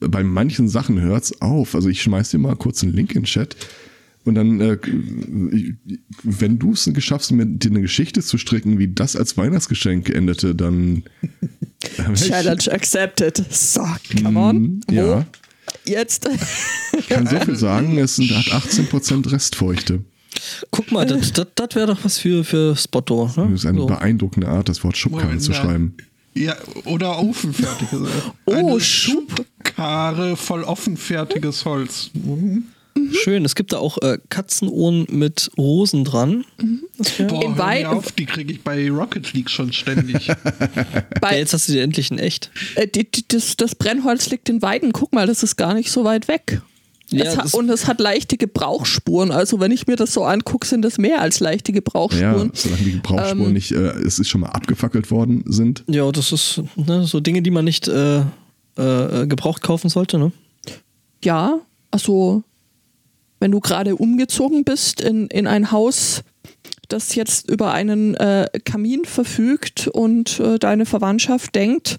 bei 0.00 0.22
manchen 0.22 0.68
Sachen 0.68 1.00
hört's 1.00 1.40
auf. 1.40 1.74
Also 1.74 1.88
ich 1.88 2.02
schmeiß 2.02 2.30
dir 2.30 2.38
mal 2.38 2.56
kurz 2.56 2.82
einen 2.82 2.92
Link 2.92 3.14
in 3.14 3.22
den 3.22 3.26
Chat. 3.26 3.56
Und 4.24 4.34
dann, 4.34 4.60
äh, 4.60 4.76
wenn 6.22 6.58
du 6.58 6.72
es 6.72 6.84
geschafft 6.92 7.30
mir 7.30 7.46
dir 7.46 7.70
eine 7.70 7.80
Geschichte 7.80 8.20
zu 8.20 8.36
stricken, 8.36 8.78
wie 8.78 8.88
das 8.88 9.16
als 9.16 9.36
Weihnachtsgeschenk 9.36 10.10
endete, 10.10 10.54
dann. 10.54 11.04
Challenge 12.14 12.70
accepted. 12.70 13.42
So, 13.50 13.86
come 14.22 14.38
on. 14.38 14.56
Mhm, 14.56 14.80
Wo? 14.90 15.24
Jetzt. 15.84 16.28
ich 16.98 17.08
kann 17.08 17.26
so 17.26 17.38
viel 17.40 17.56
sagen, 17.56 17.98
es 17.98 18.16
sind, 18.16 18.30
hat 18.30 18.46
18% 18.62 19.30
Restfeuchte. 19.32 20.02
Guck 20.70 20.92
mal, 20.92 21.04
das, 21.06 21.32
das, 21.32 21.46
das 21.54 21.74
wäre 21.74 21.86
doch 21.88 21.98
was 22.04 22.18
für, 22.18 22.44
für 22.44 22.76
Spotto. 22.76 23.26
Ne? 23.36 23.48
Das 23.50 23.60
ist 23.60 23.66
eine 23.66 23.78
So. 23.80 23.86
beeindruckende 23.86 24.48
Art, 24.48 24.68
das 24.68 24.84
Wort 24.84 24.96
Schubkarre 24.96 25.24
Moment, 25.26 25.42
zu 25.42 25.52
schreiben. 25.52 25.96
Ja, 26.34 26.54
oder 26.84 27.18
ofenfertiges. 27.18 28.00
Oh, 28.44 28.52
Eine 28.52 28.80
Schub- 28.80 29.30
Schubkarre 29.36 30.36
voll 30.36 30.62
offenfertiges 30.62 31.64
Holz. 31.64 32.10
Mhm. 32.14 32.64
Schön, 33.12 33.44
es 33.44 33.54
gibt 33.54 33.72
da 33.72 33.78
auch 33.78 33.98
äh, 34.02 34.18
Katzenohren 34.28 35.06
mit 35.10 35.50
Rosen 35.56 36.04
dran. 36.04 36.44
Das 36.96 37.18
wär- 37.18 37.26
Boah, 37.26 37.44
In 37.44 37.56
hör 37.56 37.66
mir 37.74 37.90
auf, 37.90 38.12
die 38.12 38.26
kriege 38.26 38.52
ich 38.52 38.62
bei 38.62 38.90
Rocket 38.90 39.32
League 39.32 39.50
schon 39.50 39.72
ständig. 39.72 40.26
ja, 40.26 40.36
Bei, 41.20 41.38
jetzt 41.38 41.52
hast 41.52 41.68
du 41.68 41.72
dir 41.72 41.82
endlich 41.82 42.10
ein 42.10 42.18
echt. 42.18 42.50
äh, 42.76 42.86
die, 42.86 43.10
die, 43.10 43.24
das, 43.28 43.56
das 43.56 43.74
Brennholz 43.74 44.30
liegt 44.30 44.48
in 44.48 44.62
Weiden. 44.62 44.92
Guck 44.92 45.12
mal, 45.12 45.26
das 45.26 45.42
ist 45.42 45.56
gar 45.56 45.74
nicht 45.74 45.90
so 45.90 46.04
weit 46.04 46.28
weg. 46.28 46.60
Ja, 47.10 47.24
es 47.24 47.38
hat, 47.38 47.54
und 47.54 47.70
es 47.70 47.86
hat 47.86 48.00
leichte 48.00 48.36
Gebrauchsspuren. 48.36 49.30
Also 49.32 49.60
wenn 49.60 49.70
ich 49.72 49.86
mir 49.86 49.96
das 49.96 50.12
so 50.12 50.24
angucke, 50.24 50.66
sind 50.66 50.82
das 50.82 50.98
mehr 50.98 51.22
als 51.22 51.40
leichte 51.40 51.72
Ja, 51.72 51.76
Gebrauchsspuren. 51.76 52.50
solange 52.52 52.82
die 52.82 52.92
Gebrauchsspuren 52.92 53.46
Ähm, 53.46 53.52
nicht, 53.54 53.72
äh, 53.72 53.76
es 53.92 54.18
ist 54.18 54.28
schon 54.28 54.42
mal 54.42 54.50
abgefackelt 54.50 55.10
worden 55.10 55.42
sind. 55.46 55.84
Ja, 55.86 56.10
das 56.12 56.32
ist 56.32 56.60
ne, 56.76 57.04
so 57.04 57.20
Dinge, 57.20 57.40
die 57.40 57.50
man 57.50 57.64
nicht 57.64 57.88
äh, 57.88 58.18
äh, 58.76 59.26
gebraucht 59.26 59.62
kaufen 59.62 59.88
sollte, 59.88 60.18
ne? 60.18 60.32
Ja, 61.24 61.60
also 61.90 62.44
wenn 63.40 63.50
du 63.50 63.60
gerade 63.60 63.96
umgezogen 63.96 64.64
bist 64.64 65.00
in, 65.00 65.28
in 65.28 65.46
ein 65.46 65.70
Haus, 65.70 66.22
das 66.88 67.14
jetzt 67.14 67.48
über 67.50 67.72
einen 67.72 68.14
äh, 68.14 68.46
Kamin 68.64 69.04
verfügt 69.04 69.88
und 69.88 70.40
äh, 70.40 70.58
deine 70.58 70.86
Verwandtschaft 70.86 71.54
denkt, 71.54 71.98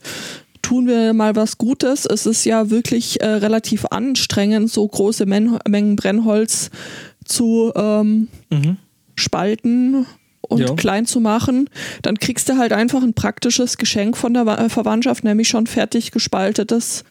tun 0.61 0.87
wir 0.87 1.13
mal 1.13 1.35
was 1.35 1.57
Gutes. 1.57 2.05
Es 2.05 2.25
ist 2.25 2.45
ja 2.45 2.69
wirklich 2.69 3.21
äh, 3.21 3.25
relativ 3.27 3.85
anstrengend, 3.85 4.69
so 4.69 4.87
große 4.87 5.25
Men 5.25 5.59
Mengen 5.67 5.95
Brennholz 5.95 6.69
zu 7.25 7.71
ähm, 7.75 8.27
Mhm. 8.49 8.77
spalten 9.15 10.05
und 10.49 10.59
Ja. 10.61 10.73
klein 10.75 11.05
zu 11.05 11.19
machen, 11.21 11.69
dann 12.01 12.17
kriegst 12.19 12.49
du 12.49 12.57
halt 12.57 12.73
einfach 12.73 13.01
ein 13.01 13.13
praktisches 13.13 13.77
Geschenk 13.77 14.17
von 14.17 14.33
der 14.33 14.45
äh, 14.47 14.67
Verwandtschaft, 14.69 15.23
nämlich 15.23 15.47
schon 15.47 15.65
fertig 15.67 16.11
gespaltetes 16.11 17.05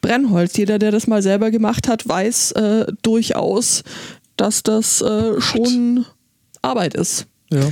Brennholz. 0.00 0.56
Jeder, 0.56 0.78
der 0.78 0.90
das 0.92 1.06
mal 1.06 1.20
selber 1.22 1.50
gemacht 1.50 1.88
hat, 1.88 2.08
weiß 2.08 2.52
äh, 2.52 2.86
durchaus, 3.02 3.82
dass 4.36 4.62
das 4.62 5.02
äh, 5.02 5.40
schon 5.40 6.06
Arbeit 6.62 6.94
ist. 6.94 7.26
Ja. 7.50 7.68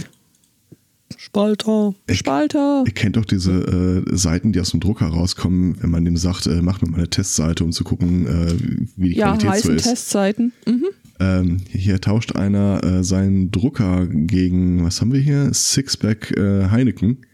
Spalter. 1.16 1.94
Spalter. 2.10 2.84
Ihr 2.86 2.92
kennt 2.92 3.16
doch 3.16 3.24
diese 3.24 3.52
äh, 3.52 4.16
Seiten, 4.16 4.52
die 4.52 4.60
aus 4.60 4.70
dem 4.70 4.80
Drucker 4.80 5.06
rauskommen, 5.06 5.76
wenn 5.80 5.90
man 5.90 6.04
dem 6.04 6.16
sagt, 6.16 6.46
äh, 6.46 6.60
mach 6.62 6.80
mir 6.82 6.88
mal 6.90 6.98
eine 6.98 7.08
Testseite, 7.08 7.64
um 7.64 7.72
zu 7.72 7.84
gucken, 7.84 8.26
äh, 8.26 8.88
wie 8.96 9.10
die 9.10 9.16
Ja, 9.16 9.28
Qualität 9.36 9.42
so 9.42 9.50
heißen 9.50 9.76
ist. 9.76 9.82
Testseiten. 9.84 10.52
Mhm. 10.66 10.86
Ähm, 11.22 11.58
hier 11.70 12.00
tauscht 12.00 12.34
einer 12.34 12.82
äh, 12.82 13.04
seinen 13.04 13.52
Drucker 13.52 14.08
gegen, 14.08 14.82
was 14.84 15.00
haben 15.00 15.12
wir 15.12 15.20
hier? 15.20 15.54
Sixpack 15.54 16.36
äh, 16.36 16.68
Heineken. 16.70 17.24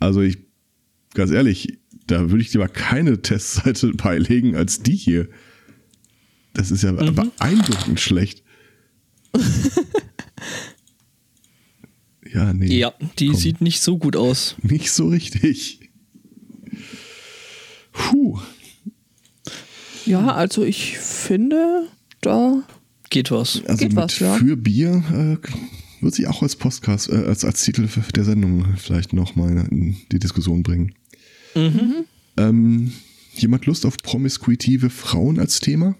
Also 0.00 0.22
ich, 0.22 0.38
ganz 1.12 1.30
ehrlich, 1.30 1.78
da 2.06 2.30
würde 2.30 2.40
ich 2.42 2.52
lieber 2.54 2.68
keine 2.68 3.20
Testseite 3.20 3.92
beilegen 3.94 4.56
als 4.56 4.82
die 4.82 4.96
hier. 4.96 5.28
Das 6.54 6.70
ist 6.70 6.82
ja 6.82 6.92
Mhm. 6.92 7.14
beeindruckend 7.14 8.00
schlecht. 8.00 8.42
ja, 12.32 12.52
nee. 12.54 12.78
Ja, 12.78 12.94
die 13.18 13.28
Komm. 13.28 13.36
sieht 13.36 13.60
nicht 13.60 13.80
so 13.80 13.98
gut 13.98 14.16
aus. 14.16 14.56
Nicht 14.62 14.90
so 14.92 15.08
richtig. 15.08 15.90
Puh. 17.92 18.40
Ja, 20.06 20.34
also 20.34 20.64
ich 20.64 20.98
finde, 20.98 21.88
da 22.20 22.62
Geht 23.14 23.30
was. 23.30 23.62
Also 23.68 23.78
Geht 23.78 23.92
mit 23.92 23.96
was, 23.96 24.18
ja. 24.18 24.34
für 24.34 24.56
Bier 24.56 25.04
äh, 25.40 26.02
wird 26.02 26.14
sich 26.16 26.26
auch 26.26 26.42
als 26.42 26.56
Podcast, 26.56 27.08
äh, 27.08 27.24
als, 27.28 27.44
als 27.44 27.62
Titel 27.62 27.88
der 28.12 28.24
Sendung 28.24 28.74
vielleicht 28.76 29.12
nochmal 29.12 29.68
in 29.70 29.96
die 30.10 30.18
Diskussion 30.18 30.64
bringen. 30.64 30.96
Mhm. 31.54 32.06
Ähm, 32.36 32.92
jemand 33.36 33.66
Lust 33.66 33.86
auf 33.86 33.98
promiskuitive 33.98 34.90
Frauen 34.90 35.38
als 35.38 35.60
Thema? 35.60 35.94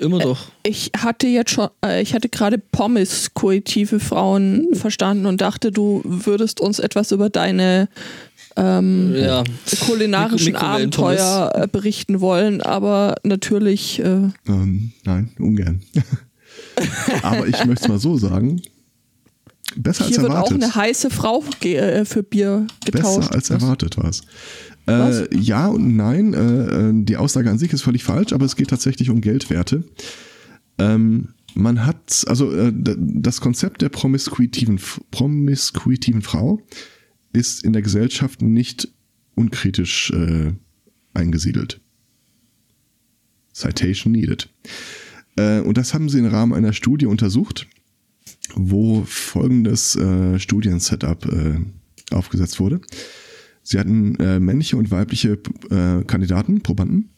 Immer 0.00 0.20
doch. 0.20 0.52
Ich 0.62 0.92
hatte 0.96 1.26
jetzt 1.26 1.50
schon, 1.50 1.68
äh, 1.84 2.00
ich 2.00 2.14
hatte 2.14 2.28
gerade 2.28 2.58
promiskuitive 2.58 3.98
Frauen 3.98 4.68
verstanden 4.74 5.26
und 5.26 5.40
dachte, 5.40 5.72
du 5.72 6.02
würdest 6.04 6.60
uns 6.60 6.78
etwas 6.78 7.10
über 7.10 7.28
deine 7.28 7.88
ähm, 8.58 9.14
Ja. 9.14 9.44
kulinarischen 9.86 10.52
Mikrowellen-Pommes. 10.52 11.20
Abenteuer 11.20 11.52
äh, 11.64 11.68
berichten 11.68 12.20
wollen, 12.20 12.60
aber 12.60 13.14
natürlich, 13.22 14.00
äh, 14.00 14.30
Ähm, 14.46 14.92
nein, 15.04 15.30
ungern. 15.38 15.82
Aber 17.22 17.46
ich 17.48 17.64
möchte 17.64 17.84
es 17.84 17.88
mal 17.88 17.98
so 17.98 18.16
sagen. 18.16 18.62
Besser 19.76 20.04
als 20.04 20.14
hier 20.14 20.22
wird 20.22 20.32
auch 20.32 20.50
erwartet. 20.50 20.62
eine 20.62 20.74
heiße 20.74 21.10
Frau 21.10 21.44
äh, 21.62 22.04
für 22.04 22.22
Bier 22.22 22.66
getauscht. 22.84 23.20
Besser 23.20 23.34
als 23.34 23.50
erwartet 23.50 23.96
war 23.96 24.08
es. 24.08 24.22
Was? 24.86 25.20
Äh, 25.22 25.28
ja 25.36 25.66
und 25.66 25.96
nein. 25.96 26.34
Äh, 26.34 26.38
äh, 26.38 26.92
die 27.04 27.16
Aussage 27.16 27.50
an 27.50 27.58
sich 27.58 27.72
ist 27.72 27.82
völlig 27.82 28.04
falsch, 28.04 28.32
aber 28.32 28.46
es 28.46 28.56
geht 28.56 28.68
tatsächlich 28.70 29.10
um 29.10 29.20
Geldwerte. 29.20 29.84
Ähm, 30.78 31.28
man 31.54 31.84
hat, 31.84 32.24
also 32.28 32.52
äh, 32.52 32.72
das 32.74 33.40
Konzept 33.40 33.82
der 33.82 33.88
promiskuitiven, 33.88 34.80
promiskuitiven 35.10 36.22
Frau 36.22 36.60
ist 37.32 37.64
in 37.64 37.72
der 37.72 37.82
Gesellschaft 37.82 38.42
nicht 38.42 38.88
unkritisch 39.34 40.10
äh, 40.10 40.52
eingesiedelt. 41.14 41.80
Citation 43.52 44.12
needed. 44.12 44.48
Äh, 45.36 45.60
und 45.60 45.76
das 45.76 45.94
haben 45.94 46.08
sie 46.08 46.18
im 46.18 46.26
Rahmen 46.26 46.54
einer 46.54 46.72
Studie 46.72 47.06
untersucht, 47.06 47.66
wo 48.54 49.02
folgendes 49.04 49.96
äh, 49.96 50.38
Studiensetup 50.38 51.26
äh, 51.26 51.60
aufgesetzt 52.10 52.60
wurde. 52.60 52.80
Sie 53.62 53.78
hatten 53.78 54.16
äh, 54.16 54.40
männliche 54.40 54.76
und 54.76 54.90
weibliche 54.90 55.38
äh, 55.70 56.02
Kandidaten, 56.04 56.62
Probanden, 56.62 57.10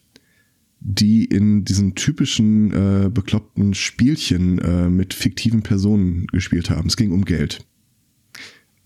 die 0.81 1.25
in 1.25 1.65
diesen 1.65 1.95
typischen 1.95 2.73
äh, 2.73 3.09
bekloppten 3.09 3.75
Spielchen 3.75 4.57
mit 4.97 5.15
fiktiven 5.15 5.63
Personen 5.63 6.27
gespielt 6.29 6.71
haben. 6.71 6.89
Es 6.89 6.97
ging 6.97 7.13
um 7.13 7.25
Geld. 7.25 7.67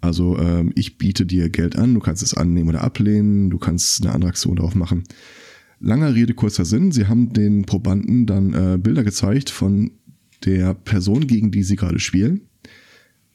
Also 0.05 0.39
ähm, 0.39 0.73
ich 0.75 0.99
biete 0.99 1.27
dir 1.27 1.49
Geld 1.49 1.77
an, 1.77 1.95
du 1.95 2.01
kannst 2.01 2.23
es 2.23 2.35
annehmen 2.35 2.69
oder 2.69 2.83
ablehnen, 2.83 3.51
du 3.51 3.59
kannst 3.59 4.03
eine 4.03 4.15
andere 4.15 4.31
Aktion 4.31 4.57
darauf 4.57 4.75
machen. 4.75 5.05
Langer 5.81 6.15
Rede, 6.15 6.35
kurzer 6.35 6.65
Sinn. 6.65 6.93
Sie 6.93 7.07
haben 7.07 7.33
den 7.33 7.65
Probanden 7.65 8.27
dann 8.27 8.55
äh, 8.55 8.79
Bilder 8.79 9.05
gezeigt 9.05 9.51
von 9.51 9.91
der 10.45 10.75
Person, 10.75 11.27
gegen 11.27 11.51
die 11.51 11.63
sie 11.63 11.77
gerade 11.77 11.99
spielen. 11.99 12.43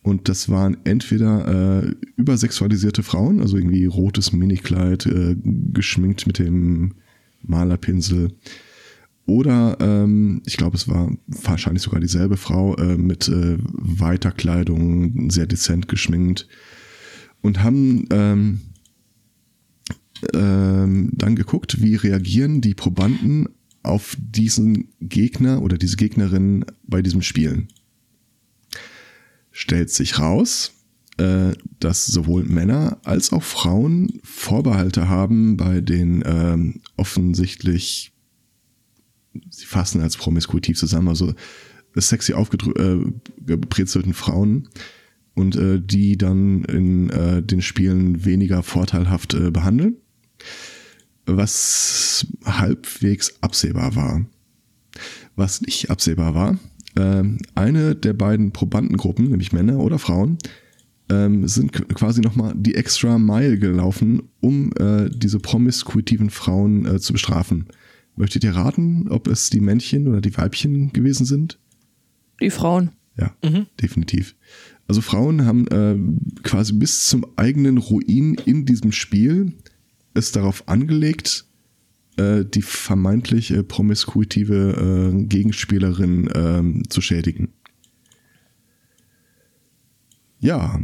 Und 0.01 0.29
das 0.29 0.49
waren 0.49 0.77
entweder 0.85 1.83
äh, 1.83 1.95
übersexualisierte 2.15 3.03
Frauen, 3.03 3.41
also 3.41 3.57
irgendwie 3.57 3.85
rotes 3.85 4.31
Minikleid, 4.31 5.05
äh, 5.05 5.35
geschminkt 5.43 6.25
mit 6.25 6.39
dem 6.39 6.93
Malerpinsel. 7.41 8.29
Oder 9.29 9.77
ähm, 9.79 10.41
ich 10.47 10.57
glaube, 10.57 10.75
es 10.75 10.87
war 10.87 11.15
wahrscheinlich 11.27 11.83
sogar 11.83 11.99
dieselbe 11.99 12.35
Frau 12.35 12.75
äh, 12.77 12.97
mit 12.97 13.27
äh, 13.27 13.57
weiter 13.61 14.31
Kleidung, 14.31 15.29
sehr 15.29 15.45
dezent 15.45 15.87
geschminkt. 15.87 16.47
Und 17.41 17.61
haben 17.61 18.07
ähm, 18.09 18.61
ähm, 20.33 21.11
dann 21.13 21.35
geguckt, 21.35 21.79
wie 21.79 21.93
reagieren 21.93 22.59
die 22.59 22.73
Probanden 22.73 23.47
auf 23.83 24.17
diesen 24.19 24.89
Gegner 24.99 25.61
oder 25.61 25.77
diese 25.77 25.95
Gegnerin 25.95 26.65
bei 26.87 27.03
diesem 27.03 27.21
Spielen. 27.21 27.67
Stellt 29.51 29.91
sich 29.91 30.17
raus, 30.17 30.73
äh, 31.17 31.51
dass 31.79 32.07
sowohl 32.07 32.45
Männer 32.45 32.97
als 33.03 33.31
auch 33.31 33.43
Frauen 33.43 34.19
Vorbehalte 34.23 35.07
haben 35.07 35.55
bei 35.55 35.81
den 35.81 36.23
ähm, 36.25 36.81
offensichtlich, 36.97 38.11
sie 39.49 39.65
fassen 39.65 40.01
als 40.01 40.17
promiskuitiv 40.17 40.77
zusammen, 40.77 41.07
also 41.07 41.33
sexy 41.95 42.33
aufgebrezelten 42.33 44.13
Frauen 44.13 44.69
und 45.33 45.55
äh, 45.55 45.81
die 45.81 46.17
dann 46.17 46.63
in 46.65 47.09
äh, 47.09 47.41
den 47.41 47.61
Spielen 47.61 48.25
weniger 48.25 48.63
vorteilhaft 48.63 49.33
äh, 49.33 49.51
behandeln, 49.51 49.97
was 51.25 52.27
halbwegs 52.45 53.41
absehbar 53.41 53.95
war. 53.95 54.25
Was 55.35 55.61
nicht 55.61 55.89
absehbar 55.89 56.33
war, 56.35 56.59
ähm, 56.95 57.37
eine 57.55 57.95
der 57.95 58.13
beiden 58.13 58.51
Probandengruppen, 58.51 59.29
nämlich 59.29 59.53
Männer 59.53 59.79
oder 59.79 59.99
Frauen, 59.99 60.37
ähm, 61.09 61.47
sind 61.47 61.71
quasi 61.71 62.21
nochmal 62.21 62.53
die 62.55 62.75
extra 62.75 63.17
Mile 63.17 63.57
gelaufen, 63.57 64.23
um 64.41 64.71
äh, 64.77 65.09
diese 65.09 65.39
promiskuitiven 65.39 66.29
Frauen 66.29 66.85
äh, 66.85 66.99
zu 66.99 67.13
bestrafen. 67.13 67.67
Möchtet 68.19 68.43
ihr 68.43 68.53
raten, 68.53 69.07
ob 69.07 69.29
es 69.29 69.49
die 69.49 69.61
Männchen 69.61 70.09
oder 70.09 70.19
die 70.19 70.35
Weibchen 70.35 70.91
gewesen 70.91 71.25
sind? 71.25 71.57
Die 72.41 72.49
Frauen. 72.49 72.91
Ja, 73.17 73.33
definitiv. 73.81 74.35
Also 74.89 74.99
Frauen 74.99 75.45
haben 75.45 75.67
äh, 75.67 76.41
quasi 76.43 76.73
bis 76.73 77.07
zum 77.07 77.25
eigenen 77.37 77.77
Ruin 77.77 78.33
in 78.33 78.65
diesem 78.65 78.91
Spiel 78.91 79.53
es 80.13 80.33
darauf 80.33 80.67
angelegt, 80.67 81.45
äh, 82.17 82.43
die 82.43 82.61
vermeintlich 82.61 83.51
äh, 83.51 83.63
promiskuitive 83.63 85.13
äh, 85.13 85.23
Gegenspielerin 85.23 86.29
ähm, 86.35 86.83
zu 86.89 86.99
schädigen. 86.99 87.53
Ja, 90.41 90.77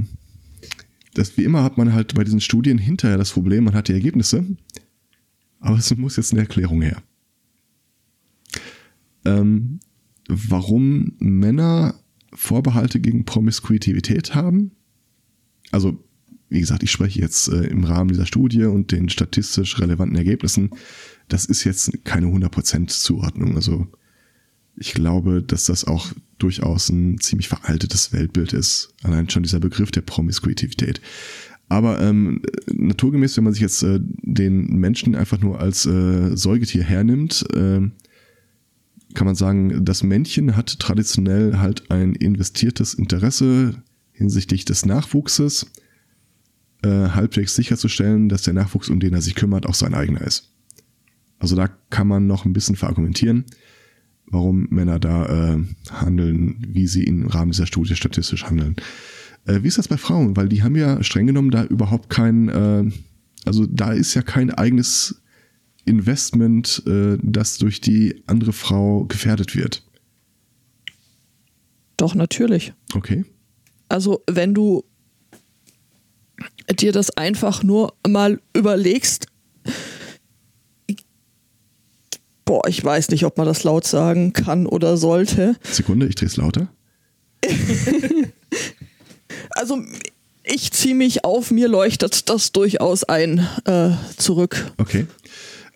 das, 1.13 1.35
wie 1.35 1.43
immer 1.43 1.63
hat 1.63 1.77
man 1.77 1.91
halt 1.91 2.15
bei 2.15 2.23
diesen 2.23 2.39
Studien 2.39 2.77
hinterher 2.77 3.17
das 3.17 3.31
Problem, 3.31 3.65
man 3.65 3.73
hat 3.73 3.89
die 3.89 3.93
Ergebnisse, 3.93 4.45
aber 5.59 5.77
es 5.77 5.93
muss 5.97 6.15
jetzt 6.15 6.31
eine 6.31 6.41
Erklärung 6.41 6.81
her. 6.81 7.03
Ähm, 9.25 9.79
warum 10.27 11.13
Männer 11.19 11.95
Vorbehalte 12.35 12.99
gegen 12.99 13.25
Promiskuitivität 13.25 14.35
haben. 14.35 14.71
Also, 15.71 16.03
wie 16.49 16.59
gesagt, 16.59 16.83
ich 16.83 16.91
spreche 16.91 17.19
jetzt 17.19 17.47
äh, 17.47 17.63
im 17.67 17.83
Rahmen 17.83 18.09
dieser 18.09 18.25
Studie 18.25 18.65
und 18.65 18.91
den 18.91 19.09
statistisch 19.09 19.79
relevanten 19.79 20.17
Ergebnissen. 20.17 20.69
Das 21.27 21.45
ist 21.45 21.63
jetzt 21.63 22.03
keine 22.03 22.27
100% 22.27 22.87
Zuordnung. 22.87 23.55
Also, 23.55 23.87
ich 24.77 24.93
glaube, 24.93 25.41
dass 25.41 25.65
das 25.65 25.85
auch 25.85 26.11
durchaus 26.37 26.89
ein 26.89 27.17
ziemlich 27.19 27.47
veraltetes 27.47 28.11
Weltbild 28.11 28.53
ist. 28.53 28.93
Allein 29.03 29.29
schon 29.29 29.43
dieser 29.43 29.59
Begriff 29.59 29.91
der 29.91 30.01
Promiskuitivität. 30.01 31.01
Aber 31.67 31.99
ähm, 31.99 32.43
naturgemäß, 32.71 33.37
wenn 33.37 33.45
man 33.45 33.53
sich 33.53 33.61
jetzt 33.61 33.81
äh, 33.81 33.99
den 33.99 34.77
Menschen 34.77 35.15
einfach 35.15 35.39
nur 35.39 35.59
als 35.59 35.85
äh, 35.85 36.35
Säugetier 36.35 36.83
hernimmt, 36.83 37.45
äh, 37.55 37.81
kann 39.15 39.25
man 39.25 39.35
sagen, 39.35 39.83
das 39.83 40.03
Männchen 40.03 40.55
hat 40.55 40.79
traditionell 40.79 41.57
halt 41.57 41.89
ein 41.89 42.13
investiertes 42.13 42.93
Interesse 42.93 43.81
hinsichtlich 44.11 44.65
des 44.65 44.85
Nachwuchses, 44.85 45.67
äh, 46.83 47.09
halbwegs 47.09 47.55
sicherzustellen, 47.55 48.29
dass 48.29 48.43
der 48.43 48.53
Nachwuchs, 48.53 48.89
um 48.89 48.99
den 48.99 49.13
er 49.13 49.21
sich 49.21 49.35
kümmert, 49.35 49.65
auch 49.65 49.73
sein 49.73 49.93
eigener 49.93 50.21
ist. 50.21 50.51
Also 51.39 51.55
da 51.55 51.67
kann 51.89 52.07
man 52.07 52.27
noch 52.27 52.45
ein 52.45 52.53
bisschen 52.53 52.75
verargumentieren, 52.75 53.45
warum 54.27 54.67
Männer 54.69 54.99
da 54.99 55.55
äh, 55.55 55.63
handeln, 55.91 56.65
wie 56.67 56.87
sie 56.87 57.03
im 57.03 57.27
Rahmen 57.27 57.51
dieser 57.51 57.65
Studie 57.65 57.95
statistisch 57.95 58.45
handeln. 58.45 58.75
Äh, 59.45 59.63
wie 59.63 59.67
ist 59.67 59.77
das 59.77 59.87
bei 59.87 59.97
Frauen? 59.97 60.37
Weil 60.37 60.49
die 60.49 60.63
haben 60.63 60.75
ja 60.75 61.03
streng 61.03 61.27
genommen 61.27 61.51
da 61.51 61.65
überhaupt 61.65 62.09
kein, 62.09 62.49
äh, 62.49 62.89
also 63.45 63.65
da 63.65 63.91
ist 63.91 64.13
ja 64.13 64.21
kein 64.21 64.51
eigenes 64.51 65.21
Investment, 65.85 66.83
äh, 66.87 67.17
das 67.21 67.57
durch 67.57 67.81
die 67.81 68.23
andere 68.27 68.53
Frau 68.53 69.05
gefährdet 69.05 69.55
wird. 69.55 69.83
Doch, 71.97 72.15
natürlich. 72.15 72.73
Okay. 72.93 73.25
Also, 73.87 74.23
wenn 74.29 74.53
du 74.53 74.83
dir 76.79 76.91
das 76.91 77.11
einfach 77.11 77.63
nur 77.63 77.93
mal 78.07 78.41
überlegst, 78.53 79.27
boah, 82.43 82.67
ich 82.67 82.83
weiß 82.83 83.09
nicht, 83.09 83.25
ob 83.25 83.37
man 83.37 83.45
das 83.47 83.63
laut 83.63 83.85
sagen 83.85 84.33
kann 84.33 84.65
oder 84.65 84.97
sollte. 84.97 85.55
Sekunde, 85.63 86.07
ich 86.07 86.15
drehe 86.15 86.27
es 86.27 86.37
lauter. 86.37 86.67
Also, 89.49 89.81
ich 90.43 90.71
ziehe 90.71 90.95
mich 90.95 91.23
auf, 91.23 91.49
mir 91.49 91.67
leuchtet 91.67 92.29
das 92.29 92.51
durchaus 92.51 93.03
ein 93.03 93.47
äh, 93.65 93.91
zurück. 94.17 94.73
Okay. 94.77 95.07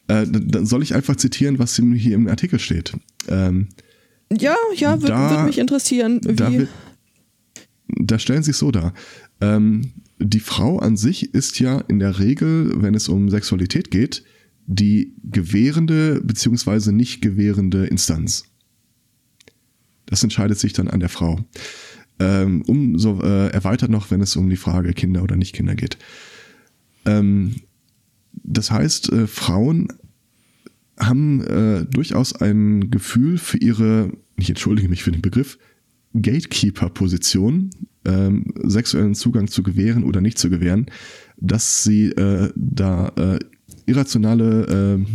Äh, 0.10 0.26
dann 0.28 0.66
soll 0.66 0.82
ich 0.82 0.96
einfach 0.96 1.16
zitieren, 1.16 1.60
was 1.60 1.76
hier 1.76 2.16
im 2.16 2.28
Artikel 2.28 2.60
steht. 2.60 2.94
Ähm, 3.28 3.68
Ja, 4.32 4.56
ja, 4.76 5.02
würde 5.02 5.14
würd 5.14 5.46
mich 5.46 5.60
interessieren, 5.60 6.20
da, 6.22 6.52
wird, 6.52 6.70
da 7.88 8.18
stellen 8.18 8.42
sie 8.42 8.52
es 8.52 8.58
so 8.58 8.72
dar. 8.72 8.94
Ähm, 9.40 9.94
die 10.18 10.40
Frau 10.40 10.80
an 10.80 10.98
sich 10.98 11.34
ist 11.34 11.60
ja 11.60 11.80
in 11.88 12.00
der 12.00 12.20
Regel, 12.20 12.82
wenn 12.82 12.96
es 12.96 13.08
um 13.08 13.30
Sexualität 13.30 13.92
geht, 13.92 14.24
die 14.66 15.14
gewährende 15.24 16.22
beziehungsweise 16.22 16.92
nicht 16.92 17.22
gewährende 17.22 17.86
Instanz. 17.86 18.46
Das 20.08 20.24
entscheidet 20.24 20.58
sich 20.58 20.74
dann 20.74 20.88
an 20.88 21.00
der 21.00 21.10
Frau. 21.10 21.40
Ähm, 22.20 22.64
umso 22.64 23.22
äh, 23.22 23.50
erweitert 23.50 23.92
noch, 23.92 24.10
wenn 24.10 24.22
es 24.22 24.36
um 24.36 24.50
die 24.50 24.58
Frage 24.58 24.94
Kinder 24.94 25.22
oder 25.22 25.36
nicht 25.36 25.54
Kinder 25.54 25.76
geht. 25.76 25.98
Ähm, 27.06 27.56
das 28.44 28.72
heißt, 28.72 29.12
äh, 29.12 29.28
Frauen 29.28 29.88
haben 31.00 31.42
äh, 31.42 31.86
durchaus 31.86 32.34
ein 32.34 32.92
Gefühl 32.92 33.38
für 33.38 33.58
ihre, 33.58 34.12
ich 34.38 34.50
entschuldige 34.50 34.90
mich 34.90 35.04
für 35.04 35.12
den 35.12 35.22
Begriff, 35.22 35.58
Gatekeeper-Position, 36.14 37.70
ähm, 38.06 38.46
sexuellen 38.64 39.16
Zugang 39.16 39.48
zu 39.48 39.64
gewähren 39.64 40.04
oder 40.04 40.22
nicht 40.22 40.40
zu 40.40 40.50
gewähren, 40.50 40.88
dass 41.38 41.84
sie 41.84 42.08
äh, 42.12 42.52
da 42.56 43.10
äh, 43.16 43.40
irrationale 43.86 45.06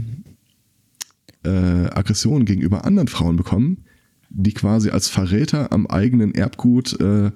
äh, 1.45 1.49
äh, 1.49 1.87
Aggressionen 1.91 2.45
gegenüber 2.45 2.85
anderen 2.85 3.09
Frauen 3.09 3.37
bekommen, 3.37 3.85
die 4.31 4.53
quasi 4.53 4.91
als 4.91 5.09
Verräter 5.09 5.73
am 5.73 5.87
eigenen 5.87 6.35
Erbgut 6.35 6.99
äh, 7.01 7.31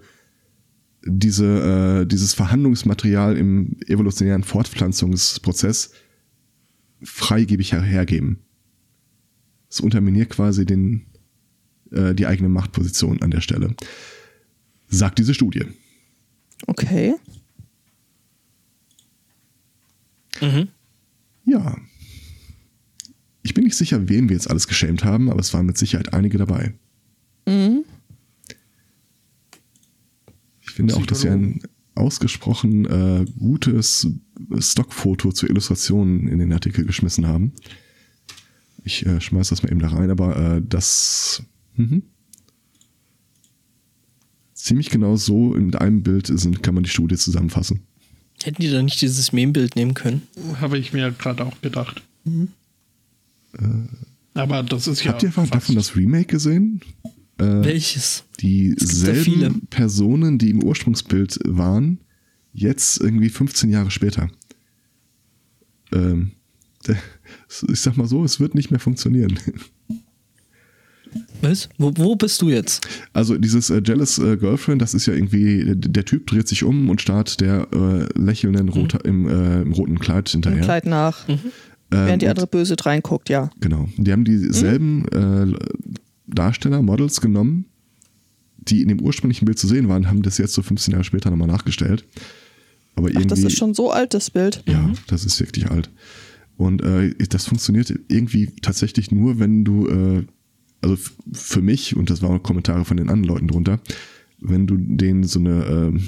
diese, 1.05 2.03
äh, 2.03 2.07
dieses 2.07 2.35
Verhandlungsmaterial 2.35 3.37
im 3.37 3.77
evolutionären 3.87 4.43
Fortpflanzungsprozess 4.43 5.93
freigebig 7.03 7.73
hergeben. 7.73 8.41
Es 9.71 9.81
unterminiert 9.81 10.31
quasi 10.31 10.65
den, 10.65 11.07
äh, 11.91 12.15
die 12.15 12.27
eigene 12.27 12.49
Machtposition 12.49 13.23
an 13.23 13.31
der 13.31 13.41
Stelle. 13.41 13.75
Sagt 14.89 15.19
diese 15.19 15.35
Studie. 15.35 15.65
Okay. 16.67 17.15
Mhm. 20.41 20.69
Ja. 21.45 21.77
Ich 23.43 23.55
bin 23.55 23.65
nicht 23.65 23.77
sicher, 23.77 24.09
wen 24.09 24.29
wir 24.29 24.37
jetzt 24.37 24.51
alles 24.51 24.67
geschämt 24.69 25.05
haben, 25.05 25.31
aber 25.31 25.41
es 25.41 25.53
waren 25.55 25.67
mit 25.67 25.79
Sicherheit 25.79 26.13
einige 26.13 26.39
dabei. 26.39 26.75
Mhm. 27.47 27.85
Ich 30.61 30.71
finde 30.71 30.97
auch, 30.97 31.07
dass 31.07 31.23
sie 31.23 31.31
ein 31.31 31.63
ausgesprochen 31.99 32.87
äh, 32.87 33.25
gutes 33.39 34.09
Stockfoto 34.59 35.33
zur 35.33 35.51
Illustration 35.51 36.29
in 36.29 36.39
den 36.39 36.53
Artikel 36.53 36.85
geschmissen 36.85 37.27
haben. 37.27 37.53
Ich 38.85 39.05
äh, 39.05 39.21
schmeiß 39.21 39.49
das 39.49 39.63
mal 39.63 39.71
eben 39.71 39.81
da 39.81 39.89
rein, 39.89 40.11
aber 40.11 40.57
äh, 40.57 40.63
das 40.67 41.43
mhm. 41.77 42.03
ziemlich 44.55 44.91
genau 44.91 45.17
so 45.17 45.55
in 45.55 45.75
einem 45.75 46.03
Bild 46.03 46.29
sind, 46.29 46.63
kann 46.63 46.75
man 46.75 46.85
die 46.85 46.91
Studie 46.91 47.17
zusammenfassen. 47.17 47.83
Hätten 48.43 48.63
die 48.63 48.71
da 48.71 48.83
nicht 48.83 49.01
dieses 49.01 49.33
Meme-Bild 49.33 49.75
nehmen 49.77 49.95
können? 49.95 50.23
Habe 50.61 50.79
ich 50.79 50.93
mir 50.93 51.11
gerade 51.11 51.45
auch 51.45 51.61
gedacht. 51.61 52.03
Aber 54.35 54.63
das 54.63 54.87
ist 54.87 55.03
ja. 55.03 55.13
Habt 55.13 55.25
ihr 55.25 55.33
fast- 55.33 55.53
davon 55.53 55.75
das 55.75 55.97
Remake 55.97 56.27
gesehen? 56.27 56.81
Äh, 57.39 57.65
Welches? 57.65 58.25
dieselben 58.41 59.23
viele. 59.23 59.51
Personen, 59.71 60.39
die 60.39 60.51
im 60.51 60.63
Ursprungsbild 60.63 61.39
waren, 61.47 61.99
jetzt 62.53 63.01
irgendwie 63.01 63.29
15 63.29 63.71
Jahre 63.71 63.91
später. 63.91 64.29
Ähm, 65.93 66.33
ich 67.69 67.81
sag 67.81 67.97
mal 67.97 68.07
so, 68.07 68.25
es 68.25 68.41
wird 68.41 68.55
nicht 68.55 68.71
mehr 68.71 68.81
funktionieren. 68.81 69.39
Was? 71.41 71.69
Wo, 71.79 71.93
wo 71.97 72.17
bist 72.17 72.43
du 72.43 72.51
jetzt? 72.51 72.87
Also 73.15 73.39
dieses 73.39 73.71
äh, 73.71 73.81
Jealous 73.85 74.19
äh, 74.19 74.37
Girlfriend, 74.37 74.83
das 74.83 74.93
ist 74.93 75.07
ja 75.07 75.15
irgendwie, 75.15 75.65
der, 75.65 75.75
der 75.77 76.05
Typ 76.05 76.27
dreht 76.27 76.49
sich 76.49 76.65
um 76.65 76.91
und 76.91 77.01
starrt 77.01 77.41
der 77.41 77.67
äh, 77.73 78.07
lächelnden 78.21 78.69
roter, 78.69 79.03
im, 79.05 79.27
äh, 79.27 79.63
im 79.63 79.73
roten 79.73 79.99
Kleid 79.99 80.29
Im 80.29 80.43
hinterher. 80.43 80.65
Kleid 80.65 80.85
nach. 80.87 81.27
Ähm, 81.29 81.39
Während 81.91 82.21
die 82.23 82.27
und- 82.27 82.31
andere 82.31 82.47
böse 82.47 82.77
reinguckt, 82.79 83.31
ja. 83.31 83.51
Genau. 83.61 83.89
Die 83.97 84.13
haben 84.13 84.25
dieselben 84.25 85.09
äh, 85.09 85.57
Darsteller, 86.29 86.83
Models 86.83 87.21
genommen, 87.21 87.67
die 88.57 88.83
in 88.83 88.89
dem 88.89 89.01
ursprünglichen 89.01 89.47
Bild 89.47 89.59
zu 89.59 89.67
sehen 89.67 89.89
waren, 89.89 90.09
haben 90.09 90.23
das 90.23 90.39
jetzt 90.39 90.55
so 90.55 90.63
15 90.63 90.93
Jahre 90.93 91.05
später 91.05 91.31
nochmal 91.31 91.49
nachgestellt. 91.49 92.05
Aber 92.95 93.09
Ach, 93.09 93.13
irgendwie. 93.13 93.29
das 93.29 93.41
ist 93.41 93.57
schon 93.57 93.75
so 93.75 93.91
alt, 93.91 94.15
das 94.15 94.31
Bild. 94.31 94.63
Ja, 94.67 94.93
das 95.07 95.25
ist 95.25 95.41
wirklich 95.41 95.71
alt. 95.71 95.91
Und 96.57 96.83
äh, 96.83 97.15
das 97.29 97.47
funktioniert 97.47 97.95
irgendwie 98.09 98.51
tatsächlich 98.61 99.13
nur, 99.13 99.39
wenn 99.39 99.65
du, 99.65 99.89
äh, 99.89 100.27
also 100.83 100.97
für 101.33 101.63
mich, 101.63 101.97
und 101.97 102.11
das 102.11 102.21
waren 102.21 102.37
auch 102.37 102.43
Kommentare 102.43 102.85
von 102.85 102.97
den 102.97 103.09
anderen 103.09 103.29
Leuten 103.29 103.49
drunter, 103.49 103.81
wenn 104.41 104.67
du 104.67 104.77
denen 104.77 105.23
so 105.25 105.39
eine 105.39 105.65
ähm, 105.67 106.03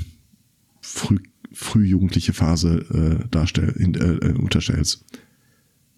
früh, 0.80 1.18
frühjugendliche 1.52 2.32
Phase 2.32 3.20
äh, 3.22 3.28
darstell, 3.30 3.70
in, 3.78 3.94
äh, 3.94 4.14
äh, 4.26 4.32
unterstellst. 4.32 5.05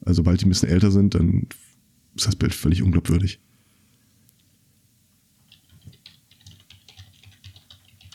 Also 0.05 0.19
sobald 0.19 0.41
die 0.41 0.47
ein 0.47 0.51
bisschen 0.51 0.69
älter 0.69 0.91
sind, 0.91 1.15
dann 1.15 1.47
ist 2.15 2.27
das 2.27 2.37
Bild 2.37 2.55
völlig 2.55 2.83
unglaubwürdig. 2.83 3.41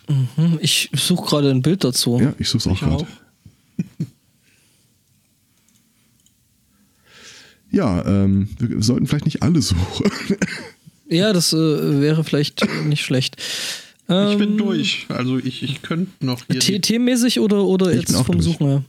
Hm, 0.07 0.59
Ich 0.61 0.89
suche 0.93 1.25
gerade 1.27 1.49
ein 1.51 1.61
Bild 1.61 1.83
dazu. 1.83 2.19
Ja, 2.21 2.33
ich 2.39 2.47
suche 2.49 2.57
es 2.59 2.67
auch 2.67 2.79
gerade. 2.79 3.05
Ja, 7.69 8.05
ähm, 8.05 8.47
wir 8.59 8.81
sollten 8.81 9.07
vielleicht 9.07 9.25
nicht 9.25 9.43
alle 9.43 9.61
suchen. 9.61 10.09
Ja, 11.09 11.33
das 11.33 11.51
äh, 11.53 12.01
wäre 12.01 12.23
vielleicht 12.23 12.65
nicht 12.85 13.03
schlecht. 13.03 13.35
Ähm, 14.09 14.29
Ich 14.31 14.37
bin 14.37 14.57
durch. 14.57 15.05
Also 15.09 15.37
ich, 15.37 15.63
ich 15.63 15.81
könnte 15.81 16.25
noch 16.25 16.41
hier. 16.49 16.81
Themenmäßig 16.81 17.39
oder, 17.41 17.63
oder 17.65 17.91
Ich 17.91 17.99
jetzt 18.01 18.15
vom 18.15 18.35
durch. 18.37 18.45
Suchen 18.45 18.67
her? 18.67 18.83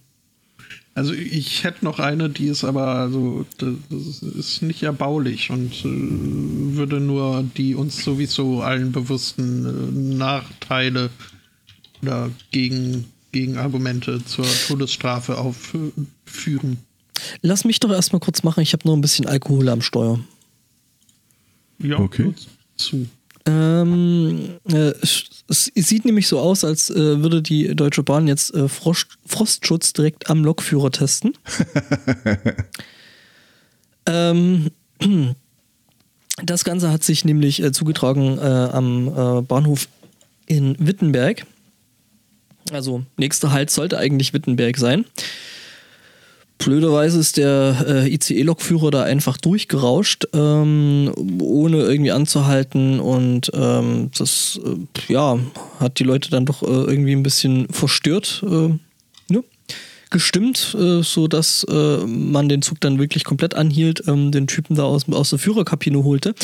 Also 0.95 1.13
ich 1.13 1.65
hätte 1.65 1.85
noch 1.85 1.99
eine, 1.99 2.29
die 2.29 2.47
ist 2.47 2.65
aber 2.65 2.87
also 2.87 3.47
das 3.59 4.23
ist 4.23 4.63
nicht 4.63 4.83
erbaulich 4.83 5.51
und 5.51 5.73
äh, 5.85 6.77
würde 6.77 7.01
nur 7.01 7.45
die 7.57 7.75
uns 7.75 8.03
sowieso 8.03 8.63
allen 8.63 8.93
bewussten 8.93 9.65
äh, 9.67 10.17
Nachteile 10.17 11.11
oder 12.03 12.31
gegen, 12.51 13.07
Gegenargumente 13.33 14.25
zur 14.25 14.47
Todesstrafe 14.67 15.39
aufführen. 15.39 16.79
Lass 17.43 17.65
mich 17.65 17.81
doch 17.81 17.91
erstmal 17.91 18.21
kurz 18.21 18.43
machen. 18.43 18.63
Ich 18.63 18.73
habe 18.73 18.87
noch 18.87 18.95
ein 18.95 19.01
bisschen 19.01 19.27
Alkohol 19.27 19.69
am 19.69 19.83
Steuer. 19.83 20.21
Ja, 21.81 21.99
Okay. 21.99 22.33
zu. 22.77 23.07
Ähm, 23.49 24.59
äh, 24.71 24.93
es 25.01 25.71
sieht 25.75 26.05
nämlich 26.05 26.29
so 26.29 26.39
aus, 26.39 26.65
als 26.65 26.91
äh, 26.91 27.23
würde 27.23 27.41
die 27.41 27.75
Deutsche 27.75 28.03
Bahn 28.03 28.29
jetzt 28.29 28.55
äh, 28.55 28.69
Frost, 28.69 29.07
Frostschutz 29.25 29.95
direkt 29.95 30.29
am 30.29 30.45
Lokführer 30.45 30.91
testen. 30.91 31.33
ähm, 34.07 34.71
das 36.45 36.65
Ganze 36.65 36.93
hat 36.93 37.03
sich 37.03 37.25
nämlich 37.25 37.63
äh, 37.63 37.73
zugetragen 37.73 38.37
äh, 38.37 38.43
am 38.43 39.09
äh, 39.09 39.41
Bahnhof 39.41 39.89
in 40.45 40.77
Wittenberg. 40.79 41.47
Also 42.71 43.03
nächster 43.17 43.51
Halt 43.51 43.71
sollte 43.71 43.97
eigentlich 43.97 44.35
Wittenberg 44.35 44.77
sein. 44.77 45.07
Blöderweise 46.59 47.21
ist 47.21 47.37
der 47.37 47.85
äh, 47.87 48.13
ICE-Lokführer 48.13 48.91
da 48.91 49.03
einfach 49.05 49.37
durchgerauscht, 49.37 50.27
ähm, 50.35 51.13
ohne 51.41 51.79
irgendwie 51.79 52.11
anzuhalten 52.11 52.99
und 52.99 53.51
ähm, 53.55 54.11
das 54.19 54.61
äh, 54.65 55.13
ja, 55.13 55.39
hat 55.79 56.01
die 56.01 56.05
Leute 56.05 56.31
dann 56.31 56.47
doch 56.47 56.63
äh, 56.63 56.67
irgendwie 56.67 57.13
ein 57.13 57.23
bisschen 57.23 57.69
verstört, 57.69 58.43
äh, 58.45 58.75
ne? 59.33 59.45
gestimmt, 60.11 60.77
äh, 60.79 61.03
so 61.03 61.29
dass 61.29 61.65
äh, 61.71 61.99
man 62.07 62.49
den 62.49 62.63
Zug 62.63 62.81
dann 62.81 62.99
wirklich 62.99 63.23
komplett 63.23 63.55
anhielt, 63.55 64.03
ähm, 64.09 64.33
den 64.33 64.49
Typen 64.49 64.75
da 64.75 64.83
aus, 64.83 65.09
aus 65.09 65.31
der 65.31 65.39
Führerkabine 65.39 66.03
holte 66.03 66.35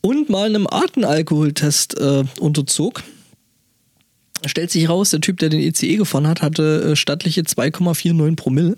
und 0.00 0.28
mal 0.28 0.46
einem 0.46 0.66
Artenalkoholtest 0.66 2.00
äh, 2.00 2.24
unterzog. 2.40 3.04
Stellt 4.44 4.72
sich 4.72 4.88
raus, 4.88 5.10
der 5.10 5.20
Typ, 5.20 5.38
der 5.38 5.50
den 5.50 5.60
ICE 5.60 5.98
gefahren 5.98 6.26
hat, 6.26 6.42
hatte 6.42 6.92
äh, 6.92 6.96
stattliche 6.96 7.42
2,49 7.42 8.34
Promille. 8.34 8.76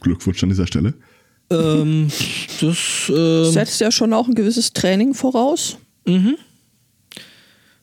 Glückwunsch 0.00 0.42
an 0.42 0.48
dieser 0.48 0.66
Stelle. 0.66 0.94
ähm, 1.50 2.08
das, 2.60 2.78
ähm, 3.08 3.44
Setzt 3.52 3.80
ja 3.80 3.90
schon 3.90 4.12
auch 4.12 4.28
ein 4.28 4.34
gewisses 4.34 4.72
Training 4.72 5.14
voraus. 5.14 5.76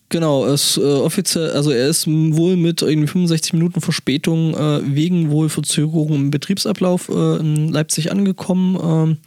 genau, 0.10 0.46
es 0.46 0.78
äh, 0.78 0.82
offiziell, 0.82 1.52
also 1.52 1.72
er 1.72 1.88
ist 1.88 2.08
wohl 2.08 2.58
mit 2.58 2.82
irgendwie 2.82 3.08
65 3.08 3.54
Minuten 3.54 3.82
Verspätung 3.82 4.56
äh, 4.56 4.82
wegen 4.84 5.30
wohl 5.30 5.50
Verzögerung 5.50 6.14
im 6.14 6.32
Betriebsablauf 6.32 7.10
äh, 7.10 7.38
in 7.38 7.70
Leipzig 7.70 8.12
angekommen. 8.12 8.78
Ähm, 8.82 9.18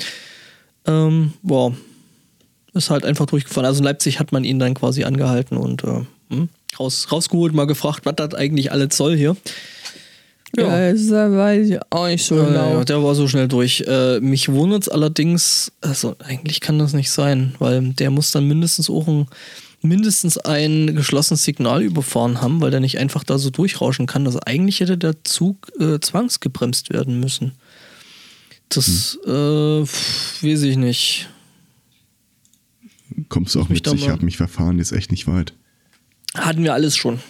ähm, 0.87 1.33
boah, 1.43 1.75
ist 2.75 2.91
halt 2.91 3.05
einfach 3.05 3.27
durchgefahren. 3.27 3.67
Also 3.67 3.79
in 3.79 3.85
Leipzig 3.85 4.19
hat 4.19 4.33
man 4.33 4.45
ihn 4.45 4.59
dann 4.59 4.75
quasi 4.75 5.05
angehalten 5.05 5.57
und 5.57 5.85
äh, 5.85 6.01
hm, 6.31 6.49
raus, 6.79 7.09
rausgeholt, 7.13 7.55
mal 7.55 7.67
gefragt, 7.67 8.01
was 8.05 8.17
das 8.17 8.35
eigentlich 8.35 8.73
alles 8.73 8.97
soll 8.97 9.17
hier. 9.17 9.37
Ja, 10.57 10.93
das 10.93 11.11
weiß 11.11 11.71
ich 11.71 11.79
auch 11.91 12.07
nicht 12.07 12.25
so 12.25 12.37
Ja, 12.37 12.45
genau. 12.45 12.79
ja, 12.79 12.85
der 12.85 13.03
war 13.03 13.15
so 13.15 13.27
schnell 13.27 13.49
durch. 13.49 13.85
Äh, 13.87 14.21
mich 14.21 14.51
wundert 14.51 14.83
es 14.83 14.89
allerdings, 14.89 15.73
also 15.81 16.15
eigentlich 16.19 16.61
kann 16.61 16.79
das 16.79 16.93
nicht 16.93 17.11
sein, 17.11 17.55
weil 17.59 17.81
der 17.95 18.11
muss 18.11 18.33
dann 18.33 18.47
mindestens 18.47 18.91
auch 18.91 19.09
ein, 19.09 19.29
mindestens 19.81 20.37
ein 20.37 20.95
geschlossenes 20.95 21.45
Signal 21.45 21.83
überfahren 21.83 22.43
haben, 22.43 22.61
weil 22.61 22.71
der 22.71 22.81
nicht 22.81 22.99
einfach 22.99 23.25
da 23.25 23.39
so 23.39 23.49
durchrauschen 23.49 24.07
kann. 24.07 24.27
Also 24.27 24.41
eigentlich 24.45 24.81
hätte 24.81 24.99
der 24.99 25.25
Zug 25.25 25.73
äh, 25.81 25.99
zwangsgebremst 26.01 26.93
werden 26.93 27.19
müssen. 27.19 27.53
Das 28.69 29.19
äh, 29.27 29.85
pf, 29.85 30.43
weiß 30.43 30.63
ich 30.63 30.77
nicht. 30.77 31.29
Kommst 33.29 33.55
du 33.55 33.61
auch 33.61 33.69
mit, 33.69 33.87
ich 33.87 34.09
habe 34.09 34.25
mich 34.25 34.37
verfahren, 34.37 34.79
ist 34.79 34.93
echt 34.93 35.11
nicht 35.11 35.27
weit. 35.27 35.55
Hatten 36.35 36.63
wir 36.63 36.75
alles 36.75 36.97
schon. 36.97 37.21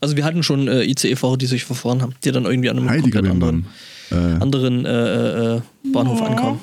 Also 0.00 0.16
wir 0.16 0.24
hatten 0.24 0.42
schon 0.42 0.66
äh, 0.68 0.82
ICE-Fahrer, 0.84 1.36
die 1.36 1.46
sich 1.46 1.64
verfahren 1.64 2.00
haben, 2.02 2.14
die 2.24 2.32
dann 2.32 2.44
irgendwie 2.44 2.70
an 2.70 2.78
einem 2.78 2.88
Heiliger 2.90 3.20
komplett 3.22 3.32
anderen, 3.32 3.66
Bimbam. 4.10 4.36
Äh, 4.38 4.42
anderen 4.42 4.84
äh, 4.86 5.56
äh, 5.56 5.60
Bahnhof 5.92 6.20
Oh. 6.20 6.24
ankamen. 6.24 6.60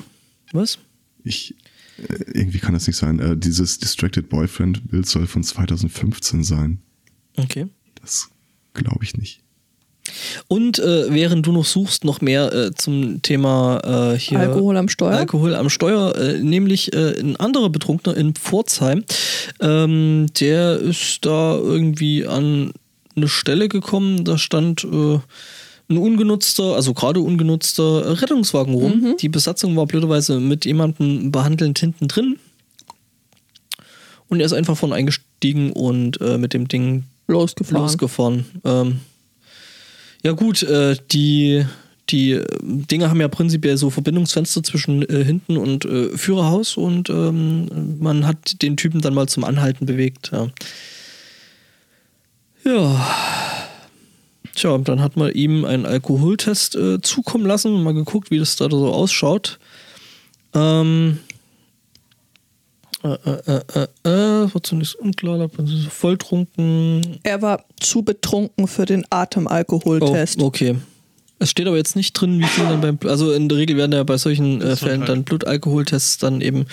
Was? 0.52 0.78
Ich, 1.24 1.54
äh, 1.98 2.12
irgendwie 2.32 2.58
kann 2.58 2.74
das 2.74 2.86
nicht 2.86 2.96
sein. 2.96 3.18
Äh, 3.20 3.36
dieses 3.36 3.78
Distracted 3.78 4.28
Boyfriend-Bild 4.28 5.06
soll 5.06 5.26
von 5.26 5.42
2015 5.42 6.42
sein. 6.44 6.80
Okay. 7.36 7.66
Das 8.00 8.28
glaube 8.74 9.04
ich 9.04 9.16
nicht. 9.16 9.40
Und 10.48 10.78
äh, 10.78 11.12
während 11.12 11.46
du 11.46 11.52
noch 11.52 11.66
suchst, 11.66 12.04
noch 12.04 12.22
mehr 12.22 12.50
äh, 12.52 12.70
zum 12.74 13.20
Thema 13.20 14.12
äh, 14.14 14.18
hier 14.18 14.40
Alkohol 14.40 14.76
am 14.78 14.88
Steuer? 14.88 15.18
Alkohol 15.18 15.54
am 15.54 15.68
Steuer, 15.68 16.16
äh, 16.16 16.38
nämlich 16.38 16.94
äh, 16.94 17.20
ein 17.20 17.36
anderer 17.36 17.68
Betrunkener 17.68 18.16
in 18.16 18.34
Pforzheim, 18.34 19.04
ähm, 19.60 20.26
der 20.40 20.78
ist 20.78 21.18
da 21.26 21.56
irgendwie 21.56 22.26
an 22.26 22.72
eine 23.18 23.28
Stelle 23.28 23.68
gekommen, 23.68 24.24
da 24.24 24.38
stand 24.38 24.84
äh, 24.84 25.18
ein 25.90 25.96
ungenutzter, 25.96 26.74
also 26.74 26.92
gerade 26.94 27.20
ungenutzter 27.20 28.20
Rettungswagen 28.20 28.74
rum. 28.74 29.16
Die 29.20 29.28
Besatzung 29.28 29.76
war 29.76 29.86
blöderweise 29.86 30.38
mit 30.38 30.64
jemandem 30.64 31.32
behandelnd 31.32 31.78
hinten 31.78 32.08
drin. 32.08 32.38
Und 34.28 34.40
er 34.40 34.46
ist 34.46 34.52
einfach 34.52 34.76
von 34.76 34.92
eingestiegen 34.92 35.72
und 35.72 36.20
äh, 36.20 36.36
mit 36.36 36.52
dem 36.52 36.68
Ding 36.68 37.04
Losgefahren. 37.26 37.82
losgefahren. 37.82 38.44
Ähm, 38.64 39.00
ja 40.22 40.32
gut, 40.32 40.62
äh, 40.62 40.96
die, 41.10 41.64
die 42.10 42.32
äh, 42.32 42.44
Dinge 42.62 43.08
haben 43.08 43.20
ja 43.20 43.28
prinzipiell 43.28 43.76
so 43.76 43.88
Verbindungsfenster 43.88 44.62
zwischen 44.62 45.02
äh, 45.08 45.24
hinten 45.24 45.56
und 45.56 45.84
äh, 45.86 46.16
Führerhaus 46.16 46.76
und 46.76 47.08
ähm, 47.08 47.98
man 48.00 48.26
hat 48.26 48.60
den 48.62 48.76
Typen 48.76 49.00
dann 49.00 49.14
mal 49.14 49.28
zum 49.28 49.44
Anhalten 49.44 49.86
bewegt. 49.86 50.30
Ja. 50.32 50.48
Ja. 52.74 53.06
Tja, 54.54 54.70
und 54.70 54.88
dann 54.88 55.00
hat 55.00 55.16
man 55.16 55.32
ihm 55.32 55.64
einen 55.64 55.86
Alkoholtest 55.86 56.74
äh, 56.74 57.00
zukommen 57.00 57.46
lassen 57.46 57.74
und 57.74 57.82
mal 57.82 57.94
geguckt, 57.94 58.30
wie 58.30 58.38
das 58.38 58.56
da 58.56 58.68
so 58.68 58.92
ausschaut. 58.92 59.58
Ähm, 60.54 61.20
äh, 63.04 63.08
äh, 63.08 63.60
äh, 63.74 64.08
äh, 64.08 64.52
war 64.52 64.62
zunächst 64.62 64.96
unklar, 64.96 65.38
da 65.38 65.56
waren 65.56 65.66
sie 65.66 65.80
so 65.80 65.88
volltrunken. 65.88 67.20
Er 67.22 67.40
war 67.42 67.64
zu 67.78 68.02
betrunken 68.02 68.66
für 68.66 68.86
den 68.86 69.04
Atemalkoholtest. 69.10 70.42
Oh, 70.42 70.46
okay. 70.46 70.76
Es 71.38 71.50
steht 71.50 71.68
aber 71.68 71.76
jetzt 71.76 71.94
nicht 71.94 72.14
drin, 72.14 72.40
wie 72.40 72.44
viel 72.46 72.64
dann 72.64 72.80
beim, 72.80 72.98
also 73.04 73.32
in 73.32 73.48
der 73.48 73.58
Regel 73.58 73.76
werden 73.76 73.92
ja 73.92 74.02
bei 74.02 74.16
solchen 74.16 74.60
äh, 74.60 74.74
Fällen 74.74 75.04
dann 75.04 75.22
Blutalkoholtests 75.22 76.18
dann 76.18 76.40
eben 76.40 76.66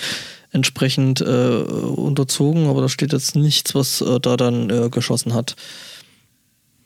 entsprechend 0.55 1.21
äh, 1.21 1.25
unterzogen, 1.25 2.67
aber 2.67 2.81
da 2.81 2.89
steht 2.89 3.13
jetzt 3.13 3.35
nichts, 3.35 3.75
was 3.75 4.01
äh, 4.01 4.19
da 4.19 4.37
dann 4.37 4.69
äh, 4.69 4.89
geschossen 4.89 5.33
hat. 5.33 5.55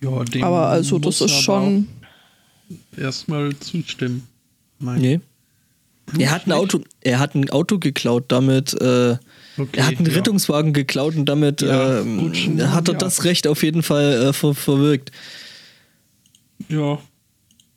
Ja, 0.01 0.23
dem 0.25 0.43
Aber 0.43 0.67
also 0.67 0.97
das 0.99 1.19
muss 1.19 1.21
ist 1.21 1.31
aber 1.49 1.63
schon. 1.63 1.87
Erstmal 2.97 3.55
zustimmen. 3.59 4.27
Mein- 4.79 4.99
Nee. 5.01 5.19
Er 6.17 6.31
hat 6.31 6.47
ein 6.47 6.53
Auto, 6.53 6.81
er 7.01 7.19
hat 7.19 7.35
ein 7.35 7.51
Auto 7.51 7.77
geklaut, 7.77 8.25
damit, 8.29 8.73
äh, 8.73 9.17
Okay, 9.57 9.69
er 9.77 9.85
hat 9.87 9.97
einen 9.97 10.07
ja. 10.07 10.13
Rettungswagen 10.13 10.73
geklaut 10.73 11.15
und 11.15 11.25
damit 11.27 11.61
Ja, 11.61 11.99
ähm, 11.99 12.17
gut, 12.17 12.35
hat 12.63 12.87
er 12.87 12.93
ja. 12.93 12.97
das 12.99 13.25
Recht 13.25 13.45
auf 13.45 13.61
jeden 13.61 13.83
Fall 13.83 14.13
äh, 14.13 14.33
ver 14.33 14.55
verwirkt. 14.55 15.11
Ja, 16.67 16.97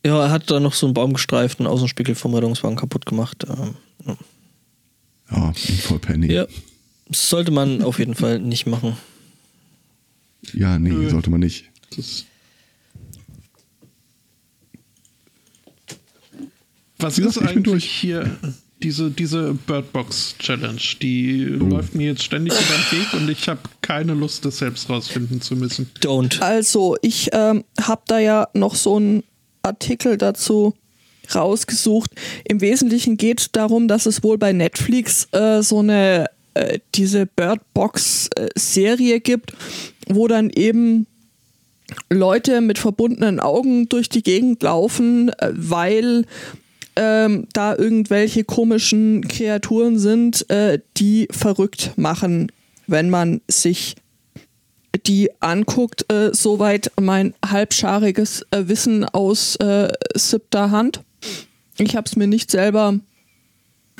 Ja, 0.06 0.24
er 0.24 0.30
hat 0.30 0.50
da 0.50 0.60
noch 0.60 0.72
so 0.72 0.86
einen 0.86 0.94
baumgestreiften 0.94 1.66
Außenspiegel 1.66 2.14
vom 2.14 2.34
Rettungswagen 2.34 2.76
kaputt 2.78 3.04
gemacht. 3.04 3.44
Ähm, 3.48 4.16
ja. 5.32 5.38
Ja, 5.38 5.48
in 5.48 5.76
Vollpenny. 5.78 6.32
ja, 6.32 6.46
das 7.08 7.28
sollte 7.28 7.50
man 7.50 7.82
auf 7.82 7.98
jeden 7.98 8.14
Fall 8.14 8.38
nicht 8.40 8.66
machen. 8.66 8.96
Ja, 10.54 10.78
nee, 10.78 10.90
Nö. 10.90 11.08
sollte 11.10 11.30
man 11.30 11.40
nicht. 11.40 11.64
das. 11.96 12.24
Was 16.98 17.18
ist 17.18 17.36
ich 17.36 17.42
eigentlich 17.42 17.64
durch. 17.64 17.84
hier 17.90 18.36
diese, 18.82 19.10
diese 19.10 19.54
Birdbox 19.54 20.36
Challenge? 20.38 20.80
Die 21.00 21.48
Oh. 21.60 21.64
läuft 21.64 21.94
mir 21.94 22.06
jetzt 22.08 22.22
ständig 22.22 22.52
über 22.52 22.62
den 22.62 23.00
Weg 23.00 23.12
und 23.14 23.28
ich 23.28 23.48
habe 23.48 23.60
keine 23.80 24.14
Lust, 24.14 24.44
das 24.44 24.58
selbst 24.58 24.88
rausfinden 24.88 25.40
zu 25.40 25.56
müssen. 25.56 25.90
Don't. 26.00 26.40
Also, 26.40 26.96
ich 27.02 27.30
ähm, 27.32 27.64
habe 27.80 28.02
da 28.06 28.18
ja 28.20 28.48
noch 28.54 28.74
so 28.76 28.96
einen 28.96 29.24
Artikel 29.62 30.16
dazu 30.16 30.74
rausgesucht. 31.34 32.10
Im 32.44 32.60
Wesentlichen 32.60 33.16
geht 33.16 33.40
es 33.40 33.52
darum, 33.52 33.88
dass 33.88 34.06
es 34.06 34.22
wohl 34.22 34.38
bei 34.38 34.52
Netflix 34.52 35.28
äh, 35.32 35.62
so 35.62 35.80
eine 35.80 36.26
äh, 36.54 36.78
diese 36.94 37.26
Bird 37.26 37.60
Box 37.74 38.28
Serie 38.56 39.20
gibt, 39.20 39.52
wo 40.08 40.28
dann 40.28 40.50
eben 40.50 41.06
Leute 42.10 42.60
mit 42.60 42.78
verbundenen 42.78 43.40
Augen 43.40 43.88
durch 43.88 44.08
die 44.08 44.22
Gegend 44.22 44.62
laufen, 44.62 45.30
äh, 45.30 45.50
weil 45.52 46.24
ähm, 46.96 47.46
da 47.52 47.74
irgendwelche 47.74 48.44
komischen 48.44 49.26
Kreaturen 49.26 49.98
sind, 49.98 50.48
äh, 50.50 50.80
die 50.96 51.28
verrückt 51.30 51.92
machen, 51.96 52.52
wenn 52.86 53.08
man 53.08 53.40
sich 53.48 53.96
die 55.06 55.30
anguckt, 55.40 56.12
äh, 56.12 56.34
soweit 56.34 56.92
mein 57.00 57.34
halbschariges 57.44 58.44
äh, 58.50 58.68
Wissen 58.68 59.04
aus 59.04 59.56
äh, 59.56 59.90
siebter 60.14 60.70
Hand. 60.70 61.00
Ich 61.78 61.96
habe 61.96 62.06
es 62.06 62.16
mir 62.16 62.26
nicht 62.26 62.50
selber, 62.50 62.98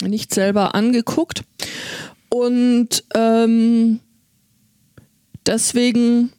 nicht 0.02 0.32
selber 0.34 0.74
angeguckt. 0.74 1.44
Und 2.28 3.04
ähm, 3.14 4.00
deswegen, 5.46 6.32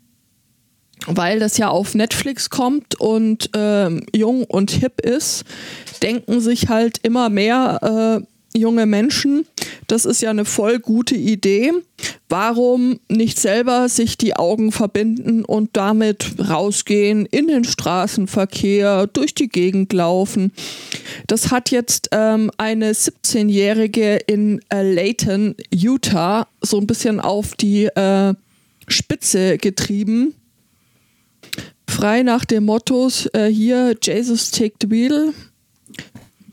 weil 1.05 1.39
das 1.39 1.57
ja 1.57 1.69
auf 1.69 1.95
Netflix 1.95 2.49
kommt 2.49 2.99
und 2.99 3.49
ähm, 3.55 4.05
jung 4.13 4.43
und 4.45 4.71
hip 4.71 5.01
ist, 5.01 5.43
denken 6.01 6.41
sich 6.41 6.69
halt 6.69 6.99
immer 7.03 7.29
mehr 7.29 8.21
äh, 8.21 8.32
junge 8.55 8.85
Menschen, 8.85 9.45
das 9.87 10.05
ist 10.05 10.21
ja 10.21 10.29
eine 10.29 10.45
voll 10.45 10.79
gute 10.79 11.15
Idee. 11.15 11.71
Warum 12.29 12.99
nicht 13.09 13.39
selber 13.39 13.89
sich 13.89 14.17
die 14.17 14.35
Augen 14.35 14.71
verbinden 14.71 15.45
und 15.45 15.71
damit 15.73 16.35
rausgehen 16.49 17.25
in 17.25 17.47
den 17.47 17.63
Straßenverkehr, 17.63 19.07
durch 19.07 19.35
die 19.35 19.49
Gegend 19.49 19.93
laufen? 19.93 20.51
Das 21.27 21.51
hat 21.51 21.71
jetzt 21.71 22.09
ähm, 22.11 22.51
eine 22.57 22.93
17-Jährige 22.93 24.15
in 24.15 24.61
äh, 24.69 24.81
Layton, 24.81 25.55
Utah, 25.73 26.47
so 26.61 26.77
ein 26.79 26.87
bisschen 26.87 27.19
auf 27.19 27.55
die 27.55 27.85
äh, 27.85 28.33
Spitze 28.87 29.57
getrieben. 29.57 30.33
Frei 31.87 32.23
nach 32.23 32.45
dem 32.45 32.65
Motto, 32.65 33.09
äh, 33.33 33.47
hier, 33.47 33.95
Jesus 34.01 34.49
take 34.49 34.73
the 34.81 34.89
wheel, 34.89 35.33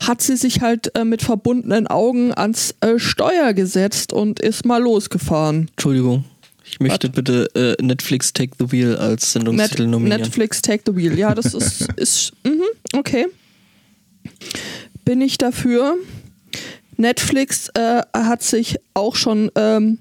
hat 0.00 0.22
sie 0.22 0.36
sich 0.36 0.60
halt 0.60 0.94
äh, 0.96 1.04
mit 1.04 1.22
verbundenen 1.22 1.86
Augen 1.86 2.32
ans 2.34 2.74
äh, 2.80 2.98
Steuer 2.98 3.52
gesetzt 3.52 4.12
und 4.12 4.40
ist 4.40 4.64
mal 4.64 4.82
losgefahren. 4.82 5.68
Entschuldigung. 5.70 6.24
Ich 6.64 6.80
möchte 6.80 7.08
bitte 7.08 7.48
äh, 7.54 7.82
Netflix 7.82 8.32
Take 8.32 8.52
the 8.58 8.70
Wheel 8.70 8.96
als 8.96 9.32
Sendungstitel 9.32 9.82
Net 9.82 9.90
nominieren. 9.90 10.20
Netflix 10.22 10.62
Take 10.62 10.84
the 10.86 10.96
Wheel. 10.96 11.18
Ja, 11.18 11.34
das 11.34 11.54
ist, 11.54 11.88
ist 11.96 12.32
mhm, 12.44 12.62
okay. 12.94 13.26
Bin 15.04 15.20
ich 15.20 15.36
dafür. 15.36 15.96
Netflix 16.96 17.70
äh, 17.74 18.02
hat 18.14 18.42
sich 18.42 18.76
auch 18.94 19.16
schon 19.16 19.50
ähm, 19.56 19.98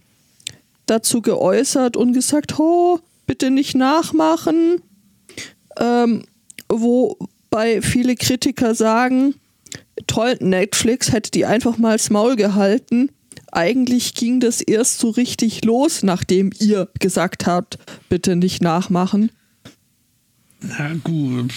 dazu 0.85 1.21
geäußert 1.21 1.97
und 1.97 2.13
gesagt, 2.13 2.59
oh, 2.59 2.99
bitte 3.25 3.51
nicht 3.51 3.75
nachmachen. 3.75 4.81
Ähm, 5.79 6.23
wobei 6.67 7.81
viele 7.81 8.15
Kritiker 8.15 8.75
sagen, 8.75 9.35
toll, 10.07 10.37
Netflix 10.39 11.11
hätte 11.11 11.31
die 11.31 11.45
einfach 11.45 11.77
mal 11.77 11.97
das 11.97 12.09
Maul 12.09 12.35
gehalten. 12.35 13.09
Eigentlich 13.51 14.13
ging 14.13 14.39
das 14.39 14.61
erst 14.61 14.99
so 14.99 15.09
richtig 15.09 15.65
los, 15.65 16.03
nachdem 16.03 16.51
ihr 16.59 16.87
gesagt 16.99 17.47
habt, 17.47 17.79
bitte 18.07 18.35
nicht 18.35 18.61
nachmachen. 18.61 19.31
Na 20.61 20.93
gut. 21.03 21.53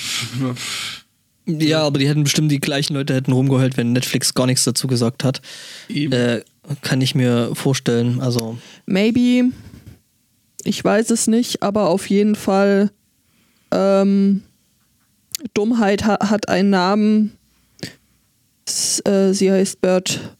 Ja, 1.47 1.82
aber 1.82 1.98
die 1.98 2.09
hätten 2.09 2.23
bestimmt 2.23 2.52
die 2.52 2.60
gleichen 2.60 2.94
Leute 2.94 3.14
hätten 3.14 3.32
rumgeheult, 3.32 3.77
wenn 3.77 3.93
Netflix 3.93 4.32
gar 4.35 4.47
nichts 4.47 4.64
dazu 4.64 4.86
gesagt 4.86 5.24
hat. 5.24 5.43
Äh, 5.89 6.43
kann 6.82 7.01
ich 7.01 7.14
mir 7.14 7.55
vorstellen. 7.55 8.20
Also, 8.20 8.59
Maybe. 8.86 9.51
Ich 10.64 10.85
weiß 10.85 11.10
es 11.10 11.27
nicht, 11.27 11.62
aber 11.62 11.89
auf 11.89 12.09
jeden 12.09 12.36
Fall 12.36 12.93
ähm, 13.73 14.43
Dummheit 15.55 16.05
ha 16.05 16.31
hat 16.31 16.48
einen 16.48 16.70
Namen. 16.70 17.32
Äh, 19.05 19.33
sie 19.33 19.51
heißt 19.51 19.81
Bird 19.81 20.37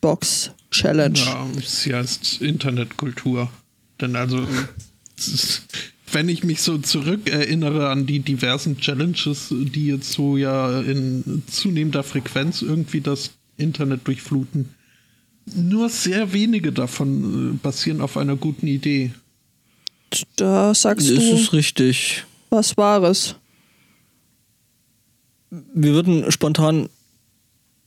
Box 0.00 0.50
Challenge. 0.70 1.18
Ja, 1.18 1.46
sie 1.64 1.94
heißt 1.94 2.40
Internetkultur. 2.40 3.50
Denn 4.00 4.16
also, 4.16 4.46
es 5.18 5.28
ist- 5.34 5.62
wenn 6.12 6.28
ich 6.28 6.42
mich 6.42 6.60
so 6.60 6.76
zurückerinnere 6.78 7.88
an 7.88 8.04
die 8.04 8.18
diversen 8.18 8.78
Challenges, 8.80 9.46
die 9.50 9.86
jetzt 9.86 10.10
so 10.12 10.36
ja 10.36 10.80
in 10.80 11.44
zunehmender 11.46 12.02
Frequenz 12.02 12.62
irgendwie 12.62 13.00
das 13.00 13.30
Internet 13.56 14.08
durchfluten, 14.08 14.74
nur 15.54 15.88
sehr 15.88 16.32
wenige 16.32 16.72
davon 16.72 17.52
äh, 17.54 17.56
basieren 17.62 18.00
auf 18.00 18.16
einer 18.16 18.34
guten 18.34 18.66
Idee. 18.66 19.12
Da 20.34 20.74
sagst 20.74 21.08
ist 21.08 21.30
du 21.30 21.34
es 21.36 21.52
richtig. 21.52 22.24
was 22.50 22.76
Wahres. 22.76 23.36
Wir 25.50 25.92
würden 25.92 26.30
spontan 26.32 26.88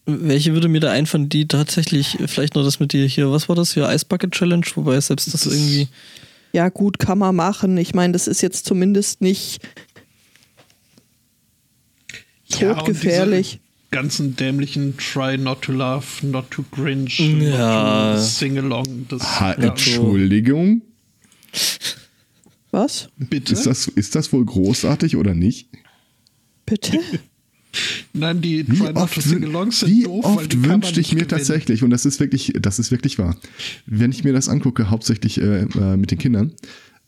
Welche 0.05 0.53
würde 0.53 0.67
mir 0.67 0.81
da 0.81 0.91
einfallen, 0.91 1.30
die 1.30 1.47
tatsächlich 1.47 2.17
vielleicht 2.25 2.55
noch 2.55 2.63
das 2.63 2.80
mit 2.81 2.91
dir 2.91 3.05
hier, 3.07 3.31
was 3.31 3.47
war 3.47 3.55
das 3.55 3.73
hier, 3.73 3.89
Ice 3.89 4.05
Bucket 4.05 4.31
Challenge, 4.31 4.65
wobei 4.75 4.99
selbst 4.99 5.34
das 5.34 5.45
irgendwie. 5.45 5.88
Ja, 6.51 6.69
gut, 6.69 6.99
kann 6.99 7.17
man 7.17 7.35
machen. 7.35 7.77
Ich 7.77 7.93
meine, 7.95 8.11
das 8.13 8.27
ist 8.27 8.41
jetzt 8.41 8.65
zumindest 8.65 9.21
nicht 9.21 9.61
Ja, 12.47 12.71
und 12.71 12.77
todgefährlich. 12.80 13.51
diese 13.51 13.61
ganzen 13.91 14.35
dämlichen 14.35 14.97
Try 14.97 15.38
not 15.38 15.61
to 15.63 15.71
laugh, 15.71 16.21
not 16.21 16.51
to 16.51 16.63
cringe, 16.71 17.09
Ja. 17.17 18.11
not 18.11 18.17
to 18.17 18.23
sing 18.25 18.57
along. 18.57 19.07
Das, 19.07 19.21
Ha, 19.39 19.51
ja, 19.59 19.69
Entschuldigung. 19.69 20.81
Was? 22.71 23.07
bitte? 23.17 23.53
Ist 23.53 23.65
das, 23.65 23.88
ist 23.88 24.15
das 24.15 24.34
wohl 24.34 24.43
großartig 24.45 25.15
oder 25.15 25.34
nicht? 25.34 25.69
Bitte? 26.65 26.99
Nein, 28.14 28.41
die 28.41 28.66
Wie 28.68 28.82
oft, 28.82 29.22
sind 29.22 29.41
wie 29.41 30.04
doof, 30.04 30.24
weil 30.26 30.45
oft 30.45 30.64
wünschte 30.64 31.00
ich 31.02 31.12
mir 31.14 31.22
gewinnen. 31.22 31.30
tatsächlich, 31.30 31.84
und 31.84 31.90
das 31.90 32.06
ist 32.06 32.20
wirklich, 32.20 32.54
das 32.62 32.78
ist 32.80 32.91
wirklich 32.91 33.18
wahr, 33.18 33.36
wenn 33.88 34.12
ich 34.12 34.24
mir 34.24 34.34
das 34.34 34.48
angucke, 34.50 34.90
hauptsächlich 34.91 35.40
äh, 35.41 35.62
äh, 35.64 35.98
mit 35.98 36.12
den 36.12 36.20
Kindern, 36.20 36.52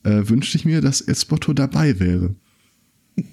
äh, 0.04 0.28
wünschte 0.28 0.58
ich 0.58 0.66
mir, 0.66 0.82
dass 0.82 1.02
Espotto 1.02 1.54
dabei 1.54 2.00
wäre. 2.00 2.34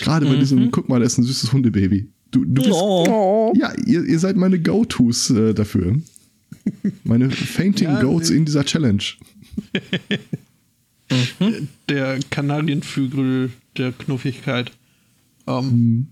Gerade 0.00 0.26
bei 0.26 0.36
diesem, 0.36 0.70
guck 0.70 0.88
mal, 0.88 1.00
da 1.00 1.06
ist 1.06 1.18
ein 1.18 1.24
süßes 1.24 1.52
Hundebaby. 1.52 2.08
Du, 2.30 2.44
du 2.46 2.62
bist, 2.62 2.68
Oh. 2.72 3.52
Ja, 3.56 3.72
ihr, 3.86 4.04
ihr 4.04 4.18
seid 4.18 4.36
meine 4.36 4.58
Go-Tos 4.58 5.28
äh, 5.30 5.52
dafür. 5.52 5.96
Meine 7.04 7.30
Fainting 7.30 7.88
Ja, 7.88 8.00
Goats 8.00 8.30
in 8.30 8.44
dieser 8.46 8.64
Challenge. 8.64 9.02
Der 11.88 12.18
Kanarienvögel 12.30 13.50
der 13.76 13.92
Knuffigkeit. 13.92 14.72
Ähm, 15.46 15.64
Mhm. 15.70 16.06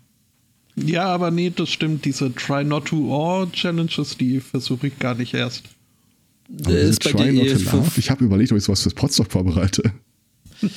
Ja, 0.85 1.07
aber 1.07 1.31
nee, 1.31 1.53
das 1.55 1.71
stimmt. 1.71 2.05
Diese 2.05 2.35
Try 2.35 2.65
not 2.65 2.87
to 2.87 3.15
all 3.15 3.51
Challenges, 3.51 4.17
die 4.17 4.41
versuche 4.41 4.89
ich 4.89 4.99
gar 4.99 5.15
nicht 5.15 5.35
erst. 5.35 5.65
Aber 6.65 6.77
ist 6.77 7.05
bei 7.05 7.11
Try 7.13 7.25
dir 7.25 7.33
not 7.33 7.47
eh 7.47 7.65
to 7.65 7.85
ich 7.97 8.11
habe 8.11 8.25
überlegt, 8.25 8.53
ob 8.53 8.59
ich 8.59 8.65
sowas 8.65 8.83
fürs 8.83 8.95
Potsdok 8.95 9.31
vorbereite. 9.31 9.93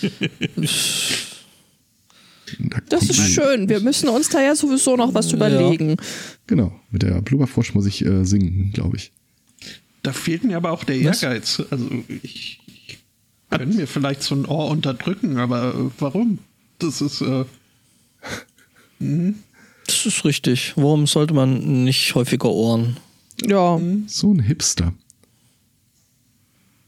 Da 2.59 2.79
Das 2.89 3.09
ist 3.09 3.33
schön. 3.33 3.69
Wir 3.69 3.79
müssen 3.79 4.09
uns 4.09 4.29
da 4.29 4.41
ja 4.41 4.55
sowieso 4.55 4.95
noch 4.95 5.13
was 5.13 5.31
überlegen. 5.31 5.97
Genau, 6.47 6.79
mit 6.91 7.01
der 7.01 7.21
Blubberfrosch 7.21 7.73
muss 7.73 7.85
ich 7.85 8.05
äh, 8.05 8.25
singen, 8.25 8.71
glaube 8.73 8.97
ich. 8.97 9.11
Da 10.03 10.13
fehlt 10.13 10.43
mir 10.43 10.57
aber 10.57 10.71
auch 10.71 10.83
der 10.83 11.03
Was? 11.05 11.23
Ehrgeiz. 11.23 11.63
Also 11.71 11.89
ich, 12.21 12.59
ich 12.67 12.99
könnte 13.49 13.77
mir 13.77 13.87
vielleicht 13.87 14.21
so 14.21 14.35
ein 14.35 14.45
Ohr 14.45 14.69
unterdrücken, 14.69 15.37
aber 15.37 15.73
äh, 15.73 15.91
warum? 15.99 16.39
Das 16.79 17.01
ist 17.01 17.21
äh, 17.21 17.45
Das 19.93 20.05
ist 20.07 20.25
richtig. 20.25 20.73
Warum 20.75 21.05
sollte 21.07 21.33
man 21.35 21.83
nicht 21.83 22.15
häufiger 22.15 22.49
Ohren? 22.49 22.97
Ja. 23.45 23.79
So 24.07 24.33
ein 24.33 24.39
Hipster. 24.39 24.93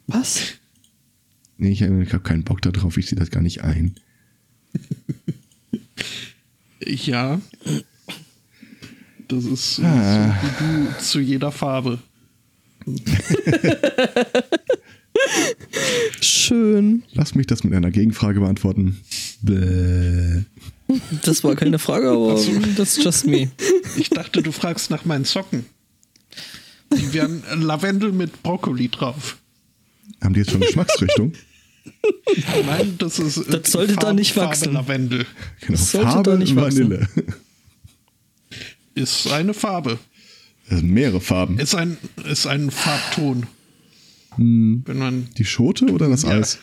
Was? 0.07 0.41
Nee, 1.57 1.69
ich, 1.71 1.81
ich 1.81 2.13
habe 2.13 2.23
keinen 2.23 2.43
Bock 2.43 2.61
darauf, 2.61 2.97
ich 2.97 3.05
sehe 3.07 3.17
das 3.17 3.29
gar 3.29 3.41
nicht 3.41 3.61
ein. 3.63 3.95
ja. 6.85 7.39
Das 9.27 9.45
ist 9.45 9.79
Ah. 9.83 10.35
so 10.41 10.65
wie 10.65 10.85
du 10.87 10.97
zu 10.99 11.19
jeder 11.19 11.51
Farbe. 11.51 11.99
Schön. 16.21 17.03
Lass 17.13 17.35
mich 17.35 17.47
das 17.47 17.63
mit 17.63 17.73
einer 17.73 17.91
Gegenfrage 17.91 18.39
beantworten. 18.39 18.99
Bäh. 19.41 20.43
Das 21.23 21.43
war 21.43 21.55
keine 21.55 21.79
Frage, 21.79 22.09
aber 22.11 22.39
that's 22.77 23.03
just 23.03 23.25
me. 23.25 23.49
Ich 23.97 24.09
dachte, 24.09 24.43
du 24.43 24.51
fragst 24.51 24.91
nach 24.91 25.03
meinen 25.05 25.25
Socken. 25.25 25.65
Die 26.95 27.13
wären 27.13 27.41
Lavendel 27.61 28.11
mit 28.11 28.43
Brokkoli 28.43 28.89
drauf. 28.89 29.37
Haben 30.23 30.33
die 30.35 30.41
jetzt 30.41 30.51
schon 30.51 30.61
Geschmacksrichtung? 30.61 31.33
Nein, 32.67 32.95
das 32.99 33.19
ist. 33.19 33.37
äh, 33.37 33.59
Das 33.61 33.71
sollte 33.71 33.95
da 33.95 34.13
nicht 34.13 34.35
wachsen. 34.37 34.65
Farbe 34.73 34.77
Lavendel. 34.77 35.25
Genau, 35.61 35.77
sollte 35.79 36.07
Farbe 36.07 36.31
da 36.31 36.37
nicht 36.37 36.55
wachsen. 36.55 36.89
Vanille. 36.91 37.07
Ist 38.93 39.27
eine 39.31 39.53
Farbe. 39.53 39.99
Das 40.69 40.79
sind 40.79 40.89
mehrere 40.91 41.21
Farben. 41.21 41.59
Ist 41.59 41.75
ein, 41.75 41.97
ist 42.29 42.47
ein 42.47 42.71
Farbton. 42.71 43.47
Wenn 44.37 44.83
man. 44.97 45.29
Die 45.37 45.45
Schote 45.45 45.85
oder 45.85 46.09
das 46.09 46.23
Ja. 46.23 46.29
Eis? 46.31 46.59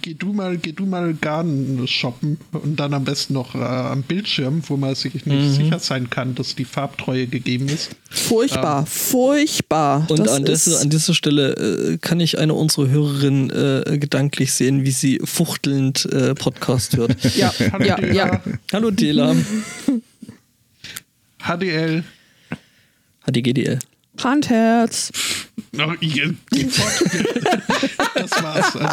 Geh, 0.00 0.14
du 0.14 0.32
mal, 0.32 0.56
geh 0.58 0.70
du 0.72 0.86
mal 0.86 1.12
Garn 1.14 1.82
shoppen 1.88 2.38
und 2.52 2.76
dann 2.78 2.94
am 2.94 3.04
besten 3.04 3.34
noch 3.34 3.54
äh, 3.56 3.58
am 3.58 4.02
Bildschirm, 4.02 4.62
wo 4.68 4.76
man 4.76 4.94
sich 4.94 5.14
nicht 5.14 5.26
Mhm. 5.26 5.52
sicher 5.52 5.78
sein 5.80 6.08
kann, 6.08 6.34
dass 6.36 6.54
die 6.54 6.64
Farbtreue 6.64 7.26
gegeben 7.26 7.68
ist. 7.68 7.90
Furchtbar, 8.08 8.86
furchtbar. 8.86 10.06
Und 10.08 10.28
an, 10.28 10.44
dieser, 10.44 10.80
an 10.80 10.88
dieser 10.90 11.14
Stelle 11.14 11.54
äh, 11.54 11.98
kann 11.98 12.20
ich 12.20 12.38
eine 12.38 12.54
unserer 12.54 12.88
Hörerinnen 12.88 13.50
äh, 13.50 13.98
gedanklich 13.98 14.52
sehen, 14.52 14.84
wie 14.84 14.90
sie 14.92 15.18
fuchtelnd 15.24 16.04
äh, 16.12 16.34
Podcast 16.34 16.96
hört. 16.96 17.16
ja, 17.36 17.52
Hallo, 17.72 17.84
ja, 17.84 17.96
Dela. 17.96 18.14
ja. 18.14 18.42
Hallo 18.72 18.90
Dela. 18.92 19.34
HDL. 21.44 22.04
HDGDL. 23.26 23.78
Oh, 25.78 25.92
fort. 26.70 27.02
das 28.14 28.30
war's. 28.42 28.76
Also, 28.76 28.88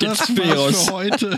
das 0.00 0.28
ich 0.28 0.38
war's 0.38 0.84
für 0.86 0.92
heute. 0.92 1.36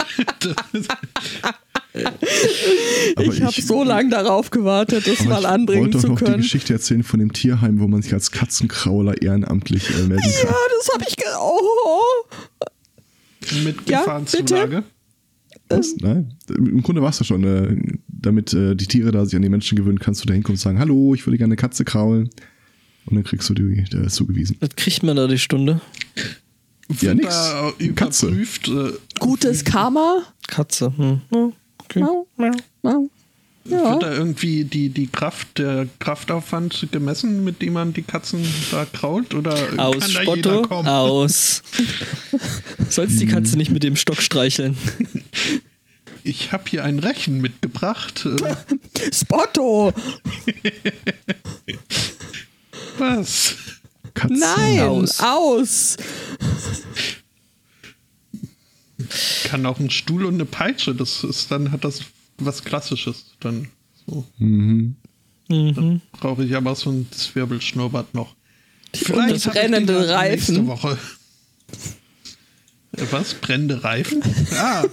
Ich 3.20 3.42
habe 3.42 3.62
so 3.62 3.84
lange 3.84 4.10
darauf 4.10 4.50
gewartet, 4.50 5.06
das 5.06 5.24
mal 5.24 5.40
ich 5.40 5.46
anbringen 5.46 5.82
wollte 5.82 5.92
doch 5.92 6.00
zu 6.00 6.08
noch 6.08 6.18
die 6.18 6.24
können. 6.24 6.36
Geschichte 6.38 6.72
erzählen 6.72 7.02
von 7.02 7.20
dem 7.20 7.32
Tierheim, 7.32 7.78
wo 7.80 7.86
man 7.86 8.02
sich 8.02 8.12
als 8.12 8.30
Katzenkrauler 8.30 9.20
ehrenamtlich 9.22 9.90
äh, 9.90 10.02
melden 10.02 10.22
kann. 10.22 10.48
Ja, 10.48 10.56
das 10.78 10.94
habe 10.94 11.04
ich. 11.08 11.16
Ge 11.16 11.26
oh. 11.38 12.00
Mit 13.64 13.88
Ja, 13.88 14.00
Gefahrenzulage. 14.00 14.84
Was? 15.68 15.96
Nein? 15.98 16.34
Im 16.48 16.82
Grunde 16.82 17.02
war 17.02 17.10
es 17.10 17.18
ja 17.20 17.24
schon. 17.24 17.44
Äh, 17.44 17.98
damit 18.08 18.52
äh, 18.54 18.74
die 18.74 18.86
Tiere 18.86 19.12
da 19.12 19.24
sich 19.24 19.36
an 19.36 19.42
die 19.42 19.48
Menschen 19.48 19.76
gewöhnen, 19.76 19.98
kannst 19.98 20.22
du 20.22 20.26
da 20.26 20.34
hinkommen 20.34 20.54
und 20.54 20.60
sagen, 20.60 20.78
hallo, 20.78 21.14
ich 21.14 21.26
würde 21.26 21.38
gerne 21.38 21.52
eine 21.52 21.56
Katze 21.56 21.84
kraulen. 21.84 22.30
Und 23.06 23.16
dann 23.16 23.24
kriegst 23.24 23.48
du 23.50 23.54
die 23.54 23.80
äh, 23.80 24.08
zugewiesen. 24.08 24.56
Was 24.60 24.70
kriegt 24.76 25.02
man 25.02 25.16
da 25.16 25.26
die 25.26 25.38
Stunde? 25.38 25.80
Ja, 27.00 27.14
nix. 27.14 27.34
Katze. 27.94 28.26
überprüft. 28.28 28.68
Äh, 28.68 28.92
Gutes 29.18 29.64
Karma. 29.64 30.22
Katze. 30.46 30.92
Hm. 30.96 31.20
Okay. 31.78 32.00
Mau, 32.00 32.26
mau. 32.82 33.08
Ja. 33.66 33.92
Wird 33.92 34.02
da 34.02 34.12
irgendwie 34.12 34.64
die, 34.64 34.90
die 34.90 35.06
Kraft, 35.06 35.56
der 35.58 35.88
Kraftaufwand 35.98 36.88
gemessen, 36.92 37.44
mit 37.44 37.62
dem 37.62 37.72
man 37.72 37.94
die 37.94 38.02
Katzen 38.02 38.44
da 38.70 38.84
krault? 38.84 39.32
Oder 39.34 39.54
Aus, 39.78 40.00
kann 40.00 40.12
da 40.12 40.34
jeder 40.34 40.42
Spotto, 40.42 40.62
kommen? 40.68 40.88
aus. 40.88 41.62
Sollst 42.90 43.18
die 43.20 43.26
Katze 43.26 43.56
nicht 43.56 43.70
mit 43.70 43.82
dem 43.82 43.96
Stock 43.96 44.20
streicheln? 44.20 44.76
Ich 46.24 46.52
habe 46.52 46.64
hier 46.68 46.84
ein 46.84 46.98
Rechen 46.98 47.40
mitgebracht. 47.40 48.26
Äh, 48.26 48.54
Spotto. 49.14 49.92
was? 52.98 53.56
Katzen. 54.14 54.38
Nein. 54.38 54.80
Aus. 54.80 55.20
Aus. 55.20 55.96
Kann 59.44 59.66
auch 59.66 59.78
ein 59.78 59.90
Stuhl 59.90 60.24
und 60.24 60.34
eine 60.34 60.44
Peitsche. 60.44 60.94
Das 60.94 61.24
ist 61.24 61.50
dann 61.50 61.72
hat 61.72 61.84
das 61.84 62.00
was 62.38 62.64
Klassisches. 62.64 63.34
Dann 63.40 63.68
so. 64.06 64.24
Mhm. 64.38 64.96
Mhm. 65.48 66.00
brauche 66.12 66.44
ich 66.44 66.56
aber 66.56 66.74
so 66.74 66.90
ein 66.90 67.06
Zwirbelschnurrbart 67.10 68.14
noch. 68.14 68.34
das 68.92 69.08
hab 69.10 69.28
ich 69.28 69.42
den 69.42 69.52
brennende 69.52 70.06
ja 70.06 70.22
nächste 70.22 70.52
Reifen. 70.52 70.66
Woche. 70.66 70.98
Was? 73.10 73.34
Brennende 73.34 73.84
Reifen? 73.84 74.22
Ah, 74.56 74.84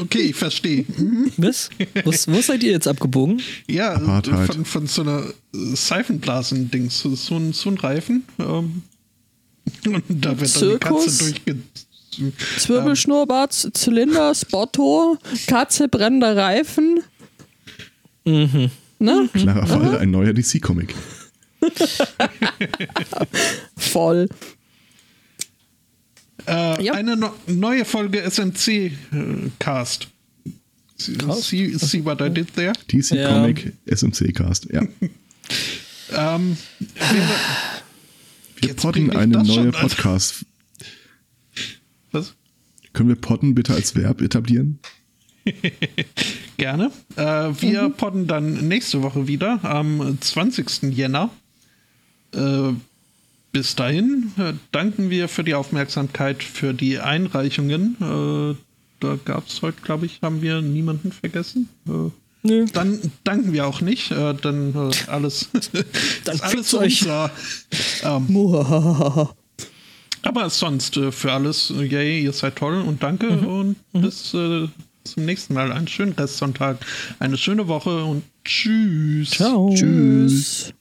okay, 0.00 0.30
ich 0.30 0.36
verstehe. 0.36 0.84
Mhm. 0.96 1.32
Was? 1.36 1.70
Wo, 2.04 2.10
wo 2.10 2.40
seid 2.40 2.62
ihr 2.62 2.72
jetzt 2.72 2.88
abgebogen? 2.88 3.40
Ja, 3.68 3.94
Apartheid. 3.94 4.54
von, 4.54 4.64
von 4.64 4.86
so 4.86 5.02
einer 5.02 5.24
Seifenblasen-Dings. 5.52 7.00
So, 7.00 7.14
so, 7.14 7.36
ein, 7.36 7.52
so 7.52 7.70
ein 7.70 7.76
Reifen. 7.76 8.24
Ähm, 8.38 8.82
und 9.86 10.04
da 10.08 10.38
wird 10.40 10.60
dann 10.60 10.70
die 10.70 10.78
Katze 10.78 11.24
durchge... 11.24 11.56
Zwirbelschnurrbart, 12.58 13.52
Zylinder, 13.52 14.34
Spotto, 14.34 15.18
Katze, 15.46 15.88
brennender 15.88 16.36
Reifen. 16.36 17.00
Mhm. 18.24 18.70
Ne? 18.98 19.28
Klarer 19.32 19.66
Fall, 19.66 19.98
ein 19.98 20.10
neuer 20.10 20.32
DC-Comic. 20.32 20.94
Voll. 23.76 24.28
Äh, 26.46 26.82
Ja. 26.84 26.92
Eine 26.94 27.16
no 27.16 27.32
neue 27.46 27.84
Folge 27.84 28.22
SMC-Cast. 28.22 30.08
see, 30.96 31.12
Cast? 31.14 31.42
see, 31.44 31.76
see 31.78 32.04
what 32.04 32.20
I 32.20 32.28
did 32.30 32.54
there? 32.54 32.72
DC-Comic, 32.90 33.72
SMC-Cast, 33.86 34.66
ja. 34.72 34.82
Ähm, 36.16 36.56
Wir 38.60 38.68
Jetzt 38.70 38.82
podden 38.82 39.10
eine 39.10 39.42
neue 39.42 39.66
an. 39.66 39.72
Podcast. 39.72 40.46
was? 42.12 42.34
Können 42.92 43.08
wir 43.08 43.16
podden 43.16 43.54
bitte 43.56 43.74
als 43.74 43.96
Verb 43.96 44.20
etablieren? 44.22 44.78
Gerne. 46.56 46.92
Äh, 47.16 47.22
wir 47.60 47.88
podden 47.90 48.26
dann 48.28 48.68
nächste 48.68 49.02
Woche 49.02 49.26
wieder 49.26 49.64
am 49.64 50.16
20. 50.20 50.94
Jänner. 50.94 51.30
Äh, 52.32 52.70
bis 53.56 53.74
dahin 53.74 54.32
äh, 54.36 54.52
danken 54.70 55.08
wir 55.08 55.28
für 55.28 55.42
die 55.42 55.54
Aufmerksamkeit, 55.54 56.42
für 56.42 56.74
die 56.74 56.98
Einreichungen. 56.98 57.96
Äh, 58.02 58.54
da 59.00 59.18
gab 59.24 59.48
es 59.48 59.62
heute, 59.62 59.80
glaube 59.80 60.04
ich, 60.04 60.20
haben 60.20 60.42
wir 60.42 60.60
niemanden 60.60 61.10
vergessen. 61.10 61.70
Äh, 61.88 62.10
Nö. 62.42 62.66
Dann 62.70 63.00
danken 63.24 63.54
wir 63.54 63.66
auch 63.66 63.80
nicht. 63.80 64.10
Äh, 64.10 64.34
dann 64.34 64.74
äh, 64.74 65.10
alles, 65.10 65.48
Dann 66.24 66.34
ist 66.34 66.42
alles 66.44 66.74
euch. 66.74 67.00
unser. 67.00 67.30
Ähm, 68.02 68.26
aber 70.22 70.50
sonst 70.50 71.00
für 71.12 71.32
alles, 71.32 71.72
yay, 71.74 72.24
ihr 72.24 72.34
seid 72.34 72.56
toll 72.56 72.82
und 72.82 73.02
danke 73.02 73.30
und 73.30 73.76
bis 73.94 74.34
äh, 74.34 74.68
zum 75.04 75.24
nächsten 75.24 75.54
Mal. 75.54 75.72
Einen 75.72 75.88
schönen 75.88 76.12
Restsonntag, 76.12 76.76
eine 77.20 77.38
schöne 77.38 77.68
Woche 77.68 78.04
und 78.04 78.22
tschüss. 78.44 79.30
Ciao. 79.30 79.74
Tschüss. 79.74 80.74